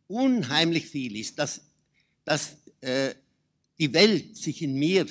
unheimlich 0.08 0.86
viel 0.86 1.16
ist, 1.16 1.38
dass, 1.38 1.60
dass 2.24 2.56
äh, 2.80 3.14
die 3.78 3.92
Welt 3.92 4.36
sich 4.36 4.62
in 4.62 4.74
mir 4.74 5.06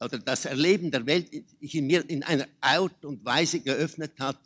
oder 0.00 0.18
das 0.18 0.44
Erleben 0.44 0.90
der 0.90 1.06
Welt 1.06 1.30
sich 1.60 1.74
in 1.74 1.86
mir 1.86 2.08
in 2.08 2.22
einer 2.22 2.46
Art 2.60 3.04
und 3.04 3.24
Weise 3.24 3.60
geöffnet 3.60 4.12
hat, 4.18 4.38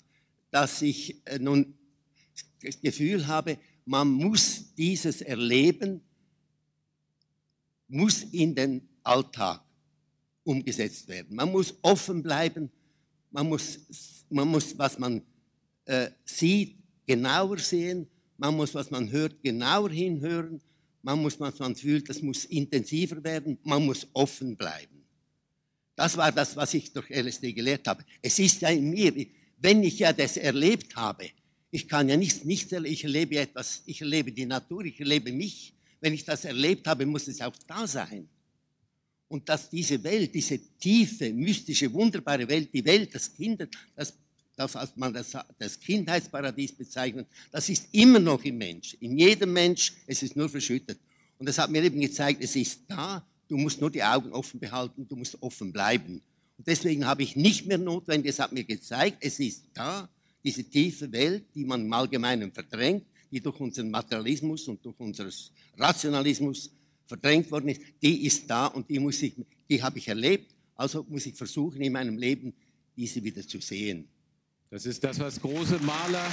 dass 0.50 0.82
ich 0.82 1.16
äh, 1.26 1.38
nun 1.38 1.74
das 2.62 2.80
Gefühl 2.80 3.26
habe, 3.26 3.58
man 3.84 4.08
muss 4.08 4.74
dieses 4.74 5.22
Erleben, 5.22 6.00
muss 7.88 8.22
in 8.22 8.54
den 8.54 8.88
Alltag 9.02 9.62
umgesetzt 10.44 11.08
werden. 11.08 11.34
Man 11.34 11.50
muss 11.50 11.74
offen 11.82 12.22
bleiben, 12.22 12.70
man 13.30 13.48
muss, 13.48 13.78
man 14.28 14.48
muss 14.48 14.76
was 14.78 14.98
man 14.98 15.22
äh, 15.86 16.10
sieht, 16.24 16.76
genauer 17.06 17.58
sehen, 17.58 18.06
man 18.36 18.56
muss, 18.56 18.74
was 18.74 18.90
man 18.90 19.10
hört, 19.10 19.42
genauer 19.42 19.90
hinhören, 19.90 20.60
man 21.02 21.20
muss, 21.20 21.38
was 21.40 21.58
man 21.58 21.74
fühlt, 21.74 22.08
das 22.08 22.20
muss 22.22 22.44
intensiver 22.44 23.22
werden, 23.22 23.58
man 23.62 23.84
muss 23.84 24.06
offen 24.12 24.56
bleiben. 24.56 25.04
Das 25.96 26.16
war 26.16 26.32
das, 26.32 26.56
was 26.56 26.74
ich 26.74 26.92
durch 26.92 27.10
LSD 27.10 27.52
gelehrt 27.52 27.86
habe. 27.86 28.04
Es 28.22 28.38
ist 28.38 28.60
ja 28.62 28.70
in 28.70 28.90
mir, 28.90 29.26
wenn 29.58 29.82
ich 29.82 29.98
ja 29.98 30.12
das 30.12 30.36
erlebt 30.36 30.96
habe, 30.96 31.30
ich 31.70 31.86
kann 31.86 32.08
ja 32.08 32.16
nichts, 32.16 32.44
nichts 32.44 32.72
ich 32.72 33.04
erlebe 33.04 33.36
etwas, 33.38 33.82
ich 33.86 34.00
erlebe 34.00 34.32
die 34.32 34.46
Natur, 34.46 34.84
ich 34.84 34.98
erlebe 34.98 35.30
mich. 35.32 35.74
Wenn 36.00 36.14
ich 36.14 36.24
das 36.24 36.44
erlebt 36.44 36.86
habe, 36.86 37.06
muss 37.06 37.28
es 37.28 37.40
auch 37.40 37.54
da 37.66 37.86
sein. 37.86 38.28
Und 39.28 39.48
dass 39.48 39.70
diese 39.70 40.02
Welt, 40.02 40.34
diese 40.34 40.58
tiefe, 40.78 41.32
mystische, 41.32 41.92
wunderbare 41.92 42.48
Welt, 42.48 42.70
die 42.72 42.84
Welt 42.84 43.14
des 43.14 43.32
Kindes, 43.32 43.68
das, 43.94 44.14
das 44.60 44.76
als 44.76 44.94
man 44.94 45.14
das, 45.14 45.32
das 45.58 45.80
Kindheitsparadies 45.80 46.72
bezeichnet, 46.72 47.26
das 47.50 47.70
ist 47.70 47.88
immer 47.92 48.18
noch 48.18 48.44
im 48.44 48.58
Mensch, 48.58 48.94
in 49.00 49.16
jedem 49.16 49.54
Mensch, 49.54 49.94
es 50.06 50.22
ist 50.22 50.36
nur 50.36 50.50
verschüttet. 50.50 50.98
Und 51.38 51.48
das 51.48 51.58
hat 51.58 51.70
mir 51.70 51.82
eben 51.82 51.98
gezeigt, 51.98 52.44
es 52.44 52.54
ist 52.54 52.82
da, 52.86 53.26
du 53.48 53.56
musst 53.56 53.80
nur 53.80 53.90
die 53.90 54.02
Augen 54.02 54.30
offen 54.32 54.60
behalten, 54.60 55.08
du 55.08 55.16
musst 55.16 55.42
offen 55.42 55.72
bleiben. 55.72 56.20
Und 56.58 56.66
deswegen 56.66 57.06
habe 57.06 57.22
ich 57.22 57.36
nicht 57.36 57.66
mehr 57.66 57.78
notwendig, 57.78 58.32
es 58.32 58.38
hat 58.38 58.52
mir 58.52 58.64
gezeigt, 58.64 59.16
es 59.20 59.40
ist 59.40 59.64
da, 59.72 60.10
diese 60.44 60.62
tiefe 60.62 61.10
Welt, 61.10 61.44
die 61.54 61.64
man 61.64 61.80
im 61.80 61.92
Allgemeinen 61.94 62.52
verdrängt, 62.52 63.06
die 63.30 63.40
durch 63.40 63.58
unseren 63.60 63.90
Materialismus 63.90 64.68
und 64.68 64.84
durch 64.84 65.00
unseren 65.00 65.32
Rationalismus 65.78 66.70
verdrängt 67.06 67.50
worden 67.50 67.70
ist, 67.70 67.80
die 68.02 68.26
ist 68.26 68.48
da 68.50 68.66
und 68.66 68.90
die, 68.90 68.98
muss 68.98 69.22
ich, 69.22 69.34
die 69.70 69.82
habe 69.82 69.96
ich 69.98 70.06
erlebt. 70.06 70.54
Also 70.74 71.06
muss 71.08 71.24
ich 71.24 71.34
versuchen, 71.34 71.80
in 71.80 71.92
meinem 71.92 72.18
Leben 72.18 72.52
diese 72.94 73.24
wieder 73.24 73.46
zu 73.46 73.58
sehen. 73.60 74.06
Das 74.72 74.86
ist 74.86 75.02
das, 75.02 75.18
was 75.18 75.40
große 75.40 75.80
Maler. 75.80 76.24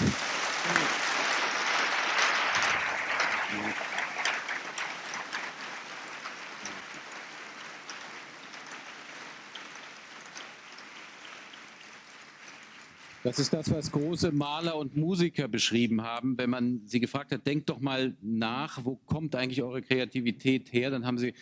Das 13.23 13.39
ist 13.39 13.51
das, 13.53 13.71
was 13.71 13.91
große 13.91 14.31
Maler 14.31 14.77
und 14.77 14.95
Musiker 14.95 15.47
beschrieben 15.47 16.03
haben. 16.03 16.37
Wenn 16.37 16.51
man 16.51 16.81
sie 16.85 16.99
gefragt 16.99 17.31
hat, 17.31 17.47
denkt 17.47 17.67
doch 17.69 17.79
mal 17.79 18.15
nach, 18.21 18.85
wo 18.85 18.97
kommt 18.97 19.35
eigentlich 19.35 19.63
eure 19.63 19.81
Kreativität 19.81 20.71
her? 20.71 20.91
Dann 20.91 21.07
haben 21.07 21.17
sie 21.17 21.33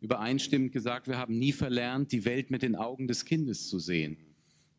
übereinstimmend 0.00 0.70
gesagt, 0.70 1.08
wir 1.08 1.18
haben 1.18 1.36
nie 1.36 1.52
verlernt, 1.52 2.12
die 2.12 2.24
Welt 2.24 2.52
mit 2.52 2.62
den 2.62 2.76
Augen 2.76 3.08
des 3.08 3.24
Kindes 3.24 3.68
zu 3.68 3.80
sehen. 3.80 4.33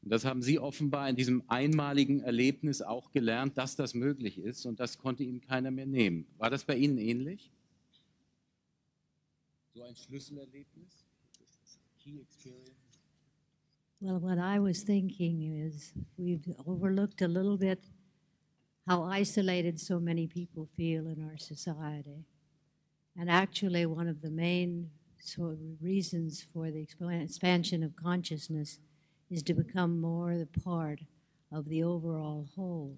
Und 0.05 0.11
das 0.11 0.23
haben 0.23 0.43
sie 0.43 0.59
offenbar 0.59 1.09
in 1.09 1.15
diesem 1.15 1.41
einmaligen 1.47 2.21
Erlebnis 2.21 2.83
auch 2.83 3.11
gelernt, 3.11 3.57
dass 3.57 3.75
das 3.75 3.95
möglich 3.95 4.37
ist. 4.37 4.67
Und 4.67 4.79
das 4.79 4.99
konnte 4.99 5.23
ihnen 5.23 5.41
keiner 5.41 5.71
mehr 5.71 5.87
nehmen. 5.87 6.27
War 6.37 6.51
das 6.51 6.63
bei 6.63 6.75
Ihnen 6.77 6.99
ähnlich? 6.99 7.51
So 9.73 9.81
ein 9.81 9.95
Schlüsselerlebnis? 9.95 11.05
Key 11.97 12.19
Experience? 12.21 12.69
Well, 13.99 14.21
what 14.21 14.37
I 14.37 14.59
was 14.59 14.83
thinking 14.83 15.41
is 15.65 15.91
we've 16.19 16.53
overlooked 16.67 17.23
a 17.23 17.27
little 17.27 17.57
bit 17.57 17.79
how 18.87 19.01
isolated 19.01 19.79
so 19.79 19.99
many 19.99 20.27
people 20.27 20.67
feel 20.77 21.07
in 21.07 21.27
our 21.27 21.37
society. 21.39 22.25
And 23.17 23.27
actually, 23.27 23.87
one 23.87 24.07
of 24.07 24.21
the 24.21 24.29
main 24.29 24.91
sort 25.19 25.53
of 25.53 25.81
reasons 25.81 26.45
for 26.53 26.69
the 26.69 26.85
expansion 27.23 27.81
of 27.81 27.95
consciousness 27.95 28.77
is 29.29 29.43
to 29.43 29.53
become 29.53 29.99
more 29.99 30.37
the 30.37 30.47
part 30.61 30.99
of 31.51 31.67
the 31.69 31.83
overall 31.83 32.47
whole. 32.55 32.97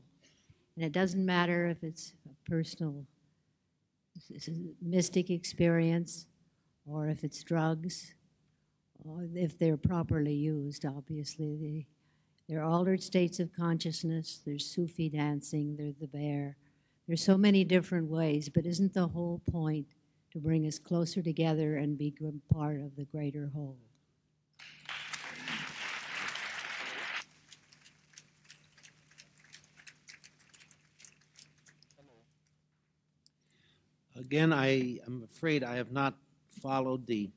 And 0.76 0.86
it 0.86 0.92
doesn't 0.92 1.26
matter 1.26 1.68
if 1.68 1.84
it's 1.84 2.14
a 2.26 2.50
personal 2.50 3.06
mystic 4.82 5.30
experience 5.30 6.26
or 6.86 7.08
if 7.08 7.24
it's 7.24 7.44
drugs 7.44 8.14
if 9.34 9.58
they're 9.58 9.78
properly 9.78 10.34
used, 10.34 10.86
obviously. 10.86 11.56
They, 11.56 11.88
they're 12.48 12.64
altered 12.64 13.04
states 13.04 13.40
of 13.40 13.54
consciousness, 13.54 14.42
there's 14.46 14.66
Sufi 14.66 15.10
dancing, 15.10 15.76
there's 15.78 15.98
the 16.00 16.08
bear. 16.08 16.58
There's 17.08 17.24
so 17.24 17.38
many 17.38 17.64
different 17.64 18.10
ways, 18.10 18.50
but 18.50 18.66
isn't 18.66 18.94
the 18.94 19.08
whole 19.08 19.42
point 19.50 19.88
to 20.32 20.40
bring 20.40 20.66
us 20.66 20.80
closer 20.80 21.22
together 21.22 21.78
and 21.78 21.98
become 21.98 22.42
part 22.52 22.82
of 22.82 22.96
the 22.96 23.06
greater 23.06 23.50
whole? 23.54 23.78
Again, 34.28 34.52
I 34.52 35.00
am 35.08 35.24
afraid 35.24 35.64
I 35.64 35.78
have 35.78 35.94
not 35.94 36.14
followed 36.62 37.08
the 37.08 37.30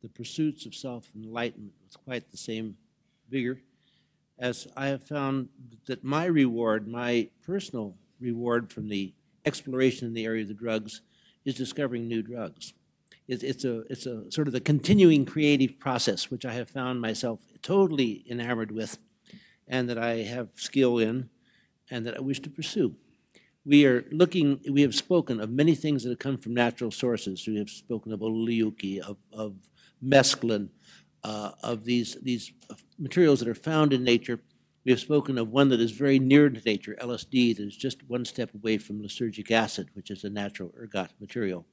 the 0.00 0.08
pursuits 0.08 0.64
of 0.64 0.74
self 0.74 1.06
enlightenment 1.14 1.74
with 1.84 2.02
quite 2.04 2.30
the 2.30 2.38
same 2.38 2.78
vigor, 3.28 3.60
as 4.38 4.66
I 4.74 4.86
have 4.86 5.04
found 5.04 5.50
that 5.84 6.02
my 6.02 6.24
reward, 6.24 6.88
my 6.88 7.28
personal 7.44 7.98
reward 8.18 8.72
from 8.72 8.88
the 8.88 9.12
exploration 9.44 10.08
in 10.08 10.14
the 10.14 10.24
area 10.24 10.40
of 10.40 10.48
the 10.48 10.54
drugs, 10.54 11.02
is 11.44 11.54
discovering 11.54 12.08
new 12.08 12.22
drugs. 12.22 12.72
It's, 13.28 13.42
it's, 13.42 13.66
a, 13.66 13.80
it's 13.90 14.06
a 14.06 14.32
sort 14.32 14.46
of 14.46 14.54
the 14.54 14.60
continuing 14.60 15.26
creative 15.26 15.78
process, 15.78 16.30
which 16.30 16.46
I 16.46 16.54
have 16.54 16.70
found 16.70 17.02
myself 17.02 17.40
totally 17.60 18.24
enamored 18.26 18.72
with, 18.72 18.96
and 19.68 19.86
that 19.90 19.98
I 19.98 20.22
have 20.22 20.48
skill 20.54 20.96
in, 20.96 21.28
and 21.90 22.06
that 22.06 22.16
I 22.16 22.20
wish 22.20 22.40
to 22.40 22.48
pursue. 22.48 22.96
We 23.64 23.86
are 23.86 24.04
looking, 24.10 24.60
we 24.68 24.82
have 24.82 24.94
spoken 24.94 25.40
of 25.40 25.50
many 25.50 25.74
things 25.74 26.02
that 26.02 26.10
have 26.10 26.18
come 26.18 26.36
from 26.36 26.54
natural 26.54 26.90
sources. 26.90 27.46
We 27.46 27.58
have 27.58 27.70
spoken 27.70 28.12
of 28.12 28.20
Oleuki, 28.20 28.98
of, 28.98 29.18
of 29.32 29.54
mescaline, 30.04 30.68
uh, 31.22 31.52
of 31.62 31.84
these, 31.84 32.16
these 32.22 32.52
materials 32.98 33.38
that 33.38 33.48
are 33.48 33.54
found 33.54 33.92
in 33.92 34.02
nature. 34.02 34.40
We 34.84 34.90
have 34.90 35.00
spoken 35.00 35.38
of 35.38 35.50
one 35.50 35.68
that 35.68 35.80
is 35.80 35.92
very 35.92 36.18
near 36.18 36.50
to 36.50 36.60
nature, 36.60 36.96
LSD, 37.00 37.56
that 37.56 37.62
is 37.62 37.76
just 37.76 38.02
one 38.08 38.24
step 38.24 38.52
away 38.52 38.78
from 38.78 39.00
lysergic 39.00 39.52
acid, 39.52 39.90
which 39.94 40.10
is 40.10 40.24
a 40.24 40.30
natural 40.30 40.74
ergot 40.76 41.10
material. 41.20 41.64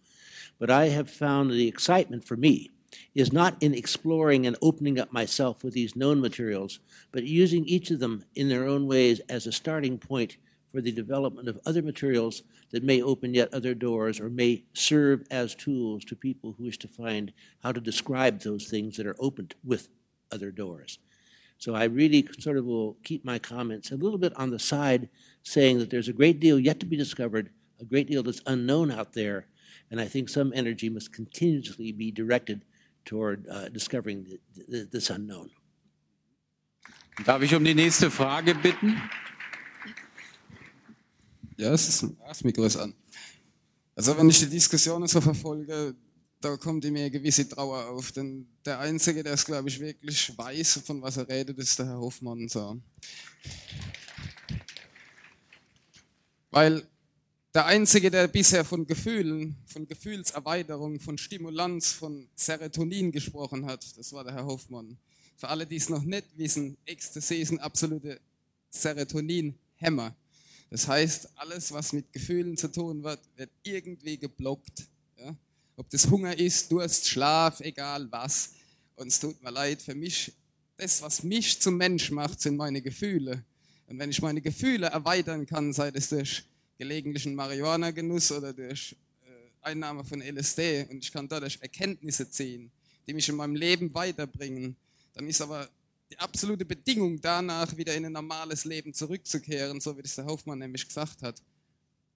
But 0.59 0.69
I 0.69 0.89
have 0.89 1.09
found 1.09 1.49
the 1.49 1.67
excitement 1.67 2.23
for 2.23 2.37
me 2.37 2.69
is 3.15 3.33
not 3.33 3.61
in 3.61 3.73
exploring 3.73 4.45
and 4.45 4.55
opening 4.61 4.99
up 4.99 5.11
myself 5.11 5.63
with 5.63 5.73
these 5.73 5.95
known 5.95 6.21
materials, 6.21 6.79
but 7.11 7.23
using 7.23 7.65
each 7.65 7.91
of 7.91 7.99
them 7.99 8.25
in 8.35 8.49
their 8.49 8.65
own 8.65 8.87
ways 8.87 9.19
as 9.29 9.45
a 9.45 9.51
starting 9.51 9.97
point 9.97 10.37
for 10.71 10.81
the 10.81 10.91
development 10.91 11.47
of 11.47 11.59
other 11.65 11.81
materials 11.81 12.43
that 12.71 12.83
may 12.83 13.01
open 13.01 13.33
yet 13.33 13.53
other 13.53 13.73
doors 13.73 14.19
or 14.19 14.29
may 14.29 14.63
serve 14.73 15.23
as 15.31 15.55
tools 15.55 16.05
to 16.05 16.15
people 16.15 16.53
who 16.57 16.65
wish 16.65 16.77
to 16.77 16.87
find 16.87 17.33
how 17.63 17.71
to 17.71 17.81
describe 17.81 18.41
those 18.41 18.67
things 18.67 18.97
that 18.97 19.07
are 19.07 19.15
opened 19.19 19.55
with 19.63 19.89
other 20.31 20.51
doors. 20.51 20.99
So 21.57 21.75
I 21.75 21.85
really 21.85 22.27
sort 22.39 22.57
of 22.57 22.65
will 22.65 22.97
keep 23.03 23.25
my 23.25 23.39
comments 23.39 23.91
a 23.91 23.97
little 23.97 24.17
bit 24.17 24.33
on 24.37 24.49
the 24.49 24.59
side, 24.59 25.09
saying 25.43 25.79
that 25.79 25.89
there's 25.89 26.07
a 26.07 26.13
great 26.13 26.39
deal 26.39 26.59
yet 26.59 26.79
to 26.79 26.85
be 26.85 26.95
discovered, 26.95 27.49
a 27.81 27.85
great 27.85 28.07
deal 28.07 28.23
that's 28.23 28.41
unknown 28.45 28.91
out 28.91 29.13
there, 29.13 29.47
and 29.91 29.99
I 29.99 30.05
think 30.05 30.29
some 30.29 30.53
energy 30.55 30.89
must 30.89 31.11
continuously 31.11 31.91
be 31.91 32.11
directed 32.11 32.63
toward 33.03 33.47
uh, 33.49 33.69
discovering 33.69 34.23
the, 34.23 34.39
the, 34.67 34.89
this 34.89 35.09
unknown. 35.09 35.49
Darf 37.25 37.41
ich 37.41 37.53
um 37.53 37.65
die 37.65 37.73
nächste 37.73 38.09
Frage 38.09 38.53
bitten? 38.53 38.95
Ja, 41.59 41.73
es 41.73 41.89
ist, 41.89 42.05
das 42.25 42.41
Mikro 42.45 42.63
an. 42.63 42.93
Also 43.93 44.17
wenn 44.17 44.29
ich 44.29 44.39
die 44.39 44.49
Diskussionen 44.49 45.09
so 45.09 45.19
verfolge, 45.19 45.93
da 46.39 46.55
kommt 46.55 46.85
in 46.85 46.93
mir 46.93 47.01
eine 47.01 47.11
gewisse 47.11 47.49
Trauer 47.49 47.89
auf. 47.89 48.13
Denn 48.13 48.47
der 48.63 48.79
Einzige, 48.79 49.23
der 49.23 49.33
es, 49.33 49.43
glaube 49.43 49.67
ich, 49.67 49.77
wirklich 49.77 50.37
weiß, 50.37 50.79
von 50.85 51.01
was 51.01 51.17
er 51.17 51.27
redet, 51.27 51.57
ist 51.57 51.77
der 51.77 51.87
Herr 51.87 51.99
Hoffmann. 51.99 52.47
So. 52.47 52.79
Weil 56.49 56.87
der 57.53 57.65
Einzige, 57.65 58.09
der 58.09 58.29
bisher 58.29 58.63
von 58.63 58.87
Gefühlen, 58.87 59.57
von 59.65 59.85
Gefühlserweiterung, 59.85 61.01
von 61.01 61.17
Stimulanz, 61.17 61.91
von 61.91 62.29
Serotonin 62.35 63.11
gesprochen 63.11 63.65
hat, 63.65 63.85
das 63.97 64.13
war 64.13 64.23
der 64.23 64.33
Herr 64.33 64.45
Hoffmann. 64.45 64.97
Für 65.35 65.49
alle, 65.49 65.67
die 65.67 65.75
es 65.75 65.89
noch 65.89 66.03
nicht 66.03 66.37
wissen, 66.37 66.77
Ecstasy 66.85 67.35
ist 67.35 67.51
ein 67.51 67.59
absoluter 67.59 68.17
Serotonin-Hämmer. 68.69 70.15
Das 70.69 70.87
heißt, 70.87 71.29
alles, 71.35 71.71
was 71.71 71.93
mit 71.93 72.11
Gefühlen 72.13 72.55
zu 72.55 72.71
tun 72.71 73.03
wird, 73.03 73.19
wird 73.35 73.49
irgendwie 73.63 74.17
geblockt. 74.17 74.87
Ja? 75.17 75.35
Ob 75.75 75.89
das 75.89 76.09
Hunger 76.09 76.37
ist, 76.37 76.71
Durst, 76.71 77.07
Schlaf, 77.07 77.59
egal 77.61 78.11
was. 78.11 78.51
Und 78.95 79.07
es 79.07 79.19
tut 79.19 79.41
mir 79.41 79.51
leid, 79.51 79.81
für 79.81 79.95
mich, 79.95 80.33
das, 80.77 81.01
was 81.01 81.23
mich 81.23 81.59
zum 81.59 81.77
Mensch 81.77 82.11
macht, 82.11 82.39
sind 82.39 82.57
meine 82.57 82.81
Gefühle. 82.81 83.43
Und 83.87 83.97
wenn 83.97 84.11
ich 84.11 84.21
meine 84.21 84.41
Gefühle 84.41 84.87
erweitern 84.87 85.45
kann, 85.45 85.73
sei 85.73 85.89
es 85.93 86.09
durch 86.09 86.43
gelegentlichen 86.77 87.33
Marihuana-Genuss 87.33 88.31
oder 88.31 88.53
durch 88.53 88.95
äh, 89.25 89.31
Einnahme 89.61 90.05
von 90.05 90.21
LSD 90.21 90.85
und 90.89 91.03
ich 91.03 91.11
kann 91.11 91.27
dadurch 91.27 91.57
Erkenntnisse 91.61 92.29
ziehen, 92.29 92.71
die 93.07 93.13
mich 93.13 93.27
in 93.27 93.35
meinem 93.35 93.55
Leben 93.55 93.93
weiterbringen, 93.93 94.75
dann 95.13 95.27
ist 95.27 95.41
aber 95.41 95.67
die 96.11 96.17
absolute 96.19 96.65
Bedingung 96.65 97.21
danach, 97.21 97.75
wieder 97.77 97.95
in 97.95 98.05
ein 98.05 98.11
normales 98.11 98.65
Leben 98.65 98.93
zurückzukehren, 98.93 99.79
so 99.79 99.97
wie 99.97 100.01
das 100.01 100.15
der 100.15 100.25
Hoffmann 100.25 100.59
nämlich 100.59 100.87
gesagt 100.87 101.21
hat. 101.21 101.41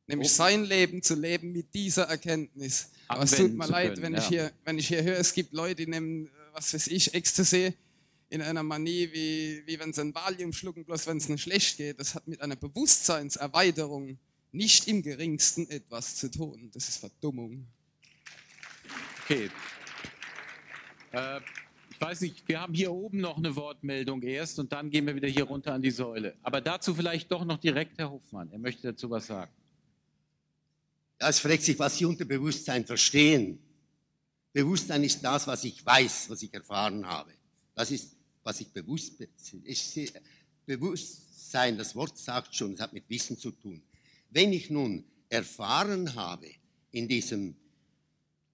Nämlich 0.07 0.31
Oh. 0.31 0.35
sein 0.35 0.65
Leben 0.65 1.01
zu 1.01 1.15
leben 1.15 1.51
mit 1.53 1.73
dieser 1.73 2.03
Erkenntnis. 2.03 2.89
Aber 3.07 3.23
es 3.23 3.31
tut 3.31 3.53
mir 3.53 3.67
leid, 3.67 3.93
können, 3.93 4.03
wenn, 4.03 4.13
ja. 4.13 4.19
ich 4.19 4.27
hier, 4.27 4.51
wenn 4.65 4.77
ich 4.77 4.87
hier 4.87 5.03
höre, 5.03 5.17
es 5.17 5.33
gibt 5.33 5.53
Leute, 5.53 5.75
die 5.75 5.87
nehmen, 5.87 6.27
äh, 6.27 6.29
was 6.53 6.73
weiß 6.73 6.87
ich, 6.87 7.13
Ecstasy 7.13 7.73
in 8.29 8.41
einer 8.41 8.63
Manie, 8.63 9.09
wie, 9.13 9.63
wie 9.65 9.79
wenn 9.79 9.93
sie 9.93 10.01
ein 10.01 10.13
Valium 10.13 10.51
schlucken, 10.51 10.83
bloß 10.83 11.07
wenn 11.07 11.17
es 11.17 11.29
nicht 11.29 11.43
schlecht 11.43 11.77
geht. 11.77 11.99
Das 11.99 12.15
hat 12.15 12.27
mit 12.27 12.41
einer 12.41 12.55
Bewusstseinserweiterung 12.55 14.17
nicht 14.51 14.87
im 14.87 15.03
geringsten 15.03 15.69
etwas 15.69 16.15
zu 16.15 16.29
tun. 16.31 16.69
Das 16.73 16.89
ist 16.89 16.97
Verdummung. 16.97 17.67
Okay. 19.23 19.49
Äh, 21.11 21.39
weiß 22.03 22.21
nicht, 22.21 22.47
wir 22.47 22.59
haben 22.61 22.73
hier 22.73 22.91
oben 22.91 23.19
noch 23.19 23.37
eine 23.37 23.55
Wortmeldung 23.55 24.21
erst 24.21 24.59
und 24.59 24.71
dann 24.71 24.89
gehen 24.89 25.07
wir 25.07 25.15
wieder 25.15 25.27
hier 25.27 25.45
runter 25.45 25.73
an 25.73 25.81
die 25.81 25.91
Säule. 25.91 26.35
Aber 26.41 26.61
dazu 26.61 26.93
vielleicht 26.93 27.31
doch 27.31 27.45
noch 27.45 27.57
direkt 27.57 27.97
Herr 27.97 28.11
Hofmann. 28.11 28.51
Er 28.51 28.59
möchte 28.59 28.91
dazu 28.91 29.09
was 29.09 29.27
sagen. 29.27 29.51
Ja, 31.21 31.29
es 31.29 31.39
fragt 31.39 31.63
sich, 31.63 31.77
was 31.79 31.97
Sie 31.97 32.05
unter 32.05 32.25
Bewusstsein 32.25 32.85
verstehen. 32.85 33.59
Bewusstsein 34.51 35.03
ist 35.03 35.21
das, 35.23 35.47
was 35.47 35.63
ich 35.63 35.85
weiß, 35.85 36.29
was 36.29 36.43
ich 36.43 36.53
erfahren 36.53 37.05
habe. 37.05 37.31
Das 37.75 37.91
ist, 37.91 38.15
was 38.43 38.59
ich 38.61 38.67
bewusst 38.69 39.17
bin. 39.17 39.29
Bewusstsein, 40.65 41.77
das 41.77 41.95
Wort 41.95 42.17
sagt 42.17 42.55
schon, 42.55 42.73
es 42.73 42.81
hat 42.81 42.93
mit 42.93 43.09
Wissen 43.09 43.37
zu 43.37 43.51
tun. 43.51 43.81
Wenn 44.29 44.53
ich 44.53 44.69
nun 44.69 45.03
erfahren 45.29 46.15
habe 46.15 46.49
in 46.91 47.07
diesem 47.07 47.55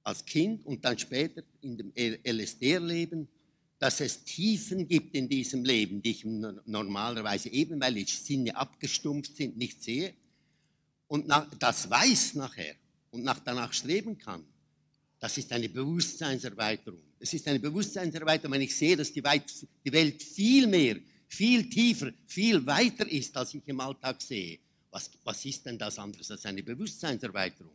als 0.04 0.26
Kind 0.26 0.66
und 0.66 0.84
dann 0.86 0.98
später 0.98 1.44
in 1.62 1.78
dem 1.78 1.94
LSD-Leben, 1.96 3.28
dass 3.80 4.02
es 4.02 4.24
Tiefen 4.26 4.88
gibt 4.88 5.16
in 5.16 5.30
diesem 5.30 5.64
Leben, 5.64 6.02
die 6.02 6.12
ich 6.12 6.26
no- 6.26 6.60
normalerweise 6.66 7.50
eben, 7.50 7.80
weil 7.80 7.96
die 7.96 8.04
Sinne 8.04 8.56
abgestumpft 8.56 9.36
sind, 9.38 9.58
nicht 9.58 9.82
sehe, 9.82 10.14
und 11.08 11.28
nach, 11.28 11.50
das 11.58 11.90
weiß 11.90 12.36
nachher 12.36 12.76
und 13.12 13.24
nach 13.24 13.40
danach 13.40 13.74
streben 13.74 14.18
kann, 14.18 14.44
das 15.20 15.38
ist 15.38 15.52
eine 15.52 15.68
Bewusstseinserweiterung. 15.68 17.02
Es 17.20 17.34
ist 17.34 17.48
eine 17.48 17.60
Bewusstseinserweiterung, 17.60 18.54
wenn 18.54 18.62
ich 18.62 18.76
sehe, 18.76 18.96
dass 18.96 19.12
die, 19.12 19.24
weit, 19.24 19.44
die 19.84 19.92
Welt 19.92 20.22
viel 20.22 20.68
mehr, 20.68 20.98
viel 21.28 21.70
tiefer, 21.70 22.12
viel 22.28 22.66
weiter 22.66 23.10
ist, 23.10 23.36
als 23.36 23.54
ich 23.54 23.64
im 23.66 23.80
Alltag 23.80 24.22
sehe. 24.22 24.60
Was, 24.92 25.10
was 25.24 25.44
ist 25.46 25.66
denn 25.66 25.78
das 25.78 25.98
anderes 26.00 26.30
als 26.32 26.46
eine 26.46 26.64
Bewusstseinserweiterung? 26.64 27.74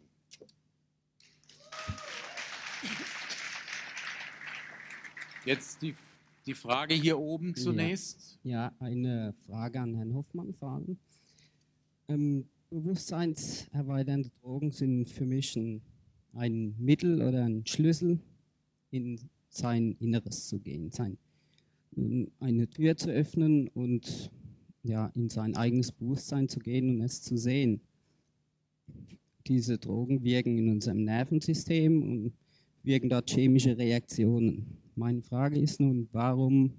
Jetzt 5.45 5.83
die, 5.83 5.95
die 6.47 6.55
Frage 6.55 6.95
hier 6.95 7.19
oben 7.19 7.55
zunächst. 7.55 8.39
Ja, 8.43 8.51
ja 8.51 8.73
eine 8.79 9.35
Frage 9.47 9.81
an 9.81 9.95
Herrn 9.95 10.15
Hoffmann 10.15 10.55
vor 10.55 10.71
allem. 10.71 10.97
Ähm, 12.09 12.47
bewusstseinserweiternde 12.71 14.31
Drogen 14.41 14.71
sind 14.73 15.09
für 15.09 15.27
mich 15.27 15.55
ein, 15.57 15.83
ein 16.33 16.75
Mittel 16.79 17.23
oder 17.23 17.45
ein 17.45 17.67
Schlüssel, 17.67 18.21
in 18.91 19.21
sein 19.49 19.97
Inneres 20.01 20.49
zu 20.49 20.59
gehen, 20.59 20.91
sein, 20.91 21.19
ähm, 21.97 22.31
eine 22.41 22.69
Tür 22.69 22.97
zu 22.97 23.11
öffnen 23.11 23.69
und 23.69 24.31
ja, 24.83 25.07
in 25.15 25.29
sein 25.29 25.57
eigenes 25.57 25.93
Bewusstsein 25.93 26.49
zu 26.49 26.59
gehen 26.59 26.91
und 26.91 27.01
es 27.01 27.23
zu 27.23 27.37
sehen. 27.37 27.81
Diese 29.47 29.79
Drogen 29.79 30.23
wirken 30.25 30.59
in 30.59 30.71
unserem 30.71 31.05
Nervensystem 31.05 32.03
und 32.03 32.33
wirken 32.83 33.09
dort 33.09 33.31
chemische 33.31 33.77
Reaktionen. 33.77 34.84
Meine 34.97 35.23
Frage 35.23 35.59
ist 35.59 35.81
nun, 35.81 36.09
warum 36.13 36.73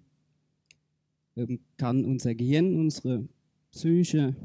ähm, 1.35 1.59
kann 1.77 2.05
unser 2.05 2.33
Gehirn, 2.33 2.79
unsere 2.79 3.27
Psyche 3.71 4.35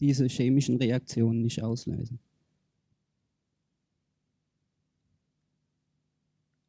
diese 0.00 0.26
chemischen 0.26 0.76
Reaktionen 0.76 1.40
nicht 1.40 1.62
auslösen? 1.62 2.18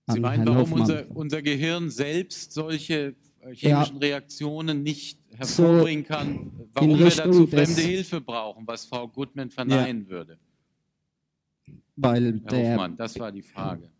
Sie 0.07 0.19
meinen, 0.19 0.45
warum 0.47 0.73
unser, 0.73 1.09
unser 1.15 1.41
Gehirn 1.41 1.89
selbst 1.89 2.51
solche 2.53 3.15
äh, 3.41 3.53
chemischen 3.53 3.95
Ja. 3.95 4.01
Reaktionen 4.01 4.83
nicht 4.83 5.19
So 5.31 5.37
hervorbringen 5.37 6.05
kann, 6.05 6.51
warum 6.73 6.99
wir 6.99 7.09
dazu 7.09 7.47
fremde 7.47 7.81
Hilfe 7.81 8.21
brauchen, 8.21 8.67
was 8.67 8.85
Frau 8.85 9.07
Goodman 9.07 9.49
verneinen 9.49 10.07
würde. 10.07 10.37
Weil 11.95 12.25
Herr 12.25 12.51
der, 12.51 12.71
Hofmann, 12.71 12.97
das 12.97 13.17
war 13.19 13.31
die 13.31 13.41
Frage. 13.41 13.92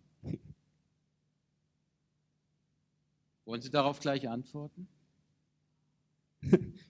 Wollen 3.45 3.61
Sie 3.61 3.69
darauf 3.69 3.99
gleich 3.99 4.27
antworten? 4.27 4.87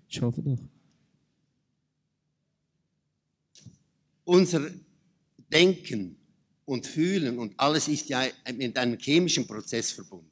ich 0.08 0.22
hoffe 0.22 0.42
doch. 0.42 0.60
Unser 4.26 4.72
Denken 5.52 6.18
und 6.66 6.88
Fühlen 6.88 7.38
und 7.40 7.60
alles 7.60 7.88
ist 7.88 8.08
ja 8.10 8.26
mit 8.56 8.78
einem 8.78 8.98
chemischen 8.98 9.46
Prozess 9.46 9.92
verbunden. 9.92 10.30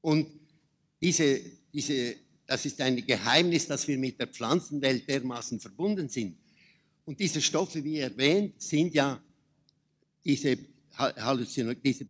Und 0.00 0.28
diese, 1.02 1.40
diese, 1.72 2.16
das 2.46 2.64
ist 2.64 2.80
ein 2.80 3.04
Geheimnis, 3.04 3.66
dass 3.66 3.86
wir 3.88 3.98
mit 3.98 4.18
der 4.20 4.28
Pflanzenwelt 4.28 5.08
dermaßen 5.08 5.58
verbunden 5.60 6.08
sind. 6.08 6.38
Und 7.04 7.18
diese 7.18 7.42
Stoffe, 7.42 7.82
wie 7.82 7.98
erwähnt, 7.98 8.60
sind 8.62 8.94
ja 8.94 9.20
diese 10.24 10.56
Ha- 10.96 11.14
Halluzinogen, 11.16 11.82
diese 11.82 12.06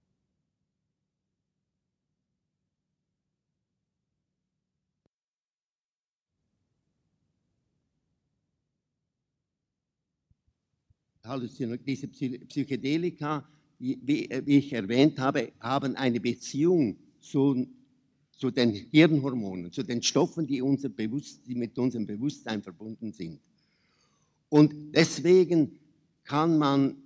diese 11.87 12.07
Psy- 12.07 12.45
Psychedelika, 12.47 13.49
wie, 13.79 13.99
ich 14.59 14.73
erwähnt 14.73 15.19
habe, 15.19 15.53
haben 15.61 15.95
eine 15.97 16.21
Beziehung 16.21 16.97
zu, 17.21 17.67
zu 18.33 18.51
den 18.51 18.73
Hirnhormonen, 18.73 19.73
zu 19.73 19.83
den 19.83 20.03
Stoffen, 20.03 20.47
die, 20.47 20.63
unser 20.63 20.89
die 20.89 21.55
mit 21.55 21.79
unserem 21.79 22.07
Bewusstsein 22.07 22.63
verbunden 22.63 23.13
sind. 23.13 23.41
Und 24.49 24.95
deswegen 24.95 25.79
kann 26.25 26.59
man, 26.59 26.97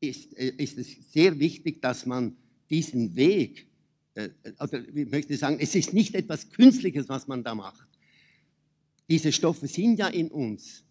ist, 0.00 0.32
ist 0.34 0.78
es 0.78 1.12
sehr 1.12 1.38
wichtig, 1.38 1.80
dass 1.80 2.06
man 2.06 2.36
diesen 2.68 3.14
Weg, 3.14 3.66
äh, 4.14 4.30
oder 4.60 4.84
wie 4.94 5.04
möchte 5.06 5.32
ich 5.34 5.38
sagen, 5.38 5.58
es 5.60 5.74
ist 5.74 5.92
nicht 5.92 6.14
etwas 6.14 6.50
Künstliches, 6.50 7.08
was 7.08 7.26
man 7.26 7.42
da 7.42 7.54
macht. 7.54 7.86
Diese 9.08 9.32
Stoffe 9.32 9.66
sind 9.66 9.98
ja 9.98 10.08
in 10.08 10.28
uns 10.28 10.84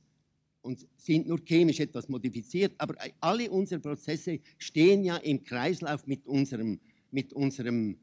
und 0.62 0.88
sind 0.98 1.28
nur 1.28 1.40
chemisch 1.44 1.80
etwas 1.80 2.08
modifiziert, 2.08 2.74
aber 2.78 2.96
alle 3.20 3.50
unsere 3.50 3.82
Prozesse 3.82 4.40
stehen 4.58 5.04
ja 5.04 5.18
im 5.18 5.44
Kreislauf 5.44 6.06
mit 6.08 6.26
unserem, 6.28 6.80
mit 7.12 7.34
unserem 7.34 7.98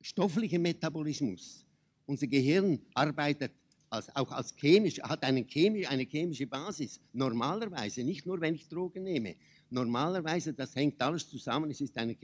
stofflichen 0.00 0.62
Metabolismus. 0.62 1.64
Unser 2.06 2.26
Gehirn 2.26 2.80
arbeitet 2.94 3.52
als, 3.90 4.14
auch 4.14 4.30
als 4.30 4.54
chemisch, 4.56 5.00
hat 5.00 5.22
eine 5.24 5.44
chemische, 5.44 5.88
eine 5.88 6.04
chemische 6.04 6.46
Basis. 6.46 7.00
Normalerweise, 7.12 8.04
nicht 8.04 8.26
nur 8.26 8.40
wenn 8.40 8.54
ich 8.54 8.68
Drogen 8.68 9.04
nehme. 9.04 9.34
Normalerweise, 9.70 10.52
das 10.52 10.74
hängt 10.76 11.00
alles 11.00 11.28
zusammen. 11.28 11.70
Es 11.70 11.80
ist 11.80 11.96
eine, 11.96 12.16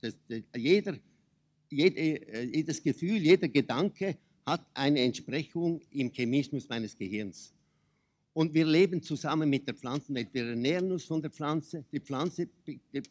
das, 0.00 0.16
jeder, 0.56 0.98
jede, 1.70 2.44
jedes 2.46 2.82
Gefühl, 2.82 3.18
jeder 3.18 3.48
Gedanke 3.48 4.16
hat 4.44 4.66
eine 4.74 5.00
Entsprechung 5.00 5.80
im 5.90 6.10
Chemismus 6.12 6.68
meines 6.68 6.96
Gehirns. 6.96 7.52
Und 8.34 8.54
wir 8.54 8.64
leben 8.64 9.02
zusammen 9.02 9.50
mit 9.50 9.66
der 9.66 9.74
Pflanzenwelt. 9.74 10.32
Wir 10.32 10.46
ernähren 10.46 10.90
uns 10.90 11.04
von 11.04 11.20
der 11.20 11.30
Pflanze. 11.30 11.84
Die 11.92 12.00
Pflanze 12.00 12.48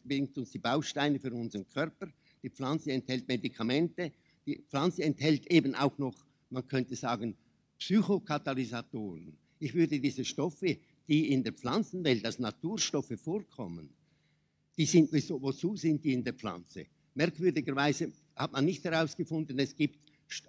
bringt 0.04 0.36
uns 0.38 0.52
die 0.52 0.58
Bausteine 0.58 1.20
für 1.20 1.32
unseren 1.32 1.68
Körper. 1.68 2.08
Die 2.42 2.50
Pflanze 2.50 2.92
enthält 2.92 3.28
Medikamente. 3.28 4.12
Die 4.48 4.64
Pflanze 4.68 5.04
enthält 5.04 5.46
eben 5.52 5.76
auch 5.76 5.96
noch, 6.00 6.16
man 6.50 6.68
könnte 6.68 6.96
sagen, 6.96 7.36
Psychokatalysatoren. 7.78 9.38
Ich 9.60 9.76
würde 9.76 10.00
diese 10.00 10.26
Stoffe, 10.26 10.78
die 11.08 11.32
in 11.32 11.44
der 11.44 11.54
Pflanzenwelt 11.54 12.26
als 12.26 12.40
Naturstoffe 12.40 13.14
vorkommen, 13.16 13.90
die 14.76 14.86
sind, 14.86 15.12
wozu 15.12 15.76
sind 15.76 16.04
die 16.04 16.14
in 16.14 16.24
der 16.24 16.34
Pflanze? 16.34 16.88
Merkwürdigerweise 17.14 18.12
hat 18.36 18.54
man 18.54 18.66
nicht 18.66 18.84
herausgefunden, 18.84 19.60
es 19.60 19.76
gibt, 19.76 20.00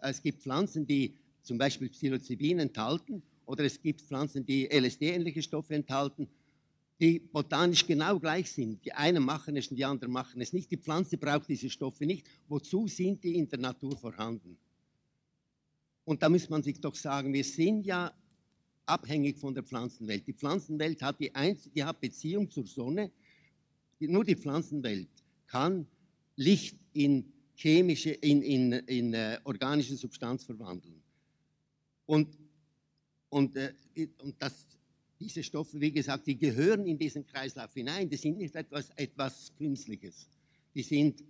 es 0.00 0.22
gibt 0.22 0.42
Pflanzen, 0.42 0.86
die 0.86 1.14
zum 1.42 1.58
Beispiel 1.58 1.90
Psilocybin 1.90 2.60
enthalten 2.60 3.22
oder 3.46 3.64
es 3.64 3.80
gibt 3.80 4.00
Pflanzen, 4.00 4.44
die 4.44 4.66
LSD-ähnliche 4.66 5.42
Stoffe 5.42 5.74
enthalten, 5.74 6.28
die 7.00 7.18
botanisch 7.18 7.86
genau 7.86 8.18
gleich 8.18 8.50
sind. 8.50 8.84
Die 8.84 8.92
einen 8.92 9.24
machen 9.24 9.56
es 9.56 9.68
und 9.68 9.76
die 9.76 9.84
anderen 9.84 10.12
machen 10.12 10.40
es 10.40 10.52
nicht. 10.52 10.70
Die 10.70 10.76
Pflanze 10.76 11.16
braucht 11.16 11.48
diese 11.48 11.68
Stoffe 11.68 12.06
nicht. 12.06 12.28
Wozu 12.48 12.86
sind 12.86 13.24
die 13.24 13.36
in 13.36 13.48
der 13.48 13.58
Natur 13.58 13.96
vorhanden? 13.96 14.56
Und 16.04 16.22
da 16.22 16.28
muss 16.28 16.48
man 16.48 16.62
sich 16.62 16.80
doch 16.80 16.94
sagen, 16.94 17.32
wir 17.32 17.44
sind 17.44 17.86
ja 17.86 18.12
abhängig 18.86 19.38
von 19.38 19.54
der 19.54 19.62
Pflanzenwelt. 19.62 20.26
Die 20.26 20.32
Pflanzenwelt 20.32 21.02
hat, 21.02 21.18
die, 21.20 21.34
Einz 21.34 21.68
die 21.74 21.82
hat 21.82 22.00
Beziehung 22.00 22.50
zur 22.50 22.66
Sonne. 22.66 23.10
Nur 23.98 24.24
die 24.24 24.36
Pflanzenwelt 24.36 25.08
kann 25.46 25.86
Licht 26.36 26.76
in 26.92 27.32
chemische, 27.54 28.10
in, 28.10 28.42
in, 28.42 28.72
in 28.72 29.14
äh, 29.14 29.38
organische 29.44 29.96
Substanz 29.96 30.44
verwandeln. 30.44 31.02
Und, 32.06 32.28
und, 33.32 33.56
äh, 33.56 33.72
und 34.18 34.34
das, 34.38 34.66
diese 35.18 35.42
Stoffe, 35.42 35.80
wie 35.80 35.90
gesagt, 35.90 36.26
die 36.26 36.36
gehören 36.36 36.86
in 36.86 36.98
diesen 36.98 37.24
Kreislauf 37.26 37.72
hinein. 37.72 38.10
Die 38.10 38.16
sind 38.16 38.36
nicht 38.36 38.54
etwas, 38.54 38.90
etwas 38.90 39.50
Künstliches. 39.56 40.28
Die 40.74 40.82
sind, 40.82 41.24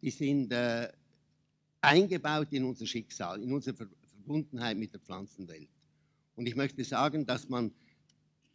die 0.00 0.10
sind 0.10 0.50
äh, 0.52 0.90
eingebaut 1.82 2.48
in 2.52 2.64
unser 2.64 2.86
Schicksal, 2.86 3.42
in 3.42 3.52
unsere 3.52 3.76
Ver 3.76 3.88
Verbundenheit 4.10 4.76
mit 4.76 4.92
der 4.92 5.00
Pflanzenwelt. 5.00 5.68
Und 6.34 6.46
ich 6.46 6.54
möchte 6.54 6.84
sagen, 6.84 7.24
dass 7.24 7.48
man 7.48 7.72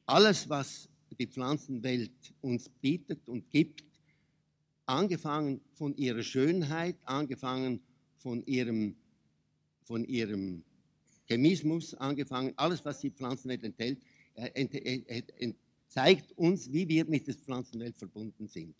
alles, 0.05 0.49
was 0.49 0.87
die 1.19 1.27
Pflanzenwelt 1.27 2.11
uns 2.41 2.69
bietet 2.69 3.27
und 3.27 3.49
gibt, 3.49 3.83
angefangen 4.85 5.61
von 5.73 5.95
ihrer 5.95 6.21
Schönheit, 6.21 6.95
angefangen 7.05 7.81
von 8.17 8.43
ihrem, 8.45 8.95
von 9.83 10.05
ihrem 10.05 10.63
Chemismus, 11.33 11.93
angefangen, 11.95 12.53
alles, 12.55 12.83
was 12.85 12.99
die 12.99 13.11
Pflanzenwelt 13.11 13.63
enthält, 13.63 13.99
zeigt 15.87 16.31
uns, 16.37 16.71
wie 16.71 16.87
wir 16.87 17.05
mit 17.05 17.27
der 17.27 17.35
Pflanzenwelt 17.35 17.97
verbunden 17.97 18.47
sind. 18.47 18.75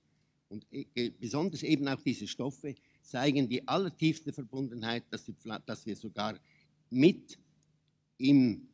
Und 0.50 0.66
äh, 0.72 1.12
besonders 1.20 1.64
eben 1.64 1.88
auch 1.88 2.02
diese 2.02 2.28
Stoffe 2.28 2.76
zeigen 3.02 3.50
die 3.50 3.68
allertiefste 3.68 4.32
Verbundenheit, 4.32 5.04
dass, 5.10 5.26
die, 5.26 5.34
dass 5.66 5.86
wir 5.86 5.96
sogar 5.96 6.40
mit, 6.90 7.40
im, 8.18 8.68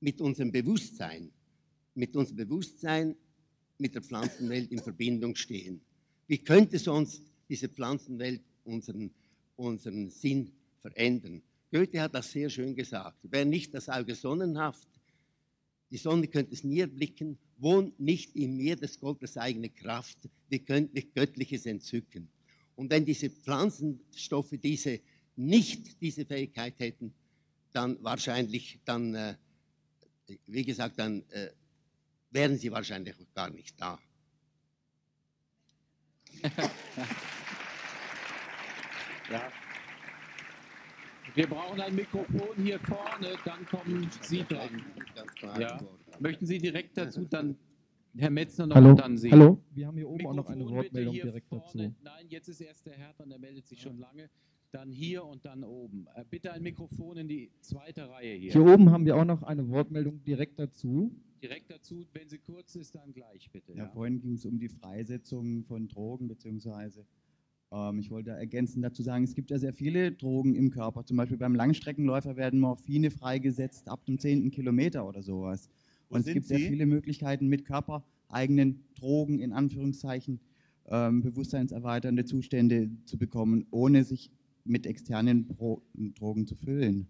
mit 0.00 0.20
unserem 0.20 0.50
Bewusstsein, 0.50 1.30
mit 1.94 2.16
unserem 2.16 2.38
Bewusstsein 2.38 3.14
mit 3.78 3.94
der 3.94 4.02
Pflanzenwelt 4.02 4.70
in 4.72 4.78
Verbindung 4.80 5.36
stehen. 5.36 5.80
Wie 6.26 6.38
könnte 6.38 6.78
sonst 6.78 7.22
diese 7.48 7.68
Pflanzenwelt 7.68 8.42
unseren, 8.64 9.10
unseren 9.56 10.10
Sinn 10.10 10.52
verändern? 10.80 11.42
Goethe 11.70 12.00
hat 12.00 12.14
das 12.14 12.30
sehr 12.32 12.50
schön 12.50 12.74
gesagt. 12.74 13.18
Wer 13.22 13.44
nicht 13.44 13.72
das 13.74 13.88
Auge 13.88 14.14
sonnenhaft, 14.14 14.88
die 15.90 15.98
Sonne 15.98 16.26
könnte 16.28 16.54
es 16.54 16.64
nie 16.64 16.80
erblicken, 16.80 17.38
wohnt 17.58 17.98
nicht 17.98 18.34
in 18.36 18.56
mir 18.56 18.76
des 18.76 18.98
Gottes 19.00 19.36
eigene 19.36 19.68
Kraft, 19.70 20.18
wie 20.48 20.60
könnte 20.60 20.98
ich 20.98 21.12
Göttliches 21.12 21.66
entzücken. 21.66 22.28
Und 22.76 22.90
wenn 22.90 23.04
diese 23.04 23.28
Pflanzenstoffe 23.30 24.54
diese, 24.62 25.00
nicht 25.36 26.00
diese 26.00 26.24
Fähigkeit 26.24 26.78
hätten, 26.78 27.12
dann 27.72 28.02
wahrscheinlich, 28.02 28.80
dann, 28.84 29.14
äh, 29.14 29.36
wie 30.46 30.64
gesagt, 30.64 30.98
dann 30.98 31.22
äh, 31.30 31.50
wären 32.30 32.56
sie 32.56 32.72
wahrscheinlich 32.72 33.14
auch 33.14 33.34
gar 33.34 33.50
nicht 33.50 33.80
da. 33.80 33.98
ja. 39.30 39.52
Wir 41.34 41.46
brauchen 41.46 41.80
ein 41.80 41.94
Mikrofon 41.94 42.56
hier 42.56 42.78
vorne, 42.80 43.28
dann 43.44 43.64
kommen 43.66 44.08
Sie 44.22 44.42
dran. 44.44 44.82
Ja. 45.58 45.80
Möchten 46.18 46.46
Sie 46.46 46.58
direkt 46.58 46.96
dazu 46.96 47.24
dann 47.24 47.56
Herr 48.16 48.30
Metzner 48.30 48.66
noch 48.66 48.74
Hallo, 48.76 48.94
dann 48.94 49.16
Sie? 49.16 49.30
hallo. 49.30 49.62
Wir 49.70 49.86
haben 49.86 49.96
hier 49.96 50.08
oben 50.08 50.26
auch 50.26 50.34
noch 50.34 50.46
eine 50.46 50.56
Mikrofon 50.64 50.76
Wortmeldung 50.78 51.14
direkt 51.14 51.52
dazu. 51.52 51.78
vorne. 51.78 51.94
Nein, 52.02 52.26
jetzt 52.28 52.48
ist 52.48 52.60
erst 52.60 52.86
der 52.86 52.94
Herr 52.94 53.12
dran, 53.12 53.28
der 53.28 53.38
meldet 53.38 53.66
sich 53.68 53.80
schon 53.80 53.98
lange. 53.98 54.28
Dann 54.72 54.90
hier 54.90 55.24
und 55.24 55.44
dann 55.44 55.62
oben. 55.64 56.06
Äh, 56.14 56.24
Bitte 56.28 56.52
ein 56.52 56.62
Mikrofon 56.62 57.16
in 57.18 57.28
die 57.28 57.50
zweite 57.60 58.08
Reihe 58.08 58.34
hier. 58.36 58.52
Hier 58.52 58.64
oben 58.64 58.90
haben 58.90 59.04
wir 59.04 59.16
auch 59.16 59.24
noch 59.24 59.42
eine 59.42 59.68
Wortmeldung 59.68 60.22
direkt 60.24 60.58
dazu. 60.58 61.12
Direkt 61.42 61.70
dazu, 61.70 62.06
wenn 62.12 62.28
sie 62.28 62.38
kurz 62.38 62.74
ist, 62.76 62.94
dann 62.94 63.12
gleich 63.12 63.50
bitte. 63.50 63.72
Ja, 63.72 63.88
vorhin 63.88 64.20
ging 64.20 64.34
es 64.34 64.44
um 64.44 64.58
die 64.58 64.68
Freisetzung 64.68 65.64
von 65.64 65.88
Drogen, 65.88 66.28
beziehungsweise 66.28 67.00
ähm, 67.00 67.06
ich 68.00 68.10
wollte 68.10 68.30
ergänzend 68.30 68.84
dazu 68.84 69.02
sagen, 69.02 69.22
es 69.22 69.34
gibt 69.34 69.50
ja 69.50 69.58
sehr 69.58 69.72
viele 69.72 70.10
Drogen 70.10 70.56
im 70.56 70.70
Körper. 70.70 71.04
Zum 71.04 71.16
Beispiel 71.16 71.36
beim 71.38 71.54
Langstreckenläufer 71.54 72.36
werden 72.36 72.58
Morphine 72.58 73.10
freigesetzt 73.12 73.88
ab 73.88 74.04
dem 74.06 74.18
zehnten 74.18 74.50
Kilometer 74.50 75.06
oder 75.06 75.22
sowas. 75.22 75.70
Wo 76.08 76.16
Und 76.16 76.20
es 76.20 76.32
gibt 76.32 76.46
sehr 76.46 76.58
Sie? 76.58 76.66
viele 76.66 76.84
Möglichkeiten 76.86 77.46
mit 77.46 77.64
körpereigenen 77.64 78.84
Drogen, 78.96 79.38
in 79.38 79.52
Anführungszeichen, 79.52 80.40
ähm, 80.86 81.22
bewusstseinserweiternde 81.22 82.24
Zustände 82.24 82.90
zu 83.04 83.18
bekommen, 83.18 83.66
ohne 83.70 84.02
sich 84.02 84.32
mit 84.64 84.86
externen 84.86 85.46
Drogen 86.16 86.46
zu 86.46 86.56
füllen. 86.56 87.06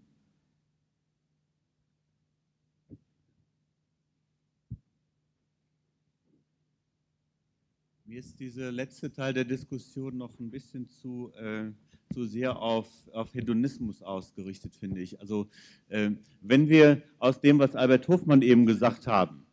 Mir 8.11 8.19
ist 8.19 8.41
dieser 8.41 8.73
letzte 8.73 9.12
Teil 9.12 9.32
der 9.32 9.45
Diskussion 9.45 10.16
noch 10.16 10.37
ein 10.41 10.51
bisschen 10.51 10.89
zu, 10.89 11.31
äh, 11.37 11.70
zu 12.12 12.27
sehr 12.27 12.61
auf, 12.61 12.89
auf 13.12 13.32
Hedonismus 13.32 14.03
ausgerichtet, 14.03 14.74
finde 14.74 15.01
ich. 15.01 15.20
Also 15.20 15.47
äh, 15.91 16.11
wenn 16.41 16.69
wir 16.69 17.03
aus 17.20 17.41
dem, 17.41 17.61
was 17.61 17.77
Albert 17.77 18.09
Hofmann 18.09 18.43
eben 18.43 18.66
gesagt 18.66 19.07
haben, 19.07 19.47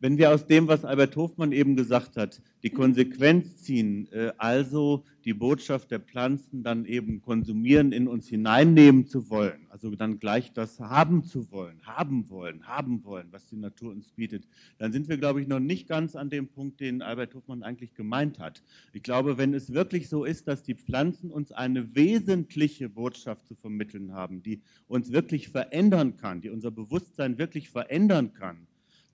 wenn 0.00 0.16
wir 0.16 0.32
aus 0.32 0.46
dem, 0.46 0.68
was 0.68 0.84
Albert 0.84 1.16
Hofmann 1.16 1.50
eben 1.50 1.74
gesagt 1.74 2.16
hat, 2.16 2.40
die 2.62 2.70
Konsequenz 2.70 3.62
ziehen, 3.62 4.08
äh, 4.12 4.32
also 4.38 5.04
die 5.24 5.34
Botschaft 5.34 5.90
der 5.90 5.98
Pflanzen 5.98 6.62
dann 6.62 6.84
eben 6.84 7.20
konsumieren, 7.20 7.92
in 7.92 8.06
uns 8.06 8.28
hineinnehmen 8.28 9.06
zu 9.06 9.28
wollen, 9.28 9.66
also 9.70 9.94
dann 9.94 10.20
gleich 10.20 10.52
das 10.52 10.78
haben 10.78 11.24
zu 11.24 11.50
wollen, 11.50 11.80
haben 11.84 12.30
wollen, 12.30 12.66
haben 12.66 13.04
wollen, 13.04 13.26
was 13.32 13.46
die 13.46 13.56
Natur 13.56 13.90
uns 13.90 14.12
bietet, 14.12 14.46
dann 14.78 14.92
sind 14.92 15.08
wir, 15.08 15.18
glaube 15.18 15.42
ich, 15.42 15.48
noch 15.48 15.60
nicht 15.60 15.88
ganz 15.88 16.14
an 16.14 16.30
dem 16.30 16.46
Punkt, 16.46 16.80
den 16.80 17.02
Albert 17.02 17.34
Hofmann 17.34 17.64
eigentlich 17.64 17.94
gemeint 17.94 18.38
hat. 18.38 18.62
Ich 18.92 19.02
glaube, 19.02 19.36
wenn 19.36 19.52
es 19.52 19.72
wirklich 19.72 20.08
so 20.08 20.24
ist, 20.24 20.46
dass 20.46 20.62
die 20.62 20.74
Pflanzen 20.74 21.30
uns 21.30 21.50
eine 21.50 21.96
wesentliche 21.96 22.88
Botschaft 22.88 23.46
zu 23.46 23.56
vermitteln 23.56 24.12
haben, 24.12 24.42
die 24.42 24.62
uns 24.86 25.10
wirklich 25.10 25.48
verändern 25.48 26.16
kann, 26.16 26.40
die 26.40 26.50
unser 26.50 26.70
Bewusstsein 26.70 27.36
wirklich 27.36 27.68
verändern 27.68 28.32
kann, 28.32 28.67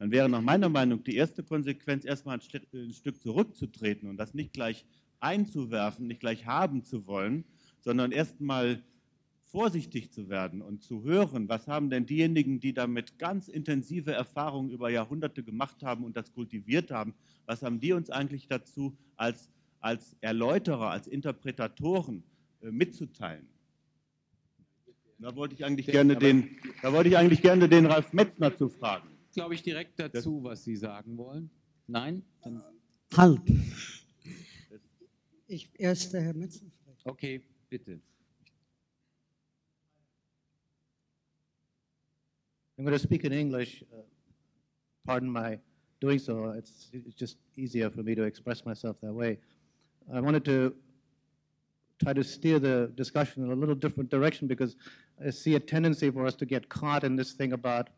dann 0.04 0.10
wäre 0.10 0.28
nach 0.28 0.42
meiner 0.42 0.68
Meinung 0.68 1.02
die 1.02 1.16
erste 1.16 1.42
Konsequenz, 1.42 2.04
erstmal 2.04 2.36
ein, 2.36 2.42
Stück- 2.42 2.66
ein 2.74 2.92
Stück 2.92 3.22
zurückzutreten 3.22 4.06
und 4.06 4.18
das 4.18 4.34
nicht 4.34 4.52
gleich 4.52 4.84
einzuwerfen, 5.18 6.06
nicht 6.06 6.20
gleich 6.20 6.44
haben 6.44 6.84
zu 6.84 7.06
wollen, 7.06 7.42
sondern 7.80 8.12
erstmal 8.12 8.82
vorsichtig 9.44 10.12
zu 10.12 10.28
werden 10.28 10.60
und 10.60 10.82
zu 10.82 11.04
hören, 11.04 11.48
was 11.48 11.68
haben 11.68 11.88
denn 11.88 12.04
diejenigen, 12.04 12.60
die 12.60 12.74
damit 12.74 13.18
ganz 13.18 13.48
intensive 13.48 14.12
Erfahrungen 14.12 14.68
über 14.68 14.90
Jahrhunderte 14.90 15.42
gemacht 15.42 15.82
haben 15.82 16.04
und 16.04 16.18
das 16.18 16.34
kultiviert 16.34 16.90
haben, 16.90 17.14
was 17.46 17.62
haben 17.62 17.80
die 17.80 17.94
uns 17.94 18.10
eigentlich 18.10 18.46
dazu 18.46 18.94
als, 19.16 19.48
als 19.80 20.18
Erläuterer, 20.20 20.90
als 20.90 21.06
Interpretatoren 21.06 22.22
äh, 22.60 22.70
mitzuteilen? 22.70 23.48
Da 25.18 25.34
wollte 25.34 25.54
ich 25.54 25.64
eigentlich 25.64 25.86
gerne 25.86 26.14
den, 26.14 26.58
da 26.82 26.92
wollte 26.92 27.08
ich 27.08 27.16
eigentlich 27.16 27.40
gerne 27.40 27.70
den 27.70 27.86
Ralf 27.86 28.12
Metzner 28.12 28.54
zu 28.54 28.68
fragen. 28.68 29.13
Glaube 29.34 29.54
ich 29.54 29.62
direkt 29.62 29.98
dazu, 29.98 30.42
was 30.42 30.64
Sie 30.64 30.76
sagen 30.76 31.16
wollen. 31.16 31.50
Nein? 31.86 32.22
Dann 32.42 32.62
Halt. 33.16 33.40
Ich, 35.46 35.68
erst 35.78 36.12
der 36.12 36.22
Herr 36.22 36.34
Metzner. 36.34 36.70
okay, 37.04 37.42
bitte. 37.68 38.00
I'm 42.76 42.84
going 42.84 42.92
to 42.92 42.98
speak 42.98 43.24
in 43.24 43.32
English. 43.32 43.84
Uh, 43.92 44.02
pardon 45.04 45.30
my 45.30 45.60
doing 46.00 46.18
so. 46.18 46.50
It's, 46.50 46.90
it's 46.92 47.14
just 47.14 47.36
easier 47.56 47.90
for 47.90 48.02
me 48.02 48.14
to 48.14 48.22
express 48.24 48.64
myself 48.64 48.96
that 49.02 49.12
way. 49.12 49.38
I 50.12 50.20
wanted 50.20 50.44
to 50.46 50.74
try 52.02 52.12
to 52.12 52.24
steer 52.24 52.58
the 52.58 52.90
discussion 52.96 53.44
in 53.44 53.52
a 53.52 53.54
little 53.54 53.74
different 53.74 54.10
direction 54.10 54.48
because 54.48 54.76
I 55.24 55.30
see 55.30 55.54
a 55.54 55.60
tendency 55.60 56.10
for 56.10 56.26
us 56.26 56.34
to 56.36 56.46
get 56.46 56.68
caught 56.68 57.04
in 57.04 57.16
this 57.16 57.32
thing 57.32 57.52
about 57.52 57.90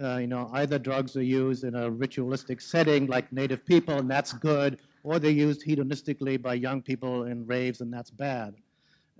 Uh, 0.00 0.16
you 0.18 0.26
know, 0.26 0.48
either 0.54 0.78
drugs 0.78 1.16
are 1.16 1.22
used 1.22 1.64
in 1.64 1.74
a 1.74 1.90
ritualistic 1.90 2.60
setting 2.60 3.06
like 3.06 3.30
native 3.32 3.64
people, 3.64 3.98
and 3.98 4.10
that's 4.10 4.32
good, 4.32 4.78
or 5.04 5.18
they're 5.18 5.30
used 5.30 5.64
hedonistically 5.66 6.40
by 6.40 6.54
young 6.54 6.80
people 6.80 7.24
in 7.24 7.46
raves, 7.46 7.80
and 7.80 7.92
that's 7.92 8.10
bad. 8.10 8.54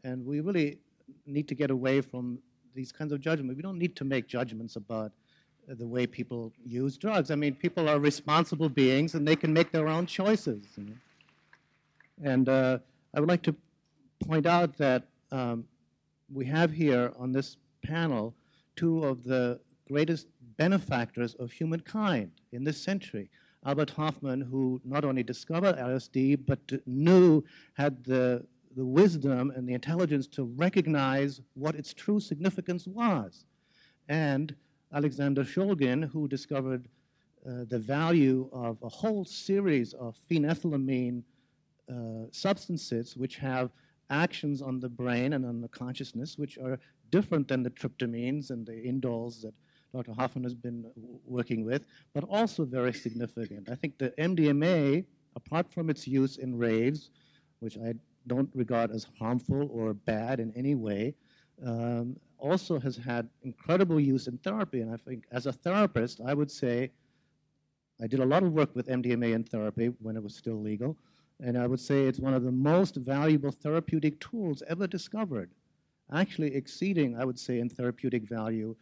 And 0.04 0.24
we 0.24 0.40
really 0.40 0.78
need 1.26 1.46
to 1.48 1.54
get 1.54 1.70
away 1.70 2.00
from 2.00 2.38
these 2.74 2.90
kinds 2.90 3.12
of 3.12 3.20
judgments. 3.20 3.56
We 3.56 3.62
don't 3.62 3.78
need 3.78 3.96
to 3.96 4.04
make 4.04 4.26
judgments 4.26 4.76
about 4.76 5.12
the 5.68 5.86
way 5.86 6.06
people 6.06 6.52
use 6.64 6.96
drugs. 6.96 7.30
I 7.30 7.34
mean, 7.34 7.54
people 7.54 7.88
are 7.88 7.98
responsible 7.98 8.68
beings, 8.68 9.14
and 9.14 9.26
they 9.26 9.36
can 9.36 9.52
make 9.52 9.70
their 9.72 9.88
own 9.88 10.06
choices. 10.06 10.64
you 10.76 10.84
know. 10.84 10.94
And 12.22 12.48
uh, 12.48 12.78
I 13.14 13.20
would 13.20 13.28
like 13.28 13.42
to 13.42 13.54
point 14.26 14.46
out 14.46 14.76
that 14.78 15.04
um, 15.30 15.64
we 16.32 16.44
have 16.46 16.72
here 16.72 17.12
on 17.18 17.32
this 17.32 17.56
panel 17.84 18.34
two 18.76 19.04
of 19.04 19.24
the 19.24 19.60
greatest 19.88 20.26
benefactors 20.56 21.34
of 21.34 21.50
humankind 21.52 22.30
in 22.52 22.64
this 22.64 22.82
century. 22.82 23.30
Albert 23.64 23.90
Hoffman, 23.90 24.40
who 24.40 24.80
not 24.84 25.04
only 25.04 25.22
discovered 25.22 25.76
LSD, 25.76 26.44
but 26.46 26.60
knew, 26.86 27.44
had 27.74 28.02
the, 28.04 28.44
the 28.76 28.84
wisdom 28.84 29.52
and 29.54 29.68
the 29.68 29.74
intelligence 29.74 30.26
to 30.28 30.44
recognize 30.56 31.40
what 31.54 31.74
its 31.76 31.94
true 31.94 32.18
significance 32.18 32.86
was. 32.86 33.44
And 34.08 34.54
Alexander 34.92 35.44
Shulgin, 35.44 36.10
who 36.10 36.26
discovered 36.26 36.88
uh, 37.46 37.64
the 37.68 37.78
value 37.78 38.48
of 38.52 38.78
a 38.82 38.88
whole 38.88 39.24
series 39.24 39.94
of 39.94 40.16
phenethylamine 40.30 41.22
uh, 41.90 42.26
substances 42.30 43.16
which 43.16 43.36
have 43.36 43.70
actions 44.10 44.62
on 44.62 44.78
the 44.78 44.88
brain 44.88 45.32
and 45.32 45.44
on 45.44 45.60
the 45.60 45.68
consciousness 45.68 46.38
which 46.38 46.58
are 46.58 46.78
different 47.10 47.48
than 47.48 47.62
the 47.62 47.70
tryptamines 47.70 48.50
and 48.50 48.66
the 48.66 48.72
indoles 48.72 49.42
that 49.42 49.54
Dr. 49.92 50.12
Hoffman 50.12 50.44
has 50.44 50.54
been 50.54 50.86
working 51.26 51.64
with, 51.64 51.84
but 52.14 52.24
also 52.24 52.64
very 52.64 52.92
significant. 52.92 53.68
I 53.70 53.74
think 53.74 53.98
the 53.98 54.10
MDMA, 54.18 55.04
apart 55.36 55.70
from 55.70 55.90
its 55.90 56.08
use 56.08 56.38
in 56.38 56.56
raves, 56.56 57.10
which 57.60 57.76
I 57.76 57.94
don't 58.26 58.48
regard 58.54 58.90
as 58.90 59.06
harmful 59.18 59.68
or 59.70 59.92
bad 59.92 60.40
in 60.40 60.52
any 60.56 60.74
way, 60.74 61.14
um, 61.64 62.16
also 62.38 62.78
has 62.80 62.96
had 62.96 63.28
incredible 63.42 64.00
use 64.00 64.26
in 64.26 64.38
therapy. 64.38 64.80
And 64.80 64.92
I 64.92 64.96
think 64.96 65.24
as 65.30 65.46
a 65.46 65.52
therapist, 65.52 66.20
I 66.24 66.34
would 66.34 66.50
say 66.50 66.90
I 68.02 68.06
did 68.06 68.20
a 68.20 68.26
lot 68.26 68.42
of 68.42 68.52
work 68.52 68.74
with 68.74 68.88
MDMA 68.88 69.34
in 69.34 69.44
therapy 69.44 69.92
when 70.00 70.16
it 70.16 70.22
was 70.22 70.34
still 70.34 70.60
legal. 70.60 70.96
And 71.40 71.58
I 71.58 71.66
would 71.66 71.80
say 71.80 72.04
it's 72.04 72.18
one 72.18 72.34
of 72.34 72.42
the 72.42 72.52
most 72.52 72.96
valuable 72.96 73.50
therapeutic 73.50 74.18
tools 74.20 74.62
ever 74.68 74.86
discovered, 74.86 75.50
actually 76.12 76.54
exceeding, 76.54 77.16
I 77.16 77.24
would 77.24 77.38
say, 77.38 77.58
in 77.58 77.68
therapeutic 77.68 78.22
value 78.28 78.74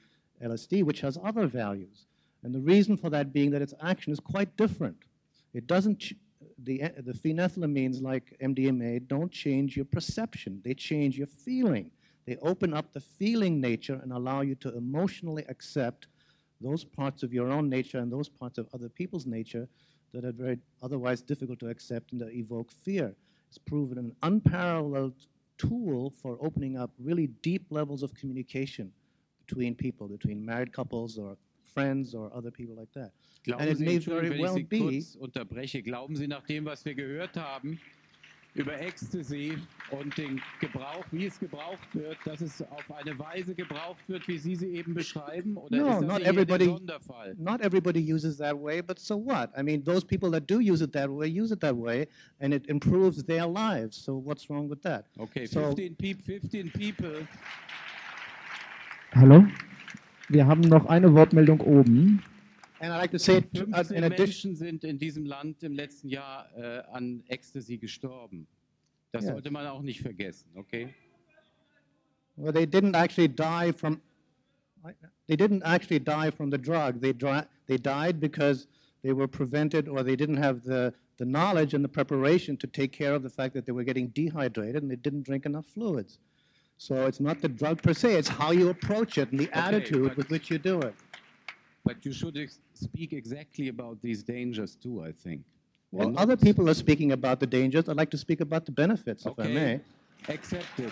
LSD, 0.43 0.85
which 0.85 1.01
has 1.01 1.19
other 1.23 1.47
values. 1.47 2.07
And 2.43 2.55
the 2.55 2.61
reason 2.61 2.97
for 2.97 3.11
that 3.11 3.33
being 3.33 3.51
that 3.51 3.62
its 3.62 3.75
action 3.83 4.12
is 4.12 4.21
quite 4.21 4.57
different. 4.57 4.97
It 5.53 5.67
doesn't, 5.67 5.99
ch- 5.99 6.15
the, 6.59 6.79
the 6.99 7.12
phenethylamines 7.12 8.03
like 8.03 8.37
MDMA 8.43 9.07
don't 9.07 9.31
change 9.31 9.77
your 9.77 9.85
perception, 9.85 10.61
they 10.65 10.75
change 10.75 11.19
your 11.19 11.27
feeling. 11.27 11.91
They 12.27 12.37
open 12.43 12.75
up 12.75 12.93
the 12.93 13.01
feeling 13.01 13.61
nature 13.61 13.99
and 14.03 14.12
allow 14.12 14.43
you 14.43 14.55
to 14.57 14.77
emotionally 14.77 15.45
accept 15.49 16.07
those 16.61 16.85
parts 16.85 17.23
of 17.23 17.33
your 17.33 17.51
own 17.51 17.69
nature 17.69 17.99
and 17.99 18.12
those 18.12 18.29
parts 18.29 18.59
of 18.59 18.69
other 18.75 18.89
people's 18.89 19.27
nature 19.27 19.67
that 20.12 20.25
are 20.25 20.33
very 20.33 20.59
otherwise 20.83 21.23
difficult 21.23 21.59
to 21.61 21.69
accept 21.69 22.12
and 22.12 22.21
that 22.21 22.33
evoke 22.33 22.71
fear. 22.71 23.15
It's 23.49 23.59
proven 23.59 23.99
an 23.99 24.15
unparalleled 24.23 25.15
tool 25.59 26.11
for 26.11 26.39
opening 26.41 26.77
up 26.77 26.91
really 26.99 27.29
deep 27.43 27.67
levels 27.71 28.03
of 28.03 28.15
communication 28.15 28.93
between 29.51 29.74
people, 29.74 30.09
between 30.09 30.44
married 30.44 30.72
couples 30.72 31.18
or 31.18 31.36
friends 31.74 32.14
or 32.14 32.31
other 32.35 32.51
people 32.51 32.77
like 32.77 32.93
that. 32.94 33.10
Glauben 33.47 33.60
and 33.60 33.70
it 33.70 33.78
Sie, 33.78 33.85
may 33.85 33.98
very 33.98 34.31
wenn 34.31 34.40
well 34.40 34.56
ich 34.56 34.68
Sie 34.70 34.78
be 34.78 34.78
kurz 34.78 35.16
unterbreche, 35.16 35.82
glauben 35.82 36.16
Sie 36.16 36.27
nach 36.27 36.47
dem, 36.47 36.64
was 36.64 36.85
wir 36.85 36.94
gehört 36.94 37.36
haben 37.36 37.78
über 38.55 38.78
Ecstasy 38.81 39.56
und 39.93 40.16
den 40.18 40.40
Gebrauch, 40.60 41.05
wie 41.12 41.27
es 41.27 41.39
gebraucht 41.39 41.94
wird, 41.94 42.16
dass 42.24 42.40
es 42.40 42.60
auf 42.62 42.90
eine 42.90 43.16
Weise 43.18 43.55
gebraucht 43.55 44.09
wird, 44.09 44.27
wie 44.27 44.39
Sie 44.39 44.56
sie 44.56 44.74
eben 44.74 44.93
beschreiben? 44.93 45.56
Oder 45.56 45.77
no, 45.77 45.86
ist 45.86 46.01
das 46.01 46.09
not 46.09 46.22
everybody. 46.22 46.64
Sonderfall? 46.66 47.35
Not 47.39 47.60
everybody 47.60 48.01
uses 48.01 48.36
that 48.39 48.56
way, 48.60 48.82
but 48.82 48.98
so 48.98 49.16
what? 49.16 49.51
I 49.56 49.62
mean, 49.62 49.85
those 49.85 50.05
people 50.05 50.31
that 50.32 50.48
do 50.48 50.60
use 50.60 50.82
it 50.82 50.93
that 50.93 51.09
way 51.09 51.28
use 51.28 51.52
it 51.52 51.60
that 51.60 51.77
way, 51.77 52.09
and 52.40 52.52
it 52.52 52.66
improves 52.68 53.22
their 53.24 53.47
lives. 53.47 53.97
So 53.97 54.16
what's 54.16 54.51
wrong 54.51 54.68
with 54.68 54.82
that? 54.82 55.06
Okay, 55.18 55.47
So 55.47 55.68
15, 55.68 55.94
peop 55.94 56.22
15 56.22 56.72
people. 56.72 57.27
Hallo? 59.12 59.45
Wir 60.28 60.47
haben 60.47 60.61
noch 60.61 60.87
eine 60.87 61.12
Wortmeldung 61.15 61.61
oben. 61.61 62.23
And 62.78 62.93
I'd 62.93 63.01
like 63.01 63.11
to 63.11 63.19
say, 63.19 63.39
uh, 63.39 63.74
15 63.82 63.97
in 63.97 64.05
addition, 64.05 64.53
Menschen 64.53 64.57
sind 64.57 64.85
in 64.85 64.99
diesem 64.99 65.27
Land 65.27 65.62
im 65.62 65.74
letzten 65.74 66.09
Jahr 66.09 66.49
äh, 66.57 66.82
an 66.93 67.23
Ecstasy 67.28 67.77
gestorben. 67.77 68.47
Das 69.12 69.24
Ja. 69.24 69.32
sollte 69.32 69.51
man 69.51 69.66
auch 69.66 69.82
nicht 69.82 70.01
vergessen, 70.01 70.49
okay? 70.55 70.95
well, 72.37 72.53
they 72.53 72.65
didn't 72.65 72.95
actually 72.95 73.28
die 73.28 73.73
from. 73.73 74.01
They 75.27 75.37
didn't 75.37 75.62
actually 75.62 76.01
die 76.01 76.31
from 76.31 76.51
the 76.51 76.59
drug. 76.59 77.01
They 77.01 77.12
they 77.66 77.77
died 77.77 78.19
because 78.19 78.66
they 79.03 79.12
were 79.12 79.28
prevented, 79.28 79.89
or 79.89 80.03
they 80.03 80.16
didn't 80.16 80.39
have 80.39 80.62
the 80.62 80.95
the 81.19 81.27
knowledge 81.27 81.74
and 81.74 81.85
the 81.85 81.89
preparation 81.89 82.57
to 82.57 82.66
take 82.66 82.93
care 82.93 83.15
of 83.15 83.23
the 83.23 83.28
fact 83.28 83.53
that 83.55 83.66
they 83.66 83.73
were 83.73 83.85
getting 83.85 84.09
dehydrated 84.15 84.82
and 84.82 84.91
they 84.91 84.97
didn't 84.97 85.24
drink 85.24 85.45
enough 85.45 85.66
fluids. 85.66 86.19
So 86.81 86.94
it's 87.07 87.20
not 87.20 87.43
the 87.43 87.48
drug 87.48 87.82
per 87.82 87.93
se; 87.93 88.15
it's 88.15 88.28
how 88.31 88.52
you 88.52 88.70
approach 88.70 89.19
it 89.19 89.31
and 89.32 89.39
the 89.39 89.48
Okay, 89.48 89.61
attitude 89.61 90.16
with 90.16 90.31
which 90.31 90.51
you 90.51 90.57
do 90.59 90.81
it. 90.81 90.94
But 91.85 92.07
you 92.07 92.12
should 92.15 92.39
ex- 92.39 92.59
speak 92.73 93.12
exactly 93.12 93.69
about 93.69 94.01
these 94.01 94.23
dangers 94.23 94.77
too, 94.77 95.02
I 95.05 95.12
think. 95.12 95.43
Well, 95.93 96.09
And 96.09 96.16
other 96.16 96.39
people 96.39 96.70
are 96.70 96.74
speaking 96.74 97.12
about 97.12 97.39
the 97.39 97.47
dangers. 97.47 97.86
I'd 97.90 97.98
like 97.98 98.11
to 98.12 98.16
speak 98.16 98.40
about 98.40 98.65
the 98.65 98.73
benefits, 98.73 99.27
if 99.27 99.39
I 99.39 99.43
Okay. 99.43 99.52
may. 99.55 99.81
Accepted. 100.35 100.90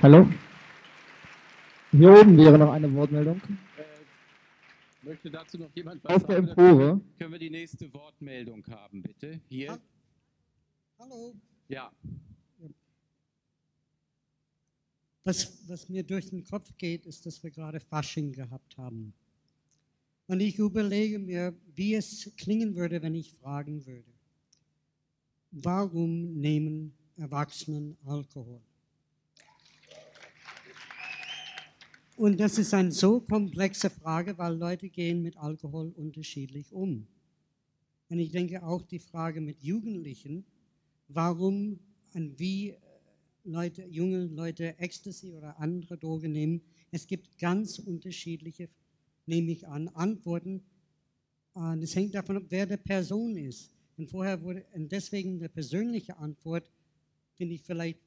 Hallo? 0.00 0.28
Hier 1.90 2.12
oben 2.12 2.36
wäre 2.38 2.58
noch 2.58 2.72
eine 2.72 2.94
Wortmeldung. 2.94 3.40
Äh, 3.76 3.82
möchte 5.02 5.30
dazu 5.32 5.58
noch 5.58 5.70
jemand 5.74 6.04
was 6.04 6.14
Auf 6.14 6.26
der 6.26 6.36
sagen? 6.36 6.44
Oder 6.46 6.54
können 6.54 6.70
Empore. 6.70 6.94
wir- 6.96 7.00
Können 7.18 7.32
wir 7.32 7.38
die 7.40 7.50
nächste 7.50 7.92
Wortmeldung 7.92 8.62
haben, 8.70 9.02
bitte? 9.02 9.40
Hier. 9.48 9.76
Hallo. 11.00 11.34
Ja. 11.68 11.92
Was, 15.24 15.68
was 15.68 15.88
mir 15.90 16.02
durch 16.02 16.30
den 16.30 16.42
Kopf 16.44 16.72
geht, 16.78 17.04
ist, 17.04 17.26
dass 17.26 17.42
wir 17.42 17.50
gerade 17.50 17.80
Fasching 17.80 18.32
gehabt 18.32 18.78
haben. 18.78 19.12
Und 20.26 20.40
ich 20.40 20.58
überlege 20.58 21.18
mir, 21.18 21.54
wie 21.74 21.94
es 21.94 22.32
klingen 22.36 22.74
würde, 22.74 23.02
wenn 23.02 23.14
ich 23.14 23.32
fragen 23.32 23.84
würde, 23.84 24.12
warum 25.50 26.34
nehmen 26.40 26.94
Erwachsenen 27.16 27.96
Alkohol? 28.04 28.60
Und 32.16 32.40
das 32.40 32.58
ist 32.58 32.74
eine 32.74 32.90
so 32.90 33.20
komplexe 33.20 33.90
Frage, 33.90 34.36
weil 34.38 34.54
Leute 34.54 34.88
gehen 34.88 35.22
mit 35.22 35.36
Alkohol 35.36 35.92
unterschiedlich 35.94 36.72
um. 36.72 37.06
Und 38.08 38.18
ich 38.18 38.30
denke 38.30 38.62
auch 38.62 38.82
die 38.82 38.98
Frage 38.98 39.40
mit 39.40 39.62
Jugendlichen, 39.62 40.44
warum 41.08 41.78
und 42.14 42.38
wie 42.38 42.70
äh, 42.70 42.76
Leute, 43.44 43.84
junge 43.86 44.26
Leute 44.26 44.78
Ecstasy 44.78 45.32
oder 45.32 45.58
andere 45.58 45.96
Drogen 45.96 46.32
nehmen. 46.32 46.60
Es 46.90 47.06
gibt 47.06 47.38
ganz 47.38 47.78
unterschiedliche, 47.78 48.68
nehme 49.26 49.50
ich 49.52 49.66
an, 49.66 49.88
Antworten. 49.88 50.62
Und 51.54 51.82
es 51.82 51.96
hängt 51.96 52.14
davon 52.14 52.36
ab, 52.36 52.44
wer 52.48 52.66
der 52.66 52.76
Person 52.76 53.36
ist. 53.36 53.70
Und 53.96 54.08
vorher 54.08 54.40
wurde, 54.42 54.64
und 54.74 54.92
deswegen 54.92 55.36
eine 55.38 55.48
persönliche 55.48 56.16
Antwort 56.18 56.70
finde 57.34 57.54
ich 57.54 57.62
vielleicht 57.62 57.98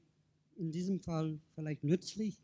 in 0.57 0.72
diesem 0.72 0.99
Fall 0.99 1.40
vielleicht 1.56 1.84
nützlich. 1.84 2.40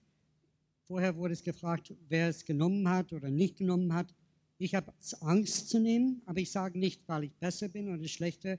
Vorher 0.88 1.16
wurde 1.16 1.34
es 1.34 1.44
gefragt, 1.44 1.94
wer 2.10 2.30
es 2.30 2.46
genommen 2.46 2.88
hat 2.90 3.14
oder 3.14 3.30
nicht 3.30 3.58
genommen 3.58 3.94
hat. 3.94 4.14
Ich 4.58 4.74
habe 4.74 4.94
Angst 5.22 5.70
zu 5.70 5.80
nehmen, 5.80 6.22
aber 6.26 6.40
ich 6.40 6.52
sage 6.52 6.80
nicht, 6.80 7.08
weil 7.08 7.26
ich 7.26 7.34
besser 7.36 7.70
bin 7.70 7.94
oder 7.94 8.08
schlechter. 8.08 8.58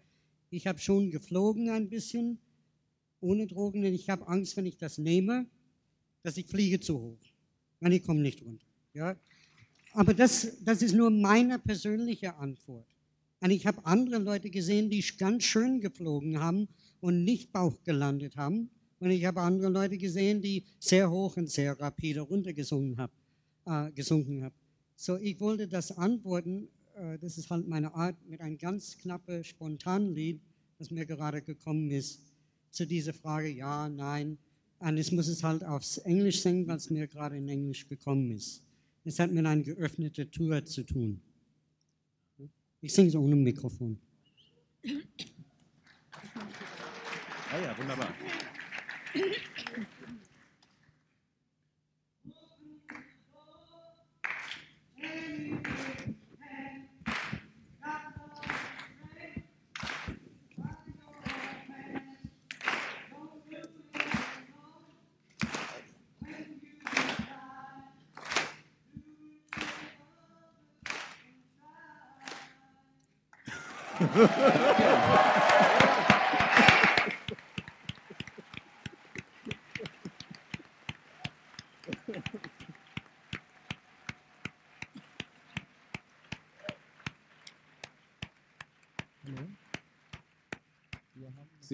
Ich 0.50 0.66
habe 0.66 0.78
schon 0.78 1.10
geflogen 1.10 1.70
ein 1.70 1.88
bisschen 1.88 2.38
ohne 3.20 3.46
Drogen, 3.46 3.82
denn 3.82 3.94
ich 3.94 4.08
habe 4.08 4.26
Angst, 4.28 4.56
wenn 4.56 4.66
ich 4.66 4.76
das 4.76 4.98
nehme, 4.98 5.46
dass 6.22 6.36
ich 6.36 6.46
fliege 6.46 6.80
zu 6.80 6.98
hoch. 7.00 7.18
Und 7.80 7.92
ich 7.92 8.02
komme 8.02 8.20
nicht 8.20 8.42
runter. 8.42 8.66
Ja? 8.94 9.16
Aber 9.92 10.14
das, 10.14 10.62
das 10.64 10.82
ist 10.82 10.94
nur 10.94 11.10
meine 11.10 11.58
persönliche 11.58 12.34
Antwort. 12.36 12.86
Und 13.40 13.50
ich 13.50 13.66
habe 13.66 13.84
andere 13.86 14.18
Leute 14.18 14.50
gesehen, 14.50 14.90
die 14.90 15.04
ganz 15.16 15.44
schön 15.44 15.80
geflogen 15.80 16.40
haben 16.40 16.68
und 17.00 17.24
nicht 17.24 17.52
Bauch 17.52 17.82
gelandet 17.84 18.36
haben. 18.36 18.70
Und 19.00 19.10
ich 19.10 19.24
habe 19.24 19.40
andere 19.40 19.68
Leute 19.68 19.96
gesehen, 19.96 20.42
die 20.42 20.64
sehr 20.80 21.10
hoch 21.10 21.36
und 21.36 21.48
sehr 21.48 21.78
rapide 21.78 22.20
runtergesunken 22.20 22.98
haben. 22.98 23.12
Äh, 23.68 23.92
gesunken 23.92 24.42
haben. 24.42 24.54
So, 24.96 25.16
ich 25.18 25.38
wollte 25.40 25.68
das 25.68 25.92
antworten. 25.96 26.68
Äh, 26.98 27.18
das 27.18 27.38
ist 27.38 27.50
halt 27.50 27.68
meine 27.68 27.94
Art 27.94 28.16
mit 28.26 28.40
einem 28.40 28.58
ganz 28.58 28.98
knappen 28.98 29.44
Spontanlied, 29.44 30.40
das 30.78 30.90
mir 30.90 31.06
gerade 31.06 31.42
gekommen 31.42 31.90
ist, 31.90 32.20
zu 32.70 32.86
dieser 32.86 33.14
Frage, 33.14 33.48
ja, 33.48 33.88
nein. 33.88 34.38
Und 34.78 34.96
ich 34.96 35.10
muss 35.12 35.28
es 35.28 35.42
halt 35.42 35.64
aufs 35.64 35.98
Englisch 35.98 36.40
singen, 36.42 36.68
es 36.70 36.90
mir 36.90 37.06
gerade 37.06 37.36
in 37.36 37.48
Englisch 37.48 37.88
gekommen 37.88 38.30
ist. 38.30 38.62
Es 39.04 39.18
hat 39.18 39.32
mit 39.32 39.44
einer 39.44 39.62
geöffneten 39.62 40.30
Tür 40.30 40.64
zu 40.64 40.84
tun. 40.84 41.20
Ich 42.80 42.92
singe 42.92 43.08
es 43.08 43.16
ohne 43.16 43.34
Mikrofon. 43.34 43.98
Ah 47.50 47.60
ja, 47.60 47.76
wunderbar. 47.78 48.14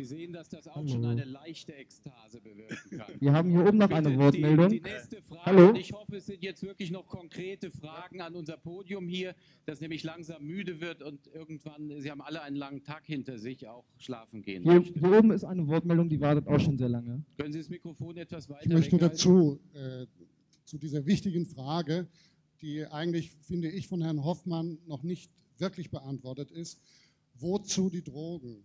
Sie 0.04 0.16
sehen, 0.16 0.32
dass 0.32 0.48
das 0.50 0.68
auch 0.68 0.86
schon 0.86 1.04
eine 1.04 1.24
leichte 1.24 1.74
Ekstase 1.74 2.40
bewirken 2.40 2.98
kann. 2.98 3.20
Wir 3.20 3.32
haben 3.32 3.50
hier 3.50 3.66
oben 3.66 3.78
noch 3.78 3.90
eine 3.90 4.10
Bitte, 4.10 4.20
Wortmeldung. 4.20 4.68
Die, 4.68 4.80
die 4.80 4.90
nächste 4.90 5.22
Frage, 5.22 5.46
Hallo? 5.46 5.74
ich 5.74 5.92
hoffe, 5.92 6.16
es 6.16 6.26
sind 6.26 6.42
jetzt 6.42 6.62
wirklich 6.62 6.90
noch 6.90 7.06
konkrete 7.06 7.70
Fragen 7.70 8.20
an 8.20 8.34
unser 8.34 8.58
Podium 8.58 9.08
hier, 9.08 9.34
das 9.64 9.80
nämlich 9.80 10.02
langsam 10.02 10.44
müde 10.44 10.80
wird 10.80 11.02
und 11.02 11.26
irgendwann, 11.28 12.00
Sie 12.00 12.10
haben 12.10 12.20
alle 12.20 12.42
einen 12.42 12.56
langen 12.56 12.82
Tag 12.82 13.06
hinter 13.06 13.38
sich, 13.38 13.66
auch 13.66 13.86
schlafen 13.96 14.42
gehen 14.42 14.62
Hier, 14.62 14.82
hier 14.82 15.18
oben 15.18 15.30
ist 15.30 15.44
eine 15.44 15.66
Wortmeldung, 15.66 16.10
die 16.10 16.20
wartet 16.20 16.46
auch 16.48 16.60
schon 16.60 16.76
sehr 16.76 16.90
lange. 16.90 17.24
Können 17.38 17.52
Sie 17.52 17.58
das 17.60 17.70
Mikrofon 17.70 18.18
etwas 18.18 18.48
weiter 18.50 18.66
Ich 18.66 18.72
möchte 18.72 18.98
dazu, 18.98 19.58
äh, 19.72 20.06
zu 20.64 20.76
dieser 20.76 21.06
wichtigen 21.06 21.46
Frage, 21.46 22.08
die 22.60 22.84
eigentlich, 22.84 23.30
finde 23.30 23.70
ich, 23.70 23.88
von 23.88 24.02
Herrn 24.02 24.22
Hoffmann 24.22 24.78
noch 24.86 25.02
nicht 25.02 25.30
wirklich 25.56 25.90
beantwortet 25.90 26.50
ist. 26.50 26.78
Wozu 27.36 27.88
die 27.88 28.02
Drogen? 28.02 28.64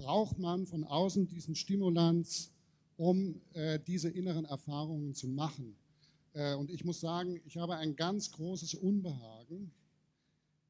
Braucht 0.00 0.38
man 0.38 0.66
von 0.66 0.84
außen 0.84 1.28
diesen 1.28 1.54
Stimulanz, 1.54 2.50
um 2.96 3.38
äh, 3.52 3.78
diese 3.78 4.08
inneren 4.08 4.46
Erfahrungen 4.46 5.14
zu 5.14 5.28
machen? 5.28 5.76
Äh, 6.32 6.54
und 6.54 6.70
ich 6.70 6.86
muss 6.86 7.00
sagen, 7.00 7.38
ich 7.44 7.58
habe 7.58 7.76
ein 7.76 7.94
ganz 7.96 8.32
großes 8.32 8.76
Unbehagen 8.76 9.70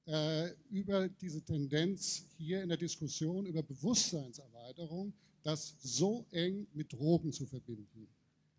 äh, 0.06 0.48
über 0.70 1.08
diese 1.08 1.42
Tendenz 1.42 2.24
hier 2.38 2.60
in 2.60 2.68
der 2.68 2.76
Diskussion 2.76 3.46
über 3.46 3.62
Bewusstseinserweiterung, 3.62 5.12
das 5.44 5.76
so 5.80 6.26
eng 6.32 6.66
mit 6.74 6.92
Drogen 6.92 7.32
zu 7.32 7.46
verbinden. 7.46 8.08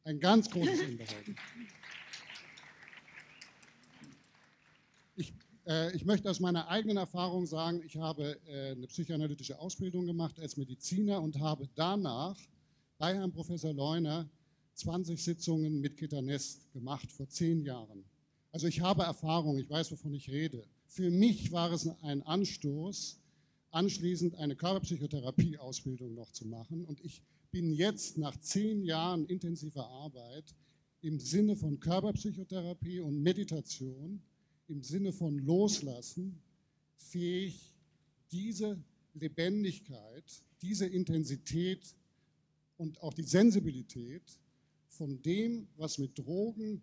Ein 0.05 0.21
ganz 0.21 0.49
großes 0.49 0.79
Unbehagen. 0.87 1.35
Ich, 5.17 5.33
äh, 5.65 5.95
ich 5.95 6.05
möchte 6.05 6.29
aus 6.29 6.39
meiner 6.39 6.67
eigenen 6.67 6.97
Erfahrung 6.97 7.45
sagen, 7.45 7.81
ich 7.85 7.97
habe 7.97 8.39
äh, 8.47 8.71
eine 8.71 8.87
psychoanalytische 8.87 9.59
Ausbildung 9.59 10.05
gemacht 10.05 10.39
als 10.39 10.57
Mediziner 10.57 11.21
und 11.21 11.39
habe 11.39 11.67
danach 11.75 12.37
bei 12.97 13.15
Herrn 13.15 13.31
Professor 13.31 13.73
Leuner 13.73 14.29
20 14.75 15.21
Sitzungen 15.21 15.79
mit 15.79 15.97
Ketanest 15.97 16.71
gemacht 16.71 17.11
vor 17.11 17.27
zehn 17.27 17.61
Jahren. 17.61 18.03
Also 18.51 18.67
ich 18.67 18.81
habe 18.81 19.03
Erfahrung, 19.03 19.57
ich 19.57 19.69
weiß, 19.69 19.91
wovon 19.91 20.13
ich 20.13 20.29
rede. 20.29 20.65
Für 20.87 21.09
mich 21.09 21.51
war 21.51 21.71
es 21.71 21.87
ein 22.01 22.21
Anstoß, 22.23 23.19
anschließend 23.71 24.35
eine 24.35 24.55
Körperpsychotherapie-Ausbildung 24.55 26.13
noch 26.13 26.31
zu 26.31 26.45
machen. 26.45 26.83
Und 26.83 26.99
ich 27.03 27.21
bin 27.51 27.71
jetzt 27.71 28.17
nach 28.17 28.37
zehn 28.37 28.83
Jahren 28.83 29.25
intensiver 29.25 29.87
Arbeit 29.87 30.55
im 31.01 31.19
Sinne 31.19 31.55
von 31.55 31.79
Körperpsychotherapie 31.79 32.99
und 32.99 33.21
Meditation, 33.21 34.21
im 34.71 34.81
Sinne 34.83 35.11
von 35.11 35.37
Loslassen, 35.39 36.41
fähig, 36.95 37.75
diese 38.31 38.81
Lebendigkeit, 39.13 40.23
diese 40.61 40.85
Intensität 40.85 41.93
und 42.77 43.01
auch 43.01 43.13
die 43.13 43.23
Sensibilität 43.23 44.23
von 44.87 45.21
dem, 45.21 45.67
was 45.75 45.97
mit 45.97 46.17
Drogen 46.17 46.81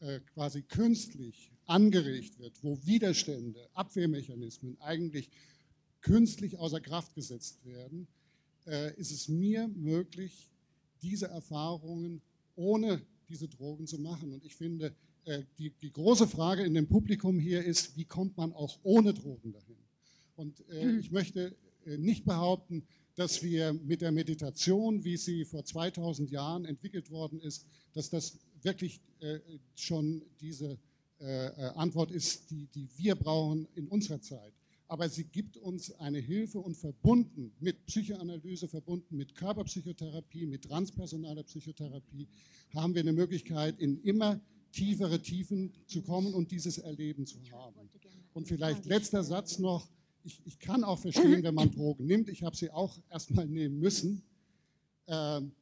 äh, 0.00 0.20
quasi 0.34 0.62
künstlich 0.62 1.50
angeregt 1.64 2.38
wird, 2.38 2.62
wo 2.62 2.78
Widerstände, 2.84 3.70
Abwehrmechanismen 3.72 4.78
eigentlich 4.80 5.30
künstlich 6.02 6.58
außer 6.58 6.80
Kraft 6.80 7.14
gesetzt 7.14 7.64
werden, 7.64 8.08
äh, 8.66 8.94
ist 8.98 9.10
es 9.10 9.28
mir 9.28 9.68
möglich, 9.68 10.50
diese 11.00 11.28
Erfahrungen 11.28 12.20
ohne 12.56 13.00
diese 13.30 13.48
Drogen 13.48 13.86
zu 13.86 13.98
machen. 13.98 14.34
Und 14.34 14.44
ich 14.44 14.54
finde, 14.54 14.94
die, 15.58 15.70
die 15.82 15.92
große 15.92 16.26
Frage 16.26 16.62
in 16.62 16.74
dem 16.74 16.88
Publikum 16.88 17.38
hier 17.38 17.64
ist, 17.64 17.96
wie 17.96 18.04
kommt 18.04 18.36
man 18.36 18.52
auch 18.52 18.78
ohne 18.82 19.14
Drogen 19.14 19.52
dahin? 19.52 19.76
Und 20.36 20.66
äh, 20.70 20.98
ich 20.98 21.10
möchte 21.10 21.54
äh, 21.84 21.98
nicht 21.98 22.24
behaupten, 22.24 22.82
dass 23.14 23.42
wir 23.42 23.74
mit 23.74 24.00
der 24.00 24.12
Meditation, 24.12 25.04
wie 25.04 25.16
sie 25.18 25.44
vor 25.44 25.64
2000 25.64 26.30
Jahren 26.30 26.64
entwickelt 26.64 27.10
worden 27.10 27.40
ist, 27.40 27.66
dass 27.92 28.08
das 28.08 28.38
wirklich 28.62 29.00
äh, 29.20 29.38
schon 29.74 30.22
diese 30.40 30.78
äh, 31.20 31.46
äh, 31.48 31.50
Antwort 31.74 32.10
ist, 32.10 32.50
die, 32.50 32.66
die 32.74 32.88
wir 32.96 33.14
brauchen 33.14 33.68
in 33.74 33.88
unserer 33.88 34.22
Zeit. 34.22 34.54
Aber 34.88 35.08
sie 35.08 35.24
gibt 35.24 35.58
uns 35.58 35.92
eine 36.00 36.18
Hilfe 36.18 36.58
und 36.58 36.76
verbunden 36.76 37.52
mit 37.60 37.84
Psychoanalyse, 37.86 38.66
verbunden 38.68 39.16
mit 39.16 39.34
Körperpsychotherapie, 39.34 40.46
mit 40.46 40.62
transpersonaler 40.62 41.42
Psychotherapie, 41.42 42.26
haben 42.74 42.94
wir 42.94 43.02
eine 43.02 43.12
Möglichkeit, 43.12 43.78
in 43.78 44.02
immer 44.02 44.40
tiefere 44.72 45.20
Tiefen 45.20 45.72
zu 45.86 46.02
kommen 46.02 46.34
und 46.34 46.50
dieses 46.50 46.78
Erleben 46.78 47.26
zu 47.26 47.38
haben. 47.52 47.90
Und 48.32 48.48
vielleicht 48.48 48.84
letzter 48.86 49.24
Satz 49.24 49.58
noch. 49.58 49.88
Ich, 50.22 50.40
ich 50.44 50.58
kann 50.58 50.84
auch 50.84 50.98
verstehen, 50.98 51.42
wenn 51.42 51.54
man 51.54 51.70
Drogen 51.74 52.06
nimmt. 52.06 52.28
Ich 52.28 52.42
habe 52.42 52.56
sie 52.56 52.70
auch 52.70 52.98
erstmal 53.10 53.46
nehmen 53.46 53.78
müssen. 53.78 54.22
Ähm, 55.06 55.52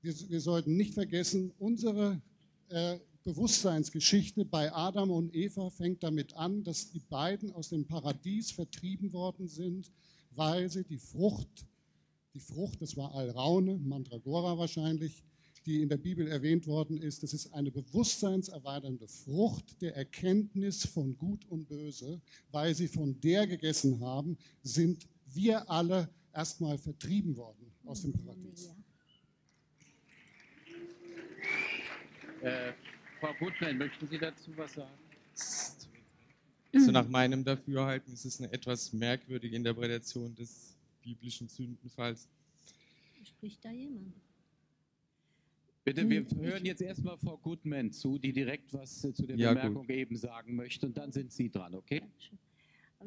wir, 0.00 0.14
wir 0.28 0.40
sollten 0.40 0.76
nicht 0.76 0.94
vergessen, 0.94 1.52
unsere 1.58 2.20
äh, 2.68 2.98
Bewusstseinsgeschichte 3.24 4.44
bei 4.44 4.72
Adam 4.72 5.10
und 5.10 5.34
Eva 5.34 5.68
fängt 5.70 6.02
damit 6.04 6.34
an, 6.34 6.62
dass 6.62 6.90
die 6.92 7.00
beiden 7.00 7.50
aus 7.52 7.70
dem 7.70 7.84
Paradies 7.84 8.52
vertrieben 8.52 9.12
worden 9.12 9.48
sind, 9.48 9.90
weil 10.30 10.70
sie 10.70 10.84
die 10.84 10.98
Frucht, 10.98 11.66
die 12.34 12.40
Frucht, 12.40 12.80
das 12.80 12.96
war 12.96 13.12
Alraune, 13.14 13.78
Mandragora 13.78 14.56
wahrscheinlich, 14.58 15.24
die 15.66 15.82
in 15.82 15.88
der 15.88 15.96
Bibel 15.96 16.28
erwähnt 16.28 16.66
worden 16.66 16.96
ist, 16.96 17.22
das 17.22 17.34
ist 17.34 17.52
eine 17.52 17.72
bewusstseinserweiternde 17.72 19.08
Frucht 19.08 19.82
der 19.82 19.96
Erkenntnis 19.96 20.86
von 20.86 21.18
Gut 21.18 21.44
und 21.50 21.68
Böse. 21.68 22.20
Weil 22.52 22.74
sie 22.74 22.86
von 22.86 23.20
der 23.20 23.46
gegessen 23.46 24.00
haben, 24.00 24.38
sind 24.62 25.08
wir 25.34 25.68
alle 25.68 26.08
erstmal 26.32 26.78
vertrieben 26.78 27.36
worden 27.36 27.72
aus 27.84 28.02
dem 28.02 28.12
Paradies. 28.12 28.70
Äh, 32.42 32.72
Frau 33.20 33.34
Gutmann, 33.40 33.78
möchten 33.78 34.06
Sie 34.06 34.18
dazu 34.18 34.52
was 34.56 34.74
sagen? 34.74 34.90
Also 36.72 36.92
nach 36.92 37.08
meinem 37.08 37.42
Dafürhalten 37.42 38.12
ist 38.12 38.24
es 38.24 38.38
eine 38.40 38.52
etwas 38.52 38.92
merkwürdige 38.92 39.56
Interpretation 39.56 40.34
des 40.34 40.76
biblischen 41.02 41.48
Sündenfalls. 41.48 42.28
Spricht 43.24 43.64
da 43.64 43.70
jemand? 43.70 44.14
Bitte, 45.86 46.10
wir 46.10 46.26
hören 46.40 46.64
jetzt 46.64 46.82
erstmal 46.82 47.16
Frau 47.16 47.36
Goodman 47.36 47.92
zu, 47.92 48.18
die 48.18 48.32
direkt 48.32 48.72
was 48.74 49.04
äh, 49.04 49.14
zu 49.14 49.24
der 49.24 49.36
Ja, 49.36 49.54
Bemerkung 49.54 49.88
eben 49.88 50.16
sagen 50.16 50.56
möchte 50.56 50.86
und 50.86 50.96
dann 50.98 51.12
sind 51.12 51.30
Sie 51.30 51.48
dran, 51.48 51.76
okay? 51.76 52.02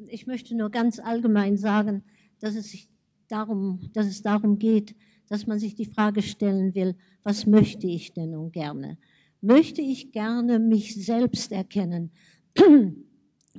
Ich 0.06 0.26
möchte 0.26 0.56
nur 0.56 0.70
ganz 0.70 0.98
allgemein 0.98 1.58
sagen, 1.58 2.02
dass 2.38 2.54
es, 2.54 2.70
sich 2.70 2.88
darum, 3.28 3.90
dass 3.92 4.06
es 4.06 4.22
darum 4.22 4.58
geht, 4.58 4.96
dass 5.28 5.46
man 5.46 5.58
sich 5.58 5.74
die 5.74 5.84
Frage 5.84 6.22
stellen 6.22 6.74
will, 6.74 6.96
was 7.22 7.44
möchte 7.44 7.86
ich 7.86 8.14
denn 8.14 8.30
nun 8.30 8.50
gerne? 8.50 8.96
Möchte 9.42 9.82
ich 9.82 10.10
gerne 10.10 10.58
mich 10.58 11.04
selbst 11.04 11.52
erkennen? 11.52 12.10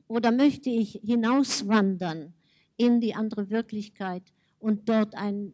Oder 0.08 0.32
möchte 0.32 0.72
ich 0.72 1.00
hinauswandern 1.04 2.34
in 2.76 3.00
die 3.00 3.14
andere 3.14 3.52
Wirklichkeit 3.52 4.24
und 4.58 4.90
dort 4.90 5.14
ein 5.14 5.54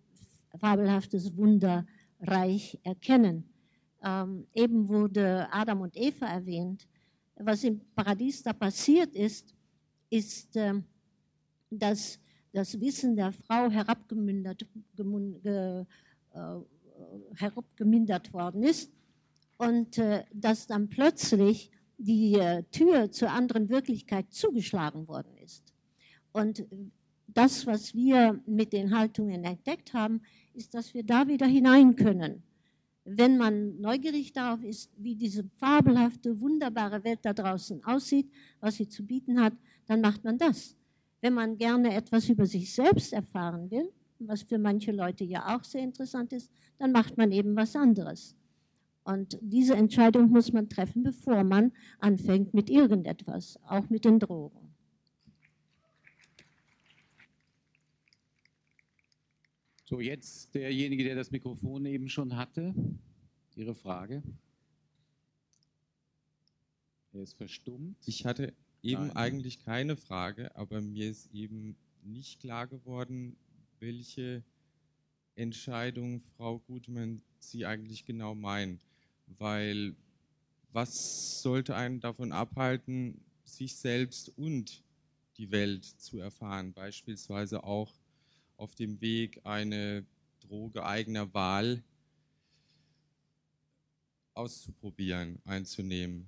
fabelhaftes 0.58 1.36
Wunderreich 1.36 2.80
erkennen? 2.84 3.44
Ähm, 4.04 4.48
eben 4.54 4.88
wurde 4.88 5.48
Adam 5.52 5.82
und 5.82 5.96
Eva 5.96 6.28
erwähnt. 6.28 6.88
Was 7.36 7.64
im 7.64 7.80
Paradies 7.96 8.44
da 8.44 8.54
passiert 8.54 9.16
ist, 9.16 9.54
ist, 10.10 10.56
ähm, 10.56 10.84
dass 11.70 12.20
das 12.54 12.80
Wissen 12.80 13.16
der 13.16 13.32
Frau 13.32 13.70
herabgemündert 13.70 14.66
gemun- 14.96 15.42
ge, 15.42 15.86
äh, 16.34 16.60
herabgemindert 17.36 18.34
worden 18.34 18.64
ist 18.64 18.92
und 19.58 19.98
äh, 19.98 20.24
dass 20.34 20.68
dann 20.68 20.90
plötzlich 20.90 21.72
die 21.98 22.36
äh, 22.36 22.64
Tür 22.72 23.12
zur 23.12 23.32
anderen 23.32 23.70
Wirklichkeit 23.70 24.32
zugeschlagen 24.32 25.08
worden 25.08 25.36
ist. 25.38 25.74
Und 26.32 26.66
das, 27.28 27.66
was 27.66 27.94
wir 27.94 28.40
mit 28.46 28.74
den 28.74 28.96
Haltungen 28.96 29.44
entdeckt 29.44 29.94
haben, 29.94 30.22
ist, 30.54 30.74
dass 30.74 30.94
wir 30.94 31.04
da 31.04 31.28
wieder 31.28 31.48
hinein 31.48 31.96
können. 31.96 32.44
Wenn 33.10 33.38
man 33.38 33.80
neugierig 33.80 34.34
darauf 34.34 34.62
ist, 34.66 34.92
wie 34.98 35.16
diese 35.16 35.46
fabelhafte, 35.60 36.42
wunderbare 36.42 37.02
Welt 37.06 37.20
da 37.22 37.32
draußen 37.32 37.82
aussieht, 37.86 38.30
was 38.60 38.76
sie 38.76 38.90
zu 38.90 39.06
bieten 39.06 39.40
hat, 39.42 39.54
dann 39.86 40.02
macht 40.02 40.26
man 40.26 40.38
das. 40.38 40.76
Wenn 41.22 41.34
man 41.34 41.58
gerne 41.58 41.96
etwas 41.96 42.28
über 42.28 42.46
sich 42.46 42.74
selbst 42.74 43.14
erfahren 43.14 43.72
will, 43.72 43.90
was 44.20 44.44
für 44.44 44.58
manche 44.58 44.92
Leute 44.92 45.24
ja 45.24 45.56
auch 45.56 45.64
sehr 45.64 45.84
interessant 45.84 46.34
ist, 46.34 46.52
dann 46.80 46.92
macht 46.92 47.18
man 47.18 47.32
eben 47.32 47.56
was 47.56 47.78
anderes. 47.78 48.36
Und 49.06 49.38
diese 49.40 49.76
Entscheidung 49.76 50.30
muss 50.30 50.52
man 50.52 50.68
treffen, 50.68 51.02
bevor 51.02 51.46
man 51.46 51.72
anfängt 52.00 52.54
mit 52.54 52.70
irgendetwas, 52.70 53.58
auch 53.66 53.90
mit 53.90 54.04
den 54.04 54.20
Drogen. 54.20 54.67
So, 59.90 60.02
jetzt 60.02 60.54
derjenige, 60.54 61.06
der 61.06 61.16
das 61.16 61.32
Mikrofon 61.32 61.86
eben 61.86 62.10
schon 62.10 62.36
hatte. 62.36 62.76
Ihre 63.56 63.74
Frage. 63.74 64.22
Er 67.14 67.22
ist 67.22 67.38
verstummt. 67.38 67.96
Ich 68.06 68.26
hatte 68.26 68.54
eben 68.84 69.08
Nein. 69.08 69.16
eigentlich 69.16 69.64
keine 69.64 69.96
Frage, 69.96 70.54
aber 70.58 70.82
mir 70.82 71.10
ist 71.10 71.34
eben 71.34 71.78
nicht 72.04 72.42
klar 72.42 72.68
geworden, 72.68 73.38
welche 73.80 74.44
Entscheidung, 75.36 76.22
Frau 76.36 76.60
Gutmann, 76.60 77.22
Sie 77.40 77.66
eigentlich 77.66 78.04
genau 78.04 78.36
meinen. 78.36 78.82
Weil 79.38 79.96
was 80.74 81.42
sollte 81.42 81.78
einen 81.78 82.02
davon 82.02 82.34
abhalten, 82.34 83.22
sich 83.46 83.78
selbst 83.78 84.38
und 84.38 84.84
die 85.38 85.50
Welt 85.50 85.86
zu 85.86 86.20
erfahren? 86.20 86.74
Beispielsweise 86.74 87.64
auch 87.64 87.94
auf 88.58 88.76
dem 88.76 89.00
Weg, 89.02 89.40
eine 89.44 90.06
Droge 90.42 90.86
eigener 90.86 91.34
Wahl 91.34 91.84
auszuprobieren, 94.34 95.40
einzunehmen. 95.46 96.28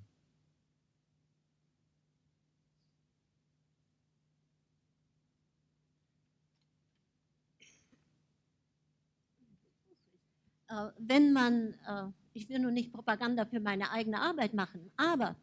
Äh, 10.68 10.90
wenn 10.98 11.32
man, 11.32 11.74
äh, 11.86 12.06
ich 12.32 12.48
will 12.48 12.60
nur 12.60 12.70
nicht 12.70 12.92
Propaganda 12.92 13.44
für 13.44 13.60
meine 13.60 13.90
eigene 13.90 14.20
Arbeit 14.20 14.54
machen, 14.54 14.90
aber 14.96 15.36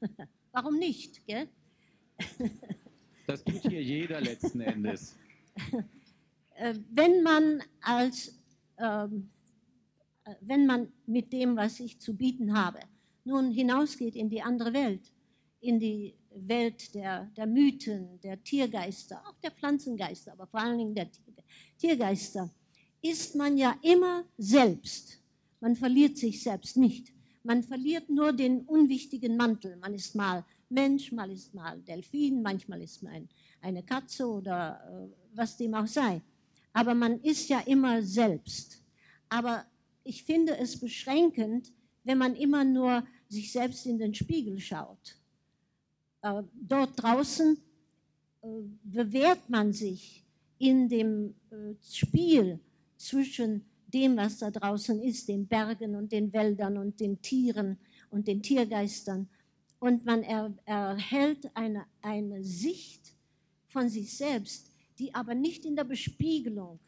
warum 0.52 0.78
nicht? 0.78 1.26
Gell? 1.26 1.48
Das 3.26 3.44
tut 3.44 3.62
hier 3.62 3.82
jeder 3.82 4.20
letzten 4.20 4.60
Endes. 4.60 5.16
Äh, 6.60 6.74
wenn 6.90 7.22
man 7.22 7.62
als, 7.80 8.38
ähm, 8.76 9.30
äh, 10.24 10.34
wenn 10.42 10.66
man 10.66 10.92
mit 11.06 11.32
dem, 11.32 11.56
was 11.56 11.80
ich 11.80 11.98
zu 11.98 12.14
bieten 12.14 12.52
habe, 12.54 12.80
nun 13.24 13.50
hinausgeht 13.50 14.14
in 14.14 14.28
die 14.28 14.42
andere 14.42 14.74
Welt, 14.74 15.10
in 15.60 15.80
die 15.80 16.14
Welt 16.34 16.94
der, 16.94 17.30
der 17.34 17.46
Mythen, 17.46 18.20
der 18.20 18.42
Tiergeister, 18.42 19.22
auch 19.26 19.38
der 19.40 19.52
Pflanzengeister, 19.52 20.32
aber 20.32 20.46
vor 20.46 20.60
allen 20.60 20.76
Dingen 20.76 20.94
der 20.94 21.10
Tier, 21.10 21.34
Tiergeister, 21.78 22.50
ist 23.00 23.34
man 23.34 23.56
ja 23.56 23.74
immer 23.80 24.24
selbst. 24.36 25.18
Man 25.60 25.74
verliert 25.74 26.18
sich 26.18 26.42
selbst 26.42 26.76
nicht. 26.76 27.10
Man 27.42 27.62
verliert 27.62 28.10
nur 28.10 28.34
den 28.34 28.66
unwichtigen 28.66 29.34
Mantel. 29.34 29.78
Man 29.78 29.94
ist 29.94 30.14
mal 30.14 30.44
Mensch, 30.68 31.10
mal 31.10 31.30
ist 31.30 31.54
mal 31.54 31.80
Delfin, 31.80 32.42
manchmal 32.42 32.82
ist 32.82 33.02
man 33.02 33.14
ein, 33.14 33.28
eine 33.62 33.82
Katze 33.82 34.26
oder 34.26 35.08
äh, 35.08 35.36
was 35.36 35.56
dem 35.56 35.74
auch 35.74 35.86
sei. 35.86 36.20
Aber 36.72 36.94
man 36.94 37.20
ist 37.20 37.48
ja 37.48 37.60
immer 37.60 38.02
selbst. 38.02 38.82
Aber 39.28 39.64
ich 40.04 40.24
finde 40.24 40.56
es 40.56 40.78
beschränkend, 40.78 41.72
wenn 42.04 42.18
man 42.18 42.34
immer 42.34 42.64
nur 42.64 43.06
sich 43.28 43.52
selbst 43.52 43.86
in 43.86 43.98
den 43.98 44.14
Spiegel 44.14 44.58
schaut. 44.58 45.16
Äh, 46.22 46.42
dort 46.54 47.00
draußen 47.02 47.56
äh, 48.42 48.46
bewährt 48.82 49.48
man 49.48 49.72
sich 49.72 50.24
in 50.58 50.88
dem 50.88 51.34
äh, 51.50 51.74
Spiel 51.82 52.60
zwischen 52.96 53.64
dem, 53.86 54.16
was 54.16 54.38
da 54.38 54.50
draußen 54.50 55.00
ist, 55.02 55.28
den 55.28 55.46
Bergen 55.46 55.94
und 55.96 56.12
den 56.12 56.32
Wäldern 56.32 56.76
und 56.78 57.00
den 57.00 57.20
Tieren 57.20 57.78
und 58.10 58.28
den 58.28 58.42
Tiergeistern. 58.42 59.28
Und 59.78 60.04
man 60.04 60.22
er, 60.22 60.52
erhält 60.64 61.50
eine, 61.56 61.86
eine 62.02 62.44
Sicht 62.44 63.14
von 63.68 63.88
sich 63.88 64.16
selbst, 64.16 64.69
die 65.00 65.14
aber 65.14 65.34
nicht 65.34 65.64
in 65.64 65.74
der 65.74 65.84
Bespiegelung 65.84 66.78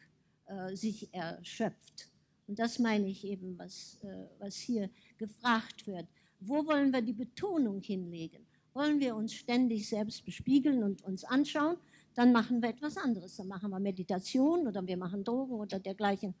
äh, 0.45 0.75
sich 0.75 1.13
erschöpft. 1.13 2.09
Und 2.47 2.59
das 2.59 2.79
meine 2.79 3.07
ich 3.07 3.25
eben, 3.25 3.57
was, 3.57 3.97
äh, 4.03 4.27
was 4.39 4.55
hier 4.55 4.89
gefragt 5.17 5.87
wird. 5.87 6.05
Wo 6.39 6.65
wollen 6.65 6.91
wir 6.91 7.01
die 7.01 7.13
Betonung 7.13 7.81
hinlegen? 7.81 8.45
Wollen 8.73 8.99
wir 8.99 9.15
uns 9.15 9.33
ständig 9.33 9.87
selbst 9.87 10.25
bespiegeln 10.25 10.83
und 10.83 11.03
uns 11.03 11.23
anschauen? 11.23 11.77
Dann 12.15 12.31
machen 12.31 12.61
wir 12.61 12.69
etwas 12.69 12.97
anderes. 12.97 13.37
Dann 13.37 13.47
machen 13.47 13.71
wir 13.71 13.79
Meditation 13.79 14.67
oder 14.67 14.85
wir 14.85 14.97
machen 14.97 15.23
Drogen 15.23 15.53
oder 15.53 15.79
dergleichen. 15.79 16.35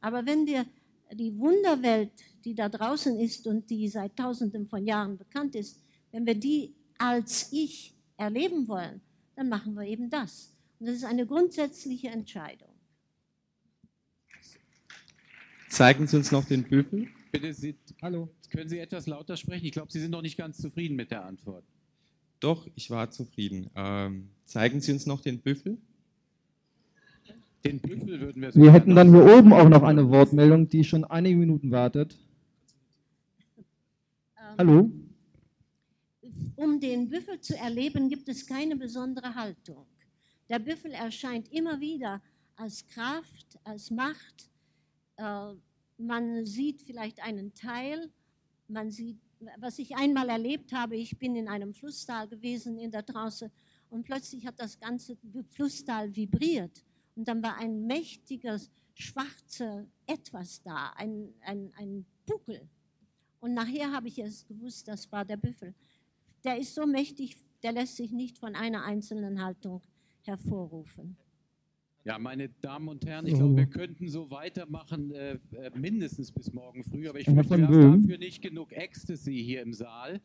Aber 0.00 0.24
wenn 0.24 0.46
wir 0.46 0.66
die 1.12 1.36
Wunderwelt, 1.38 2.12
die 2.44 2.54
da 2.54 2.68
draußen 2.68 3.18
ist 3.18 3.46
und 3.46 3.68
die 3.70 3.88
seit 3.88 4.16
Tausenden 4.16 4.66
von 4.68 4.86
Jahren 4.86 5.16
bekannt 5.16 5.54
ist, 5.54 5.82
wenn 6.12 6.26
wir 6.26 6.34
die 6.34 6.74
als 6.98 7.52
Ich 7.52 7.94
erleben 8.16 8.68
wollen, 8.68 9.00
dann 9.34 9.48
machen 9.48 9.74
wir 9.74 9.84
eben 9.84 10.08
das. 10.10 10.55
Und 10.78 10.86
das 10.86 10.96
ist 10.96 11.04
eine 11.04 11.26
grundsätzliche 11.26 12.08
Entscheidung. 12.08 12.68
Zeigen 15.68 16.06
Sie 16.06 16.16
uns 16.16 16.30
noch 16.32 16.44
den 16.44 16.64
Büffel. 16.64 17.08
Bitte, 17.32 17.52
Sie, 17.52 17.74
Hallo. 18.02 18.28
Können 18.50 18.68
Sie 18.68 18.78
etwas 18.78 19.06
lauter 19.06 19.36
sprechen? 19.36 19.66
Ich 19.66 19.72
glaube, 19.72 19.90
Sie 19.90 20.00
sind 20.00 20.10
noch 20.10 20.22
nicht 20.22 20.36
ganz 20.36 20.58
zufrieden 20.58 20.96
mit 20.96 21.10
der 21.10 21.24
Antwort. 21.24 21.64
Doch, 22.40 22.66
ich 22.74 22.90
war 22.90 23.10
zufrieden. 23.10 23.70
Ähm, 23.74 24.28
zeigen 24.44 24.80
Sie 24.80 24.92
uns 24.92 25.06
noch 25.06 25.20
den 25.20 25.40
Büffel. 25.40 25.78
Den 27.64 27.80
Büffel 27.80 28.20
würden 28.20 28.42
wir 28.42 28.54
Wir 28.54 28.72
hätten 28.72 28.94
dann 28.94 29.10
hier 29.10 29.38
oben 29.38 29.52
auch 29.52 29.68
noch 29.68 29.82
eine 29.82 30.08
Wortmeldung, 30.08 30.68
die 30.68 30.84
schon 30.84 31.04
einige 31.04 31.36
Minuten 31.36 31.70
wartet. 31.70 32.16
Hallo? 34.56 34.90
Um 36.54 36.80
den 36.80 37.08
Büffel 37.08 37.40
zu 37.40 37.56
erleben, 37.56 38.08
gibt 38.08 38.28
es 38.28 38.46
keine 38.46 38.76
besondere 38.76 39.34
Haltung. 39.34 39.84
Der 40.48 40.60
Büffel 40.60 40.92
erscheint 40.92 41.52
immer 41.52 41.80
wieder 41.80 42.22
als 42.54 42.86
Kraft, 42.86 43.58
als 43.64 43.90
Macht. 43.90 44.50
Äh, 45.16 45.54
man 45.98 46.46
sieht 46.46 46.82
vielleicht 46.82 47.20
einen 47.20 47.52
Teil, 47.54 48.10
man 48.68 48.90
sieht, 48.90 49.18
was 49.58 49.78
ich 49.78 49.96
einmal 49.96 50.28
erlebt 50.28 50.72
habe, 50.72 50.96
ich 50.96 51.18
bin 51.18 51.36
in 51.36 51.48
einem 51.48 51.74
Flusstal 51.74 52.28
gewesen 52.28 52.78
in 52.78 52.90
der 52.90 53.04
Trance 53.04 53.50
und 53.90 54.04
plötzlich 54.04 54.46
hat 54.46 54.58
das 54.58 54.78
ganze 54.78 55.16
Flusstal 55.50 56.14
vibriert 56.14 56.84
und 57.16 57.28
dann 57.28 57.42
war 57.42 57.56
ein 57.58 57.86
mächtiges, 57.86 58.70
schwarzer 58.94 59.86
Etwas 60.06 60.62
da, 60.62 60.92
ein, 60.96 61.34
ein, 61.40 61.72
ein 61.76 62.06
Buckel. 62.24 62.68
Und 63.40 63.54
nachher 63.54 63.92
habe 63.92 64.08
ich 64.08 64.18
es 64.18 64.46
gewusst, 64.46 64.88
das 64.88 65.10
war 65.12 65.24
der 65.24 65.36
Büffel. 65.36 65.74
Der 66.44 66.58
ist 66.58 66.74
so 66.74 66.86
mächtig, 66.86 67.36
der 67.62 67.72
lässt 67.72 67.96
sich 67.96 68.10
nicht 68.10 68.38
von 68.38 68.54
einer 68.54 68.84
einzelnen 68.84 69.42
Haltung 69.42 69.82
hervorrufen. 70.26 71.16
Ja, 72.06 72.20
meine 72.20 72.48
Damen 72.60 72.86
und 72.86 73.04
Herren, 73.04 73.26
ich 73.26 73.34
glaube, 73.34 73.56
wir 73.56 73.66
könnten 73.66 74.08
so 74.08 74.30
weitermachen, 74.30 75.10
äh, 75.10 75.38
äh, 75.50 75.70
mindestens 75.74 76.30
bis 76.30 76.52
morgen 76.52 76.84
früh, 76.84 77.08
aber 77.08 77.18
ich 77.18 77.26
fürchte, 77.26 77.44
von 77.48 77.60
wir 77.62 77.66
haben 77.66 78.02
dafür 78.02 78.18
nicht 78.18 78.42
genug 78.42 78.70
Ecstasy 78.70 79.42
hier 79.44 79.62
im 79.62 79.72
Saal. 79.72 80.20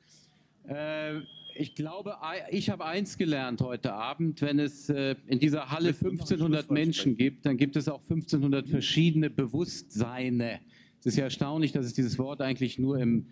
Äh, 0.68 1.22
ich 1.56 1.74
glaube, 1.74 2.18
ich 2.52 2.70
habe 2.70 2.86
eins 2.86 3.18
gelernt 3.18 3.62
heute 3.62 3.94
Abend, 3.94 4.44
wenn 4.44 4.60
es 4.60 4.90
äh, 4.90 5.16
in 5.26 5.40
dieser 5.40 5.72
Halle 5.72 5.90
1500 5.90 6.70
Menschen 6.70 7.18
gibt, 7.18 7.48
dann 7.48 7.58
gibt 7.58 7.76
es 7.76 7.88
auch 7.88 8.02
1500 8.04 8.70
verschiedene 8.70 9.32
Bewusstseine. 9.32 10.60
Es 11.00 11.08
ist 11.08 11.18
ja 11.18 11.24
erstaunlich, 11.24 11.72
dass 11.72 11.88
es 11.88 11.94
dieses 11.94 12.20
Wort 12.20 12.42
eigentlich 12.42 12.78
nur 12.78 13.00
im, 13.00 13.26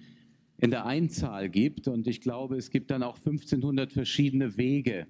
in 0.58 0.72
der 0.72 0.88
Einzahl 0.88 1.50
gibt 1.50 1.88
und 1.88 2.08
ich 2.08 2.20
glaube, 2.20 2.58
es 2.58 2.72
gibt 2.72 2.90
dann 2.90 3.04
auch 3.04 3.18
1500 3.18 3.94
verschiedene 3.94 4.58
Wege 4.58 5.06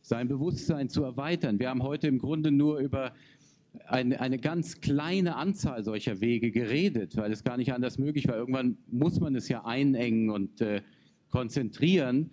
sein 0.00 0.28
Bewusstsein 0.28 0.88
zu 0.88 1.02
erweitern. 1.02 1.58
Wir 1.58 1.70
haben 1.70 1.82
heute 1.82 2.06
im 2.06 2.18
Grunde 2.18 2.50
nur 2.50 2.78
über 2.78 3.12
eine, 3.86 4.20
eine 4.20 4.38
ganz 4.38 4.80
kleine 4.80 5.36
Anzahl 5.36 5.82
solcher 5.84 6.20
Wege 6.20 6.50
geredet, 6.50 7.16
weil 7.16 7.32
es 7.32 7.44
gar 7.44 7.56
nicht 7.56 7.72
anders 7.72 7.98
möglich 7.98 8.28
war. 8.28 8.36
Irgendwann 8.36 8.78
muss 8.86 9.20
man 9.20 9.34
es 9.34 9.48
ja 9.48 9.64
einengen 9.64 10.30
und 10.30 10.60
äh, 10.60 10.82
konzentrieren. 11.30 12.30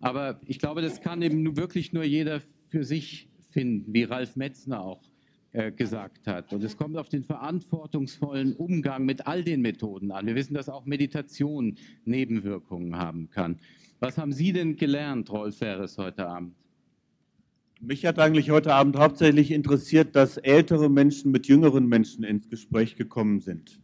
Aber 0.00 0.40
ich 0.46 0.58
glaube, 0.58 0.82
das 0.82 1.00
kann 1.00 1.22
eben 1.22 1.56
wirklich 1.56 1.92
nur 1.92 2.04
jeder 2.04 2.40
für 2.68 2.84
sich 2.84 3.28
finden, 3.50 3.92
wie 3.92 4.04
Ralf 4.04 4.36
Metzner 4.36 4.80
auch 4.80 5.02
äh, 5.52 5.72
gesagt 5.72 6.26
hat. 6.26 6.52
Und 6.52 6.62
es 6.62 6.76
kommt 6.76 6.96
auf 6.96 7.08
den 7.08 7.24
verantwortungsvollen 7.24 8.54
Umgang 8.54 9.04
mit 9.04 9.26
all 9.26 9.42
den 9.42 9.60
Methoden 9.60 10.10
an. 10.12 10.26
Wir 10.26 10.34
wissen, 10.34 10.54
dass 10.54 10.68
auch 10.68 10.84
Meditation 10.84 11.76
Nebenwirkungen 12.04 12.96
haben 12.96 13.30
kann. 13.30 13.58
Was 14.00 14.18
haben 14.18 14.32
Sie 14.32 14.52
denn 14.52 14.76
gelernt, 14.76 15.30
Rolf 15.30 15.58
Ferres, 15.58 15.98
heute 15.98 16.28
Abend? 16.28 16.54
Mich 17.80 18.04
hat 18.04 18.18
eigentlich 18.18 18.50
heute 18.50 18.74
Abend 18.74 18.96
hauptsächlich 18.96 19.52
interessiert, 19.52 20.16
dass 20.16 20.36
ältere 20.36 20.90
Menschen 20.90 21.30
mit 21.30 21.46
jüngeren 21.46 21.86
Menschen 21.86 22.24
ins 22.24 22.48
Gespräch 22.48 22.96
gekommen 22.96 23.40
sind. 23.40 23.80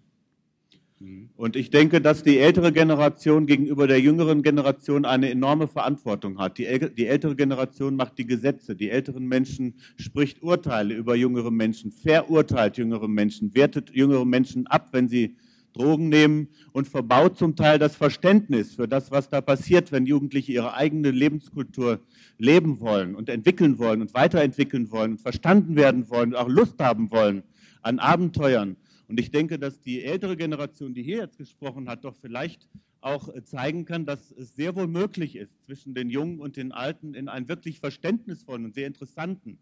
Und 1.37 1.55
ich 1.55 1.71
denke, 1.71 2.01
dass 2.01 2.23
die 2.23 2.39
ältere 2.39 2.73
Generation 2.73 3.47
gegenüber 3.47 3.87
der 3.87 4.01
jüngeren 4.01 4.43
Generation 4.43 5.05
eine 5.05 5.31
enorme 5.31 5.69
Verantwortung 5.69 6.39
hat. 6.39 6.59
Die, 6.59 6.66
ältere 6.66 7.37
Generation 7.37 7.95
macht 7.95 8.19
die 8.19 8.27
Gesetze, 8.27 8.75
die 8.75 8.91
älteren 8.91 9.27
Menschen 9.27 9.75
spricht 9.97 10.43
Urteile 10.43 10.95
über 10.95 11.15
jüngere 11.15 11.51
Menschen, 11.51 11.93
verurteilt 11.93 12.79
jüngere 12.79 13.09
Menschen, 13.09 13.55
wertet 13.55 13.91
jüngere 13.91 14.25
Menschen 14.25 14.66
ab, 14.66 14.89
wenn 14.93 15.09
sie 15.09 15.37
Drogen 15.74 16.09
nehmen 16.09 16.48
und 16.72 16.88
verbaut 16.88 17.36
zum 17.36 17.56
Teil 17.56 17.78
das 17.78 17.96
Verständnis 17.96 18.74
für 18.74 18.88
das, 18.88 19.10
was 19.10 19.28
da 19.28 19.40
passiert, 19.40 19.92
wenn 19.92 20.06
Jugendliche 20.06 20.52
ihre 20.52 20.74
eigene 20.74 21.10
Lebenskultur 21.10 22.01
leben 22.38 22.80
wollen 22.80 23.14
und 23.14 23.28
entwickeln 23.28 23.78
wollen 23.78 24.01
und 24.01 24.14
weiterentwickeln 24.14 24.90
wollen 24.90 25.12
und 25.12 25.20
verstanden 25.20 25.76
werden 25.76 26.09
wollen 26.09 26.30
und 26.30 26.36
auch 26.36 26.48
Lust 26.48 26.80
haben 26.80 27.10
wollen 27.10 27.42
an 27.82 27.98
Abenteuern. 27.98 28.76
Und 29.09 29.20
ich 29.20 29.30
denke, 29.30 29.59
dass 29.59 29.80
die 29.80 30.02
ältere 30.02 30.36
Generation, 30.36 30.94
die 30.94 31.02
hier 31.02 31.18
jetzt 31.18 31.36
gesprochen 31.36 31.88
hat, 31.88 32.05
doch 32.05 32.16
vielleicht 32.16 32.68
auch 33.01 33.28
äh, 33.28 33.44
zeigen 33.44 33.84
kann, 33.84 34.06
dass 34.06 34.30
es 34.32 34.56
sehr 34.56 34.74
wohl 34.76 34.86
möglich 34.86 35.36
ist, 35.36 35.62
zwischen 35.64 35.94
den 35.94 36.09
Jungen 36.09 36.40
und 36.40 36.56
den 36.56 36.72
Alten 36.72 37.14
in 37.14 37.28
einen 37.28 37.48
wirklich 37.48 37.80
verständnisvollen 37.80 38.64
und 38.64 38.74
sehr 38.74 38.86
interessanten 38.86 39.59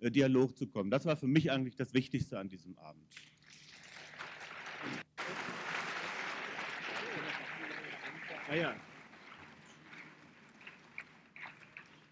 äh, 0.00 0.10
Dialog 0.10 0.56
zu 0.56 0.66
kommen. 0.66 0.90
Das 0.90 1.04
war 1.04 1.16
für 1.16 1.26
mich 1.26 1.50
eigentlich 1.50 1.76
das 1.76 1.92
Wichtigste 1.92 2.38
an 2.38 2.48
diesem 2.48 2.78
Abend. 2.78 3.04
Ah 8.48 8.54
ja. 8.54 8.85